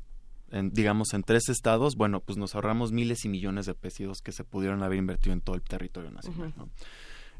en, 0.50 0.70
digamos 0.70 1.12
en 1.12 1.22
tres 1.22 1.48
estados 1.48 1.96
bueno 1.96 2.20
pues 2.20 2.38
nos 2.38 2.54
ahorramos 2.54 2.90
miles 2.90 3.24
y 3.26 3.28
millones 3.28 3.66
de 3.66 3.74
pesos 3.74 4.22
que 4.22 4.32
se 4.32 4.44
pudieron 4.44 4.82
haber 4.82 4.98
invertido 4.98 5.34
en 5.34 5.42
todo 5.42 5.56
el 5.56 5.62
territorio 5.62 6.10
nacional 6.10 6.54
¿no? 6.56 6.70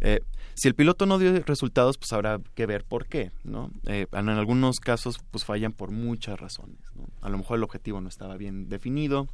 Eh, 0.01 0.21
si 0.55 0.67
el 0.67 0.75
piloto 0.75 1.07
no 1.07 1.19
dio 1.19 1.33
resultados, 1.45 1.99
pues 1.99 2.13
habrá 2.13 2.41
que 2.55 2.67
ver 2.67 2.85
por 2.85 3.07
qué, 3.07 3.31
¿no? 3.45 3.71
Eh, 3.87 4.07
en 4.13 4.29
algunos 4.29 4.81
casos, 4.81 5.21
pues 5.31 5.45
fallan 5.45 5.73
por 5.73 5.93
muchas 5.93 6.39
razones, 6.39 6.79
¿no? 6.97 7.07
A 7.21 7.29
lo 7.29 7.39
mejor 7.39 7.59
el 7.59 7.63
objetivo 7.63 8.01
no 8.01 8.09
estaba 8.09 8.37
bien 8.37 8.69
definido, 8.69 9.29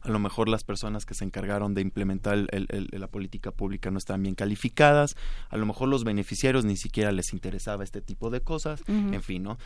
a 0.00 0.08
lo 0.08 0.18
mejor 0.18 0.48
las 0.48 0.64
personas 0.64 1.06
que 1.06 1.14
se 1.14 1.24
encargaron 1.24 1.74
de 1.74 1.80
implementar 1.80 2.46
la 2.50 3.06
política 3.06 3.52
pública 3.52 3.90
no 3.90 3.98
estaban 3.98 4.22
bien 4.22 4.34
calificadas, 4.34 5.16
a 5.48 5.56
lo 5.56 5.66
mejor 5.66 5.88
los 5.88 6.02
beneficiarios 6.02 6.64
ni 6.64 6.76
siquiera 6.76 7.12
les 7.12 7.32
interesaba 7.32 7.84
este 7.84 8.00
tipo 8.00 8.30
de 8.30 8.40
cosas, 8.40 8.82
en 8.88 9.22
fin, 9.22 9.44
¿no? 9.44 9.58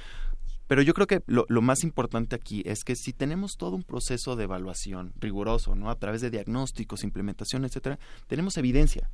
Pero 0.66 0.82
yo 0.82 0.94
creo 0.94 1.06
que 1.06 1.22
lo, 1.26 1.46
lo, 1.48 1.62
más 1.62 1.84
importante 1.84 2.34
aquí 2.34 2.62
es 2.66 2.82
que 2.82 2.96
si 2.96 3.12
tenemos 3.12 3.56
todo 3.56 3.76
un 3.76 3.84
proceso 3.84 4.34
de 4.34 4.44
evaluación 4.44 5.12
riguroso, 5.20 5.76
¿no? 5.76 5.90
A 5.90 5.94
través 5.94 6.20
de 6.20 6.30
diagnósticos, 6.30 7.04
implementación, 7.04 7.64
etcétera, 7.64 7.98
tenemos 8.26 8.56
evidencia. 8.56 9.08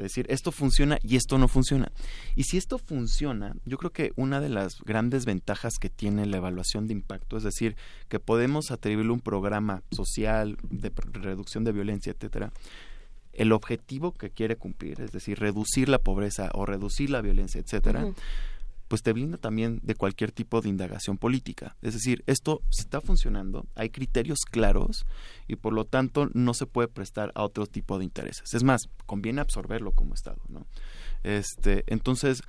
Es 0.00 0.12
decir, 0.12 0.26
esto 0.28 0.52
funciona 0.52 0.98
y 1.02 1.16
esto 1.16 1.38
no 1.38 1.48
funciona. 1.48 1.92
Y 2.34 2.44
si 2.44 2.56
esto 2.56 2.78
funciona, 2.78 3.54
yo 3.64 3.78
creo 3.78 3.92
que 3.92 4.12
una 4.16 4.40
de 4.40 4.48
las 4.48 4.80
grandes 4.80 5.24
ventajas 5.24 5.74
que 5.78 5.90
tiene 5.90 6.26
la 6.26 6.38
evaluación 6.38 6.86
de 6.86 6.94
impacto, 6.94 7.36
es 7.36 7.42
decir, 7.42 7.76
que 8.08 8.18
podemos 8.18 8.70
atribuirle 8.70 9.12
un 9.12 9.20
programa 9.20 9.82
social 9.90 10.56
de 10.62 10.92
reducción 11.12 11.64
de 11.64 11.72
violencia, 11.72 12.12
etcétera, 12.12 12.52
el 13.32 13.52
objetivo 13.52 14.12
que 14.12 14.30
quiere 14.30 14.56
cumplir, 14.56 15.00
es 15.00 15.12
decir, 15.12 15.38
reducir 15.38 15.88
la 15.88 15.98
pobreza 15.98 16.50
o 16.52 16.66
reducir 16.66 17.10
la 17.10 17.20
violencia, 17.20 17.60
etcétera, 17.60 18.12
pues 18.90 19.04
te 19.04 19.12
blinda 19.12 19.38
también 19.38 19.78
de 19.84 19.94
cualquier 19.94 20.32
tipo 20.32 20.60
de 20.60 20.68
indagación 20.68 21.16
política. 21.16 21.76
Es 21.80 21.94
decir, 21.94 22.24
esto 22.26 22.60
está 22.70 23.00
funcionando, 23.00 23.68
hay 23.76 23.90
criterios 23.90 24.40
claros 24.40 25.06
y 25.46 25.54
por 25.54 25.72
lo 25.72 25.84
tanto 25.84 26.28
no 26.34 26.54
se 26.54 26.66
puede 26.66 26.88
prestar 26.88 27.30
a 27.36 27.44
otro 27.44 27.68
tipo 27.68 28.00
de 28.00 28.04
intereses. 28.04 28.52
Es 28.52 28.64
más, 28.64 28.88
conviene 29.06 29.42
absorberlo 29.42 29.92
como 29.92 30.14
Estado, 30.14 30.40
¿no? 30.48 30.66
Este, 31.22 31.84
entonces, 31.86 32.42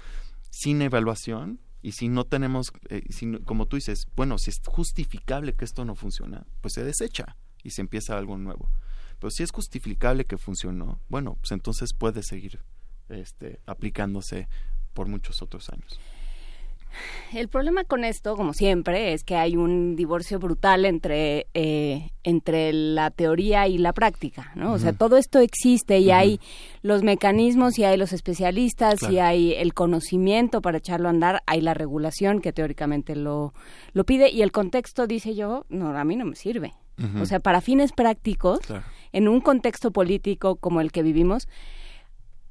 sin 0.50 0.82
evaluación 0.82 1.60
y 1.84 1.92
si 1.92 2.08
no 2.08 2.24
tenemos, 2.24 2.74
eh, 2.90 3.04
como 3.46 3.68
tú 3.68 3.76
dices, 3.76 4.08
bueno, 4.16 4.40
si 4.40 4.50
es 4.50 4.62
justificable 4.66 5.54
que 5.54 5.66
esto 5.66 5.86
no 5.86 5.94
funciona, 5.94 6.48
pues 6.62 6.74
se 6.74 6.84
desecha 6.84 7.38
y 7.62 7.70
se 7.70 7.82
empieza 7.82 8.18
algo 8.18 8.40
nuevo. 8.40 8.72
Pero 9.20 9.30
si 9.30 9.44
es 9.44 9.52
justificable 9.52 10.26
que 10.26 10.40
funcionó, 10.40 11.00
bueno, 11.08 11.38
pues 11.40 11.52
entonces 11.52 11.94
puede 11.94 12.24
seguir 12.24 12.62
este, 13.10 13.60
aplicándose 13.68 14.48
por 14.96 15.08
muchos 15.08 15.44
otros 15.44 15.70
años. 15.70 16.00
El 17.34 17.48
problema 17.48 17.84
con 17.84 18.04
esto, 18.04 18.36
como 18.36 18.54
siempre, 18.54 19.14
es 19.14 19.24
que 19.24 19.36
hay 19.36 19.56
un 19.56 19.96
divorcio 19.96 20.40
brutal 20.40 20.86
entre, 20.86 21.48
eh, 21.54 22.12
entre 22.24 22.74
la 22.74 23.10
teoría 23.12 23.68
y 23.68 23.78
la 23.78 23.94
práctica, 23.94 24.52
¿no? 24.56 24.74
O 24.74 24.80
sea, 24.80 24.94
todo 24.94 25.18
esto 25.18 25.40
existe 25.40 26.00
y 26.00 26.12
hay 26.12 26.40
los 26.82 27.04
mecanismos 27.04 27.78
y 27.80 27.84
hay 27.84 27.98
los 27.98 28.14
especialistas 28.14 29.02
y 29.10 29.20
hay 29.20 29.54
el 29.54 29.74
conocimiento 29.74 30.62
para 30.62 30.78
echarlo 30.78 31.08
a 31.08 31.12
andar, 31.12 31.44
hay 31.46 31.62
la 31.62 31.74
regulación 31.74 32.42
que 32.42 32.54
teóricamente 32.54 33.16
lo, 33.16 33.54
lo 33.94 34.04
pide 34.04 34.30
y 34.30 34.42
el 34.42 34.52
contexto, 34.52 35.08
dice 35.08 35.36
yo, 35.36 35.66
no, 35.70 35.98
a 35.98 36.04
mí 36.04 36.16
no 36.16 36.26
me 36.26 36.36
sirve. 36.36 36.74
O 37.20 37.26
sea, 37.26 37.40
para 37.40 37.62
fines 37.62 37.94
prácticos, 37.94 38.60
en 39.12 39.28
un 39.28 39.42
contexto 39.42 39.90
político 39.90 40.58
como 40.58 40.82
el 40.82 40.92
que 40.92 41.02
vivimos, 41.02 41.48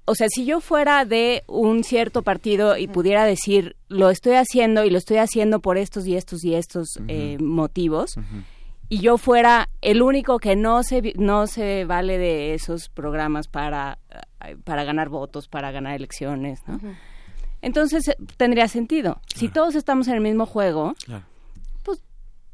o 0.04 0.14
sea, 0.14 0.28
si 0.28 0.44
yo 0.44 0.60
fuera 0.60 1.04
de 1.04 1.44
un 1.46 1.84
cierto 1.84 2.22
partido 2.22 2.76
y 2.76 2.88
pudiera 2.88 3.24
decir, 3.24 3.76
lo 3.88 4.10
estoy 4.10 4.34
haciendo 4.34 4.84
y 4.84 4.90
lo 4.90 4.98
estoy 4.98 5.18
haciendo 5.18 5.60
por 5.60 5.78
estos 5.78 6.06
y 6.06 6.16
estos 6.16 6.44
y 6.44 6.54
estos 6.54 6.98
eh, 7.08 7.38
motivos, 7.40 8.14
y 8.88 8.98
yo 8.98 9.18
fuera 9.18 9.68
el 9.82 10.02
único 10.02 10.38
que 10.38 10.56
no 10.56 10.82
se, 10.82 11.14
no 11.16 11.46
se 11.46 11.84
vale 11.84 12.18
de 12.18 12.54
esos 12.54 12.88
programas 12.88 13.46
para, 13.46 13.98
eh, 14.44 14.56
para 14.64 14.82
ganar 14.84 15.08
votos, 15.08 15.46
para 15.46 15.70
ganar 15.70 15.94
elecciones, 15.94 16.60
¿no? 16.66 16.80
Entonces 17.62 18.08
eh, 18.08 18.16
tendría 18.36 18.66
sentido. 18.68 19.20
Si 19.34 19.48
todos 19.48 19.74
estamos 19.76 20.08
en 20.08 20.14
el 20.14 20.20
mismo 20.20 20.44
juego, 20.46 20.94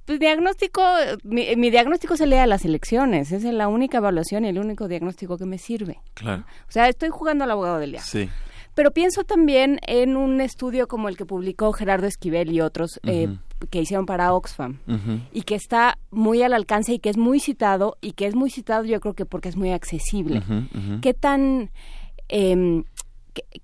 pues 0.06 0.20
diagnóstico, 0.20 0.82
mi, 1.24 1.70
diagnóstico 1.70 2.16
se 2.16 2.26
lee 2.26 2.36
a 2.36 2.46
las 2.46 2.64
elecciones, 2.64 3.32
esa 3.32 3.48
es 3.48 3.54
la 3.54 3.68
única 3.68 3.98
evaluación 3.98 4.44
y 4.44 4.48
el 4.48 4.58
único 4.58 4.88
diagnóstico 4.88 5.36
que 5.36 5.46
me 5.46 5.58
sirve. 5.58 5.98
Claro. 6.14 6.44
O 6.68 6.72
sea, 6.72 6.88
estoy 6.88 7.08
jugando 7.10 7.44
al 7.44 7.50
abogado 7.50 7.78
del 7.78 7.90
diablo. 7.90 8.08
Sí. 8.08 8.30
Pero 8.74 8.92
pienso 8.92 9.24
también 9.24 9.80
en 9.86 10.16
un 10.16 10.40
estudio 10.40 10.86
como 10.86 11.08
el 11.08 11.16
que 11.16 11.24
publicó 11.24 11.72
Gerardo 11.72 12.06
Esquivel 12.06 12.52
y 12.52 12.60
otros 12.60 13.00
eh, 13.04 13.34
que 13.70 13.80
hicieron 13.80 14.04
para 14.04 14.34
Oxfam 14.34 14.78
y 15.32 15.42
que 15.42 15.54
está 15.54 15.98
muy 16.10 16.42
al 16.42 16.52
alcance 16.52 16.92
y 16.92 16.98
que 16.98 17.08
es 17.08 17.16
muy 17.16 17.40
citado 17.40 17.96
y 18.02 18.12
que 18.12 18.26
es 18.26 18.34
muy 18.34 18.50
citado 18.50 18.84
yo 18.84 19.00
creo 19.00 19.14
que 19.14 19.24
porque 19.24 19.48
es 19.48 19.56
muy 19.56 19.70
accesible. 19.72 20.42
¿Qué 21.00 21.14
tan... 21.14 21.70
Eh, 22.28 22.84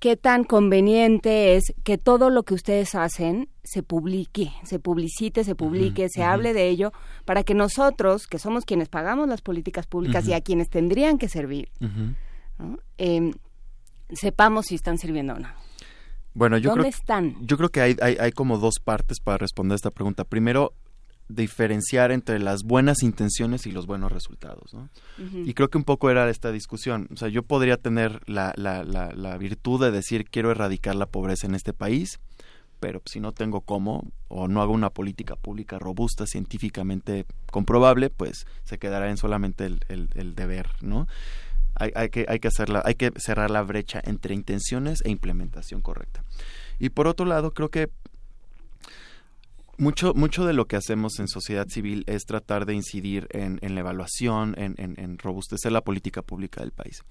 qué, 0.01 0.17
tan 0.17 0.44
conveniente 0.44 1.57
es 1.57 1.75
que 1.84 1.99
todo 1.99 2.31
lo 2.31 2.42
que 2.42 2.55
ustedes 2.55 2.94
hacen 2.94 3.49
se 3.62 3.83
publique, 3.83 4.52
se 4.65 4.78
publicite, 4.78 5.44
se 5.44 5.55
publique, 5.55 6.09
se 6.09 6.23
hable 6.23 6.52
de 6.52 6.68
ello, 6.68 6.92
para 7.25 7.44
que 7.44 7.55
nosotros, 7.55 8.26
que 8.26 8.39
somos 8.39 8.65
quienes 8.65 8.89
pagamos 8.89 9.28
las 9.28 9.42
políticas 9.42 9.86
públicas 9.86 10.26
y 10.26 10.33
a 10.33 10.41
quienes 10.41 10.68
tendrían 10.68 11.18
que 11.18 11.28
servir, 11.28 11.70
em, 12.99 13.33
sepamos 14.10 14.67
si 14.67 14.75
están 14.75 14.99
sirviendo 14.99 15.34
o 15.34 15.39
no. 15.39 15.49
Bueno, 16.34 16.57
yo 16.57 16.70
¿Dónde 16.70 16.84
creo, 16.84 16.91
están? 16.91 17.36
Yo 17.47 17.57
creo 17.57 17.68
que 17.68 17.81
hay, 17.81 17.97
hay, 18.01 18.17
hay 18.18 18.33
como 18.33 18.59
dos 18.59 18.76
partes 18.83 19.20
para 19.20 19.39
responder 19.39 19.76
esta 19.76 19.91
pregunta. 19.91 20.25
Primero, 20.25 20.73
diferenciar 21.35 22.12
entre 22.12 22.39
las 22.39 22.62
buenas 22.62 23.02
intenciones 23.02 23.67
y 23.67 23.73
los 23.73 23.86
buenos 23.86 24.12
resultados. 24.12 24.75
¿no? 24.75 24.89
Y 25.19 25.55
creo 25.55 25.69
que 25.70 25.78
un 25.78 25.85
poco 25.85 26.11
era 26.11 26.28
esta 26.31 26.52
discusión. 26.52 27.09
O 27.12 27.17
sea, 27.17 27.28
yo 27.28 27.43
podría 27.43 27.77
tener 27.77 28.20
la, 28.27 28.52
la, 28.57 28.85
la, 28.85 29.39
virtud 29.39 29.83
de 29.83 29.91
decir 29.91 30.28
quiero 30.28 30.51
erradicar 30.51 30.94
la 30.94 31.07
pobreza 31.07 31.47
en 31.47 31.55
este 31.55 31.73
país, 31.73 32.20
pero 32.81 33.02
si 33.07 33.20
no 33.20 33.33
tengo 33.33 33.61
cómo 33.61 34.11
o 34.28 34.49
no 34.49 34.62
hago 34.62 34.73
una 34.73 34.91
política 34.91 35.36
pública 35.36 35.78
robusta, 35.78 36.27
científicamente 36.27 37.27
comprobable, 37.51 38.11
pues 38.11 38.47
se 38.65 38.78
quedará 38.78 39.11
en 39.11 39.17
solamente 39.17 39.67
el, 39.67 39.81
el, 39.89 40.35
deber, 40.35 40.69
¿no? 40.81 41.07
Hay, 41.75 41.93
hay, 41.94 42.11
que, 42.11 42.27
hay, 42.28 42.39
que 42.39 42.49
hacerla, 42.49 42.83
hay 42.85 42.97
que 42.97 43.12
cerrar 43.17 43.51
la 43.51 43.62
brecha 43.62 44.01
entre 44.05 44.35
intenciones 44.35 45.01
e 45.05 45.11
implementación 45.11 45.81
correcta. 45.81 46.23
Y 46.78 46.91
por 46.91 47.07
otro 47.07 47.25
lado, 47.25 47.55
creo 47.55 47.70
que 47.70 47.91
mucho, 49.78 50.15
mucho 50.15 50.44
de 50.44 50.52
lo 50.52 50.67
que 50.67 50.76
hacemos 50.76 51.18
en 51.18 51.28
sociedad 51.28 51.67
civil 51.68 52.05
es 52.07 52.25
tratar 52.25 52.67
de 52.67 52.75
incidir 52.75 53.26
en, 53.31 53.59
la 53.75 53.81
evaluación, 53.81 54.55
en, 54.59 54.75
en, 54.78 55.18
robustecer 55.18 55.73
la 55.73 55.83
política 55.83 56.23
pública 56.23 56.60
del 56.60 56.73
país. 56.73 57.02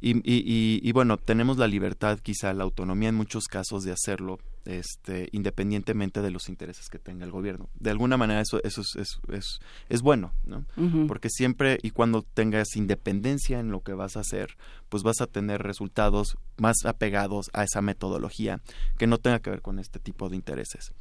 Y, 0.00 0.20
y, 0.24 0.92
bueno, 0.92 1.16
tenemos 1.16 1.56
la 1.58 1.66
libertad, 1.66 2.18
quizá 2.20 2.52
la 2.52 2.64
autonomía 2.64 3.08
en 3.08 3.14
muchos 3.14 3.44
casos 3.44 3.84
de 3.84 3.92
hacerlo, 3.92 4.38
este, 4.64 5.28
independientemente 5.32 6.20
de 6.20 6.30
los 6.30 6.48
intereses 6.48 6.88
que 6.88 6.98
tenga 6.98 7.24
el 7.24 7.30
gobierno. 7.30 7.68
De 7.78 7.90
alguna 7.90 8.16
manera 8.16 8.40
eso, 8.40 8.62
eso 8.64 8.82
es, 8.82 9.18
es, 9.28 9.60
es, 9.88 10.02
bueno, 10.02 10.32
¿no? 10.44 10.64
Porque 11.06 11.30
siempre 11.30 11.78
y 11.82 11.90
cuando 11.90 12.22
tengas 12.22 12.76
independencia 12.76 13.60
en 13.60 13.70
lo 13.70 13.80
que 13.80 13.94
vas 13.94 14.16
a 14.16 14.20
hacer, 14.20 14.56
pues 14.88 15.02
vas 15.02 15.20
a 15.20 15.26
tener 15.26 15.62
resultados 15.62 16.36
más 16.58 16.84
apegados 16.84 17.50
a 17.52 17.64
esa 17.64 17.82
metodología 17.82 18.60
que 18.98 19.06
no 19.06 19.18
tenga 19.18 19.40
que 19.40 19.50
ver 19.50 19.62
con 19.62 19.78
este 19.78 19.98
tipo 19.98 20.28
de 20.28 20.36
intereses. 20.36 20.92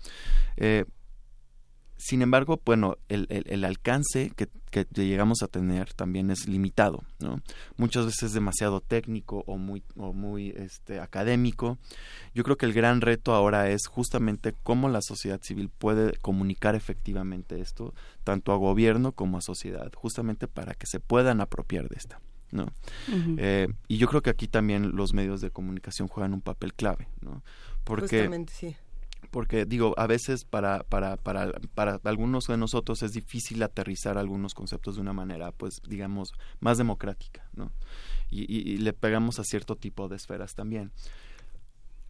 Eh, 0.57 0.85
sin 2.03 2.21
embargo, 2.21 2.59
bueno, 2.65 2.97
el, 3.07 3.27
el, 3.29 3.63
alcance 3.63 4.33
que, 4.35 4.49
que, 4.71 4.85
llegamos 4.93 5.41
a 5.41 5.47
tener 5.47 5.93
también 5.93 6.31
es 6.31 6.49
limitado, 6.49 7.01
¿no? 7.19 7.39
Muchas 7.77 8.05
veces 8.05 8.33
demasiado 8.33 8.81
técnico 8.81 9.45
o 9.47 9.57
muy, 9.57 9.83
o 9.95 10.11
muy 10.11 10.49
este, 10.49 10.99
académico. 10.99 11.77
Yo 12.35 12.43
creo 12.43 12.57
que 12.57 12.65
el 12.65 12.73
gran 12.73 12.99
reto 12.99 13.33
ahora 13.33 13.69
es 13.69 13.87
justamente 13.87 14.53
cómo 14.63 14.89
la 14.89 15.01
sociedad 15.01 15.39
civil 15.41 15.69
puede 15.69 16.17
comunicar 16.17 16.75
efectivamente 16.75 17.61
esto, 17.61 17.93
tanto 18.25 18.51
a 18.51 18.57
gobierno 18.57 19.13
como 19.13 19.37
a 19.37 19.41
sociedad, 19.41 19.89
justamente 19.95 20.49
para 20.49 20.73
que 20.73 20.87
se 20.87 20.99
puedan 20.99 21.39
apropiar 21.39 21.87
de 21.87 21.95
esta. 21.95 22.19
¿no? 22.51 22.67
Eh, 23.37 23.69
y 23.87 23.97
yo 23.97 24.09
creo 24.09 24.21
que 24.21 24.29
aquí 24.29 24.49
también 24.49 24.93
los 24.93 25.13
medios 25.13 25.39
de 25.39 25.51
comunicación 25.51 26.09
juegan 26.09 26.33
un 26.33 26.41
papel 26.41 26.73
clave, 26.73 27.07
¿no? 27.21 27.43
Porque 27.85 28.07
Justamente, 28.07 28.53
sí 28.53 28.75
porque 29.31 29.65
digo, 29.65 29.93
a 29.97 30.07
veces 30.07 30.45
para, 30.45 30.83
para, 30.83 31.17
para, 31.17 31.51
para 31.73 31.99
algunos 32.03 32.47
de 32.47 32.57
nosotros 32.57 33.03
es 33.03 33.13
difícil 33.13 33.61
aterrizar 33.63 34.17
algunos 34.17 34.53
conceptos 34.53 34.95
de 34.95 35.01
una 35.01 35.13
manera, 35.13 35.51
pues, 35.51 35.81
digamos, 35.87 36.33
más 36.59 36.77
democrática, 36.77 37.47
¿no? 37.53 37.71
Y, 38.29 38.77
le 38.77 38.93
pegamos 38.93 39.39
a 39.39 39.43
cierto 39.43 39.75
tipo 39.75 40.07
de 40.07 40.15
esferas 40.15 40.55
también. 40.55 40.91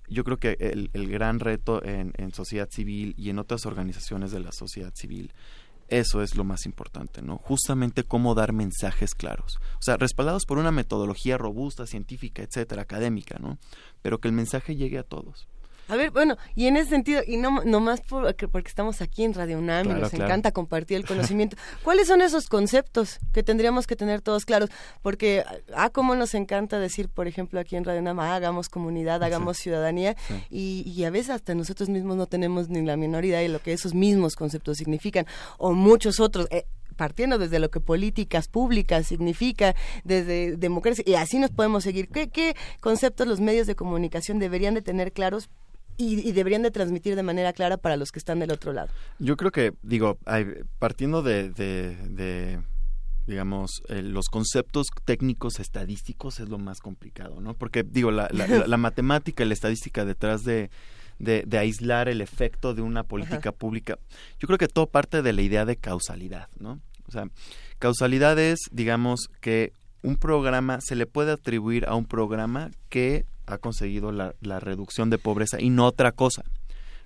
Yo 0.07 0.23
creo 0.23 0.37
que 0.37 0.55
el, 0.59 0.89
el 0.93 1.09
gran 1.09 1.39
reto 1.39 1.83
en, 1.83 2.13
en 2.17 2.33
sociedad 2.33 2.69
civil 2.69 3.13
y 3.17 3.29
en 3.29 3.39
otras 3.39 3.65
organizaciones 3.65 4.31
de 4.31 4.39
la 4.39 4.51
sociedad 4.51 4.93
civil 4.95 5.33
eso 5.89 6.21
es 6.21 6.35
lo 6.35 6.43
más 6.43 6.65
importante, 6.65 7.21
¿no? 7.21 7.37
Justamente 7.37 8.03
cómo 8.03 8.35
dar 8.35 8.53
mensajes 8.53 9.13
claros. 9.13 9.59
O 9.75 9.81
sea, 9.81 9.97
respaldados 9.97 10.45
por 10.45 10.57
una 10.57 10.71
metodología 10.71 11.37
robusta, 11.37 11.85
científica, 11.85 12.41
etcétera, 12.41 12.81
académica, 12.81 13.37
¿no? 13.39 13.59
Pero 14.01 14.19
que 14.19 14.27
el 14.27 14.33
mensaje 14.33 14.75
llegue 14.75 14.97
a 14.97 15.03
todos. 15.03 15.47
A 15.89 15.95
ver, 15.95 16.11
bueno, 16.11 16.37
y 16.55 16.67
en 16.67 16.77
ese 16.77 16.91
sentido, 16.91 17.21
y 17.25 17.37
no, 17.37 17.63
no 17.63 17.79
más 17.79 18.01
porque 18.01 18.47
estamos 18.67 19.01
aquí 19.01 19.23
en 19.23 19.33
Radio 19.33 19.57
UNAM 19.57 19.91
y 19.91 19.93
nos 19.99 20.13
encanta 20.13 20.51
compartir 20.51 20.97
el 20.97 21.05
conocimiento, 21.07 21.57
¿cuáles 21.83 22.07
son 22.07 22.21
esos 22.21 22.47
conceptos 22.47 23.19
que 23.33 23.43
tendríamos 23.43 23.85
que 23.85 23.95
tener 23.95 24.21
todos 24.21 24.45
claros? 24.45 24.69
Porque, 25.01 25.43
ah, 25.75 25.89
cómo 25.89 26.15
nos 26.15 26.35
encanta 26.35 26.79
decir, 26.79 27.09
por 27.09 27.27
ejemplo, 27.27 27.59
aquí 27.59 27.75
en 27.75 27.83
Radio 27.83 27.99
UNAM, 27.99 28.19
ah, 28.21 28.35
hagamos 28.35 28.69
comunidad, 28.69 29.23
hagamos 29.23 29.57
ciudadanía, 29.57 30.15
y, 30.49 30.83
y, 30.85 31.03
a 31.03 31.09
veces 31.09 31.31
hasta 31.31 31.53
nosotros 31.53 31.89
mismos 31.89 32.15
no 32.15 32.27
tenemos 32.27 32.69
ni 32.69 32.81
la 32.81 32.95
menor 32.95 33.25
idea 33.25 33.39
de 33.39 33.49
lo 33.49 33.59
que 33.59 33.73
esos 33.73 33.93
mismos 33.93 34.35
conceptos 34.35 34.77
significan, 34.77 35.25
o 35.57 35.73
muchos 35.73 36.19
otros. 36.19 36.47
Eh, 36.49 36.65
partiendo 36.93 37.39
desde 37.39 37.57
lo 37.59 37.71
que 37.71 37.79
políticas 37.79 38.47
públicas 38.47 39.07
significa, 39.07 39.75
desde 40.03 40.57
democracia, 40.57 41.03
y 41.07 41.15
así 41.15 41.39
nos 41.39 41.49
podemos 41.49 41.83
seguir. 41.83 42.07
¿Qué, 42.07 42.29
¿Qué, 42.29 42.55
conceptos 42.81 43.27
los 43.27 43.39
medios 43.39 43.65
de 43.67 43.75
comunicación 43.75 44.37
deberían 44.37 44.75
de 44.75 44.83
tener 44.83 45.11
claros 45.11 45.49
y, 45.97 46.31
deberían 46.31 46.61
de 46.63 46.71
transmitir 46.71 47.15
de 47.15 47.23
manera 47.23 47.53
clara 47.53 47.77
para 47.77 47.97
los 47.97 48.11
que 48.11 48.19
están 48.19 48.39
del 48.39 48.51
otro 48.51 48.73
lado. 48.73 48.89
Yo 49.19 49.37
creo 49.37 49.51
que, 49.51 49.73
digo, 49.81 50.17
partiendo 50.79 51.21
de, 51.21 51.49
de, 51.51 52.59
digamos, 53.27 53.81
eh, 53.89 54.01
los 54.01 54.27
conceptos 54.27 54.87
técnicos 55.05 55.59
estadísticos 55.59 56.39
es 56.39 56.49
lo 56.49 56.57
más 56.57 56.79
complicado, 56.79 57.41
¿no? 57.41 57.53
Porque, 57.53 57.83
digo, 57.83 58.11
la, 58.11 58.29
la, 58.31 58.77
matemática 58.77 59.43
y 59.43 59.47
la 59.47 59.53
estadística 59.53 60.05
detrás 60.05 60.43
de, 60.43 60.69
de, 61.19 61.57
aislar 61.57 62.09
el 62.09 62.21
efecto 62.21 62.73
de 62.73 62.81
una 62.81 63.03
política 63.03 63.51
pública, 63.51 63.97
yo 64.39 64.47
creo 64.47 64.57
que 64.57 64.67
todo 64.67 64.87
parte 64.87 65.21
de 65.21 65.33
la 65.33 65.41
idea 65.41 65.65
de 65.65 65.77
causalidad, 65.77 66.49
¿no? 66.59 66.79
O 67.07 67.11
sea, 67.11 67.27
causalidad 67.79 68.39
es, 68.39 68.59
digamos, 68.71 69.29
que 69.41 69.73
un 70.01 70.17
programa 70.17 70.79
se 70.81 70.95
le 70.95 71.05
puede 71.05 71.31
atribuir 71.31 71.85
a 71.87 71.95
un 71.95 72.05
programa 72.05 72.71
que 72.89 73.25
ha 73.45 73.57
conseguido 73.57 74.11
la, 74.11 74.33
reducción 74.59 75.09
de 75.09 75.17
pobreza 75.17 75.59
y 75.59 75.69
no 75.69 75.85
otra 75.85 76.11
cosa. 76.11 76.43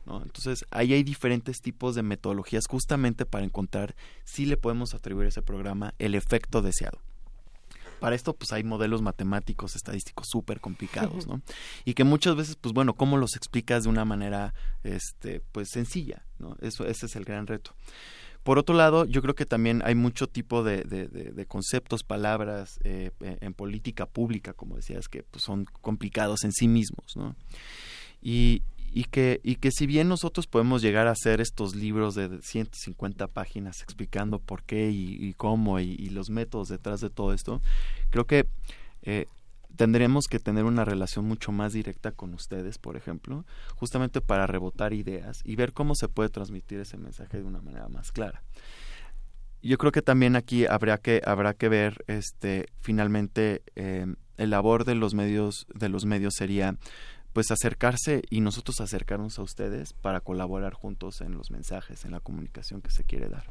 ¿no? 0.05 0.21
Entonces, 0.21 0.65
ahí 0.71 0.93
hay 0.93 1.03
diferentes 1.03 1.61
tipos 1.61 1.95
de 1.95 2.03
metodologías 2.03 2.67
justamente 2.67 3.25
para 3.25 3.43
encontrar 3.43 3.95
si 4.23 4.45
le 4.45 4.57
podemos 4.57 4.93
atribuir 4.93 5.25
a 5.25 5.29
ese 5.29 5.41
programa 5.41 5.93
el 5.99 6.15
efecto 6.15 6.61
deseado. 6.61 7.01
Para 7.99 8.15
esto, 8.15 8.33
pues 8.33 8.53
hay 8.53 8.63
modelos 8.63 9.01
matemáticos, 9.01 9.75
estadísticos 9.75 10.27
súper 10.29 10.59
complicados, 10.59 11.25
¿no? 11.25 11.41
Y 11.83 11.95
que 11.95 12.03
muchas 12.03 12.35
veces, 12.35 12.55
pues 12.55 12.73
bueno, 12.73 12.93
¿cómo 12.93 13.17
los 13.17 13.35
explicas 13.35 13.83
de 13.83 13.89
una 13.89 14.05
manera, 14.05 14.53
este, 14.83 15.41
pues 15.51 15.69
sencilla, 15.69 16.23
¿no? 16.37 16.55
Eso, 16.61 16.85
ese 16.85 17.07
es 17.07 17.15
el 17.15 17.25
gran 17.25 17.47
reto. 17.47 17.73
Por 18.47 18.59
otro 18.59 18.77
lado, 18.77 19.03
yo 19.03 19.21
creo 19.21 19.35
que 19.35 19.45
también 19.45 19.81
hay 19.83 19.93
mucho 19.93 20.25
tipo 20.25 20.63
de, 20.63 20.85
de, 20.85 21.45
conceptos, 21.47 22.03
palabras 22.03 22.79
eh, 22.85 23.11
en 23.19 23.53
política 23.53 24.05
pública, 24.05 24.53
como 24.53 24.77
decías, 24.77 25.09
que 25.09 25.23
pues, 25.23 25.43
son 25.43 25.65
complicados 25.81 26.45
en 26.45 26.53
sí 26.53 26.69
mismos, 26.69 27.17
¿no? 27.17 27.35
Y, 28.21 28.61
y, 28.93 29.03
que, 29.03 29.41
y 29.43 29.57
que 29.57 29.71
si 29.71 29.85
bien 29.85 30.07
nosotros 30.07 30.47
podemos 30.47 30.81
llegar 30.81 31.07
a 31.07 31.11
hacer 31.11 31.41
estos 31.41 31.75
libros 31.75 32.15
de 32.15 32.41
150 32.41 33.27
páginas 33.27 33.81
explicando 33.81 34.39
por 34.39 34.63
qué 34.63 34.91
y, 34.91 35.33
cómo 35.33 35.81
y, 35.81 36.07
los 36.11 36.29
métodos 36.29 36.69
detrás 36.69 37.01
de 37.01 37.09
todo 37.09 37.33
esto, 37.33 37.61
creo 38.11 38.27
que 38.27 38.47
eh, 39.01 39.25
tendremos 39.77 40.27
que 40.27 40.39
tener 40.39 40.65
una 40.65 40.83
relación 40.83 41.25
mucho 41.25 41.53
más 41.53 41.71
directa 41.71 42.11
con 42.11 42.33
ustedes, 42.33 42.77
por 42.77 42.97
ejemplo, 42.97 43.45
justamente 43.75 44.19
para 44.19 44.47
rebotar 44.47 44.91
ideas 44.93 45.41
y 45.45 45.55
ver 45.55 45.71
cómo 45.71 45.95
se 45.95 46.09
puede 46.09 46.29
transmitir 46.29 46.79
ese 46.79 46.97
mensaje 46.97 47.37
de 47.37 47.43
una 47.43 47.61
manera 47.61 47.87
más 47.87 48.11
clara. 48.11 48.43
Yo 49.61 49.77
creo 49.77 49.91
que 49.91 50.01
también 50.01 50.35
aquí 50.35 50.65
habrá 50.65 50.97
que 50.97 51.21
habrá 51.25 51.53
que 51.53 51.69
ver, 51.69 52.03
este, 52.07 52.65
finalmente, 52.79 53.63
eh, 53.75 54.05
el 54.37 54.49
labor 54.49 54.85
de 54.85 54.95
los 54.95 55.13
medios 55.13 55.65
de 55.73 55.89
los 55.89 56.05
medios 56.05 56.35
sería 56.35 56.77
pues 57.33 57.51
acercarse 57.51 58.23
y 58.29 58.41
nosotros 58.41 58.81
acercarnos 58.81 59.37
a 59.37 59.43
ustedes 59.43 59.93
para 59.93 60.21
colaborar 60.21 60.73
juntos 60.73 61.21
en 61.21 61.33
los 61.33 61.51
mensajes, 61.51 62.03
en 62.05 62.11
la 62.11 62.19
comunicación 62.19 62.81
que 62.81 62.91
se 62.91 63.03
quiere 63.03 63.29
dar. 63.29 63.45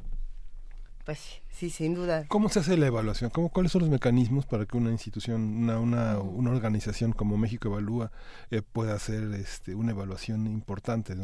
Pues 1.06 1.40
Sí, 1.56 1.70
sin 1.70 1.94
duda. 1.94 2.26
¿Cómo 2.28 2.50
se 2.50 2.58
hace 2.58 2.76
la 2.76 2.86
evaluación? 2.86 3.30
¿Cómo, 3.30 3.48
¿Cuáles 3.48 3.72
son 3.72 3.80
los 3.80 3.88
mecanismos 3.88 4.44
para 4.44 4.66
que 4.66 4.76
una 4.76 4.90
institución, 4.90 5.40
una, 5.40 5.78
una, 5.78 6.18
una 6.18 6.50
organización 6.50 7.12
como 7.12 7.38
México 7.38 7.68
Evalúa 7.68 8.12
eh, 8.50 8.60
pueda 8.60 8.92
hacer 8.92 9.32
este, 9.32 9.74
una 9.74 9.92
evaluación 9.92 10.46
importante? 10.46 11.16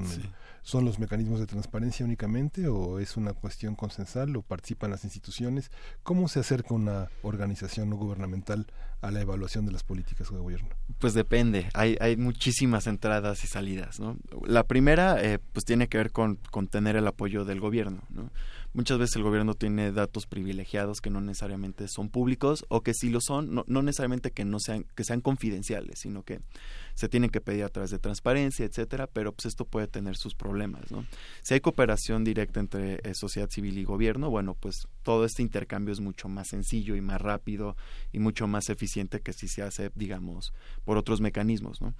¿Son 0.62 0.86
los 0.86 0.98
mecanismos 0.98 1.38
de 1.38 1.46
transparencia 1.46 2.06
únicamente 2.06 2.66
o 2.66 2.98
es 2.98 3.18
una 3.18 3.34
cuestión 3.34 3.74
consensal 3.74 4.34
o 4.34 4.40
participan 4.40 4.90
las 4.90 5.04
instituciones? 5.04 5.70
¿Cómo 6.02 6.28
se 6.28 6.40
acerca 6.40 6.72
una 6.72 7.10
organización 7.20 7.90
no 7.90 7.96
gubernamental 7.96 8.68
a 9.02 9.10
la 9.10 9.20
evaluación 9.20 9.66
de 9.66 9.72
las 9.72 9.82
políticas 9.82 10.30
de 10.30 10.38
gobierno? 10.38 10.70
Pues 10.98 11.12
depende, 11.12 11.68
hay, 11.74 11.98
hay 12.00 12.16
muchísimas 12.16 12.86
entradas 12.86 13.44
y 13.44 13.48
salidas. 13.48 14.00
¿no? 14.00 14.16
La 14.46 14.64
primera 14.64 15.22
eh, 15.22 15.40
pues 15.52 15.66
tiene 15.66 15.88
que 15.88 15.98
ver 15.98 16.10
con, 16.10 16.36
con 16.50 16.68
tener 16.68 16.96
el 16.96 17.06
apoyo 17.06 17.44
del 17.44 17.60
gobierno. 17.60 18.00
¿no? 18.08 18.30
Muchas 18.74 18.98
veces 18.98 19.16
el 19.16 19.22
gobierno 19.22 19.54
tiene 19.54 19.92
datos 19.92 20.26
privilegiados 20.26 21.00
que 21.00 21.10
no 21.10 21.20
necesariamente 21.20 21.88
son 21.88 22.08
públicos 22.08 22.64
o 22.68 22.82
que 22.82 22.94
si 22.94 23.10
lo 23.10 23.20
son, 23.20 23.54
no, 23.54 23.64
no, 23.66 23.82
necesariamente 23.82 24.30
que 24.30 24.44
no 24.44 24.58
sean, 24.60 24.84
que 24.94 25.04
sean 25.04 25.20
confidenciales, 25.20 26.00
sino 26.00 26.22
que 26.22 26.40
se 26.94 27.08
tienen 27.08 27.30
que 27.30 27.40
pedir 27.40 27.64
a 27.64 27.68
través 27.68 27.90
de 27.90 27.98
transparencia, 27.98 28.64
etcétera, 28.64 29.06
pero 29.06 29.32
pues 29.32 29.46
esto 29.46 29.64
puede 29.64 29.88
tener 29.88 30.16
sus 30.16 30.34
problemas, 30.34 30.90
¿no? 30.90 31.06
Si 31.42 31.54
hay 31.54 31.60
cooperación 31.60 32.24
directa 32.24 32.60
entre 32.60 33.00
eh, 33.02 33.14
sociedad 33.14 33.48
civil 33.50 33.78
y 33.78 33.84
gobierno, 33.84 34.30
bueno, 34.30 34.54
pues 34.54 34.88
todo 35.02 35.24
este 35.24 35.42
intercambio 35.42 35.92
es 35.92 36.00
mucho 36.00 36.28
más 36.28 36.48
sencillo 36.48 36.96
y 36.96 37.00
más 37.00 37.20
rápido 37.20 37.76
y 38.12 38.18
mucho 38.18 38.46
más 38.46 38.68
eficiente 38.68 39.20
que 39.20 39.32
si 39.32 39.48
se 39.48 39.62
hace, 39.62 39.90
digamos, 39.94 40.52
por 40.84 40.96
otros 40.96 41.20
mecanismos, 41.20 41.80
¿no? 41.80 41.94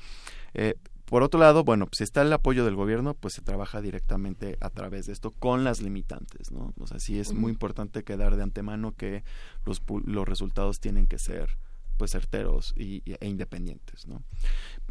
Eh, 0.55 0.75
por 1.13 1.23
otro 1.23 1.39
lado, 1.39 1.63
bueno, 1.63 1.85
pues 1.85 1.99
si 1.99 2.05
está 2.05 2.23
el 2.23 2.33
apoyo 2.33 2.65
del 2.65 2.75
gobierno, 2.75 3.13
pues 3.13 3.35
se 3.35 3.43
trabaja 3.43 3.83
directamente 3.83 4.57
a 4.63 4.71
través 4.71 5.05
de 5.05 5.13
esto 5.13 5.31
con 5.31 5.63
las 5.63 5.83
limitantes, 5.83 6.51
¿no? 6.51 6.73
O 6.81 6.87
sea, 6.87 7.01
sí 7.01 7.19
es 7.19 7.35
muy 7.35 7.53
importante 7.53 8.03
quedar 8.03 8.35
de 8.35 8.43
antemano 8.43 8.95
que 8.97 9.23
los, 9.67 9.83
los 10.07 10.27
resultados 10.27 10.81
tienen 10.81 11.07
que 11.07 11.19
ser 11.19 11.59
pues 11.99 12.13
certeros 12.13 12.73
y, 12.79 13.03
e 13.05 13.29
independientes, 13.29 14.07
¿no? 14.07 14.23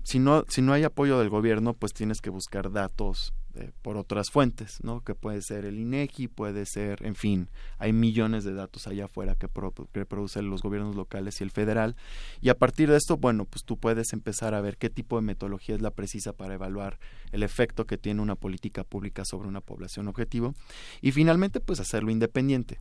Si 0.04 0.20
no, 0.20 0.46
si 0.48 0.62
no 0.62 0.74
hay 0.74 0.84
apoyo 0.84 1.18
del 1.18 1.30
gobierno, 1.30 1.74
pues 1.74 1.92
tienes 1.92 2.22
que 2.22 2.30
buscar 2.30 2.72
datos 2.72 3.34
por 3.82 3.98
otras 3.98 4.30
fuentes, 4.30 4.80
¿no? 4.84 5.04
Que 5.04 5.16
puede 5.16 5.42
ser 5.42 5.66
el 5.66 5.80
INEGI, 5.80 6.28
puede 6.28 6.66
ser, 6.66 7.06
en 7.06 7.16
fin, 7.16 7.50
hay 7.78 7.94
millones 7.94 8.44
de 8.44 8.54
datos 8.54 8.88
allá 8.88 9.06
afuera 9.06 9.36
que, 9.36 9.48
producen 9.48 10.50
los 10.50 10.62
gobiernos 10.62 10.96
locales 10.96 11.40
y 11.42 11.44
el 11.44 11.52
federal. 11.52 11.96
Y 12.42 12.50
a 12.50 12.58
partir 12.58 12.90
de 12.90 12.98
esto, 12.98 13.18
bueno, 13.18 13.46
pues 13.46 13.64
tú 13.64 13.78
puedes 13.78 14.14
empezar 14.14 14.54
a 14.54 14.62
ver 14.62 14.78
qué 14.78 14.90
tipo 14.90 15.16
de 15.16 15.24
metodología 15.24 15.76
es 15.76 15.82
la 15.82 15.92
precisa 15.92 16.34
para 16.34 16.54
evaluar 16.54 17.00
el 17.32 17.44
efecto 17.44 17.86
que 17.86 17.98
tiene 17.98 18.22
una 18.22 18.36
política 18.36 18.84
pública 18.84 19.24
sobre 19.26 19.48
una 19.48 19.62
población 19.62 20.08
objetivo. 20.08 20.54
Y 21.02 21.12
finalmente, 21.12 21.60
pues 21.60 21.80
hacerlo 21.80 22.12
independiente. 22.12 22.80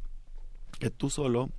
Que 0.78 0.90
tú 0.90 1.10
solo 1.10 1.50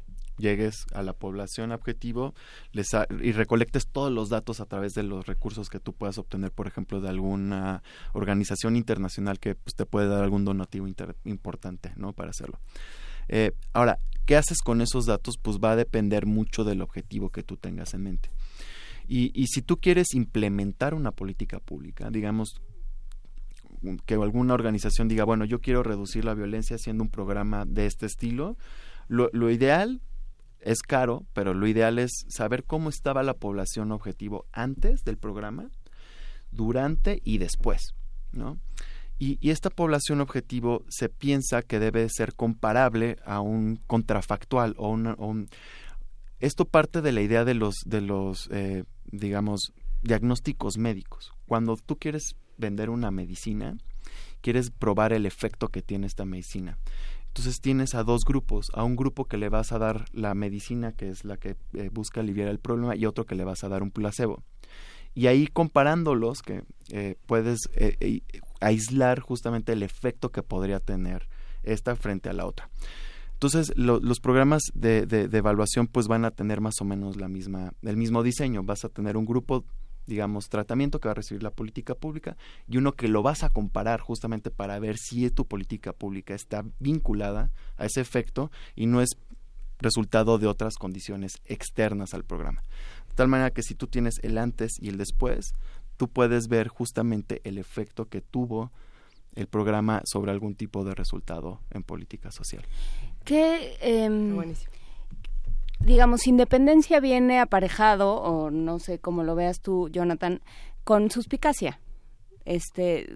llegues 0.41 0.85
a 0.93 1.01
la 1.03 1.13
población 1.13 1.71
objetivo 1.71 2.33
les 2.73 2.89
y 3.21 3.31
recolectes 3.31 3.87
todos 3.87 4.11
los 4.11 4.29
datos 4.29 4.59
a 4.59 4.65
través 4.65 4.93
de 4.93 5.03
los 5.03 5.25
recursos 5.25 5.69
que 5.69 5.79
tú 5.79 5.93
puedas 5.93 6.17
obtener, 6.17 6.51
por 6.51 6.67
ejemplo, 6.67 6.99
de 6.99 7.09
alguna 7.09 7.83
organización 8.13 8.75
internacional 8.75 9.39
que 9.39 9.55
pues, 9.55 9.75
te 9.75 9.85
puede 9.85 10.07
dar 10.07 10.23
algún 10.23 10.43
donativo 10.43 10.87
importante, 11.23 11.93
¿no? 11.95 12.13
Para 12.13 12.31
hacerlo. 12.31 12.59
Eh, 13.29 13.51
ahora, 13.73 13.99
¿qué 14.25 14.35
haces 14.35 14.59
con 14.59 14.81
esos 14.81 15.05
datos? 15.05 15.35
Pues 15.41 15.57
va 15.57 15.71
a 15.71 15.75
depender 15.75 16.25
mucho 16.25 16.63
del 16.63 16.81
objetivo 16.81 17.29
que 17.29 17.43
tú 17.43 17.55
tengas 17.55 17.93
en 17.93 18.03
mente. 18.03 18.29
Y, 19.07 19.31
y 19.33 19.47
si 19.47 19.61
tú 19.61 19.77
quieres 19.77 20.13
implementar 20.13 20.93
una 20.93 21.11
política 21.11 21.59
pública, 21.59 22.09
digamos, 22.09 22.61
que 24.05 24.13
alguna 24.15 24.53
organización 24.53 25.07
diga, 25.07 25.23
bueno, 25.23 25.45
yo 25.45 25.59
quiero 25.59 25.83
reducir 25.83 26.25
la 26.25 26.33
violencia 26.33 26.75
haciendo 26.75 27.03
un 27.03 27.09
programa 27.09 27.65
de 27.65 27.87
este 27.87 28.05
estilo, 28.05 28.57
lo, 29.07 29.29
lo 29.33 29.49
ideal 29.49 30.01
es 30.61 30.81
caro, 30.81 31.25
pero 31.33 31.53
lo 31.53 31.67
ideal 31.67 31.99
es 31.99 32.11
saber 32.29 32.63
cómo 32.63 32.89
estaba 32.89 33.23
la 33.23 33.33
población 33.33 33.91
objetivo 33.91 34.45
antes 34.51 35.03
del 35.03 35.17
programa, 35.17 35.69
durante 36.51 37.21
y 37.23 37.37
después, 37.37 37.93
¿no? 38.31 38.59
Y, 39.17 39.37
esta 39.51 39.69
población 39.69 40.19
objetivo 40.19 40.83
se 40.89 41.07
piensa 41.07 41.61
que 41.61 41.77
debe 41.77 42.09
ser 42.09 42.33
comparable 42.33 43.17
a 43.23 43.39
un 43.39 43.75
contrafactual 43.85 44.73
o. 44.77 44.97
Esto 46.39 46.65
parte 46.65 47.03
de 47.03 47.11
la 47.11 47.21
idea 47.21 47.45
de 47.45 47.53
los, 47.53 47.75
de 47.85 48.01
los 48.01 48.49
eh, 48.51 48.83
digamos, 49.11 49.73
diagnósticos 50.01 50.79
médicos. 50.79 51.33
Cuando 51.45 51.77
tú 51.77 51.97
quieres 51.97 52.35
vender 52.57 52.89
una 52.89 53.11
medicina, 53.11 53.77
quieres 54.41 54.71
probar 54.71 55.13
el 55.13 55.27
efecto 55.27 55.67
que 55.67 55.83
tiene 55.83 56.07
esta 56.07 56.25
medicina. 56.25 56.79
Entonces 57.31 57.61
tienes 57.61 57.95
a 57.95 58.03
dos 58.03 58.25
grupos, 58.25 58.71
a 58.73 58.83
un 58.83 58.97
grupo 58.97 59.23
que 59.23 59.37
le 59.37 59.47
vas 59.47 59.71
a 59.71 59.79
dar 59.79 60.03
la 60.11 60.35
medicina, 60.35 60.91
que 60.91 61.09
es 61.09 61.23
la 61.23 61.37
que 61.37 61.55
eh, 61.73 61.89
busca 61.89 62.19
aliviar 62.19 62.49
el 62.49 62.59
problema, 62.59 62.97
y 62.97 63.05
otro 63.05 63.25
que 63.25 63.35
le 63.35 63.45
vas 63.45 63.63
a 63.63 63.69
dar 63.69 63.83
un 63.83 63.91
placebo. 63.91 64.43
Y 65.15 65.27
ahí 65.27 65.47
comparándolos, 65.47 66.41
que 66.41 66.63
eh, 66.89 67.15
puedes 67.27 67.69
eh, 67.75 68.21
aislar 68.59 69.21
justamente 69.21 69.71
el 69.71 69.81
efecto 69.81 70.29
que 70.29 70.43
podría 70.43 70.81
tener 70.81 71.29
esta 71.63 71.95
frente 71.95 72.27
a 72.27 72.33
la 72.33 72.45
otra. 72.45 72.69
Entonces, 73.33 73.71
los 73.77 74.19
programas 74.19 74.63
de, 74.73 75.05
de, 75.05 75.27
de, 75.27 75.37
evaluación 75.37 75.87
pues 75.87 76.07
van 76.07 76.25
a 76.25 76.31
tener 76.31 76.61
más 76.61 76.75
o 76.79 76.85
menos 76.85 77.15
la 77.15 77.27
misma, 77.27 77.73
el 77.81 77.97
mismo 77.97 78.23
diseño. 78.23 78.61
Vas 78.61 78.85
a 78.85 78.89
tener 78.89 79.17
un 79.17 79.25
grupo 79.25 79.63
digamos, 80.07 80.49
tratamiento 80.49 80.99
que 80.99 81.07
va 81.07 81.11
a 81.11 81.15
recibir 81.15 81.43
la 81.43 81.51
política 81.51 81.95
pública 81.95 82.37
y 82.67 82.77
uno 82.77 82.93
que 82.93 83.07
lo 83.07 83.23
vas 83.23 83.43
a 83.43 83.49
comparar 83.49 83.99
justamente 83.99 84.51
para 84.51 84.79
ver 84.79 84.97
si 84.97 85.29
tu 85.29 85.45
política 85.45 85.93
pública 85.93 86.33
está 86.33 86.65
vinculada 86.79 87.51
a 87.77 87.85
ese 87.85 88.01
efecto 88.01 88.51
y 88.75 88.87
no 88.87 89.01
es 89.01 89.09
resultado 89.79 90.37
de 90.37 90.47
otras 90.47 90.75
condiciones 90.75 91.41
externas 91.45 92.13
al 92.13 92.23
programa. 92.23 92.61
De 93.09 93.15
tal 93.15 93.27
manera 93.27 93.51
que 93.51 93.63
si 93.63 93.75
tú 93.75 93.87
tienes 93.87 94.19
el 94.23 94.37
antes 94.37 94.73
y 94.79 94.89
el 94.89 94.97
después, 94.97 95.53
tú 95.97 96.07
puedes 96.07 96.47
ver 96.47 96.67
justamente 96.67 97.41
el 97.43 97.57
efecto 97.57 98.07
que 98.07 98.21
tuvo 98.21 98.71
el 99.35 99.47
programa 99.47 100.01
sobre 100.05 100.31
algún 100.31 100.55
tipo 100.55 100.83
de 100.83 100.93
resultado 100.93 101.61
en 101.71 101.83
política 101.83 102.31
social. 102.31 102.63
¿Qué, 103.23 103.77
em, 103.81 104.35
digamos, 105.85 106.27
independencia 106.27 106.99
viene 106.99 107.39
aparejado, 107.39 108.15
o 108.15 108.51
no 108.51 108.79
sé 108.79 108.99
cómo 108.99 109.23
lo 109.23 109.35
veas 109.35 109.61
tú, 109.61 109.89
Jonathan, 109.89 110.41
con 110.83 111.11
suspicacia. 111.11 111.79
Este, 112.43 113.15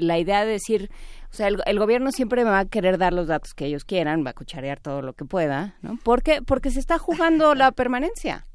la 0.00 0.18
idea 0.18 0.44
de 0.44 0.52
decir, 0.52 0.90
o 1.32 1.34
sea, 1.34 1.48
el, 1.48 1.78
gobierno 1.78 2.12
siempre 2.12 2.44
va 2.44 2.60
a 2.60 2.64
querer 2.66 2.98
dar 2.98 3.12
los 3.12 3.26
datos 3.26 3.52
que 3.52 3.66
ellos 3.66 3.84
quieran, 3.84 4.24
va 4.24 4.30
a 4.30 4.34
cucharear 4.34 4.78
todo 4.78 5.02
lo 5.02 5.12
que 5.12 5.24
pueda, 5.24 5.74
¿no? 5.82 5.98
Porque, 6.02 6.40
porque 6.42 6.70
se 6.70 6.78
está 6.78 6.98
jugando 6.98 7.54
la 7.54 7.72
permanencia. 7.72 8.46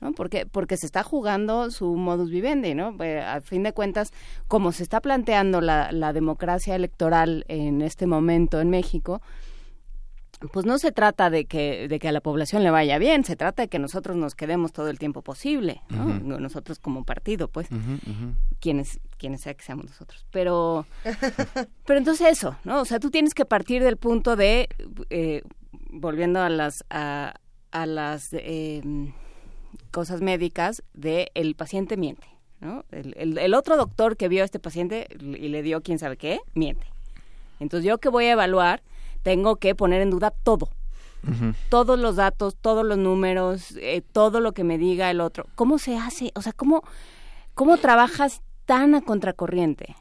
¿no? 0.00 0.12
Porque, 0.12 0.46
porque 0.46 0.76
se 0.76 0.86
está 0.86 1.02
jugando 1.02 1.70
su 1.70 1.96
modus 1.96 2.30
vivendi, 2.30 2.74
¿no? 2.74 2.94
Eh, 3.02 3.20
a 3.20 3.40
fin 3.40 3.62
de 3.62 3.72
cuentas, 3.72 4.12
como 4.46 4.72
se 4.72 4.82
está 4.82 5.00
planteando 5.00 5.60
la, 5.60 5.90
la 5.92 6.12
democracia 6.12 6.74
electoral 6.76 7.44
en 7.48 7.82
este 7.82 8.06
momento 8.06 8.60
en 8.60 8.70
México, 8.70 9.20
pues 10.52 10.66
no 10.66 10.78
se 10.78 10.92
trata 10.92 11.30
de 11.30 11.46
que, 11.46 11.88
de 11.88 11.98
que 11.98 12.08
a 12.08 12.12
la 12.12 12.20
población 12.20 12.62
le 12.62 12.70
vaya 12.70 12.98
bien, 12.98 13.24
se 13.24 13.34
trata 13.34 13.62
de 13.62 13.68
que 13.68 13.78
nosotros 13.78 14.16
nos 14.16 14.34
quedemos 14.34 14.72
todo 14.72 14.88
el 14.88 14.98
tiempo 14.98 15.22
posible, 15.22 15.82
¿no? 15.88 16.38
Nosotros 16.38 16.78
como 16.78 17.04
partido, 17.04 17.48
pues, 17.48 17.68
quienes, 18.60 19.00
quienes 19.16 19.40
sea 19.40 19.54
que 19.54 19.64
seamos 19.64 19.86
nosotros. 19.86 20.26
Pero, 20.30 20.86
pero 21.86 21.98
entonces 21.98 22.28
eso, 22.28 22.56
¿no? 22.64 22.80
O 22.80 22.84
sea, 22.84 23.00
tú 23.00 23.10
tienes 23.10 23.34
que 23.34 23.44
partir 23.44 23.82
del 23.82 23.96
punto 23.96 24.36
de, 24.36 24.68
eh, 25.10 25.42
volviendo 25.90 26.40
a 26.40 26.48
las, 26.48 26.84
a, 26.88 27.34
a 27.72 27.86
las 27.86 28.28
eh, 28.32 28.82
cosas 29.90 30.20
médicas, 30.20 30.84
de 30.94 31.32
el 31.34 31.56
paciente 31.56 31.96
miente, 31.96 32.28
¿no? 32.60 32.84
El, 32.92 33.14
el, 33.16 33.38
el 33.38 33.54
otro 33.54 33.76
doctor 33.76 34.16
que 34.16 34.28
vio 34.28 34.42
a 34.42 34.44
este 34.44 34.60
paciente 34.60 35.08
y 35.20 35.48
le 35.48 35.62
dio 35.62 35.82
quién 35.82 35.98
sabe 35.98 36.16
qué, 36.16 36.38
miente. 36.54 36.86
Entonces 37.58 37.84
yo 37.84 37.98
que 37.98 38.08
voy 38.08 38.26
a 38.26 38.32
evaluar 38.32 38.82
tengo 39.28 39.56
que 39.56 39.74
poner 39.74 40.00
en 40.00 40.08
duda 40.08 40.30
todo. 40.30 40.70
Todos 41.68 41.98
los 41.98 42.16
datos, 42.16 42.56
todos 42.58 42.86
los 42.86 42.96
números, 42.96 43.74
eh, 43.76 44.00
todo 44.00 44.40
lo 44.40 44.52
que 44.52 44.64
me 44.64 44.78
diga 44.78 45.10
el 45.10 45.20
otro. 45.20 45.44
¿Cómo 45.54 45.78
se 45.78 45.98
hace? 45.98 46.32
O 46.34 46.40
sea, 46.40 46.54
¿cómo, 46.54 46.82
cómo 47.52 47.76
trabajas 47.76 48.40
tan 48.64 48.94
a 48.94 49.02
contracorriente? 49.02 49.96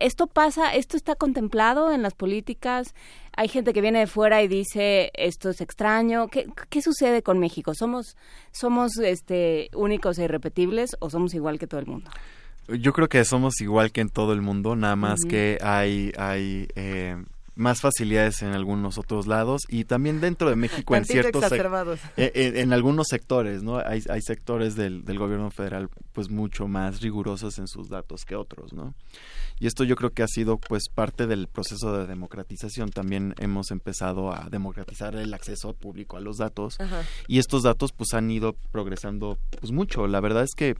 Esto 0.00 0.26
pasa, 0.26 0.74
esto 0.74 0.96
está 0.96 1.14
contemplado 1.14 1.92
en 1.92 2.02
las 2.02 2.14
políticas. 2.14 2.96
Hay 3.36 3.46
gente 3.46 3.72
que 3.72 3.80
viene 3.80 4.00
de 4.00 4.06
fuera 4.08 4.42
y 4.42 4.48
dice 4.48 5.12
esto 5.14 5.50
es 5.50 5.60
extraño. 5.60 6.26
¿Qué, 6.26 6.48
qué 6.68 6.82
sucede 6.82 7.22
con 7.22 7.38
México? 7.38 7.74
¿Somos, 7.74 8.16
somos 8.50 8.98
este, 8.98 9.70
únicos 9.72 10.18
e 10.18 10.24
irrepetibles 10.24 10.96
o 10.98 11.10
somos 11.10 11.32
igual 11.32 11.60
que 11.60 11.68
todo 11.68 11.78
el 11.78 11.86
mundo? 11.86 12.10
Yo 12.66 12.92
creo 12.92 13.08
que 13.08 13.24
somos 13.24 13.60
igual 13.60 13.92
que 13.92 14.00
en 14.00 14.08
todo 14.08 14.32
el 14.32 14.42
mundo, 14.42 14.74
nada 14.74 14.96
más 14.96 15.20
que 15.28 15.58
hay, 15.62 16.12
hay 16.18 16.66
eh, 16.74 17.16
más 17.58 17.80
facilidades 17.80 18.42
en 18.42 18.52
algunos 18.52 18.98
otros 18.98 19.26
lados 19.26 19.62
y 19.68 19.84
también 19.84 20.20
dentro 20.20 20.48
de 20.48 20.56
México 20.56 20.94
en 20.94 21.04
ciertos 21.04 21.44
eh, 22.16 22.32
en, 22.34 22.56
en, 22.56 22.72
algunos 22.72 23.08
sectores 23.08 23.62
no 23.62 23.78
hay, 23.78 24.02
hay 24.08 24.22
sectores 24.22 24.76
del, 24.76 25.04
del 25.04 25.18
gobierno 25.18 25.50
federal 25.50 25.90
pues 26.12 26.30
mucho 26.30 26.68
más 26.68 27.00
rigurosos 27.00 27.58
en 27.58 27.66
sus 27.66 27.88
datos 27.88 28.24
que 28.24 28.36
otros 28.36 28.72
no 28.72 28.94
y 29.60 29.66
esto 29.66 29.84
yo 29.84 29.96
creo 29.96 30.10
que 30.10 30.22
ha 30.22 30.28
sido 30.28 30.58
pues 30.58 30.84
parte 30.88 31.26
del 31.26 31.48
proceso 31.48 31.96
de 31.96 32.06
democratización. 32.06 32.90
También 32.90 33.34
hemos 33.38 33.70
empezado 33.70 34.32
a 34.32 34.48
democratizar 34.50 35.16
el 35.16 35.34
acceso 35.34 35.74
público 35.74 36.16
a 36.16 36.20
los 36.20 36.38
datos 36.38 36.78
y 37.26 37.38
estos 37.38 37.64
datos 37.64 37.92
pues 37.92 38.14
han 38.14 38.30
ido 38.30 38.54
progresando 38.70 39.38
pues 39.58 39.72
mucho. 39.72 40.06
La 40.06 40.20
verdad 40.20 40.44
es 40.44 40.54
que 40.54 40.76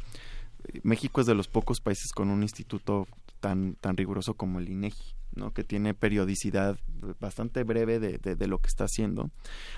México 0.83 1.21
es 1.21 1.27
de 1.27 1.35
los 1.35 1.49
pocos 1.49 1.81
países 1.81 2.13
con 2.13 2.31
un 2.31 2.43
instituto 2.43 3.09
tan 3.41 3.75
tan 3.75 3.97
riguroso 3.97 4.35
como 4.35 4.59
el 4.59 4.69
INEGI 4.69 5.18
¿no? 5.35 5.53
que 5.53 5.65
tiene 5.65 5.95
periodicidad 5.95 6.79
bastante 7.21 7.63
breve 7.65 7.99
de, 7.99 8.19
de, 8.19 8.47
lo 8.47 8.59
que 8.59 8.69
está 8.69 8.85
haciendo. 8.85 9.31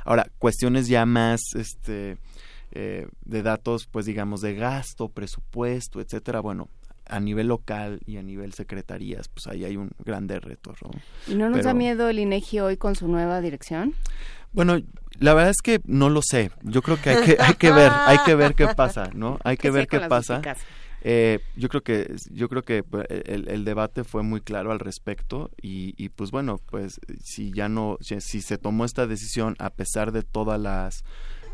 Ahora, 0.05 0.27
cuestiones 0.39 0.89
ya 0.89 1.07
más 1.07 1.41
este, 1.55 2.19
eh, 2.73 3.07
de 3.25 3.43
datos, 3.43 3.87
pues 3.91 4.07
digamos, 4.07 4.41
de 4.41 4.55
gasto, 4.55 5.09
presupuesto, 5.09 6.01
etcétera, 6.01 6.41
bueno, 6.41 6.69
a 7.07 7.21
nivel 7.21 7.49
local 7.49 8.01
y 8.07 8.17
a 8.17 8.23
nivel 8.23 8.53
secretarías, 8.53 9.29
pues 9.29 9.47
ahí 9.49 9.65
hay 9.65 9.77
un 9.77 9.91
grande 10.05 10.39
reto. 10.39 10.75
¿no? 10.83 10.91
¿Y 11.27 11.35
no 11.35 11.51
nos 11.51 11.65
da 11.65 11.75
miedo 11.75 12.09
el 12.09 12.19
INEGI 12.19 12.61
hoy 12.61 12.77
con 12.77 12.95
su 12.95 13.09
nueva 13.09 13.41
dirección? 13.41 13.95
Bueno, 14.53 14.81
la 15.19 15.35
verdad 15.35 15.51
es 15.51 15.63
que 15.63 15.81
no 15.85 16.09
lo 16.09 16.23
sé. 16.23 16.51
Yo 16.63 16.83
creo 16.83 17.01
que 17.01 17.11
hay 17.11 17.25
que, 17.25 17.37
hay 17.41 17.55
que 17.55 17.73
ver, 17.73 17.91
hay 17.93 18.19
que 18.25 18.35
ver 18.35 18.55
qué 18.55 18.69
pasa, 18.69 19.11
¿no? 19.15 19.39
Hay 19.45 19.57
que 19.57 19.71
ver 19.71 19.87
qué 19.87 20.01
pasa. 20.01 20.41
Eh, 21.03 21.41
yo 21.57 21.69
creo 21.69 21.83
que 21.83 22.15
yo 22.31 22.49
creo 22.49 22.63
que 22.63 22.83
pues, 22.83 23.07
el, 23.09 23.65
debate 23.65 24.05
fue 24.05 24.23
muy 24.23 24.43
claro 24.43 24.71
al 24.71 24.81
respecto 24.81 25.51
y, 25.63 26.09
pues 26.11 26.31
bueno 26.31 26.61
pues 26.71 27.01
si 27.23 27.53
ya 27.53 27.71
no 27.71 27.97
si, 28.01 28.21
se 28.21 28.59
tomó 28.59 28.85
esta 28.85 29.07
decisión 29.07 29.57
a 29.59 29.71
pesar 29.71 30.13
de 30.13 30.23
todas 30.23 30.61
las, 30.61 31.05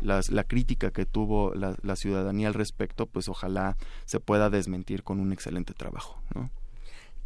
la 0.01 0.43
crítica 0.43 0.91
que 0.91 1.05
tuvo 1.05 1.53
la, 1.53 1.95
ciudadanía 1.95 2.49
al 2.49 2.55
respecto 2.55 3.05
pues 3.05 3.29
ojalá 3.29 3.77
se 4.05 4.19
pueda 4.19 4.49
desmentir 4.49 5.03
con 5.03 5.19
un 5.21 5.31
excelente 5.31 5.73
trabajo 5.73 6.21
¿no? 6.35 6.49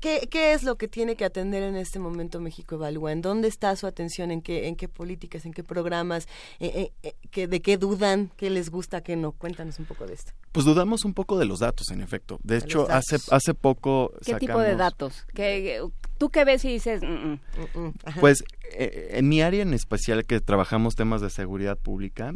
¿Qué, 0.01 0.27
¿Qué, 0.31 0.53
es 0.53 0.63
lo 0.63 0.77
que 0.77 0.88
tiene 0.88 1.15
que 1.15 1.25
atender 1.25 1.61
en 1.61 1.75
este 1.75 1.99
momento 1.99 2.41
México 2.41 2.73
Evalúa? 2.73 3.11
¿En 3.11 3.21
dónde 3.21 3.47
está 3.47 3.75
su 3.75 3.85
atención? 3.85 4.31
¿En 4.31 4.41
qué, 4.41 4.67
en 4.67 4.75
qué 4.75 4.88
políticas? 4.88 5.45
¿En 5.45 5.53
qué 5.53 5.63
programas? 5.63 6.27
Eh, 6.59 6.91
eh, 7.03 7.13
eh, 7.33 7.47
¿De 7.47 7.61
qué 7.61 7.77
dudan? 7.77 8.31
¿Qué 8.35 8.49
les 8.49 8.71
gusta? 8.71 9.01
¿Qué 9.01 9.15
no? 9.15 9.31
Cuéntanos 9.31 9.77
un 9.77 9.85
poco 9.85 10.07
de 10.07 10.15
esto. 10.15 10.31
Pues 10.53 10.65
dudamos 10.65 11.05
un 11.05 11.13
poco 11.13 11.38
de 11.38 11.45
los 11.45 11.59
datos, 11.59 11.91
en 11.91 12.01
efecto. 12.01 12.39
De, 12.41 12.57
hecho, 12.57 12.89
hace 12.89 13.17
hace 13.30 13.53
poco 13.53 14.11
¿Qué 14.25 14.33
tipo 14.35 14.59
de 14.59 14.75
datos? 14.75 15.23
¿Qué, 15.35 15.80
¿Tú 16.17 16.30
qué 16.30 16.45
ves 16.45 16.65
y 16.65 16.69
dices? 16.69 17.03
Mm, 17.03 17.33
mm"? 17.33 17.39
Mm, 17.75 17.93
pues 18.19 18.43
en 18.71 19.30
mi 19.30 19.43
área 19.43 19.61
en 19.61 19.75
especial 19.75 20.25
que 20.25 20.41
trabajamos 20.41 20.95
temas 20.95 21.21
de 21.21 21.30
seguridad 21.30 21.77
pública, 21.77 22.33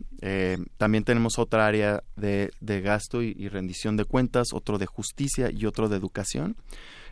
también 0.78 1.04
tenemos 1.04 1.40
otra 1.40 1.66
área 1.66 2.04
de, 2.16 2.52
de 2.60 2.82
gasto 2.82 3.24
y 3.24 3.50
rendición 3.50 3.98
de 3.98 4.06
cuentas, 4.06 4.50
otro 4.54 4.78
de 4.78 4.86
justicia 4.86 5.50
y 5.52 5.66
otro 5.66 5.90
de 5.90 5.98
educación. 5.98 6.56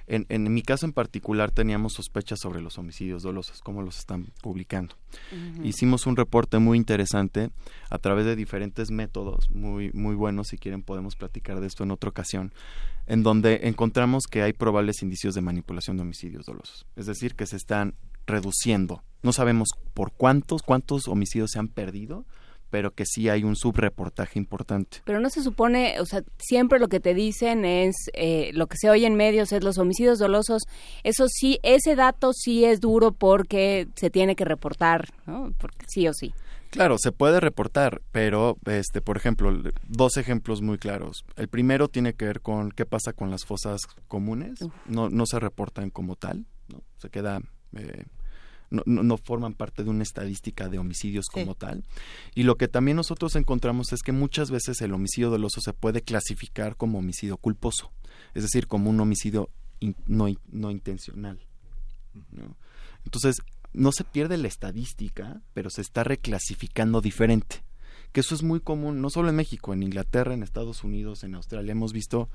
En, 0.06 0.26
en, 0.30 0.54
mi 0.54 0.62
caso 0.62 0.86
en 0.86 0.92
particular 0.92 1.52
teníamos 1.52 1.94
sospechas 1.94 2.40
sobre 2.40 2.62
los 2.62 2.78
homicidios 2.78 3.24
dolosos, 3.24 3.62
cómo 3.62 3.82
los 3.82 4.00
están 4.00 4.28
publicando. 4.42 4.96
Hicimos 5.64 6.06
un 6.08 6.18
reporte 6.18 6.60
muy 6.60 6.78
interesante 6.78 7.52
a 7.90 7.98
través 8.00 8.26
de 8.26 8.36
diferentes 8.36 8.92
métodos, 8.92 9.50
muy, 9.50 9.92
muy 9.94 10.16
buenos, 10.16 10.50
si 10.50 10.58
quieren 10.58 10.84
podemos 10.84 11.16
platicar 11.16 11.62
de 11.62 11.68
esto 11.68 11.84
en 11.84 11.92
otra 11.92 12.10
ocasión, 12.10 12.54
en 13.08 13.24
donde 13.24 13.62
encontramos 13.64 14.26
que 14.30 14.42
hay 14.42 14.54
probables 14.54 15.02
indicios 15.04 15.36
de 15.36 15.42
manipulación 15.42 15.98
de 15.98 16.04
homicidios 16.04 16.46
dolosos. 16.46 16.86
Es 16.96 17.06
decir, 17.06 17.36
que 17.36 17.46
se 17.46 17.56
están 17.56 17.96
reduciendo. 18.26 19.04
No 19.22 19.32
sabemos 19.32 19.70
por 19.94 20.12
cuántos, 20.12 20.64
cuántos 20.64 21.08
homicidios 21.08 21.52
se 21.52 21.60
han 21.60 21.70
perdido, 21.70 22.26
pero 22.74 22.90
que 22.90 23.06
sí 23.06 23.30
hay 23.30 23.44
un 23.44 23.56
subreportaje 23.56 24.40
importante. 24.40 24.98
Pero 25.06 25.20
no 25.20 25.30
se 25.30 25.44
supone, 25.44 26.00
o 26.00 26.08
sea, 26.08 26.24
siempre 26.40 26.80
lo 26.80 26.88
que 26.88 27.00
te 27.00 27.14
dicen 27.14 27.66
es, 27.66 27.94
eh, 28.14 28.50
lo 28.56 28.66
que 28.66 28.78
se 28.80 28.90
oye 28.90 29.06
en 29.06 29.14
medios 29.14 29.52
es 29.52 29.64
los 29.64 29.78
homicidios 29.78 30.18
dolosos, 30.18 30.64
eso 31.04 31.28
sí, 31.28 31.60
ese 31.62 31.96
dato 31.96 32.34
sí 32.34 32.66
es 32.66 32.80
duro 32.80 33.12
porque 33.12 33.90
se 33.96 34.10
tiene 34.10 34.36
que 34.36 34.44
reportar, 34.44 35.10
¿no? 35.28 35.54
Porque 35.60 35.86
sí 35.88 36.08
o 36.08 36.14
sí. 36.14 36.34
Claro, 36.72 36.96
se 36.98 37.12
puede 37.12 37.40
reportar, 37.40 38.02
pero, 38.12 38.58
este, 38.66 39.02
por 39.02 39.18
ejemplo, 39.18 39.56
dos 39.88 40.18
ejemplos 40.18 40.64
muy 40.64 40.80
claros. 40.80 41.26
El 41.36 41.50
primero 41.50 41.90
tiene 41.90 42.16
que 42.16 42.26
ver 42.26 42.42
con 42.42 42.72
qué 42.72 42.88
pasa 42.88 43.14
con 43.14 43.30
las 43.30 43.46
fosas 43.46 43.82
comunes. 44.08 44.54
No, 44.88 45.12
no 45.12 45.28
se 45.28 45.40
reportan 45.40 45.92
como 45.92 46.16
tal, 46.16 46.48
¿no? 46.70 46.82
Se 46.98 47.12
queda 47.12 47.40
eh, 47.76 48.06
no, 48.86 49.18
forman 49.18 49.54
parte 49.54 49.84
de 49.84 49.90
una 49.90 50.04
estadística 50.04 50.68
de 50.68 50.80
homicidios 50.80 51.28
como 51.28 51.56
tal. 51.56 51.84
Y 52.36 52.44
lo 52.44 52.56
que 52.56 52.68
también 52.68 52.98
nosotros 52.98 53.36
encontramos 53.36 53.94
es 53.94 54.02
que 54.02 54.12
muchas 54.12 54.52
veces 54.52 54.82
el 54.82 54.94
homicidio 54.94 55.30
doloso 55.30 55.62
se 55.62 55.74
puede 55.74 56.02
clasificar 56.02 56.76
como 56.76 57.00
homicidio 57.00 57.38
culposo, 57.38 57.92
es 58.34 58.44
decir, 58.44 58.68
como 58.68 58.90
un 58.90 59.00
homicidio 59.00 59.50
no, 60.08 60.28
no 60.52 60.72
intencional. 60.72 61.40
Entonces, 63.06 63.38
no 63.74 63.92
se 63.92 64.04
pierde 64.04 64.38
la 64.38 64.48
estadística, 64.48 65.42
pero 65.54 65.70
se 65.70 65.82
está 65.82 66.04
reclasificando 66.04 67.02
diferente 67.02 67.64
que 68.14 68.22
eso 68.22 68.36
es 68.36 68.44
muy 68.44 68.60
común, 68.60 69.02
no 69.02 69.10
solo 69.10 69.30
en 69.30 69.36
México, 69.36 69.74
en 69.74 69.82
Inglaterra, 69.82 70.36
en 70.36 70.44
Estados 70.44 70.84
Unidos, 70.84 71.24
en 71.24 71.34
Australia. 71.34 71.72
Hemos 71.72 71.94
visto 71.94 72.30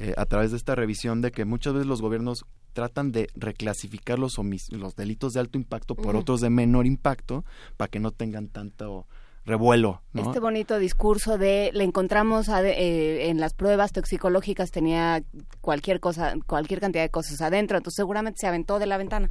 eh, 0.00 0.12
a 0.16 0.26
través 0.26 0.50
de 0.50 0.56
esta 0.56 0.74
revisión 0.74 1.22
de 1.22 1.30
que 1.30 1.44
muchas 1.44 1.72
veces 1.72 1.86
los 1.86 2.02
gobiernos 2.02 2.44
tratan 2.72 3.12
de 3.12 3.28
reclasificar 3.34 4.18
los, 4.18 4.36
los 4.70 4.96
delitos 4.96 5.32
de 5.32 5.40
alto 5.40 5.58
impacto 5.58 5.94
por 5.94 6.16
otros 6.16 6.40
de 6.40 6.50
menor 6.50 6.86
impacto 6.86 7.44
para 7.76 7.88
que 7.88 8.00
no 8.00 8.10
tengan 8.10 8.48
tanto 8.48 9.06
revuelo. 9.44 10.02
Este 10.14 10.38
bonito 10.38 10.78
discurso 10.78 11.38
de 11.38 11.70
le 11.72 11.84
encontramos 11.84 12.48
eh, 12.48 13.28
en 13.28 13.40
las 13.40 13.54
pruebas 13.54 13.92
toxicológicas 13.92 14.70
tenía 14.70 15.22
cualquier 15.60 16.00
cosa, 16.00 16.34
cualquier 16.46 16.80
cantidad 16.80 17.02
de 17.02 17.10
cosas 17.10 17.40
adentro, 17.40 17.76
entonces 17.76 17.96
seguramente 17.96 18.38
se 18.40 18.46
aventó 18.46 18.78
de 18.78 18.86
la 18.86 18.98
ventana. 18.98 19.30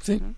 Sí. 0.00 0.20
No, 0.20 0.34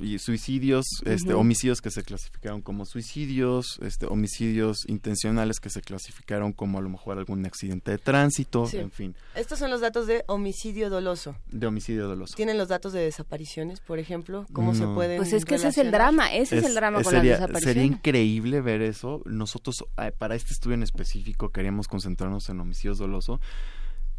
y 0.00 0.18
suicidios, 0.18 0.86
este, 1.04 1.34
homicidios 1.34 1.80
que 1.80 1.90
se 1.90 2.02
clasificaron 2.02 2.62
como 2.62 2.84
suicidios, 2.86 3.78
este, 3.82 4.06
homicidios 4.06 4.88
intencionales 4.88 5.60
que 5.60 5.70
se 5.70 5.80
clasificaron 5.80 6.52
como 6.52 6.78
a 6.78 6.82
lo 6.82 6.88
mejor 6.88 7.18
algún 7.18 7.44
accidente 7.46 7.90
de 7.90 7.98
tránsito, 7.98 8.68
en 8.72 8.90
fin. 8.90 9.14
Estos 9.34 9.58
son 9.58 9.70
los 9.70 9.80
datos 9.80 10.06
de 10.06 10.24
homicidio 10.26 10.90
doloso. 10.90 11.36
De 11.50 11.66
homicidio 11.66 12.08
doloso. 12.08 12.34
¿Tienen 12.36 12.58
los 12.58 12.68
datos 12.68 12.92
de 12.92 13.00
desapariciones, 13.00 13.80
por 13.80 13.98
ejemplo? 13.98 14.46
¿Cómo 14.52 14.74
se 14.74 14.86
pueden 14.86 15.18
Pues 15.18 15.32
es 15.32 15.44
que 15.44 15.56
ese 15.56 15.68
es 15.68 15.78
el 15.78 15.90
drama, 15.90 16.32
ese 16.32 16.58
es, 16.58 16.64
el 16.64 16.74
drama 16.74 17.02
con 17.02 17.12
sería, 17.12 17.32
las 17.32 17.40
desapariciones. 17.40 17.74
Sería 17.74 17.84
increíble 17.84 18.60
ver 18.60 18.82
eso. 18.82 19.22
Nosotros, 19.26 19.84
eh, 19.98 20.12
para 20.16 20.34
este 20.34 20.52
estudio 20.52 20.74
en 20.74 20.82
específico, 20.82 21.50
queríamos 21.50 21.88
concentrarnos 21.88 22.48
en 22.48 22.60
homicidios 22.60 22.98
doloso 22.98 23.40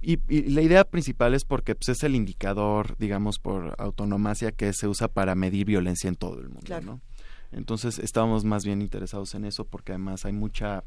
y, 0.02 0.18
la 0.50 0.62
idea 0.62 0.84
principal 0.86 1.34
es 1.34 1.44
porque 1.44 1.76
pues, 1.76 1.90
es 1.90 2.04
el 2.04 2.16
indicador, 2.16 2.96
digamos, 2.98 3.40
por 3.40 3.76
autonomacia 3.78 4.52
que 4.52 4.72
se 4.74 4.88
usa 4.88 5.08
para 5.08 5.36
medir 5.36 5.66
violencia 5.66 6.08
en 6.08 6.16
todo 6.16 6.40
el 6.40 6.50
mundo, 6.50 6.82
¿no? 6.82 7.02
Entonces 7.52 7.98
estábamos 7.98 8.46
más 8.46 8.64
bien 8.64 8.82
interesados 8.82 9.34
en 9.34 9.44
eso 9.44 9.66
porque 9.66 9.94
además 9.94 10.24
hay 10.26 10.34
mucha, 10.34 10.84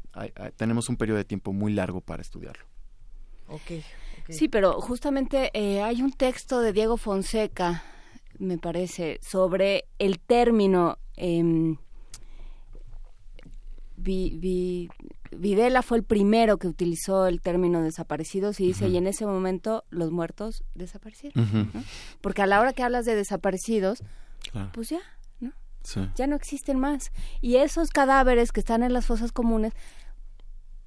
tenemos 0.55 0.87
un 0.87 0.95
periodo 0.95 1.17
de 1.17 1.25
tiempo 1.25 1.51
muy 1.51 1.73
largo 1.73 1.99
para 1.99 2.21
estudiarlo. 2.21 2.63
Okay, 3.49 3.83
Sí, 4.29 4.47
pero 4.47 4.79
justamente 4.79 5.51
eh, 5.53 5.81
hay 5.81 6.01
un 6.01 6.13
texto 6.13 6.61
de 6.61 6.71
Diego 6.71 6.95
Fonseca, 6.95 7.83
me 8.39 8.57
parece, 8.57 9.19
sobre 9.21 9.85
el 9.99 10.19
término 10.19 10.97
eh, 11.17 11.75
vi, 13.97 14.89
Videla 15.37 15.81
fue 15.81 15.97
el 15.97 16.03
primero 16.03 16.57
que 16.57 16.67
utilizó 16.67 17.27
el 17.27 17.41
término 17.41 17.81
desaparecidos 17.81 18.59
y 18.59 18.67
dice, 18.67 18.87
y 18.87 18.97
en 18.97 19.07
ese 19.07 19.25
momento 19.25 19.83
los 19.89 20.11
muertos 20.11 20.63
desaparecieron. 20.75 21.71
Porque 22.21 22.41
a 22.41 22.47
la 22.47 22.59
hora 22.59 22.73
que 22.73 22.83
hablas 22.83 23.05
de 23.05 23.15
desaparecidos, 23.15 24.03
pues 24.73 24.89
ya, 24.89 24.99
¿no? 25.39 25.51
Ya 26.15 26.27
no 26.27 26.35
existen 26.35 26.79
más. 26.79 27.11
Y 27.41 27.57
esos 27.57 27.89
cadáveres 27.89 28.51
que 28.51 28.59
están 28.59 28.83
en 28.83 28.93
las 28.93 29.05
fosas 29.05 29.31
comunes, 29.31 29.73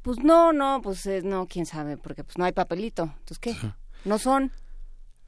pues 0.02 0.18
no, 0.18 0.52
no, 0.52 0.80
pues 0.82 1.06
no, 1.24 1.46
quién 1.46 1.66
sabe, 1.66 1.96
porque 1.96 2.24
pues 2.24 2.38
no 2.38 2.44
hay 2.44 2.52
papelito. 2.52 3.04
Entonces, 3.04 3.38
¿qué? 3.38 3.56
No 4.04 4.18
son. 4.18 4.52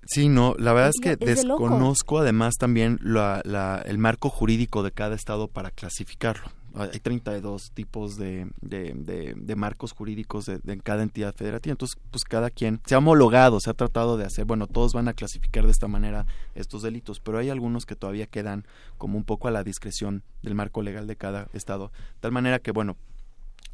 Sí, 0.06 0.28
no, 0.28 0.55
la 0.58 0.72
verdad 0.72 0.90
es 0.94 1.00
que 1.02 1.16
desconozco 1.16 2.18
además 2.18 2.55
también 2.58 2.98
la, 3.02 3.42
el 3.84 3.98
marco 3.98 4.30
jurídico 4.30 4.82
de 4.82 4.92
cada 4.92 5.14
estado 5.14 5.48
para 5.48 5.70
clasificarlo 5.70 6.57
hay 6.78 7.00
32 7.00 7.73
tipos 7.73 8.16
de, 8.16 8.48
de, 8.60 9.34
de, 9.36 9.57
marcos 9.57 9.92
jurídicos 9.92 10.47
de, 10.47 10.58
de, 10.58 10.78
cada 10.78 11.02
entidad 11.02 11.34
federativa. 11.34 11.73
Entonces, 11.73 11.98
pues 12.10 12.24
cada 12.24 12.50
quien 12.50 12.81
se 12.86 12.94
ha 12.94 12.98
homologado, 12.98 13.60
se 13.60 13.70
ha 13.70 13.74
tratado 13.74 14.16
de 14.16 14.24
hacer, 14.24 14.44
bueno, 14.44 14.66
todos 14.66 14.92
van 14.92 15.08
a 15.08 15.15
clasificar 15.15 15.65
de 15.65 15.73
esta 15.73 15.89
manera 15.89 16.26
estos 16.55 16.82
delitos, 16.82 17.20
pero 17.20 17.39
hay 17.39 17.50
algunos 17.50 17.86
que 17.86 17.97
todavía 17.97 18.26
quedan 18.26 18.65
como 18.97 19.18
un 19.18 19.24
poco 19.24 19.48
a 19.48 19.50
la 19.50 19.65
discreción 19.65 20.23
del 20.42 20.55
marco 20.55 20.82
legal 20.82 21.07
de 21.07 21.16
cada 21.16 21.48
estado. 21.52 21.90
Tal 22.20 22.32
manera 22.32 22.58
que, 22.58 22.73
bueno, 22.73 22.97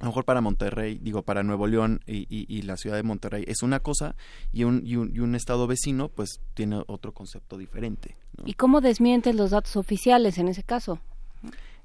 a 0.01 0.05
lo 0.05 0.11
mejor 0.11 0.25
para 0.25 0.41
Monterrey, 0.41 0.99
digo, 1.01 1.23
para 1.23 1.43
Nuevo 1.43 1.67
León 1.67 2.01
y, 2.07 2.63
la 2.63 2.77
ciudad 2.77 2.97
de 2.97 3.03
Monterrey 3.03 3.45
es 3.47 3.63
una 3.63 3.81
cosa 3.81 4.17
y 4.53 4.65
un, 4.65 4.83
y 4.85 4.97
un, 4.97 5.35
estado 5.35 5.67
vecino 5.67 6.09
pues 6.09 6.41
tiene 6.55 6.83
otro 6.87 7.13
concepto 7.13 7.57
diferente. 7.57 8.17
¿Y 8.45 8.55
cómo 8.55 8.81
desmientes 8.81 9.35
los 9.35 9.51
datos 9.51 9.77
oficiales 9.77 10.39
en 10.39 10.49
ese 10.49 10.63
caso? 10.63 10.99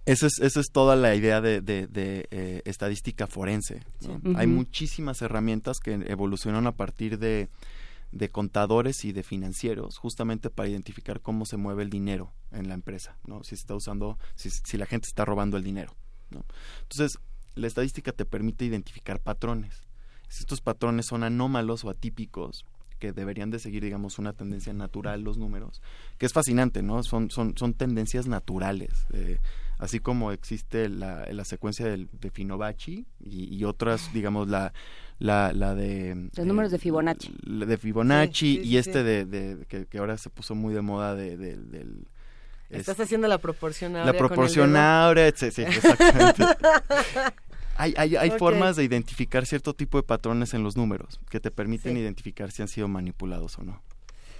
Esa 0.10 0.26
es, 0.26 0.40
esa 0.40 0.60
es 0.60 0.72
toda 0.72 0.96
la 0.96 1.14
idea 1.14 1.40
de, 1.40 1.62
eh, 1.68 2.62
estadística 2.66 3.28
forense. 3.28 3.84
Hay 4.36 4.48
muchísimas 4.48 5.22
herramientas 5.22 5.80
que 5.80 5.94
evolucionan 5.94 6.66
a 6.66 6.72
partir 6.72 7.20
de, 7.20 7.48
contadores 8.32 9.06
y 9.06 9.12
de 9.12 9.22
financieros, 9.22 10.00
justamente 10.00 10.50
para 10.50 10.68
identificar 10.68 11.22
cómo 11.22 11.46
se 11.46 11.58
mueve 11.58 11.84
el 11.84 11.92
dinero 11.92 12.34
en 12.52 12.68
la 12.70 12.74
empresa, 12.74 13.18
¿no? 13.28 13.44
Si 13.44 13.54
está 13.54 13.76
usando, 13.76 14.18
si, 14.34 14.50
si 14.50 14.78
la 14.78 14.88
gente 14.88 15.08
está 15.08 15.26
robando 15.26 15.58
el 15.58 15.64
dinero, 15.64 15.94
¿no? 16.32 16.44
Entonces, 16.82 17.20
la 17.54 17.68
estadística 17.68 18.12
te 18.12 18.26
permite 18.26 18.66
identificar 18.66 19.20
patrones. 19.20 19.84
Si 20.28 20.40
estos 20.40 20.60
patrones 20.60 21.06
son 21.06 21.24
anómalos 21.24 21.86
o 21.86 21.90
atípicos, 21.92 22.66
que 22.98 23.14
deberían 23.14 23.52
de 23.52 23.60
seguir, 23.60 23.84
digamos, 23.84 24.18
una 24.18 24.34
tendencia 24.34 24.74
natural 24.74 25.22
los 25.22 25.38
números, 25.38 25.84
que 26.18 26.26
es 26.26 26.34
fascinante, 26.34 26.82
¿no? 26.82 27.04
Son, 27.04 27.30
son, 27.30 27.56
son 27.58 27.76
tendencias 27.76 28.28
naturales. 28.28 29.06
Eh, 29.14 29.38
así 29.80 30.00
como 30.00 30.32
existe 30.32 30.90
la, 30.90 31.26
la 31.32 31.46
secuencia 31.46 31.86
de, 31.86 32.08
de 32.12 32.30
Fibonacci 32.30 33.06
y, 33.24 33.64
otras, 33.64 34.14
digamos, 34.14 34.50
la, 34.50 34.74
la, 35.18 35.54
la 35.54 35.74
de... 35.74 36.30
Los 36.36 36.46
números 36.46 36.70
de 36.72 36.78
eh, 36.78 36.80
Fibonacci. 36.80 37.34
de 37.44 37.78
Fibonacci 37.78 38.60
y 38.64 38.78
este 38.78 39.04
de, 39.04 39.26
de 39.26 39.66
que, 39.68 39.98
ahora 39.98 40.18
se 40.18 40.30
puso 40.30 40.54
muy 40.54 40.74
de 40.74 40.82
moda 40.82 41.16
de, 41.16 41.38
del... 41.38 42.06
Estás 42.70 43.00
haciendo 43.00 43.28
la 43.28 43.40
proporción. 43.40 43.94
La 43.94 44.14
proporción 44.14 44.76
ahora, 44.76 45.32
sí, 45.36 45.48
exactamente. 45.48 46.44
Hay, 47.82 47.94
hay, 47.96 48.18
hay 48.18 48.32
formas 48.32 48.76
de 48.76 48.84
identificar 48.84 49.46
cierto 49.46 49.74
tipo 49.74 49.98
de 49.98 50.04
patrones 50.04 50.54
en 50.54 50.64
los 50.64 50.76
números 50.76 51.18
que 51.30 51.40
te 51.40 51.50
permiten 51.50 51.96
identificar 51.96 52.52
si 52.52 52.62
han 52.62 52.68
sido 52.68 52.90
manipulados 52.90 53.58
o 53.58 53.64
no 53.64 53.82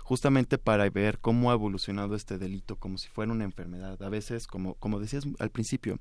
justamente 0.02 0.58
para 0.58 0.88
ver 0.90 1.18
cómo 1.18 1.50
ha 1.50 1.54
evolucionado 1.54 2.14
este 2.14 2.36
delito 2.36 2.76
como 2.76 2.98
si 2.98 3.08
fuera 3.08 3.32
una 3.32 3.44
enfermedad. 3.44 4.00
A 4.02 4.08
veces, 4.10 4.46
como, 4.46 4.74
como 4.74 5.00
decías 5.00 5.24
al 5.38 5.50
principio, 5.50 5.98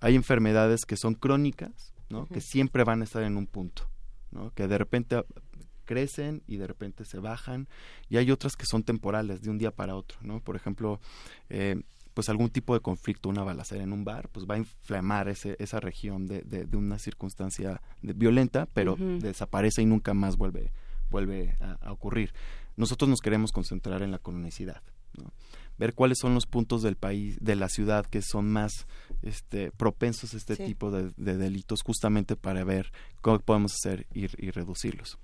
hay 0.00 0.14
enfermedades 0.14 0.84
que 0.86 0.96
son 0.96 1.14
crónicas, 1.14 1.92
¿no? 2.08 2.26
que 2.28 2.40
siempre 2.40 2.84
van 2.84 3.00
a 3.00 3.04
estar 3.04 3.22
en 3.24 3.36
un 3.36 3.46
punto 3.46 3.91
que 4.54 4.68
de 4.68 4.78
repente 4.78 5.24
crecen 5.84 6.42
y 6.46 6.56
de 6.56 6.66
repente 6.66 7.04
se 7.04 7.18
bajan 7.18 7.68
y 8.08 8.16
hay 8.16 8.30
otras 8.30 8.56
que 8.56 8.66
son 8.66 8.82
temporales 8.82 9.42
de 9.42 9.50
un 9.50 9.58
día 9.58 9.70
para 9.70 9.94
otro 9.96 10.18
¿no? 10.22 10.40
por 10.40 10.56
ejemplo 10.56 11.00
eh, 11.48 11.82
pues 12.14 12.28
algún 12.28 12.50
tipo 12.50 12.74
de 12.74 12.80
conflicto 12.80 13.28
una 13.28 13.42
balacera 13.42 13.82
en 13.82 13.92
un 13.92 14.04
bar 14.04 14.28
pues 14.28 14.46
va 14.48 14.54
a 14.54 14.58
inflamar 14.58 15.28
ese, 15.28 15.56
esa 15.58 15.80
región 15.80 16.26
de, 16.26 16.42
de, 16.42 16.76
una 16.76 16.98
circunstancia 16.98 17.80
violenta 18.00 18.68
pero 18.72 18.96
desaparece 18.96 19.82
y 19.82 19.86
nunca 19.86 20.14
más 20.14 20.36
vuelve 20.36 20.72
vuelve 21.10 21.56
a, 21.60 21.72
a, 21.80 21.92
ocurrir 21.92 22.32
nosotros 22.76 23.08
nos 23.08 23.20
queremos 23.20 23.52
concentrar 23.52 24.02
en 24.02 24.12
la 24.12 24.18
cronicidad 24.18 24.82
¿no? 25.14 25.32
Ver 25.82 25.94
cuáles 25.94 26.18
son 26.20 26.34
los 26.34 26.46
puntos 26.46 26.82
del 26.82 26.96
país, 26.96 27.36
de 27.40 27.56
la 27.56 27.68
ciudad 27.68 28.06
que 28.06 28.22
son 28.22 28.50
más 28.50 28.86
este, 29.22 29.72
propensos 29.72 30.34
a 30.34 30.36
este 30.36 30.56
tipo 30.56 30.90
de, 30.90 31.12
delitos, 31.16 31.82
justamente 31.82 32.36
para 32.36 32.64
ver 32.64 32.92
cómo 33.20 33.38
podemos 33.40 33.72
hacer 33.74 34.06
y, 34.14 34.24
y 34.44 34.50
reducirlos. 34.50 35.18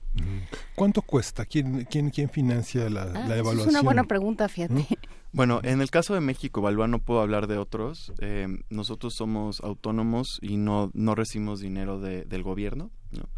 ¿Cuánto 0.74 1.02
cuesta? 1.02 1.44
¿Quién, 1.44 1.84
quién, 1.84 2.10
quién 2.10 2.28
financia 2.28 2.88
la, 2.90 3.02
ah, 3.02 3.36
evaluación? 3.36 3.60
Es 3.60 3.66
una 3.68 3.82
buena 3.82 4.04
pregunta, 4.04 4.48
fíjate. 4.48 4.86
Bueno, 5.30 5.60
en 5.62 5.82
el 5.82 5.90
caso 5.90 6.14
de 6.14 6.20
México 6.20 6.60
Evalúa 6.60 6.88
no 6.88 7.00
puedo 7.00 7.20
hablar 7.20 7.48
de 7.48 7.58
otros. 7.58 8.14
Eh, 8.18 8.48
nosotros 8.70 9.12
somos 9.14 9.60
autónomos 9.60 10.38
y 10.40 10.56
no, 10.56 10.90
no 10.94 11.14
recibimos 11.14 11.60
dinero 11.60 12.00
de, 12.00 12.24
del 12.24 12.42
gobierno. 12.42 12.90
¿no? 13.10 13.28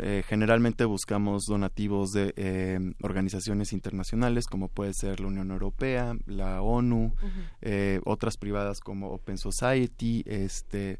Eh, 0.00 0.22
generalmente 0.26 0.84
buscamos 0.84 1.44
donativos 1.46 2.12
de 2.12 2.32
eh, 2.36 2.78
organizaciones 3.02 3.72
internacionales 3.72 4.46
como 4.46 4.68
puede 4.68 4.94
ser 4.94 5.20
la 5.20 5.28
Unión 5.28 5.50
Europea, 5.50 6.16
la 6.26 6.62
ONU, 6.62 7.14
eh, 7.60 8.00
otras 8.04 8.36
privadas 8.36 8.80
como 8.80 9.10
Open 9.10 9.38
Society, 9.38 10.22
este, 10.26 10.98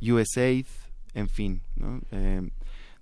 USAID, 0.00 0.66
en 1.14 1.28
fin. 1.28 1.62
¿no? 1.76 2.00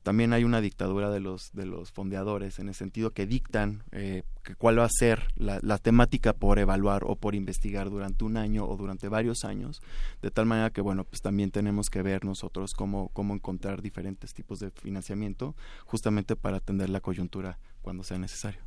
También 0.03 0.33
hay 0.33 0.45
una 0.45 0.61
dictadura 0.61 1.11
de 1.11 1.21
los 1.21 1.53
de 1.53 1.67
los 1.67 1.93
fondeadores 1.93 2.59
en 2.59 2.69
el 2.69 2.75
sentido 2.75 3.11
que 3.11 3.27
dictan 3.27 3.83
eh, 3.93 4.23
cuál 4.57 4.79
va 4.79 4.85
a 4.85 4.91
ser 4.91 5.29
la, 5.37 5.79
temática 5.79 6.33
por 6.33 6.59
evaluar 6.59 7.03
o 7.05 7.17
por 7.17 7.35
investigar 7.35 7.91
durante 7.91 8.25
un 8.25 8.37
año 8.37 8.67
o 8.67 8.77
durante 8.77 9.09
varios 9.09 9.45
años 9.45 9.81
de 10.23 10.31
tal 10.31 10.47
manera 10.47 10.71
que 10.71 10.81
bueno 10.81 11.05
pues 11.05 11.21
también 11.21 11.51
tenemos 11.51 11.89
que 11.91 12.03
ver 12.03 12.25
nosotros 12.25 12.73
cómo 12.75 13.09
cómo 13.13 13.35
encontrar 13.35 13.83
diferentes 13.83 14.35
tipos 14.35 14.59
de 14.59 14.71
financiamiento 14.71 15.55
justamente 15.85 16.37
para 16.37 16.59
atender 16.59 16.91
la 16.91 17.01
coyuntura 17.01 17.59
cuando 17.83 18.03
sea 18.03 18.19
necesario. 18.19 18.61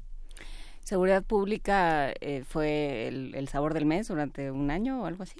Seguridad 0.84 1.24
pública 1.24 2.12
eh, 2.22 2.44
fue 2.48 3.08
el, 3.08 3.36
el 3.36 3.48
sabor 3.48 3.74
del 3.74 3.86
mes 3.86 4.08
durante 4.08 4.52
un 4.52 4.72
año 4.72 5.02
o 5.02 5.06
algo 5.06 5.24
así 5.24 5.38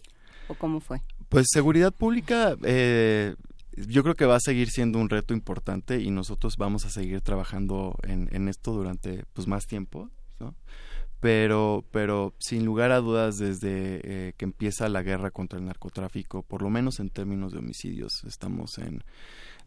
o 0.48 0.56
cómo 0.56 0.80
fue 0.80 1.02
pues 1.32 1.48
seguridad 1.50 1.94
pública 1.94 2.58
eh, 2.62 3.36
yo 3.74 4.04
creo 4.04 4.16
que 4.16 4.26
va 4.26 4.36
a 4.36 4.42
seguir 4.42 4.70
siendo 4.70 5.00
un 5.00 5.10
reto 5.10 5.34
importante 5.34 6.00
y 6.00 6.12
nosotros 6.12 6.58
vamos 6.58 6.86
a 6.86 6.90
seguir 6.90 7.22
trabajando 7.22 7.96
en, 8.04 8.30
en 8.32 8.48
esto 8.48 8.74
durante 8.74 9.26
pues 9.34 9.48
más 9.48 9.68
tiempo, 9.68 10.10
¿no? 10.40 10.56
Pero, 11.20 11.86
pero 11.92 12.34
sin 12.40 12.66
lugar 12.66 12.92
a 12.92 13.00
dudas, 13.00 13.38
desde 13.38 14.02
eh, 14.04 14.34
que 14.38 14.46
empieza 14.46 14.90
la 14.90 15.04
guerra 15.04 15.30
contra 15.30 15.60
el 15.60 15.66
narcotráfico, 15.66 16.42
por 16.42 16.64
lo 16.64 16.72
menos 16.72 17.00
en 17.00 17.10
términos 17.10 17.52
de 17.52 17.60
homicidios, 17.60 18.24
estamos 18.24 18.80
en, 18.80 19.04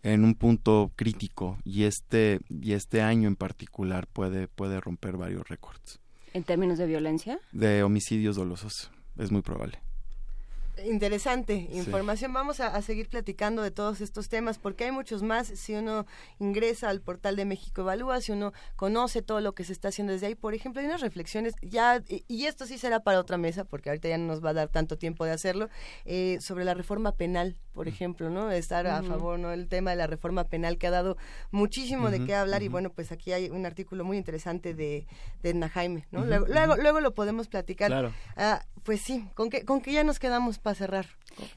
en 0.03 0.25
un 0.25 0.35
punto 0.35 0.91
crítico 0.97 1.57
y 1.65 1.85
este, 1.85 2.41
y 2.51 2.73
este 2.73 3.03
año 3.03 3.29
en 3.29 3.37
particular 3.37 4.09
puede, 4.09 4.49
puede 4.49 4.81
romper 4.81 5.17
varios 5.17 5.49
récords. 5.49 6.01
¿En 6.33 6.43
términos 6.43 6.77
de 6.77 6.87
violencia? 6.87 7.39
De 7.53 7.85
homicidios 7.85 8.35
dolosos, 8.35 8.91
es 9.17 9.31
muy 9.31 9.43
probable. 9.43 9.79
Interesante 10.85 11.69
información. 11.73 12.33
Vamos 12.33 12.61
a, 12.61 12.81
seguir 12.83 13.09
platicando 13.09 13.63
de 13.63 13.71
todos 13.71 14.01
estos 14.01 14.29
temas 14.29 14.59
porque 14.59 14.85
hay 14.85 14.91
muchos 14.91 15.23
más. 15.23 15.47
Si 15.47 15.75
uno 15.75 16.07
ingresa 16.39 16.89
al 16.89 17.01
portal 17.01 17.37
de 17.37 17.45
México 17.45 17.83
Evalúa, 17.83 18.21
si 18.21 18.33
uno 18.33 18.53
conoce 18.77 19.23
todo 19.23 19.41
lo 19.41 19.55
que 19.55 19.65
se 19.65 19.73
está 19.73 19.89
haciendo 19.89 20.13
desde 20.13 20.27
ahí, 20.27 20.35
por 20.35 20.55
ejemplo, 20.55 20.81
hay 20.81 20.87
unas 20.87 21.01
reflexiones 21.01 21.55
ya, 21.63 22.03
y 22.29 22.47
esto 22.47 22.67
sí 22.67 22.79
será 22.79 23.01
para 23.01 23.21
otra 23.21 23.39
mesa 23.39 23.65
porque 23.65 23.91
ahorita 23.91 24.09
ya 24.09 24.19
no 24.19 24.27
nos 24.27 24.45
va 24.45 24.51
a 24.51 24.55
dar 24.55 24.69
tanto 24.69 24.99
tiempo 24.99 25.25
de 25.25 25.31
hacerlo, 25.31 25.69
eh, 26.05 26.39
sobre 26.41 26.65
la 26.65 26.75
reforma 26.75 27.13
penal, 27.13 27.57
por 27.73 27.89
ejemplo, 27.89 28.31
¿no? 28.31 28.51
Estar 28.51 28.87
a 28.87 29.03
favor, 29.03 29.39
¿no? 29.39 29.53
El 29.53 29.69
tema 29.69 29.91
de 29.91 29.97
la 29.97 30.07
reforma 30.07 30.45
penal 30.45 30.79
que 30.79 30.87
ha 30.87 30.91
dado 30.91 31.17
muchísimo 31.51 32.11
de 32.11 32.25
qué 32.25 32.35
hablar 32.35 32.63
y 32.63 32.69
bueno, 32.69 32.91
pues 32.91 33.13
aquí 33.13 33.33
hay 33.33 33.51
un 33.51 33.67
artículo 33.67 34.05
muy 34.05 34.17
interesante 34.17 34.75
de, 34.75 35.07
de 35.43 35.51
Edna 35.51 35.69
Jaime, 35.69 36.07
¿no? 36.11 36.25
luego, 36.25 36.77
luego, 36.77 37.01
lo 37.01 37.15
podemos 37.15 37.49
platicar. 37.49 37.89
Claro. 37.89 38.13
Ah, 38.37 38.65
pues 38.83 39.01
sí, 39.01 39.27
¿con 39.35 39.51
qué, 39.51 39.65
¿con 39.65 39.81
qué 39.81 39.93
ya 39.93 40.05
nos 40.05 40.19
quedamos 40.19 40.59
para 40.65 40.75
cerrar? 40.75 41.07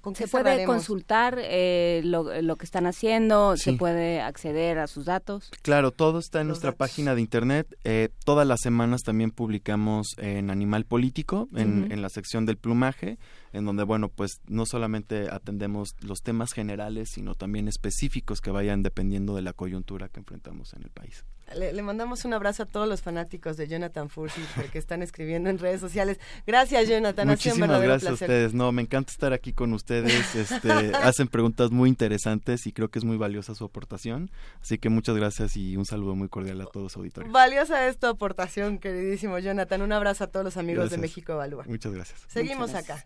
¿Con 0.02 0.16
se 0.16 0.28
puede 0.28 0.66
consultar 0.66 1.38
eh, 1.40 2.02
lo, 2.04 2.42
lo, 2.42 2.56
que 2.58 2.66
están 2.66 2.86
haciendo, 2.86 3.56
se 3.58 3.74
puede 3.74 4.22
acceder 4.22 4.80
a 4.80 4.88
sus 4.88 5.06
datos. 5.06 5.50
Claro, 5.62 5.92
todo 5.92 6.20
está 6.20 6.42
en 6.42 6.48
nuestra 6.48 6.74
página 6.74 7.16
de 7.16 7.22
internet. 7.22 7.68
Eh, 7.84 8.10
todas 8.26 8.46
las 8.46 8.60
semanas 8.62 9.04
también 9.04 9.32
publicamos 9.32 10.16
en 10.18 10.50
Animal 10.50 10.86
Político, 10.86 11.48
en, 11.56 11.92
en 11.92 12.02
la 12.02 12.10
sección 12.10 12.46
del 12.46 12.58
plumaje. 12.58 13.18
en 13.54 13.66
donde, 13.66 13.84
bueno, 13.84 14.10
pues 14.10 14.42
no 14.48 14.66
solamente 14.66 15.30
atendemos 15.32 15.96
los 16.02 16.22
temas 16.22 16.52
generales, 16.54 17.10
sino 17.14 17.34
también 17.34 17.68
específicos 17.68 18.42
que 18.42 18.52
vayan 18.52 18.84
dependiendo 18.84 19.36
de 19.36 19.42
la 19.42 19.54
coyuntura 19.54 20.10
que 20.10 20.20
enfrentamos 20.20 20.74
en 20.74 20.84
el 20.84 20.90
país. 20.90 21.24
Le, 21.56 21.82
mandamos 21.82 22.26
un 22.26 22.34
abrazo 22.34 22.64
a 22.64 22.66
todos 22.66 22.88
los 22.88 23.02
fanáticos 23.02 23.56
de 23.58 23.68
Jonathan 23.68 24.10
Fursi 24.10 24.42
que 24.72 24.78
están 24.78 25.02
escribiendo 25.02 25.50
en 25.50 25.58
redes 25.58 25.80
sociales. 25.80 26.20
Gracias, 26.46 26.90
Jonathan. 26.90 27.28
Muchísimas 27.28 27.82
gracias 27.82 28.12
a 28.12 28.14
ustedes. 28.14 28.54
No, 28.54 28.72
me 28.72 28.82
encanta 28.82 29.12
estar 29.12 29.34
aquí 29.34 29.54
con 29.54 29.74
ustedes. 29.74 30.36
Este, 30.36 30.70
hacen 31.02 31.28
preguntas 31.28 31.72
muy 31.72 31.90
interesantes 31.90 32.68
y 32.68 32.74
creo 32.74 32.90
que 32.90 33.00
es 33.00 33.06
muy 33.06 33.18
valiosa 33.18 33.56
su 33.56 33.64
aportación. 33.64 34.30
Así 34.62 34.78
que 34.78 34.90
muchas 34.90 35.16
gracias 35.16 35.56
y 35.56 35.78
un 35.78 35.86
saludo 35.86 36.16
muy 36.16 36.28
cordial 36.28 36.60
a 36.62 36.66
todos 36.66 36.96
auditores. 36.98 37.32
Valiosa 37.32 37.88
es 37.88 37.98
tu 37.98 38.08
aportación, 38.08 38.80
queridísimo 38.80 39.40
Jonathan. 39.40 39.82
Un 39.82 39.94
abrazo 39.94 40.26
a 40.26 40.28
todos 40.28 40.44
los 40.44 40.58
amigos 40.58 40.90
de 40.90 40.98
México 40.98 41.32
Evalúa. 41.32 41.64
Muchas 41.68 41.94
gracias. 41.94 42.26
Seguimos 42.28 42.74
acá. 42.74 43.06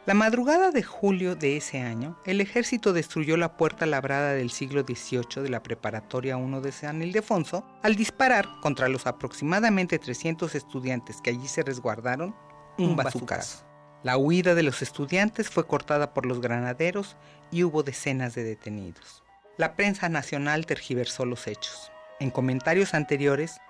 La 0.04 0.14
madrugada 0.14 0.72
de 0.72 0.82
julio 0.82 1.36
de 1.36 1.56
ese 1.56 1.80
año, 1.80 2.18
el 2.24 2.40
ejército 2.40 2.92
destruyó 2.92 3.36
la 3.36 3.56
puerta 3.56 3.86
labrada 3.86 4.32
del 4.32 4.50
siglo 4.50 4.82
XVIII 4.82 5.40
de 5.44 5.48
la 5.48 5.62
Preparatoria 5.62 6.36
1 6.36 6.60
de 6.60 6.72
San 6.72 7.00
Ildefonso 7.02 7.64
al 7.84 7.94
disparar 7.94 8.48
contra 8.62 8.88
los 8.88 9.06
aproximadamente 9.06 10.00
300 10.00 10.56
estudiantes 10.56 11.20
que 11.22 11.30
allí 11.30 11.46
se 11.46 11.62
resguardaron 11.62 12.34
un 12.76 12.96
bazucazo. 12.96 13.64
La 14.02 14.16
huida 14.16 14.56
de 14.56 14.64
los 14.64 14.82
estudiantes 14.82 15.50
fue 15.50 15.68
cortada 15.68 16.14
por 16.14 16.26
los 16.26 16.40
granaderos 16.40 17.16
y 17.52 17.62
hubo 17.62 17.84
decenas 17.84 18.34
de 18.34 18.42
detenidos. 18.42 19.22
La 19.56 19.76
prensa 19.76 20.08
nacional 20.08 20.66
tergiversó 20.66 21.24
los 21.24 21.46
hechos. 21.46 21.92
En 22.18 22.32
comentarios 22.32 22.94
anteriores, 22.94 23.60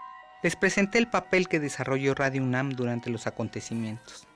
les 0.40 0.54
presenté 0.54 0.98
el 0.98 1.08
papel 1.08 1.48
que 1.48 1.58
desarrolló 1.58 2.14
Radio 2.14 2.42
UNAM 2.42 2.70
durante 2.70 3.10
los 3.10 3.26
acontecimientos. 3.26 4.26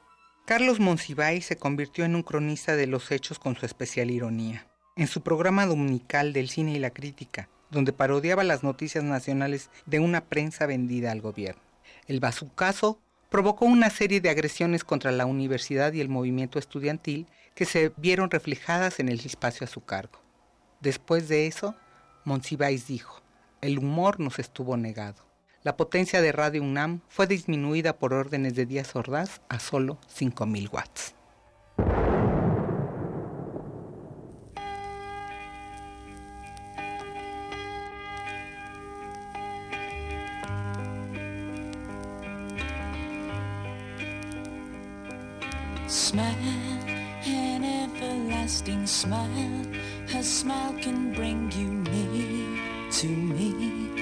Carlos 0.45 0.81
Monsiváis 0.81 1.47
se 1.47 1.57
convirtió 1.57 2.05
en 2.05 2.17
un 2.17 2.25
cronista 2.25 2.75
de 2.75 2.89
los 2.89 3.13
hechos 3.13 3.39
con 3.39 3.55
su 3.55 3.65
especial 3.67 4.11
ironía. 4.11 4.67
En 4.97 5.07
su 5.07 5.23
programa 5.23 5.65
dominical 5.65 6.33
del 6.33 6.49
cine 6.49 6.73
y 6.73 6.81
la 6.81 6.91
crítica, 6.91 7.49
donde 7.71 7.93
parodiaba 7.93 8.43
las 8.43 8.65
noticias 8.65 9.05
nacionales 9.05 9.71
de 9.87 10.01
una 10.01 10.25
prensa 10.25 10.67
vendida 10.67 11.13
al 11.13 11.21
gobierno. 11.21 11.63
El 12.09 12.19
bazucazo 12.19 12.99
provocó 13.31 13.65
una 13.65 13.89
serie 13.89 14.21
de 14.21 14.29
agresiones 14.29 14.83
contra 14.83 15.13
la 15.13 15.25
universidad 15.25 15.93
y 15.93 16.01
el 16.01 16.09
movimiento 16.09 16.59
estudiantil 16.59 17.29
que 17.55 17.65
se 17.65 17.93
vieron 17.97 18.29
reflejadas 18.29 18.99
en 18.99 19.09
el 19.09 19.21
espacio 19.21 19.65
a 19.65 19.69
su 19.69 19.85
cargo. 19.85 20.21
Después 20.81 21.29
de 21.29 21.47
eso, 21.47 21.77
Monsiváis 22.25 22.89
dijo, 22.89 23.23
el 23.61 23.79
humor 23.79 24.19
nos 24.19 24.41
estuvo 24.41 24.77
negado 24.77 25.32
la 25.65 25.77
potencia 25.77 26.21
de 26.21 26.33
Radio 26.33 26.63
UNAM 26.63 27.01
fue 27.09 27.27
disminuida 27.27 27.99
por 27.99 28.15
órdenes 28.15 28.55
de 28.55 28.67
Díaz 28.67 28.97
Ordaz 28.97 29.41
a 29.49 29.59
solo 29.59 29.99
5.000 30.13 30.71
watts. 30.73 31.15
Smile, 45.87 46.35
an 47.27 47.65
everlasting 47.65 48.87
smile. 48.87 49.67
A 50.15 50.23
smile 50.23 50.75
can 50.83 51.13
bring 51.13 51.51
you 51.53 51.69
near 51.69 52.91
to 52.91 53.07
me. 53.07 54.02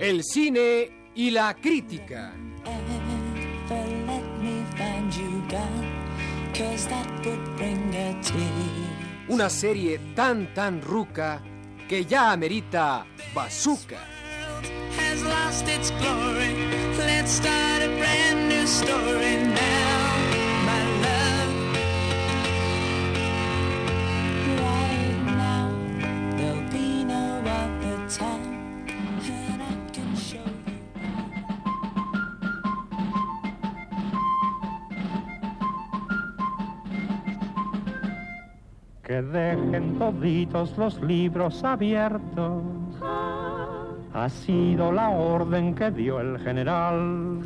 El 0.00 0.24
cine 0.24 0.90
y 1.14 1.30
la 1.30 1.54
crítica. 1.54 2.32
Una 9.28 9.50
serie 9.50 10.00
tan 10.16 10.54
tan 10.54 10.80
ruca 10.80 11.42
que 11.86 12.06
ya 12.06 12.32
amerita 12.32 13.04
bazooka. 13.34 13.98
Has 14.96 15.22
lost 15.22 15.68
its 15.68 15.90
glory. 16.00 16.54
Let's 16.96 17.32
start 17.32 17.82
a 17.82 17.88
brand 17.98 18.48
new 18.48 18.66
story 18.66 19.36
now. 19.54 19.99
Dejen 39.30 39.98
toditos 39.98 40.76
los 40.76 41.00
libros 41.02 41.62
abiertos. 41.64 42.62
Ha 44.12 44.28
sido 44.28 44.92
la 44.92 45.10
orden 45.10 45.74
que 45.74 45.90
dio 45.90 46.20
el 46.20 46.38
general. 46.38 47.40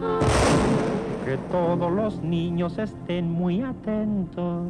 Que 1.25 1.37
todos 1.51 1.93
los 1.93 2.23
niños 2.23 2.79
estén 2.79 3.31
muy 3.31 3.63
atentos. 3.63 4.67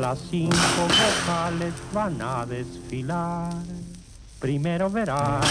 Las 0.00 0.18
cinco 0.18 0.56
vocales 0.56 1.74
van 1.92 2.20
a 2.20 2.46
desfilar. 2.46 3.52
Primero 4.40 4.90
verás 4.90 5.44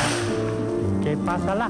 que 1.03 1.17
pasa 1.17 1.55
la 1.55 1.69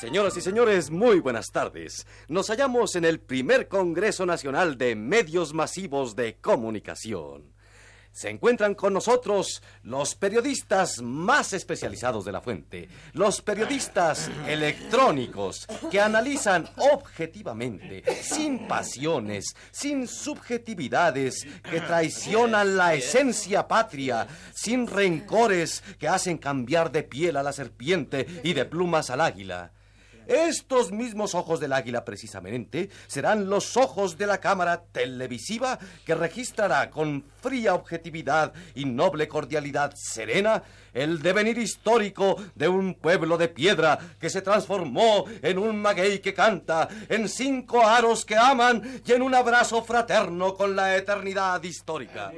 Señoras 0.00 0.34
y 0.38 0.40
señores, 0.40 0.90
muy 0.90 1.20
buenas 1.20 1.48
tardes. 1.52 2.06
Nos 2.26 2.48
hallamos 2.48 2.96
en 2.96 3.04
el 3.04 3.20
primer 3.20 3.68
Congreso 3.68 4.24
Nacional 4.24 4.78
de 4.78 4.96
Medios 4.96 5.52
Masivos 5.52 6.16
de 6.16 6.38
Comunicación. 6.40 7.52
Se 8.10 8.30
encuentran 8.30 8.74
con 8.74 8.94
nosotros 8.94 9.62
los 9.82 10.14
periodistas 10.14 11.02
más 11.02 11.52
especializados 11.52 12.24
de 12.24 12.32
la 12.32 12.40
fuente, 12.40 12.88
los 13.12 13.42
periodistas 13.42 14.30
electrónicos 14.48 15.66
que 15.90 16.00
analizan 16.00 16.66
objetivamente, 16.78 18.02
sin 18.22 18.66
pasiones, 18.66 19.54
sin 19.70 20.08
subjetividades 20.08 21.46
que 21.70 21.82
traicionan 21.82 22.78
la 22.78 22.94
esencia 22.94 23.68
patria, 23.68 24.26
sin 24.54 24.86
rencores 24.86 25.82
que 25.98 26.08
hacen 26.08 26.38
cambiar 26.38 26.90
de 26.90 27.02
piel 27.02 27.36
a 27.36 27.42
la 27.42 27.52
serpiente 27.52 28.26
y 28.42 28.54
de 28.54 28.64
plumas 28.64 29.10
al 29.10 29.20
águila 29.20 29.72
Estos 30.30 30.92
mismos 30.92 31.34
ojos 31.34 31.58
del 31.58 31.72
águila, 31.72 32.04
precisamente, 32.04 32.88
serán 33.08 33.50
los 33.50 33.76
ojos 33.76 34.16
de 34.16 34.28
la 34.28 34.38
cámara 34.38 34.80
televisiva 34.92 35.76
que 36.06 36.14
registrará 36.14 36.88
con 36.88 37.24
fría 37.42 37.74
objetividad 37.74 38.52
y 38.76 38.84
noble 38.84 39.26
cordialidad 39.26 39.92
serena 39.96 40.62
el 40.92 41.20
devenir 41.20 41.58
histórico 41.58 42.36
de 42.54 42.68
un 42.68 42.94
pueblo 42.94 43.38
de 43.38 43.48
piedra 43.48 43.98
que 44.20 44.30
se 44.30 44.40
transformó 44.40 45.24
en 45.42 45.58
un 45.58 45.82
maguey 45.82 46.20
que 46.20 46.32
canta, 46.32 46.88
en 47.08 47.28
cinco 47.28 47.84
aros 47.84 48.24
que 48.24 48.36
aman 48.36 49.02
y 49.04 49.12
en 49.12 49.22
un 49.22 49.34
abrazo 49.34 49.82
fraterno 49.82 50.54
con 50.54 50.76
la 50.76 50.96
eternidad 50.96 51.60
histórica. 51.64 52.30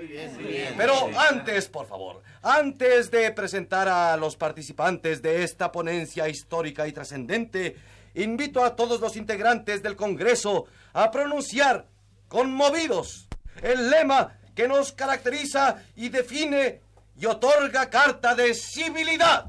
Pero 0.78 1.10
antes, 1.18 1.68
por 1.68 1.86
favor, 1.86 2.22
antes 2.42 3.10
de 3.10 3.30
presentar 3.30 3.88
a 3.88 4.16
los 4.16 4.36
participantes 4.36 5.22
de 5.22 5.44
esta 5.44 5.70
ponencia 5.70 6.28
histórica 6.28 6.86
y 6.88 6.92
trascendente, 6.92 7.76
invito 8.14 8.64
a 8.64 8.74
todos 8.76 9.00
los 9.00 9.16
integrantes 9.16 9.82
del 9.82 9.96
Congreso 9.96 10.66
a 10.92 11.10
pronunciar, 11.10 11.86
conmovidos, 12.28 13.28
el 13.62 13.90
lema 13.90 14.38
que 14.54 14.68
nos 14.68 14.92
caracteriza 14.92 15.82
y 15.96 16.08
define 16.08 16.80
y 17.16 17.26
otorga 17.26 17.88
carta 17.88 18.34
de 18.34 18.54
civilidad. 18.54 19.46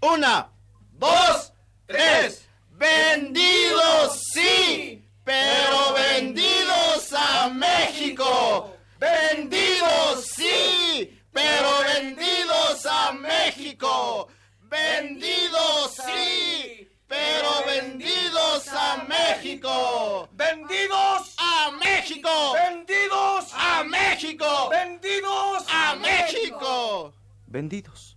Una, 0.00 0.50
dos, 0.92 1.52
tres. 1.86 2.48
Vendidos 2.70 4.20
sí, 4.34 5.08
pero 5.24 5.94
vendidos 5.94 7.12
a 7.12 7.48
México. 7.48 8.76
Vendidos 8.98 10.26
sí, 10.34 11.15
pero 11.36 11.68
vendidos 11.92 12.86
a 12.86 13.12
México. 13.12 14.28
Vendidos 14.62 15.94
sí, 16.06 16.88
pero 17.06 17.48
vendidos 17.66 18.68
a 18.68 19.04
México. 19.04 20.28
Vendidos 20.32 21.34
a 21.36 21.70
México. 21.72 22.30
Vendidos 22.54 23.52
a 23.52 23.84
México. 23.84 24.46
Vendidos 24.70 25.64
a 25.68 25.94
México. 25.96 27.12
Vendidos. 27.46 28.16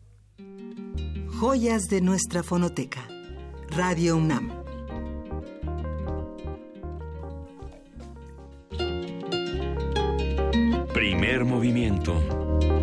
Joyas 1.41 1.89
de 1.89 1.99
nuestra 1.99 2.41
fonoteca. 2.41 3.06
Radio 3.69 4.15
UNAM. 4.15 4.64
Primer 10.93 11.43
movimiento. 11.43 12.78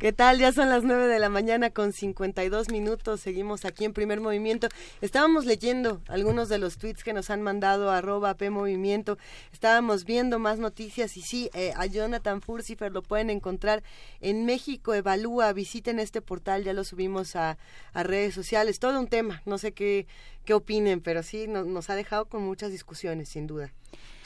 ¿Qué 0.00 0.14
tal? 0.14 0.38
Ya 0.38 0.50
son 0.50 0.70
las 0.70 0.82
9 0.82 1.08
de 1.08 1.18
la 1.18 1.28
mañana 1.28 1.68
con 1.68 1.92
52 1.92 2.70
minutos. 2.70 3.20
Seguimos 3.20 3.66
aquí 3.66 3.84
en 3.84 3.92
primer 3.92 4.18
movimiento. 4.18 4.66
Estábamos 5.02 5.44
leyendo 5.44 6.00
algunos 6.08 6.48
de 6.48 6.56
los 6.56 6.78
tweets 6.78 7.04
que 7.04 7.12
nos 7.12 7.28
han 7.28 7.42
mandado 7.42 7.90
arroba 7.90 8.32
P 8.32 8.48
Movimiento. 8.48 9.18
Estábamos 9.52 10.06
viendo 10.06 10.38
más 10.38 10.58
noticias 10.58 11.18
y 11.18 11.20
sí, 11.20 11.50
eh, 11.52 11.74
a 11.76 11.84
Jonathan 11.84 12.40
Furcifer 12.40 12.90
lo 12.92 13.02
pueden 13.02 13.28
encontrar 13.28 13.82
en 14.22 14.46
México 14.46 14.94
Evalúa. 14.94 15.52
Visiten 15.52 15.98
este 15.98 16.22
portal, 16.22 16.64
ya 16.64 16.72
lo 16.72 16.84
subimos 16.84 17.36
a, 17.36 17.58
redes 17.92 18.32
sociales. 18.32 18.78
Todo 18.78 18.98
un 18.98 19.06
tema. 19.06 19.42
No 19.44 19.58
sé 19.58 19.72
qué, 19.72 20.06
qué 20.46 20.54
opinen, 20.54 21.02
pero 21.02 21.22
sí 21.22 21.46
no, 21.46 21.64
nos 21.64 21.90
ha 21.90 21.94
dejado 21.94 22.24
con 22.24 22.42
muchas 22.42 22.72
discusiones, 22.72 23.28
sin 23.28 23.46
duda. 23.46 23.70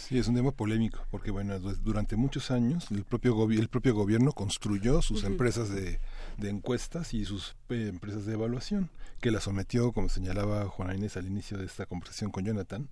Sí, 0.06 0.18
es 0.18 0.28
un 0.28 0.34
tema 0.34 0.50
polémico, 0.50 1.06
porque 1.10 1.30
bueno, 1.30 1.58
durante 1.58 2.14
muchos 2.14 2.50
años 2.50 2.90
el 2.90 3.04
propio, 3.04 3.50
el 3.50 3.68
propio 3.68 3.94
gobierno 3.94 4.32
construyó 4.32 5.00
sus 5.00 5.22
uh 5.22 5.26
-huh. 5.26 5.30
empresas 5.30 5.70
de, 5.70 5.98
de, 6.36 6.50
encuestas 6.50 7.14
y 7.14 7.24
sus 7.24 7.56
eh, 7.70 7.88
empresas 7.88 8.26
de 8.26 8.34
evaluación, 8.34 8.90
que 9.22 9.30
la 9.30 9.40
sometió, 9.40 9.92
como 9.92 10.10
señalaba 10.10 10.66
Juana 10.66 10.94
Inés 10.94 11.16
al 11.16 11.26
inicio 11.26 11.56
de 11.56 11.64
esta 11.64 11.86
conversación 11.86 12.30
con 12.30 12.44
Jonathan, 12.44 12.90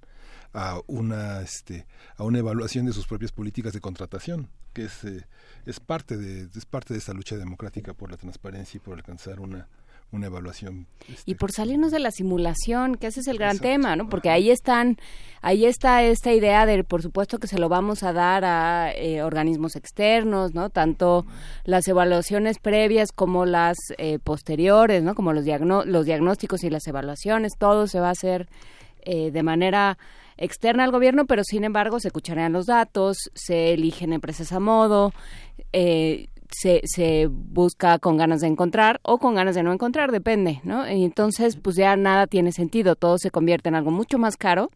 a 0.55 0.81
una, 0.87 1.43
este, 1.43 1.87
a 2.17 2.25
una 2.25 2.39
evaluación 2.39 2.87
de 2.87 2.95
sus 2.95 3.07
propias 3.07 3.31
políticas 3.31 3.75
de 3.75 3.83
contratación, 3.83 4.49
que 4.73 4.85
es, 4.85 5.05
eh, 5.05 5.27
es, 5.67 5.81
parte 5.81 6.17
de, 6.17 6.49
es 6.59 6.65
parte 6.65 6.95
de 6.95 6.99
esta 6.99 7.13
lucha 7.13 7.37
democrática 7.37 7.93
por 7.93 8.11
la 8.11 8.17
transparencia 8.17 8.79
y 8.79 8.81
por 8.81 8.95
alcanzar 8.97 9.39
una, 9.41 9.69
una 10.13 10.27
evaluación. 10.27 10.87
Este, 11.09 11.31
y 11.31 11.35
por 11.35 11.53
salirnos 11.53 11.91
de 11.91 11.99
la 11.99 12.11
simulación, 12.11 12.97
que 12.97 13.09
ese 13.09 13.21
es 13.21 13.29
el 13.29 13.39
gran 13.39 13.57
exacto. 13.57 13.69
tema, 13.69 13.97
¿no? 13.97 14.09
Porque 14.09 14.31
ahí 14.31 14.51
están, 14.51 14.99
ahí 15.41 15.65
está 15.65 16.03
esta 16.03 16.33
idea 16.33 16.67
de, 16.67 16.85
por 16.85 17.03
supuesto, 17.03 17.39
que 17.39 17.47
se 17.47 17.59
lo 17.59 17.69
vamos 17.69 18.03
a 18.03 18.13
dar 18.13 18.45
a 18.45 18.93
eh, 18.95 19.23
organismos 19.23 19.75
externos, 19.75 20.55
¿no? 20.55 20.71
Tanto 20.71 21.27
las 21.65 21.89
evaluaciones 21.89 22.59
previas 22.59 23.11
como 23.11 23.47
las 23.47 23.77
eh, 23.99 24.19
posteriores, 24.19 25.03
¿no? 25.03 25.15
Como 25.15 25.33
los, 25.33 25.45
diagno 25.45 25.85
los 25.85 26.05
diagnósticos 26.05 26.63
y 26.63 26.71
las 26.71 26.87
evaluaciones, 26.87 27.55
todo 27.59 27.87
se 27.87 27.99
va 27.99 28.09
a 28.09 28.13
hacer 28.13 28.49
eh, 29.05 29.31
de 29.33 29.43
manera 29.43 29.99
externa 30.37 30.85
al 30.85 30.93
gobierno, 30.93 31.27
pero 31.27 31.43
sin 31.45 31.65
embargo 31.65 32.01
se 32.01 32.09
escucharán 32.09 32.53
los 32.53 32.67
datos, 32.67 33.31
se 33.35 33.73
eligen 33.73 34.13
empresas 34.13 34.53
a 34.53 34.61
modo, 34.61 35.13
eh, 35.73 36.29
se, 36.53 36.81
se 36.85 37.29
busca 37.31 37.99
con 37.99 38.17
ganas 38.17 38.41
de 38.41 38.49
encontrar 38.49 39.01
o 39.03 39.19
con 39.19 39.35
ganas 39.35 39.55
de 39.55 39.63
no 39.63 39.73
encontrar, 39.73 40.13
depende, 40.13 40.61
¿no? 40.65 40.91
Y 40.91 41.05
entonces, 41.05 41.57
pues 41.57 41.77
ya 41.77 41.97
nada 41.97 42.27
tiene 42.27 42.53
sentido, 42.53 42.97
todo 42.97 43.19
se 43.19 43.31
convierte 43.31 43.69
en 43.69 43.75
algo 43.75 43.91
mucho 43.91 44.19
más 44.19 44.37
caro 44.37 44.71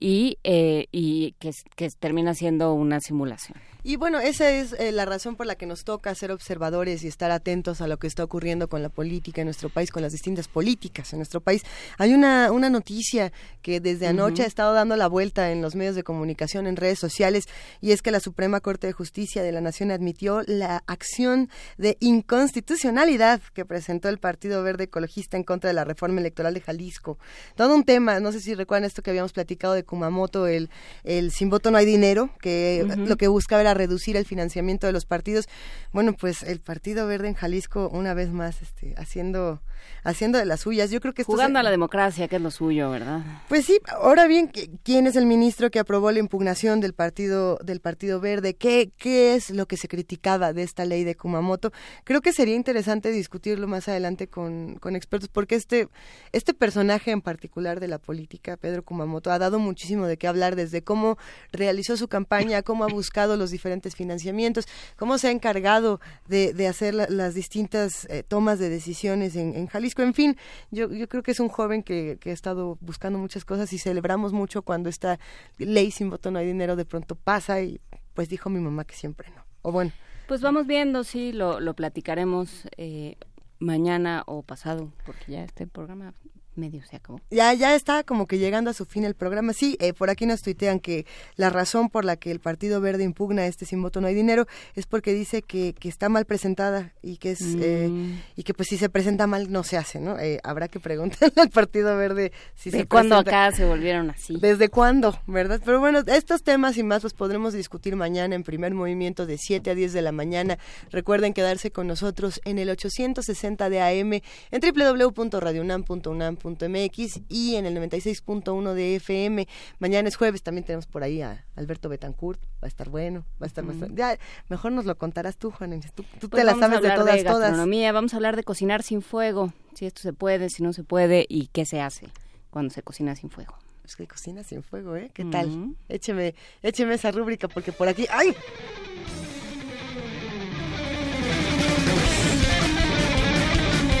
y, 0.00 0.38
eh, 0.44 0.86
y 0.92 1.32
que, 1.38 1.50
que 1.74 1.88
termina 1.98 2.34
siendo 2.34 2.74
una 2.74 3.00
simulación. 3.00 3.58
Y 3.88 3.94
bueno, 3.94 4.18
esa 4.18 4.50
es 4.50 4.72
eh, 4.80 4.90
la 4.90 5.04
razón 5.04 5.36
por 5.36 5.46
la 5.46 5.54
que 5.54 5.64
nos 5.64 5.84
toca 5.84 6.12
ser 6.16 6.32
observadores 6.32 7.04
y 7.04 7.06
estar 7.06 7.30
atentos 7.30 7.80
a 7.80 7.86
lo 7.86 8.00
que 8.00 8.08
está 8.08 8.24
ocurriendo 8.24 8.68
con 8.68 8.82
la 8.82 8.88
política 8.88 9.42
en 9.42 9.44
nuestro 9.44 9.68
país, 9.68 9.92
con 9.92 10.02
las 10.02 10.10
distintas 10.10 10.48
políticas 10.48 11.12
en 11.12 11.20
nuestro 11.20 11.40
país. 11.40 11.62
Hay 11.96 12.12
una, 12.12 12.50
una 12.50 12.68
noticia 12.68 13.30
que 13.62 13.78
desde 13.78 14.08
anoche 14.08 14.42
uh 14.42 14.42
-huh. 14.42 14.44
ha 14.46 14.48
estado 14.48 14.74
dando 14.74 14.96
la 14.96 15.06
vuelta 15.06 15.52
en 15.52 15.62
los 15.62 15.76
medios 15.76 15.94
de 15.94 16.02
comunicación, 16.02 16.66
en 16.66 16.74
redes 16.74 16.98
sociales, 16.98 17.44
y 17.80 17.92
es 17.92 18.02
que 18.02 18.10
la 18.10 18.18
Suprema 18.18 18.58
Corte 18.58 18.88
de 18.88 18.92
Justicia 18.92 19.44
de 19.44 19.52
la 19.52 19.60
Nación 19.60 19.92
admitió 19.92 20.42
la 20.48 20.82
acción 20.88 21.48
de 21.78 21.96
inconstitucionalidad 22.00 23.40
que 23.54 23.64
presentó 23.64 24.08
el 24.08 24.18
Partido 24.18 24.64
Verde 24.64 24.84
Ecologista 24.84 25.36
en 25.36 25.44
contra 25.44 25.68
de 25.68 25.74
la 25.74 25.84
reforma 25.84 26.18
electoral 26.18 26.54
de 26.54 26.60
Jalisco. 26.60 27.18
Todo 27.54 27.72
un 27.76 27.84
tema, 27.84 28.18
no 28.18 28.32
sé 28.32 28.40
si 28.40 28.56
recuerdan 28.56 28.84
esto 28.84 29.02
que 29.02 29.10
habíamos 29.10 29.32
platicado 29.32 29.74
de 29.74 29.84
Kumamoto, 29.84 30.48
el, 30.48 30.70
el 31.04 31.30
sin 31.30 31.50
voto 31.50 31.70
no 31.70 31.78
hay 31.78 31.86
dinero, 31.86 32.30
que 32.40 32.82
uh 32.84 32.88
-huh. 32.88 33.06
lo 33.06 33.16
que 33.16 33.28
buscaba 33.28 33.60
era 33.60 33.75
reducir 33.76 34.16
el 34.16 34.24
financiamiento 34.24 34.86
de 34.86 34.92
los 34.92 35.06
partidos. 35.06 35.48
Bueno, 35.92 36.14
pues 36.14 36.42
el 36.42 36.60
Partido 36.60 37.06
Verde 37.06 37.28
en 37.28 37.34
Jalisco 37.34 37.88
una 37.92 38.14
vez 38.14 38.30
más 38.30 38.62
este, 38.62 38.94
haciendo 38.96 39.60
haciendo 40.04 40.38
de 40.38 40.44
las 40.44 40.60
suyas. 40.60 40.90
Yo 40.90 41.00
creo 41.00 41.14
que 41.14 41.22
esto 41.22 41.32
jugando 41.32 41.58
se... 41.58 41.60
a 41.60 41.62
la 41.62 41.70
democracia, 41.70 42.28
que 42.28 42.36
es 42.36 42.42
lo 42.42 42.50
suyo, 42.50 42.90
¿verdad? 42.90 43.20
Pues 43.48 43.64
sí. 43.64 43.78
Ahora 43.88 44.26
bien, 44.26 44.50
¿quién 44.82 45.06
es 45.06 45.16
el 45.16 45.26
ministro 45.26 45.70
que 45.70 45.78
aprobó 45.78 46.10
la 46.12 46.18
impugnación 46.18 46.80
del 46.80 46.92
partido 46.92 47.58
del 47.62 47.80
Partido 47.80 48.20
Verde? 48.20 48.54
¿Qué 48.54 48.90
qué 48.96 49.34
es 49.34 49.50
lo 49.50 49.66
que 49.66 49.76
se 49.76 49.88
criticaba 49.88 50.52
de 50.52 50.62
esta 50.62 50.84
ley 50.84 51.04
de 51.04 51.14
Kumamoto? 51.14 51.72
Creo 52.04 52.20
que 52.20 52.32
sería 52.32 52.54
interesante 52.54 53.10
discutirlo 53.10 53.66
más 53.66 53.88
adelante 53.88 54.28
con, 54.28 54.76
con 54.76 54.96
expertos, 54.96 55.28
porque 55.28 55.54
este 55.54 55.88
este 56.32 56.54
personaje 56.54 57.10
en 57.10 57.20
particular 57.20 57.80
de 57.80 57.88
la 57.88 57.98
política, 57.98 58.56
Pedro 58.56 58.84
Kumamoto, 58.84 59.30
ha 59.30 59.38
dado 59.38 59.58
muchísimo 59.58 60.06
de 60.06 60.16
qué 60.16 60.26
hablar 60.26 60.56
desde 60.56 60.82
cómo 60.82 61.18
realizó 61.52 61.96
su 61.96 62.08
campaña, 62.08 62.62
cómo 62.62 62.84
ha 62.84 62.88
buscado 62.88 63.36
los 63.36 63.50
diferentes 63.50 63.94
financiamientos, 63.94 64.66
cómo 64.96 65.18
se 65.18 65.28
ha 65.28 65.30
encargado 65.30 66.00
de, 66.28 66.52
de 66.52 66.68
hacer 66.68 66.94
la, 66.94 67.06
las 67.08 67.34
distintas 67.34 68.06
eh, 68.10 68.22
tomas 68.26 68.58
de 68.58 68.68
decisiones 68.68 69.36
en, 69.36 69.54
en 69.54 69.65
Jalisco. 69.68 70.02
En 70.02 70.14
fin, 70.14 70.36
yo, 70.70 70.88
creo 71.08 71.22
que 71.22 71.30
es 71.30 71.40
un 71.40 71.48
joven 71.48 71.82
que, 71.82 72.18
que, 72.20 72.30
ha 72.30 72.32
estado 72.32 72.78
buscando 72.80 73.18
muchas 73.18 73.44
cosas 73.44 73.72
y 73.72 73.78
celebramos 73.78 74.32
mucho 74.32 74.62
cuando 74.62 74.88
esta 74.88 75.18
ley 75.58 75.90
sin 75.90 76.10
voto 76.10 76.30
no 76.30 76.38
hay 76.38 76.46
dinero 76.46 76.76
de 76.76 76.84
pronto 76.84 77.14
pasa 77.14 77.60
y 77.60 77.80
pues 78.14 78.28
dijo 78.28 78.50
mi 78.50 78.60
mamá 78.60 78.84
que 78.84 78.94
siempre 78.94 79.30
no. 79.30 79.44
O 79.62 79.72
bueno. 79.72 79.92
Pues 80.26 80.40
vamos 80.40 80.66
viendo, 80.66 81.04
sí, 81.04 81.32
lo, 81.32 81.60
lo 81.60 81.74
platicaremos 81.74 82.68
eh, 82.76 83.16
mañana 83.60 84.24
o 84.26 84.42
pasado, 84.42 84.92
porque 85.04 85.32
ya 85.32 85.44
este 85.44 85.66
programa 85.66 86.14
medio 86.56 86.82
se 86.88 86.96
acabó. 86.96 87.20
Ya, 87.30 87.52
ya 87.54 87.74
está 87.74 88.04
como 88.04 88.26
que 88.26 88.38
llegando 88.38 88.70
a 88.70 88.74
su 88.74 88.84
fin 88.84 89.04
el 89.04 89.14
programa. 89.14 89.52
Sí, 89.52 89.76
eh, 89.80 89.92
por 89.92 90.10
aquí 90.10 90.26
nos 90.26 90.42
tuitean 90.42 90.80
que 90.80 91.06
la 91.36 91.50
razón 91.50 91.88
por 91.88 92.04
la 92.04 92.16
que 92.16 92.30
el 92.30 92.40
Partido 92.40 92.80
Verde 92.80 93.04
impugna 93.04 93.46
este 93.46 93.64
sin 93.64 93.82
voto 93.82 94.00
no 94.00 94.06
hay 94.06 94.14
dinero 94.14 94.46
es 94.74 94.86
porque 94.86 95.12
dice 95.12 95.42
que, 95.42 95.74
que 95.74 95.88
está 95.88 96.08
mal 96.08 96.24
presentada 96.24 96.92
y 97.02 97.16
que 97.16 97.32
es 97.32 97.40
mm. 97.40 97.60
eh, 97.62 98.22
y 98.36 98.42
que 98.42 98.54
pues 98.54 98.68
si 98.68 98.78
se 98.78 98.88
presenta 98.88 99.26
mal 99.26 99.50
no 99.50 99.62
se 99.62 99.76
hace, 99.76 100.00
¿no? 100.00 100.18
Eh, 100.18 100.40
habrá 100.42 100.68
que 100.68 100.80
preguntarle 100.80 101.32
al 101.42 101.50
Partido 101.50 101.96
Verde 101.96 102.32
si 102.54 102.70
¿De 102.70 102.78
se 102.78 102.86
cuándo 102.86 103.16
acá 103.16 103.52
se 103.52 103.64
volvieron 103.64 104.10
así? 104.10 104.36
¿Desde 104.38 104.68
cuándo, 104.68 105.18
verdad? 105.26 105.60
Pero 105.64 105.80
bueno, 105.80 106.00
estos 106.06 106.42
temas 106.42 106.76
y 106.76 106.82
más 106.82 107.02
los 107.02 107.14
podremos 107.14 107.52
discutir 107.52 107.96
mañana 107.96 108.34
en 108.34 108.42
primer 108.42 108.74
movimiento 108.74 109.26
de 109.26 109.38
7 109.38 109.70
a 109.70 109.74
10 109.74 109.92
de 109.92 110.02
la 110.02 110.12
mañana. 110.12 110.58
Recuerden 110.90 111.32
quedarse 111.32 111.70
con 111.70 111.86
nosotros 111.86 112.40
en 112.44 112.58
el 112.58 112.70
860 112.70 113.68
de 113.68 113.80
AM 113.80 114.12
en 114.50 114.60
www.radionam.unam 114.60 116.36
unam.mx 116.46 117.20
y 117.28 117.56
en 117.56 117.66
el 117.66 117.76
96.1 117.76 118.72
de 118.72 118.96
FM. 118.96 119.48
Mañana 119.78 120.08
es 120.08 120.16
jueves, 120.16 120.42
también 120.42 120.64
tenemos 120.64 120.86
por 120.86 121.02
ahí 121.02 121.22
a 121.22 121.44
Alberto 121.56 121.88
Betancourt, 121.88 122.40
va 122.62 122.66
a 122.66 122.68
estar 122.68 122.88
bueno, 122.88 123.24
va 123.40 123.44
a 123.44 123.46
estar 123.46 123.64
bastante... 123.64 123.94
Ya, 123.94 124.18
mejor 124.48 124.72
nos 124.72 124.84
lo 124.84 124.96
contarás 124.96 125.36
tú, 125.36 125.50
Juan, 125.50 125.78
tú, 125.94 126.04
tú 126.20 126.28
Pues 126.28 126.40
te 126.40 126.44
la 126.44 126.52
vamos 126.52 126.64
a 126.64 126.66
sabes 126.66 126.82
de 126.82 126.96
todas, 126.96 127.16
de 127.16 127.24
todas. 127.24 127.40
gastronomía, 127.40 127.92
vamos 127.92 128.14
a 128.14 128.16
hablar 128.16 128.36
de 128.36 128.44
cocinar 128.44 128.82
sin 128.82 129.02
fuego, 129.02 129.52
si 129.74 129.86
esto 129.86 130.00
se 130.00 130.12
puede, 130.12 130.50
si 130.50 130.62
no 130.62 130.72
se 130.72 130.84
puede 130.84 131.26
y 131.28 131.48
qué 131.48 131.66
se 131.66 131.80
hace 131.80 132.08
cuando 132.50 132.72
se 132.72 132.82
cocina 132.82 133.14
sin 133.16 133.30
fuego. 133.30 133.54
Es 133.84 133.94
que 133.94 134.06
cocina 134.06 134.42
sin 134.42 134.64
fuego, 134.64 134.96
¿eh? 134.96 135.10
¿Qué 135.14 135.24
tal? 135.24 135.76
Écheme, 135.88 136.34
écheme 136.62 136.94
esa 136.94 137.12
rúbrica 137.12 137.46
porque 137.46 137.70
por 137.70 137.86
aquí... 137.86 138.06
¡Ay! 138.10 138.34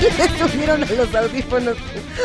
Le 0.00 0.38
subieron 0.48 0.82
a 0.84 0.92
los 0.92 1.14
audífonos 1.14 1.76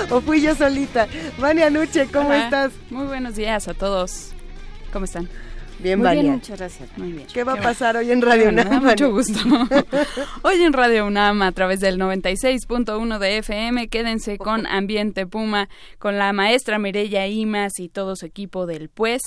o 0.09 0.21
fui 0.21 0.41
yo 0.41 0.55
solita. 0.55 1.07
Vania 1.37 1.69
Nuche, 1.69 2.07
¿cómo 2.11 2.27
Hola. 2.29 2.43
estás? 2.43 2.71
Muy 2.89 3.05
buenos 3.05 3.35
días 3.35 3.67
a 3.67 3.73
todos. 3.73 4.31
¿Cómo 4.91 5.05
están? 5.05 5.29
Bien, 5.79 5.97
Muy 5.97 6.05
Vania. 6.05 6.21
bien, 6.21 6.33
muchas 6.35 6.59
gracias. 6.59 6.89
Muy 6.97 7.11
bien. 7.13 7.27
¿Qué 7.33 7.43
va 7.43 7.53
a 7.53 7.57
pasar 7.61 7.97
hoy 7.97 8.11
en 8.11 8.21
Radio 8.21 8.45
Bueno, 8.45 8.61
UNAM? 8.61 8.83
mucho 8.83 9.11
gusto. 9.11 9.39
Hoy 10.43 10.61
en 10.61 10.73
Radio 10.73 11.07
UNAM 11.07 11.41
a 11.41 11.51
través 11.53 11.79
del 11.79 11.97
96.1 11.97 13.17
de 13.17 13.37
FM, 13.39 13.87
quédense 13.87 14.37
con 14.37 14.67
Ambiente 14.67 15.25
Puma, 15.25 15.69
con 15.97 16.19
la 16.19 16.33
maestra 16.33 16.77
Mireya 16.77 17.25
Imas 17.25 17.79
y 17.79 17.89
todo 17.89 18.15
su 18.15 18.27
equipo 18.27 18.67
del 18.67 18.89
Pues. 18.89 19.21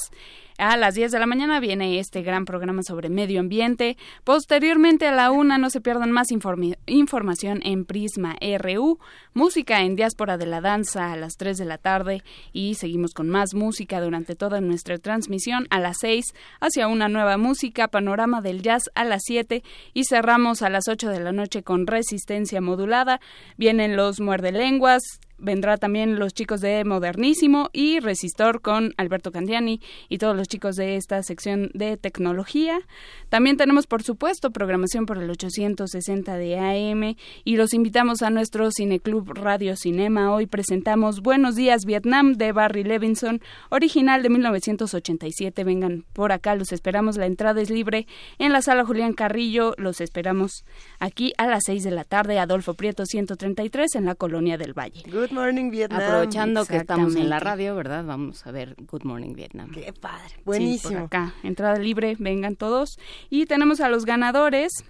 A 0.57 0.76
las 0.76 0.94
10 0.94 1.10
de 1.10 1.18
la 1.18 1.26
mañana 1.26 1.58
viene 1.58 1.99
este 1.99 2.23
gran 2.23 2.44
programa 2.44 2.84
sobre 2.84 3.08
medio 3.08 3.41
ambiente. 3.41 3.97
Posteriormente 4.23 5.05
a 5.08 5.12
la 5.12 5.33
una 5.33 5.58
no 5.58 5.68
se 5.68 5.81
pierdan 5.81 6.12
más 6.12 6.28
información 6.31 7.60
en 7.65 7.84
Prisma 7.84 8.36
RU, 8.58 9.00
música 9.33 9.81
en 9.81 9.97
Diáspora 9.97 10.36
de 10.36 10.47
la 10.47 10.60
Danza 10.60 11.10
a 11.10 11.16
las 11.16 11.34
3 11.39 11.58
de 11.58 11.65
la 11.65 11.78
tarde 11.78 12.23
y 12.52 12.76
seguimos 12.76 13.15
con 13.15 13.28
más 13.28 13.52
música 13.52 14.00
durante 14.00 14.36
toda 14.36 14.60
nuestra 14.60 14.99
transmisión 14.99 15.66
a 15.70 15.81
las 15.81 15.97
6 16.00 16.24
hacia 16.60 16.86
una 16.86 17.08
nueva 17.08 17.36
música, 17.36 17.89
panorama 17.89 18.41
del 18.41 18.62
jazz 18.62 18.91
a 18.94 19.02
las 19.02 19.23
7 19.24 19.65
y 19.92 20.05
cerramos 20.05 20.62
a 20.62 20.70
las 20.70 20.86
8 20.86 21.08
de 21.08 21.18
la 21.18 21.33
noche 21.33 21.65
con 21.65 21.89
resistencia 21.89 22.60
modulada. 22.60 23.20
Vienen 23.57 23.97
los 23.97 24.20
muerdelenguas, 24.20 25.02
vendrá 25.39 25.77
también 25.77 26.19
los 26.19 26.35
chicos 26.35 26.61
de 26.61 26.85
Modernísimo 26.85 27.71
y 27.73 28.01
Resistor 28.01 28.61
con 28.61 28.95
Alberto 28.97 29.33
Candiani 29.33 29.81
y 30.09 30.19
todos 30.19 30.37
los 30.37 30.49
chicos 30.49 30.77
de 30.77 30.97
esta 30.97 31.23
sección 31.23 31.71
de 31.75 31.97
tecnología. 31.97 32.81
También 33.29 33.57
tenemos, 33.57 33.87
por 33.87 34.03
supuesto, 34.03 34.51
programación 34.51 35.07
por 35.07 35.19
el 35.19 35.31
860 35.31 36.37
de 36.37 36.59
AM 36.59 37.17
y 37.45 37.57
los 37.57 37.75
invitamos 37.75 38.23
a 38.23 38.31
nuestro 38.31 38.71
Cineclub 38.71 39.33
Radio 39.35 39.77
Cinema. 39.77 40.33
Hoy 40.33 40.47
presentamos 40.47 41.21
Buenos 41.21 41.57
Días 41.57 41.85
Vietnam 41.85 42.35
de 42.35 42.53
Barry 42.53 42.85
Levinson, 42.85 43.41
original 43.71 44.23
de 44.23 44.31
1987. 44.31 45.65
Vengan 45.65 46.05
por 46.13 46.33
acá, 46.33 46.55
los 46.55 46.73
esperamos. 46.73 47.17
La 47.17 47.27
entrada 47.27 47.61
es 47.61 47.71
libre 47.71 48.07
en 48.39 48.53
la 48.53 48.63
sala 48.63 48.85
Julián 48.85 49.15
Carrillo. 49.15 49.75
Los 49.79 50.01
esperamos 50.01 50.65
aquí 50.99 51.33
a 51.39 51.47
las 51.47 51.65
6 51.67 51.85
de 51.85 51.91
la 51.91 52.05
tarde, 52.05 52.39
Adolfo 52.39 52.75
Prieto 52.75 53.05
133 53.05 53.95
en 53.97 54.05
la 54.05 54.15
Colonia 54.15 54.57
del 54.57 54.73
Valle. 54.73 55.03
Good 55.25 55.33
morning, 55.33 55.70
Vietnam. 55.70 56.03
Aprovechando 56.03 56.67
que 56.67 56.77
estamos 56.77 57.17
en 57.17 57.31
la 57.31 57.41
radio, 57.41 57.75
¿verdad? 57.75 58.05
Vamos 58.05 58.47
a 58.47 58.51
ver 58.51 58.77
Good 58.77 59.05
Morning 59.05 59.33
Vietnam. 59.33 59.70
Qué 59.70 59.91
padre. 59.94 60.28
Sí, 60.28 60.43
Buenísimo. 60.44 60.93
por 60.93 61.03
acá, 61.07 61.35
entrada 61.43 61.78
libre, 61.78 62.15
vengan 62.19 62.57
todos. 62.57 62.99
Y 63.31 63.47
tenemos 63.47 63.81
a 63.81 63.89
los 63.89 64.05
ganadores 64.05 64.85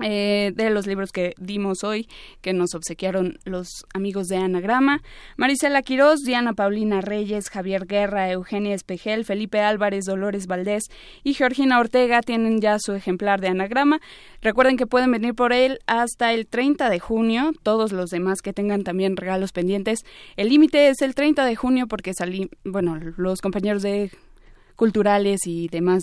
eh, 0.00 0.52
de 0.54 0.70
los 0.70 0.86
libros 0.86 1.12
que 1.12 1.34
dimos 1.38 1.84
hoy, 1.84 2.08
que 2.40 2.54
nos 2.54 2.74
obsequiaron 2.74 3.38
los 3.44 3.68
amigos 3.92 4.28
de 4.28 4.38
Anagrama. 4.38 5.02
Marisela 5.36 5.82
Quirós, 5.82 6.20
Diana 6.20 6.54
Paulina 6.54 7.02
Reyes, 7.02 7.50
Javier 7.50 7.86
Guerra, 7.86 8.30
Eugenia 8.30 8.74
Espejel, 8.74 9.26
Felipe 9.26 9.60
Álvarez, 9.60 10.06
Dolores 10.06 10.46
Valdés 10.46 10.84
y 11.24 11.34
Georgina 11.34 11.78
Ortega 11.78 12.22
tienen 12.22 12.60
ya 12.62 12.78
su 12.78 12.94
ejemplar 12.94 13.42
de 13.42 13.48
Anagrama. 13.48 14.00
Recuerden 14.40 14.78
que 14.78 14.86
pueden 14.86 15.12
venir 15.12 15.34
por 15.34 15.52
él 15.52 15.80
hasta 15.86 16.32
el 16.32 16.46
30 16.46 16.88
de 16.88 16.98
junio. 16.98 17.52
Todos 17.62 17.92
los 17.92 18.08
demás 18.08 18.40
que 18.40 18.54
tengan 18.54 18.84
también 18.84 19.16
regalos 19.16 19.52
pendientes. 19.52 20.00
El 20.36 20.48
límite 20.48 20.88
es 20.88 21.02
el 21.02 21.14
30 21.14 21.44
de 21.44 21.54
junio 21.54 21.86
porque 21.86 22.14
salí, 22.14 22.48
bueno, 22.64 22.98
los 23.18 23.40
compañeros 23.42 23.82
de 23.82 24.10
culturales 24.74 25.46
y 25.46 25.68
demás. 25.68 26.02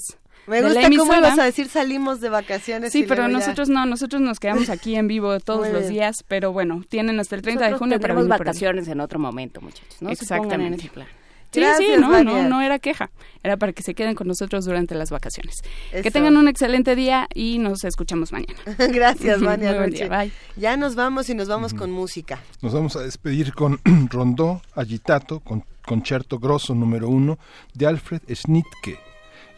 Me 0.50 0.58
de 0.58 0.62
la 0.74 0.82
gusta 0.82 0.98
cómo 0.98 1.14
ibas 1.16 1.40
a 1.40 1.44
decir 1.44 1.70
salimos 1.70 2.20
de 2.22 2.30
vacaciones. 2.30 2.92
Sí, 2.92 3.06
pero 3.08 3.24
ya- 3.24 3.28
nosotros 3.30 3.70
no, 3.70 3.86
nosotros 3.86 4.22
nos 4.22 4.40
quedamos 4.40 4.70
aquí 4.70 4.96
en 4.96 5.08
vivo 5.08 5.40
todos 5.40 5.62
Muy 5.62 5.72
los 5.72 5.82
bien. 5.84 5.94
días, 5.94 6.18
pero 6.28 6.52
bueno, 6.52 6.84
tienen 6.90 7.20
hasta 7.20 7.36
el 7.36 7.42
30 7.42 7.68
de 7.70 7.74
junio 7.78 8.00
para 8.00 8.14
vacaciones 8.16 8.88
en 8.88 9.00
otro 9.00 9.20
momento, 9.20 9.62
muchachos. 9.62 10.02
No 10.02 10.14
se 10.16 10.26
pongan 10.26 10.62
en 10.62 10.74
Exactamente. 10.74 10.86
ese 10.86 10.90
plan. 10.94 11.08
Sí, 11.52 11.62
sí, 11.62 11.62
Gracias, 11.62 12.00
no, 12.00 12.10
Vania. 12.12 12.44
no, 12.44 12.48
no 12.50 12.62
era 12.62 12.78
queja. 12.78 13.10
Era 13.42 13.58
para 13.58 13.74
que 13.74 13.82
se 13.82 13.96
queden 13.96 14.14
con 14.14 14.28
nosotros 14.28 14.66
durante 14.66 14.94
las 14.94 15.10
vacaciones. 15.10 15.64
Que 15.92 16.12
tengan 16.12 16.38
un 16.38 16.48
excelente 16.48 16.96
día 16.96 17.28
y 17.34 17.58
nos 17.58 17.84
escuchamos 17.86 18.32
mañana. 18.32 18.54
Gracias, 18.78 19.42
Vania 19.42 19.70
Muy 19.72 19.78
buen 19.80 19.90
día, 19.90 20.08
bye. 20.10 20.32
Ya 20.58 20.78
nos 20.78 20.94
vamos 20.94 21.28
y 21.30 21.34
nos 21.34 21.48
vamos 21.48 21.74
con 21.74 21.90
música. 21.92 22.40
Nos 22.62 22.74
vamos 22.74 22.96
a 22.98 23.00
despedir 23.02 23.54
con 23.54 23.80
Rondó 24.12 24.62
Agitato, 24.76 25.40
con 25.40 25.64
concerto 25.84 26.38
grosso 26.38 26.76
número 26.76 27.10
uno 27.10 27.40
de 27.74 27.88
Alfred 27.88 28.22
Schnittke. 28.32 29.00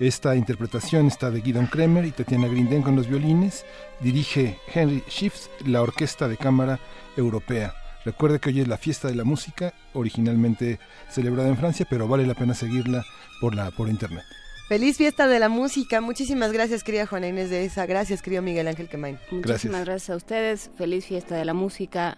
Esta 0.01 0.35
interpretación 0.35 1.05
está 1.05 1.29
de 1.29 1.41
Guidon 1.41 1.67
Kremer 1.67 2.05
y 2.05 2.11
Tatiana 2.11 2.47
Grinden 2.47 2.81
con 2.81 2.95
los 2.95 3.07
violines. 3.07 3.63
Dirige 3.99 4.57
Henry 4.73 5.03
Schiff, 5.07 5.45
la 5.63 5.83
Orquesta 5.83 6.27
de 6.27 6.37
Cámara 6.37 6.79
Europea. 7.15 7.75
Recuerde 8.03 8.39
que 8.39 8.49
hoy 8.49 8.61
es 8.61 8.67
la 8.67 8.79
fiesta 8.79 9.09
de 9.09 9.13
la 9.13 9.25
música, 9.25 9.75
originalmente 9.93 10.79
celebrada 11.11 11.49
en 11.49 11.57
Francia, 11.57 11.85
pero 11.87 12.07
vale 12.07 12.25
la 12.25 12.33
pena 12.33 12.55
seguirla 12.55 13.05
por, 13.39 13.53
la, 13.53 13.69
por 13.69 13.89
internet. 13.89 14.23
Feliz 14.69 14.97
fiesta 14.97 15.27
de 15.27 15.37
la 15.37 15.49
música. 15.49 16.01
Muchísimas 16.01 16.51
gracias, 16.51 16.83
querida 16.83 17.05
Juana 17.05 17.27
Inés 17.27 17.51
de 17.51 17.63
esa. 17.63 17.85
Gracias, 17.85 18.23
querido 18.23 18.41
Miguel 18.41 18.69
Ángel 18.69 18.89
Quemain. 18.89 19.19
Muchísimas 19.29 19.85
gracias 19.85 20.09
a 20.09 20.15
ustedes. 20.15 20.71
Feliz 20.79 21.05
fiesta 21.05 21.35
de 21.35 21.45
la 21.45 21.53
música. 21.53 22.17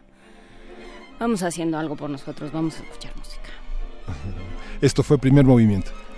Vamos 1.20 1.44
haciendo 1.44 1.78
algo 1.78 1.98
por 1.98 2.10
nosotros. 2.10 2.50
Vamos 2.54 2.80
a 2.80 2.84
escuchar 2.84 3.14
música. 3.18 3.50
Esto 4.82 5.04
fue 5.04 5.18
Primer 5.18 5.44
Movimiento. 5.44 5.92